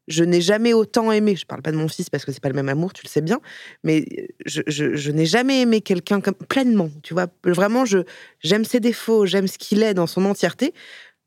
Je 0.08 0.24
n'ai 0.24 0.42
jamais 0.42 0.74
autant 0.74 1.12
aimé. 1.12 1.36
Je 1.36 1.46
parle 1.46 1.62
pas 1.62 1.72
de 1.72 1.78
mon 1.78 1.88
fils 1.88 2.10
parce 2.10 2.26
que 2.26 2.32
c'est 2.32 2.42
pas 2.42 2.50
le 2.50 2.56
même 2.56 2.68
amour, 2.70 2.92
tu 2.92 3.04
le 3.06 3.08
sais 3.08 3.22
bien, 3.22 3.40
mais 3.84 4.04
je, 4.46 4.62
je, 4.68 4.96
je 4.96 5.12
n'ai 5.12 5.28
jamais 5.28 5.62
aimé 5.62 5.80
quelqu'un 5.82 6.20
comme 6.20 6.34
pleinement. 6.36 6.90
Tu 7.04 7.14
vois, 7.14 7.28
vraiment, 7.46 7.86
je 7.86 8.00
j'aime 8.44 8.66
ses 8.66 8.80
défauts, 8.80 9.26
j'aime 9.26 9.48
ce 9.48 9.58
qu'il 9.58 9.84
est 9.84 9.94
dans 9.94 10.08
son 10.08 10.26
entièreté 10.26 10.74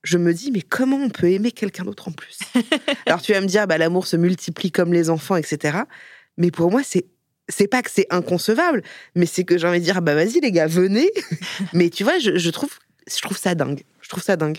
je 0.05 0.19
me 0.19 0.33
dis, 0.33 0.51
mais 0.53 0.63
comment 0.63 0.97
on 0.97 1.09
peut 1.09 1.31
aimer 1.31 1.51
quelqu'un 1.51 1.85
d'autre 1.85 2.09
en 2.09 2.13
plus? 2.13 2.39
Alors 3.07 3.21
tu 3.21 3.33
vas 3.33 3.41
me 3.41 3.47
dire, 3.47 3.67
bah, 3.67 3.79
l'amour 3.79 4.07
se 4.07 4.17
multiplie 4.17 4.71
comme 4.71 4.93
les 4.93 5.11
enfants, 5.11 5.37
etc. 5.37 5.79
Mais 6.37 6.51
pour 6.51 6.71
moi, 6.71 6.83
c'est 6.85 7.07
c'est 7.49 7.69
pas 7.69 7.83
que 7.83 7.91
c'est 7.91 8.07
inconcevable, 8.09 8.83
mais 9.15 9.27
c'est 9.27 9.45
que 9.45 9.59
j'ai 9.59 9.67
envie 9.67 9.81
de 9.81 9.85
dire, 9.85 10.01
bah 10.01 10.15
vas-y 10.15 10.41
les 10.41 10.51
gars, 10.51 10.67
venez. 10.67 11.11
mais 11.75 11.91
tu 11.91 12.03
vois, 12.03 12.19
je, 12.19 12.39
je, 12.39 12.51
trouve, 12.51 12.71
je 13.07 13.21
trouve 13.21 13.37
ça 13.37 13.55
dingue. 13.55 13.83
Je 14.05 14.11
trouve 14.11 14.23
ça 14.23 14.37
dingue. 14.37 14.59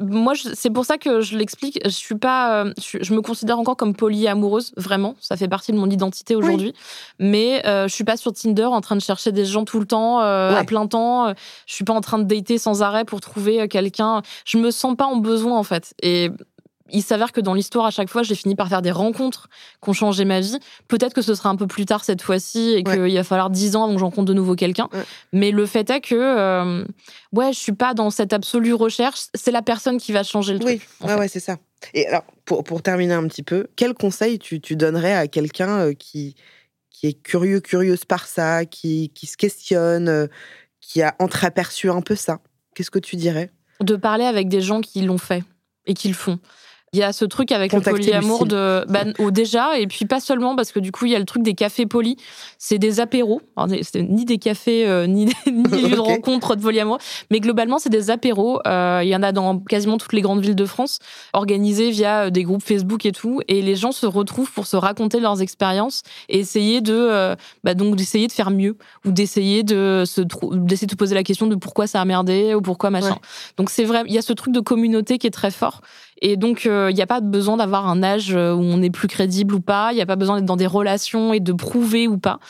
moi, 0.00 0.32
c'est 0.54 0.70
pour 0.70 0.86
ça 0.86 0.96
que 0.96 1.20
je 1.20 1.36
l'explique. 1.36 1.80
Je 1.84 1.90
suis 1.90 2.14
pas, 2.14 2.64
euh, 2.64 2.72
je, 2.80 3.12
me 3.12 3.20
considère 3.20 3.58
encore 3.58 3.76
comme 3.76 3.94
polyamoureuse, 3.94 4.72
vraiment. 4.78 5.16
Ça 5.20 5.36
fait 5.36 5.48
partie 5.48 5.70
de 5.70 5.76
mon 5.76 5.90
identité 5.90 6.34
aujourd'hui. 6.34 6.72
Mais 7.18 7.60
euh, 7.66 7.88
je 7.88 7.94
suis 7.94 8.04
pas 8.04 8.16
sur 8.16 8.32
Tinder 8.32 8.64
en 8.64 8.80
train 8.80 8.96
de 8.96 9.02
chercher 9.02 9.32
des 9.32 9.44
gens 9.44 9.66
tout 9.66 9.78
le 9.78 9.84
temps, 9.84 10.22
euh, 10.22 10.56
à 10.56 10.64
plein 10.64 10.86
temps. 10.86 11.28
Je 11.66 11.74
suis 11.74 11.84
pas 11.84 11.92
en 11.92 12.00
train 12.00 12.18
de 12.18 12.24
dater 12.24 12.56
sans 12.56 12.80
arrêt 12.80 13.04
pour 13.04 13.20
trouver 13.20 13.68
quelqu'un. 13.68 14.22
Je 14.46 14.56
me 14.56 14.70
sens 14.70 14.96
pas 14.96 15.04
en 15.04 15.16
besoin 15.16 15.58
en 15.58 15.62
fait. 15.62 15.92
Et 16.02 16.30
il 16.90 17.02
s'avère 17.02 17.32
que 17.32 17.40
dans 17.40 17.54
l'histoire, 17.54 17.86
à 17.86 17.90
chaque 17.90 18.08
fois, 18.08 18.22
j'ai 18.22 18.34
fini 18.34 18.54
par 18.54 18.68
faire 18.68 18.82
des 18.82 18.90
rencontres 18.90 19.48
qui 19.82 19.90
ont 19.90 19.92
changé 19.92 20.24
ma 20.24 20.40
vie. 20.40 20.58
Peut-être 20.88 21.14
que 21.14 21.22
ce 21.22 21.34
sera 21.34 21.48
un 21.48 21.56
peu 21.56 21.66
plus 21.66 21.84
tard 21.84 22.04
cette 22.04 22.22
fois-ci 22.22 22.74
et 22.74 22.82
qu'il 22.82 23.14
va 23.14 23.24
falloir 23.24 23.50
dix 23.50 23.76
ans 23.76 23.84
avant 23.84 23.94
que 23.94 24.00
j'en 24.00 24.06
rencontre 24.06 24.28
de 24.28 24.34
nouveau 24.34 24.54
quelqu'un. 24.54 24.88
Mais 25.32 25.50
le 25.50 25.66
fait 25.66 25.88
est 25.90 26.00
que, 26.00 26.14
euh, 26.14 26.84
ouais, 27.32 27.52
je 27.52 27.58
suis 27.58 27.72
pas 27.72 27.94
dans 27.94 28.10
cette 28.10 28.32
absolue 28.32 28.74
recherche. 28.74 29.26
C'est 29.34 29.50
la 29.50 29.62
personne 29.62 29.98
qui 29.98 30.12
va 30.12 30.22
changer 30.22 30.54
le 30.54 30.60
truc. 30.60 30.88
Oui, 31.02 31.12
ouais, 31.12 31.28
c'est 31.28 31.40
ça. 31.40 31.56
Et 31.94 32.06
alors, 32.06 32.24
pour, 32.44 32.64
pour, 32.64 32.82
terminer 32.82 33.14
un 33.14 33.26
petit 33.28 33.42
peu, 33.42 33.68
quel 33.76 33.94
conseil 33.94 34.38
tu, 34.38 34.60
tu 34.60 34.74
donnerais 34.74 35.14
à 35.14 35.28
quelqu'un 35.28 35.78
euh, 35.78 35.92
qui, 35.94 36.34
qui 36.90 37.06
est 37.06 37.12
curieux, 37.12 37.60
curieuse 37.60 38.04
par 38.04 38.26
ça, 38.26 38.64
qui, 38.64 39.10
qui 39.14 39.26
se 39.26 39.36
questionne, 39.36 40.08
euh, 40.08 40.26
qui 40.80 41.02
a 41.02 41.14
entreaperçu 41.20 41.90
un 41.90 42.00
peu 42.00 42.16
ça? 42.16 42.40
Qu'est-ce 42.74 42.90
que 42.90 42.98
tu 42.98 43.16
dirais? 43.16 43.50
De 43.80 43.96
parler 43.96 44.24
avec 44.24 44.48
des 44.48 44.60
gens 44.60 44.80
qui 44.80 45.02
l'ont 45.02 45.18
fait 45.18 45.44
et 45.86 45.94
qui 45.94 46.08
le 46.08 46.14
font. 46.14 46.38
Il 46.92 46.98
y 46.98 47.02
a 47.02 47.12
ce 47.12 47.24
truc 47.24 47.52
avec 47.52 47.72
le 47.72 47.80
polyamour 47.80 48.46
de 48.46 48.84
bah, 48.88 49.04
déjà 49.30 49.78
et 49.78 49.86
puis 49.86 50.06
pas 50.06 50.20
seulement 50.20 50.56
parce 50.56 50.72
que 50.72 50.80
du 50.80 50.92
coup 50.92 51.04
il 51.06 51.12
y 51.12 51.16
a 51.16 51.18
le 51.18 51.24
truc 51.24 51.42
des 51.42 51.54
cafés 51.54 51.86
polis, 51.86 52.16
c'est 52.58 52.78
des 52.78 53.00
apéros, 53.00 53.42
c'est 53.82 54.02
ni 54.02 54.24
des 54.24 54.38
cafés 54.38 54.86
euh, 54.86 55.06
ni 55.06 55.26
des, 55.26 55.34
ni 55.52 55.62
de 55.90 55.98
rencontres 55.98 56.56
de 56.56 56.62
polyamour, 56.62 56.98
mais 57.30 57.40
globalement 57.40 57.78
c'est 57.78 57.90
des 57.90 58.10
apéros. 58.10 58.60
Euh, 58.66 59.00
il 59.02 59.08
y 59.08 59.16
en 59.16 59.22
a 59.22 59.32
dans 59.32 59.58
quasiment 59.58 59.98
toutes 59.98 60.12
les 60.12 60.22
grandes 60.22 60.40
villes 60.40 60.54
de 60.54 60.64
France, 60.64 60.98
organisés 61.32 61.90
via 61.90 62.24
euh, 62.24 62.30
des 62.30 62.42
groupes 62.42 62.62
Facebook 62.62 63.04
et 63.04 63.12
tout, 63.12 63.40
et 63.48 63.60
les 63.60 63.76
gens 63.76 63.92
se 63.92 64.06
retrouvent 64.06 64.52
pour 64.52 64.66
se 64.66 64.76
raconter 64.76 65.20
leurs 65.20 65.42
expériences 65.42 66.02
et 66.28 66.38
essayer 66.38 66.80
de 66.80 67.36
bah, 67.64 67.74
donc 67.74 67.96
d'essayer 67.96 68.26
de 68.26 68.32
faire 68.32 68.50
mieux 68.50 68.76
ou 69.04 69.10
d'essayer 69.10 69.62
de 69.62 70.04
se 70.06 70.22
d'essayer 70.52 70.86
de 70.86 70.94
poser 70.94 71.14
la 71.14 71.22
question 71.22 71.46
de 71.46 71.54
pourquoi 71.54 71.86
ça 71.86 72.00
a 72.00 72.04
merdé 72.04 72.54
ou 72.54 72.62
pourquoi 72.62 72.90
machin. 72.90 73.18
Donc 73.56 73.70
c'est 73.70 73.84
vrai, 73.84 74.02
il 74.06 74.14
y 74.14 74.18
a 74.18 74.22
ce 74.22 74.32
truc 74.32 74.54
de 74.54 74.60
communauté 74.60 75.18
qui 75.18 75.26
est 75.26 75.30
très 75.30 75.50
fort. 75.50 75.80
Et 76.20 76.36
donc, 76.36 76.64
il 76.64 76.70
euh, 76.70 76.92
n'y 76.92 77.02
a 77.02 77.06
pas 77.06 77.20
besoin 77.20 77.56
d'avoir 77.56 77.86
un 77.86 78.02
âge 78.02 78.34
euh, 78.34 78.52
où 78.52 78.60
on 78.60 78.82
est 78.82 78.90
plus 78.90 79.08
crédible 79.08 79.54
ou 79.54 79.60
pas. 79.60 79.92
Il 79.92 79.96
n'y 79.96 80.00
a 80.00 80.06
pas 80.06 80.16
besoin 80.16 80.36
d'être 80.36 80.46
dans 80.46 80.56
des 80.56 80.66
relations 80.66 81.32
et 81.32 81.40
de 81.40 81.52
prouver 81.52 82.08
ou 82.08 82.18
pas. 82.18 82.40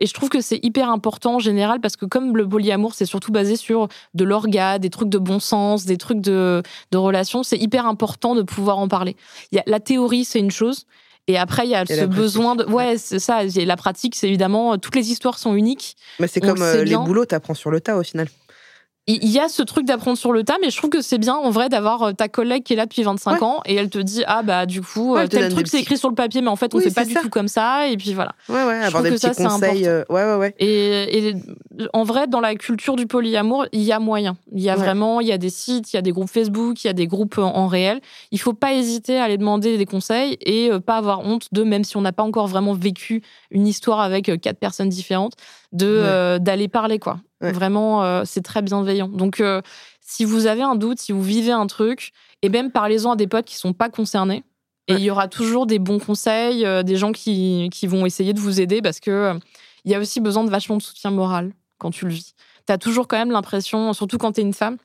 Et 0.00 0.06
je 0.06 0.14
trouve 0.14 0.28
que 0.28 0.40
c'est 0.40 0.60
hyper 0.62 0.90
important 0.90 1.36
en 1.36 1.38
général 1.38 1.80
parce 1.80 1.96
que 1.96 2.06
comme 2.06 2.36
le 2.36 2.48
polyamour, 2.48 2.94
c'est 2.94 3.04
surtout 3.04 3.32
basé 3.32 3.56
sur 3.56 3.88
de 4.14 4.24
l'orga, 4.24 4.78
des 4.78 4.90
trucs 4.90 5.10
de 5.10 5.18
bon 5.18 5.40
sens, 5.40 5.84
des 5.84 5.98
trucs 5.98 6.20
de, 6.20 6.62
de 6.90 6.98
relations, 6.98 7.42
c'est 7.42 7.58
hyper 7.58 7.86
important 7.86 8.34
de 8.34 8.42
pouvoir 8.42 8.78
en 8.78 8.88
parler. 8.88 9.16
Y 9.52 9.58
a, 9.58 9.62
la 9.66 9.80
théorie, 9.80 10.24
c'est 10.24 10.40
une 10.40 10.50
chose. 10.50 10.86
Et 11.26 11.36
après, 11.36 11.66
il 11.66 11.70
y 11.70 11.74
a 11.74 11.84
ce 11.84 12.06
besoin 12.06 12.56
de. 12.56 12.64
Ouais, 12.64 12.96
c'est 12.96 13.18
ça. 13.18 13.42
La 13.44 13.76
pratique, 13.76 14.14
c'est 14.14 14.28
évidemment. 14.28 14.78
Toutes 14.78 14.96
les 14.96 15.10
histoires 15.12 15.38
sont 15.38 15.54
uniques. 15.54 15.96
Mais 16.18 16.26
c'est 16.26 16.40
comme 16.40 16.62
euh, 16.62 16.84
les 16.84 16.96
boulots, 16.96 17.26
t'apprends 17.26 17.52
sur 17.52 17.70
le 17.70 17.82
tas 17.82 17.98
au 17.98 18.02
final 18.02 18.28
il 19.10 19.30
y 19.30 19.38
a 19.38 19.48
ce 19.48 19.62
truc 19.62 19.86
d'apprendre 19.86 20.18
sur 20.18 20.32
le 20.32 20.44
tas, 20.44 20.56
mais 20.60 20.68
je 20.68 20.76
trouve 20.76 20.90
que 20.90 21.00
c'est 21.00 21.16
bien 21.16 21.34
en 21.34 21.48
vrai 21.48 21.70
d'avoir 21.70 22.02
euh, 22.02 22.12
ta 22.12 22.28
collègue 22.28 22.62
qui 22.62 22.74
est 22.74 22.76
là 22.76 22.84
depuis 22.84 23.02
25 23.02 23.42
ans 23.42 23.62
et 23.64 23.74
elle 23.74 23.88
te 23.88 23.98
dit 23.98 24.22
ah 24.26 24.42
bah 24.42 24.66
du 24.66 24.82
coup 24.82 25.16
euh, 25.16 25.26
tel 25.26 25.50
truc 25.50 25.66
c'est 25.66 25.80
écrit 25.80 25.96
sur 25.96 26.10
le 26.10 26.14
papier 26.14 26.42
mais 26.42 26.48
en 26.48 26.56
fait 26.56 26.74
on 26.74 26.78
fait 26.78 26.94
pas 26.94 27.06
du 27.06 27.14
tout 27.14 27.30
comme 27.30 27.48
ça 27.48 27.88
et 27.88 27.96
puis 27.96 28.12
voilà. 28.12 28.34
Ouais 28.50 28.64
ouais, 28.64 28.78
avoir 28.80 29.02
des 29.02 29.12
petits 29.12 29.30
conseils. 29.30 29.88
Euh, 29.88 30.04
ouais 30.10 30.24
ouais 30.24 30.36
ouais. 30.36 30.54
Et, 30.58 31.32
en 31.94 32.04
vrai 32.04 32.26
dans 32.26 32.40
la 32.40 32.54
culture 32.54 32.96
du 32.96 33.06
polyamour 33.06 33.66
il 33.72 33.80
y 33.80 33.92
a 33.92 33.98
moyen. 33.98 34.36
Il 34.52 34.60
y 34.60 34.68
a 34.68 34.76
vraiment 34.76 35.22
il 35.22 35.26
y 35.26 35.32
a 35.32 35.38
des 35.38 35.50
sites, 35.50 35.90
il 35.94 35.96
y 35.96 35.98
a 35.98 36.02
des 36.02 36.12
groupes 36.12 36.28
Facebook, 36.28 36.84
il 36.84 36.88
y 36.88 36.90
a 36.90 36.92
des 36.94 37.06
groupes 37.06 37.38
en, 37.38 37.66
réel. 37.66 38.00
Il 38.30 38.38
faut 38.38 38.52
pas 38.52 38.74
hésiter 38.74 39.18
à 39.18 39.24
aller 39.24 39.38
demander 39.38 39.78
des 39.78 39.86
conseils 39.86 40.36
et 40.44 40.70
pas 40.84 40.98
avoir 40.98 41.20
honte 41.20 41.48
de 41.52 41.62
même 41.62 41.84
si 41.84 41.96
on 41.96 42.02
n'a 42.02 42.12
pas 42.12 42.24
encore 42.24 42.46
vraiment 42.46 42.74
vécu 42.74 43.22
une 43.50 43.66
histoire 43.66 44.00
avec 44.00 44.30
quatre 44.42 44.58
personnes 44.58 44.90
différentes 44.90 45.34
de 45.72 46.38
d'aller 46.38 46.68
parler 46.68 46.98
quoi. 46.98 47.20
Vraiment, 47.40 48.02
euh, 48.02 48.22
c'est 48.24 48.42
très 48.42 48.62
bienveillant. 48.62 49.08
Donc, 49.08 49.40
euh, 49.40 49.62
si 50.00 50.24
vous 50.24 50.46
avez 50.46 50.62
un 50.62 50.74
doute, 50.74 50.98
si 50.98 51.12
vous 51.12 51.22
vivez 51.22 51.52
un 51.52 51.66
truc, 51.66 52.12
et 52.42 52.48
même 52.48 52.72
parlez-en 52.72 53.12
à 53.12 53.16
des 53.16 53.26
potes 53.26 53.44
qui 53.44 53.56
sont 53.56 53.72
pas 53.72 53.88
concernés. 53.88 54.44
Et 54.90 54.94
il 54.94 55.00
y 55.00 55.10
aura 55.10 55.28
toujours 55.28 55.66
des 55.66 55.78
bons 55.78 55.98
conseils, 55.98 56.64
euh, 56.64 56.82
des 56.82 56.96
gens 56.96 57.12
qui, 57.12 57.68
qui, 57.70 57.86
vont 57.86 58.06
essayer 58.06 58.32
de 58.32 58.40
vous 58.40 58.58
aider 58.58 58.80
parce 58.80 59.00
que 59.00 59.38
il 59.84 59.92
y 59.92 59.94
a 59.94 59.98
aussi 59.98 60.18
besoin 60.18 60.44
de 60.44 60.50
vachement 60.50 60.78
de 60.78 60.82
soutien 60.82 61.10
moral 61.10 61.52
quand 61.76 61.90
tu 61.90 62.06
le 62.06 62.12
vis. 62.12 62.34
Tu 62.66 62.72
as 62.72 62.78
toujours 62.78 63.06
quand 63.06 63.18
même 63.18 63.30
l'impression, 63.30 63.92
surtout 63.92 64.16
quand 64.16 64.32
tu 64.32 64.40
es 64.40 64.44
une 64.44 64.54
femme, 64.54 64.78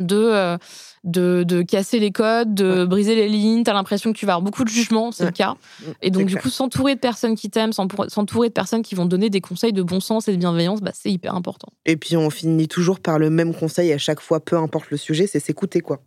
de 0.00 0.58
de, 1.04 1.44
de 1.44 1.62
casser 1.62 1.98
les 1.98 2.10
codes, 2.10 2.54
de 2.54 2.84
briser 2.84 3.14
les 3.14 3.28
lignes. 3.28 3.64
Tu 3.64 3.70
as 3.70 3.74
l'impression 3.74 4.12
que 4.12 4.18
tu 4.18 4.26
vas 4.26 4.34
avoir 4.34 4.42
beaucoup 4.42 4.64
de 4.64 4.68
jugements, 4.68 5.12
c'est 5.12 5.24
le 5.24 5.30
cas. 5.30 5.54
Mm, 5.80 5.84
et 6.02 6.10
donc, 6.10 6.26
du 6.26 6.36
coup, 6.36 6.50
s'entourer 6.50 6.94
de 6.94 7.00
personnes 7.00 7.36
qui 7.36 7.50
t'aiment, 7.50 7.72
s'entourer 7.72 8.48
de 8.48 8.52
personnes 8.52 8.82
qui 8.82 8.94
vont 8.94 9.06
donner 9.06 9.30
des 9.30 9.40
conseils 9.40 9.72
de 9.72 9.82
bon 9.82 10.00
sens 10.00 10.28
et 10.28 10.32
de 10.32 10.36
bienveillance, 10.36 10.80
bah, 10.80 10.92
c'est 10.94 11.10
hyper 11.10 11.34
important. 11.34 11.68
Et 11.86 11.96
puis, 11.96 12.16
on 12.16 12.30
finit 12.30 12.68
toujours 12.68 13.00
par 13.00 13.18
le 13.18 13.30
même 13.30 13.54
conseil 13.54 13.92
à 13.92 13.98
chaque 13.98 14.20
fois, 14.20 14.40
peu 14.40 14.56
importe 14.56 14.90
le 14.90 14.96
sujet, 14.96 15.26
c'est 15.26 15.40
s'écouter, 15.40 15.80
quoi. 15.80 16.02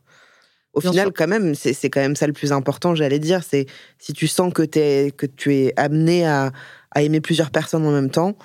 Au 0.74 0.82
final, 0.82 1.12
quand 1.12 1.28
même, 1.28 1.54
c'est 1.54 1.90
quand 1.92 2.00
même 2.00 2.16
ça 2.16 2.26
le 2.26 2.34
plus 2.34 2.52
important, 2.52 2.96
j'allais 2.96 3.20
dire. 3.20 3.44
C'est 3.44 3.68
si 4.00 4.12
tu 4.12 4.28
sens 4.28 4.52
que, 4.52 4.64
es, 4.76 5.12
que 5.12 5.28
tu 5.28 5.54
es 5.54 5.74
amené 5.78 6.26
à, 6.26 6.52
à 6.90 7.04
aimer 7.04 7.22
plusieurs 7.22 7.52
personnes 7.52 7.86
en 7.86 7.92
même 7.92 8.10
temps, 8.10 8.36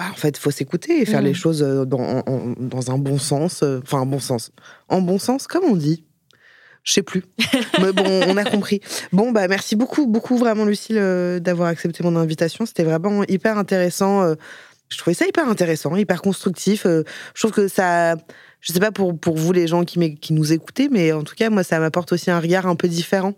bah, 0.00 0.06
en 0.10 0.14
fait, 0.14 0.38
il 0.38 0.40
faut 0.40 0.50
s'écouter 0.50 1.02
et 1.02 1.04
faire 1.04 1.20
les 1.20 1.32
mmh. 1.32 1.34
choses 1.34 1.62
euh, 1.62 1.84
dans, 1.84 2.24
dans, 2.58 2.90
un 2.90 2.96
bon 2.96 3.18
sens. 3.18 3.62
Euh, 3.62 3.80
enfin, 3.82 4.00
un 4.00 4.06
bon 4.06 4.18
sens. 4.18 4.50
En 4.88 5.02
bon 5.02 5.18
sens, 5.18 5.46
comme 5.46 5.64
on 5.64 5.76
dit. 5.76 6.06
Je 6.84 6.94
sais 6.94 7.02
plus. 7.02 7.22
Mais 7.82 7.92
bon, 7.92 8.06
on 8.26 8.38
a 8.38 8.44
compris. 8.44 8.80
Bon, 9.12 9.30
bah, 9.30 9.46
merci 9.46 9.76
beaucoup, 9.76 10.06
beaucoup 10.06 10.38
vraiment, 10.38 10.64
Lucille, 10.64 10.96
euh, 10.98 11.38
d'avoir 11.38 11.68
accepté 11.68 12.02
mon 12.02 12.16
invitation. 12.16 12.64
C'était 12.64 12.82
vraiment 12.82 13.24
hyper 13.24 13.58
intéressant. 13.58 14.26
Je 14.88 14.96
trouvais 14.96 15.12
ça 15.12 15.26
hyper 15.26 15.46
intéressant, 15.46 15.94
hyper 15.94 16.22
constructif. 16.22 16.86
Je 16.86 17.04
trouve 17.34 17.52
que 17.52 17.68
ça. 17.68 18.16
Je 18.62 18.72
sais 18.72 18.80
pas 18.80 18.92
pour, 18.92 19.18
pour 19.18 19.36
vous, 19.36 19.52
les 19.52 19.66
gens 19.66 19.84
qui, 19.84 20.16
qui 20.16 20.32
nous 20.32 20.54
écoutez, 20.54 20.88
mais 20.90 21.12
en 21.12 21.24
tout 21.24 21.34
cas, 21.34 21.50
moi, 21.50 21.62
ça 21.62 21.78
m'apporte 21.78 22.12
aussi 22.12 22.30
un 22.30 22.40
regard 22.40 22.66
un 22.66 22.74
peu 22.74 22.88
différent 22.88 23.34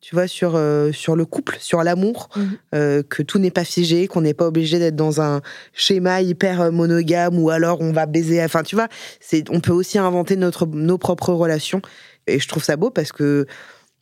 tu 0.00 0.14
vois, 0.14 0.28
sur, 0.28 0.54
euh, 0.54 0.92
sur 0.92 1.16
le 1.16 1.24
couple, 1.24 1.56
sur 1.60 1.82
l'amour, 1.82 2.28
mhm. 2.36 2.58
euh, 2.74 3.02
que 3.02 3.22
tout 3.22 3.38
n'est 3.38 3.50
pas 3.50 3.64
figé, 3.64 4.06
qu'on 4.06 4.20
n'est 4.20 4.34
pas 4.34 4.46
obligé 4.46 4.78
d'être 4.78 4.96
dans 4.96 5.20
un 5.20 5.40
schéma 5.72 6.22
hyper 6.22 6.60
euh, 6.60 6.70
monogame 6.70 7.38
ou 7.38 7.50
alors 7.50 7.80
on 7.80 7.92
va 7.92 8.06
baiser. 8.06 8.42
Enfin, 8.42 8.62
tu 8.62 8.76
vois, 8.76 8.88
c'est, 9.20 9.50
on 9.50 9.60
peut 9.60 9.72
aussi 9.72 9.98
inventer 9.98 10.36
notre, 10.36 10.66
nos 10.66 10.98
propres 10.98 11.32
relations. 11.32 11.82
Et 12.26 12.38
je 12.38 12.48
trouve 12.48 12.62
ça 12.62 12.76
beau 12.76 12.90
parce 12.90 13.12
que, 13.12 13.46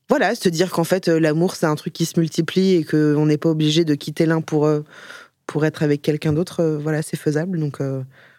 voilà, 0.09 0.34
se 0.34 0.49
dire 0.49 0.70
qu'en 0.70 0.84
fait, 0.84 1.09
l'amour, 1.09 1.55
c'est 1.55 1.66
un 1.66 1.74
truc 1.76 1.92
qui 1.92 2.05
se 2.05 2.20
multiplie 2.20 2.74
et 2.74 2.84
qu'on 2.84 3.26
n'est 3.26 3.38
pas 3.38 3.49
obligé 3.49 3.84
de 3.84 3.95
quitter 3.95 4.26
l'un 4.26 4.42
pour, 4.42 4.68
pour 5.47 5.64
être 5.64 5.82
avec 5.82 6.03
quelqu'un 6.03 6.34
d'autre, 6.34 6.78
voilà, 6.82 7.01
c'est 7.01 7.16
faisable. 7.16 7.59
Donc, 7.59 7.78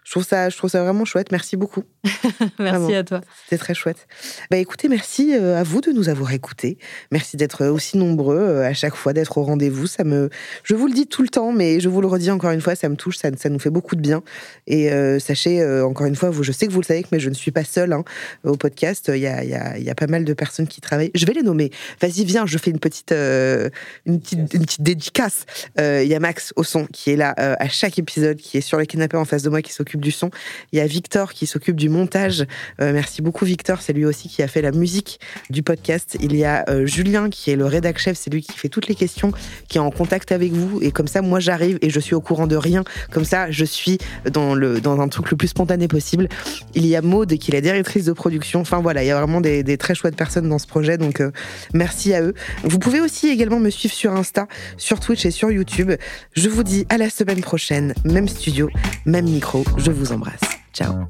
je 0.05 0.11
trouve 0.11 0.23
ça, 0.23 0.49
je 0.49 0.55
trouve 0.55 0.69
ça 0.69 0.83
vraiment 0.83 1.03
chouette. 1.03 1.31
Merci 1.31 1.57
beaucoup. 1.57 1.83
merci 2.59 2.93
à 2.93 3.03
toi. 3.03 3.21
C'était 3.43 3.57
très 3.57 3.73
chouette. 3.73 4.07
Bah 4.51 4.57
écoutez, 4.57 4.87
merci 4.87 5.33
euh, 5.35 5.59
à 5.59 5.63
vous 5.63 5.81
de 5.81 5.91
nous 5.91 6.09
avoir 6.09 6.31
écoutés. 6.31 6.77
Merci 7.11 7.37
d'être 7.37 7.65
aussi 7.65 7.97
nombreux 7.97 8.37
euh, 8.37 8.67
à 8.67 8.73
chaque 8.75 8.93
fois, 8.93 9.13
d'être 9.13 9.39
au 9.39 9.43
rendez-vous. 9.43 9.87
Ça 9.87 10.03
me, 10.03 10.29
je 10.63 10.75
vous 10.75 10.85
le 10.85 10.93
dis 10.93 11.07
tout 11.07 11.23
le 11.23 11.27
temps, 11.29 11.51
mais 11.51 11.79
je 11.79 11.89
vous 11.89 12.01
le 12.01 12.07
redis 12.07 12.29
encore 12.29 12.51
une 12.51 12.61
fois, 12.61 12.75
ça 12.75 12.87
me 12.87 12.95
touche, 12.95 13.17
ça, 13.17 13.29
ça 13.35 13.49
nous 13.49 13.57
fait 13.57 13.71
beaucoup 13.71 13.95
de 13.95 14.01
bien. 14.01 14.21
Et 14.67 14.91
euh, 14.91 15.17
sachez 15.17 15.65
encore 15.81 16.05
une 16.05 16.15
fois, 16.15 16.29
vous, 16.29 16.43
je 16.43 16.51
sais 16.51 16.67
que 16.67 16.71
vous 16.71 16.81
le 16.81 16.85
savez, 16.85 17.03
mais 17.11 17.19
je 17.19 17.29
ne 17.29 17.33
suis 17.33 17.51
pas 17.51 17.63
seule 17.63 17.91
hein, 17.91 18.03
au 18.43 18.57
podcast. 18.57 19.09
Il 19.11 19.21
y 19.21 19.27
a, 19.27 19.43
y, 19.43 19.55
a, 19.55 19.79
y 19.79 19.89
a, 19.89 19.95
pas 19.95 20.07
mal 20.07 20.23
de 20.23 20.33
personnes 20.33 20.67
qui 20.67 20.81
travaillent. 20.81 21.11
Je 21.15 21.25
vais 21.25 21.33
les 21.33 21.41
nommer. 21.41 21.71
Vas-y, 21.99 22.25
viens, 22.25 22.45
je 22.45 22.59
fais 22.59 22.69
une 22.69 22.79
petite, 22.79 23.11
une 23.11 24.19
petite, 24.19 24.53
une 24.53 24.65
petite 24.65 24.83
dédicace. 24.83 25.47
Il 25.79 26.05
y 26.05 26.13
a 26.13 26.19
Max 26.19 26.53
au 26.57 26.63
son 26.63 26.85
qui 26.85 27.09
est 27.09 27.15
là 27.15 27.33
à 27.35 27.67
chaque 27.69 27.97
épisode, 27.97 28.37
qui 28.37 28.59
est 28.59 28.61
sur 28.61 28.77
le 28.77 28.85
canapé 28.85 29.17
en 29.17 29.25
face 29.25 29.41
de 29.41 29.49
moi, 29.49 29.63
qui 29.63 29.73
s'occupe 29.73 29.94
du 29.99 30.11
son. 30.11 30.29
Il 30.71 30.79
y 30.79 30.81
a 30.81 30.87
Victor 30.87 31.33
qui 31.33 31.47
s'occupe 31.47 31.75
du 31.75 31.89
montage. 31.89 32.45
Euh, 32.81 32.93
merci 32.93 33.21
beaucoup 33.21 33.45
Victor, 33.45 33.81
c'est 33.81 33.93
lui 33.93 34.05
aussi 34.05 34.29
qui 34.29 34.43
a 34.43 34.47
fait 34.47 34.61
la 34.61 34.71
musique 34.71 35.19
du 35.49 35.63
podcast. 35.63 36.17
Il 36.21 36.35
y 36.35 36.45
a 36.45 36.65
euh, 36.69 36.85
Julien 36.85 37.29
qui 37.29 37.51
est 37.51 37.55
le 37.55 37.65
rédac 37.65 37.97
chef, 37.97 38.17
c'est 38.17 38.31
lui 38.31 38.41
qui 38.41 38.53
fait 38.53 38.69
toutes 38.69 38.87
les 38.87 38.95
questions, 38.95 39.31
qui 39.67 39.77
est 39.77 39.81
en 39.81 39.91
contact 39.91 40.31
avec 40.31 40.51
vous. 40.53 40.81
Et 40.81 40.91
comme 40.91 41.07
ça, 41.07 41.21
moi 41.21 41.39
j'arrive 41.39 41.77
et 41.81 41.89
je 41.89 41.99
suis 41.99 42.15
au 42.15 42.21
courant 42.21 42.47
de 42.47 42.55
rien. 42.55 42.83
Comme 43.11 43.25
ça, 43.25 43.51
je 43.51 43.65
suis 43.65 43.97
dans, 44.31 44.55
le, 44.55 44.81
dans 44.81 44.99
un 44.99 45.07
truc 45.07 45.31
le 45.31 45.37
plus 45.37 45.49
spontané 45.49 45.87
possible. 45.87 46.27
Il 46.73 46.85
y 46.85 46.95
a 46.95 47.01
Maude 47.01 47.35
qui 47.37 47.51
est 47.51 47.53
la 47.53 47.61
directrice 47.61 48.05
de 48.05 48.13
production. 48.13 48.61
Enfin 48.61 48.79
voilà, 48.79 49.03
il 49.03 49.07
y 49.07 49.11
a 49.11 49.17
vraiment 49.17 49.41
des, 49.41 49.77
très 49.77 49.95
chouettes 49.95 50.15
personnes 50.15 50.49
dans 50.49 50.59
ce 50.59 50.67
projet. 50.67 50.97
Donc 50.97 51.21
euh, 51.21 51.31
merci 51.73 52.13
à 52.13 52.21
eux. 52.21 52.33
Vous 52.63 52.79
pouvez 52.79 53.01
aussi 53.01 53.27
également 53.27 53.59
me 53.59 53.69
suivre 53.69 53.93
sur 53.93 54.13
Insta, 54.13 54.47
sur 54.77 54.99
Twitch 54.99 55.25
et 55.25 55.31
sur 55.31 55.51
YouTube. 55.51 55.91
Je 56.33 56.49
vous 56.49 56.63
dis 56.63 56.85
à 56.89 56.97
la 56.97 57.09
semaine 57.09 57.41
prochaine, 57.41 57.93
même 58.03 58.27
studio, 58.27 58.69
même 59.05 59.25
micro. 59.25 59.63
Vous 59.91 60.11
embrasse. 60.11 60.57
Ciao. 60.73 61.07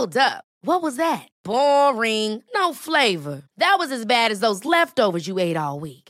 Hold 0.00 0.16
up. 0.16 0.44
What 0.62 0.82
was 0.82 0.96
that? 0.96 1.28
Boring. 1.44 2.42
No 2.54 2.72
flavor. 2.72 3.42
That 3.58 3.76
was 3.78 3.90
as 3.90 4.06
bad 4.06 4.30
as 4.30 4.40
those 4.40 4.64
leftovers 4.64 5.26
you 5.26 5.38
ate 5.38 5.56
all 5.56 5.80
week. 5.80 6.09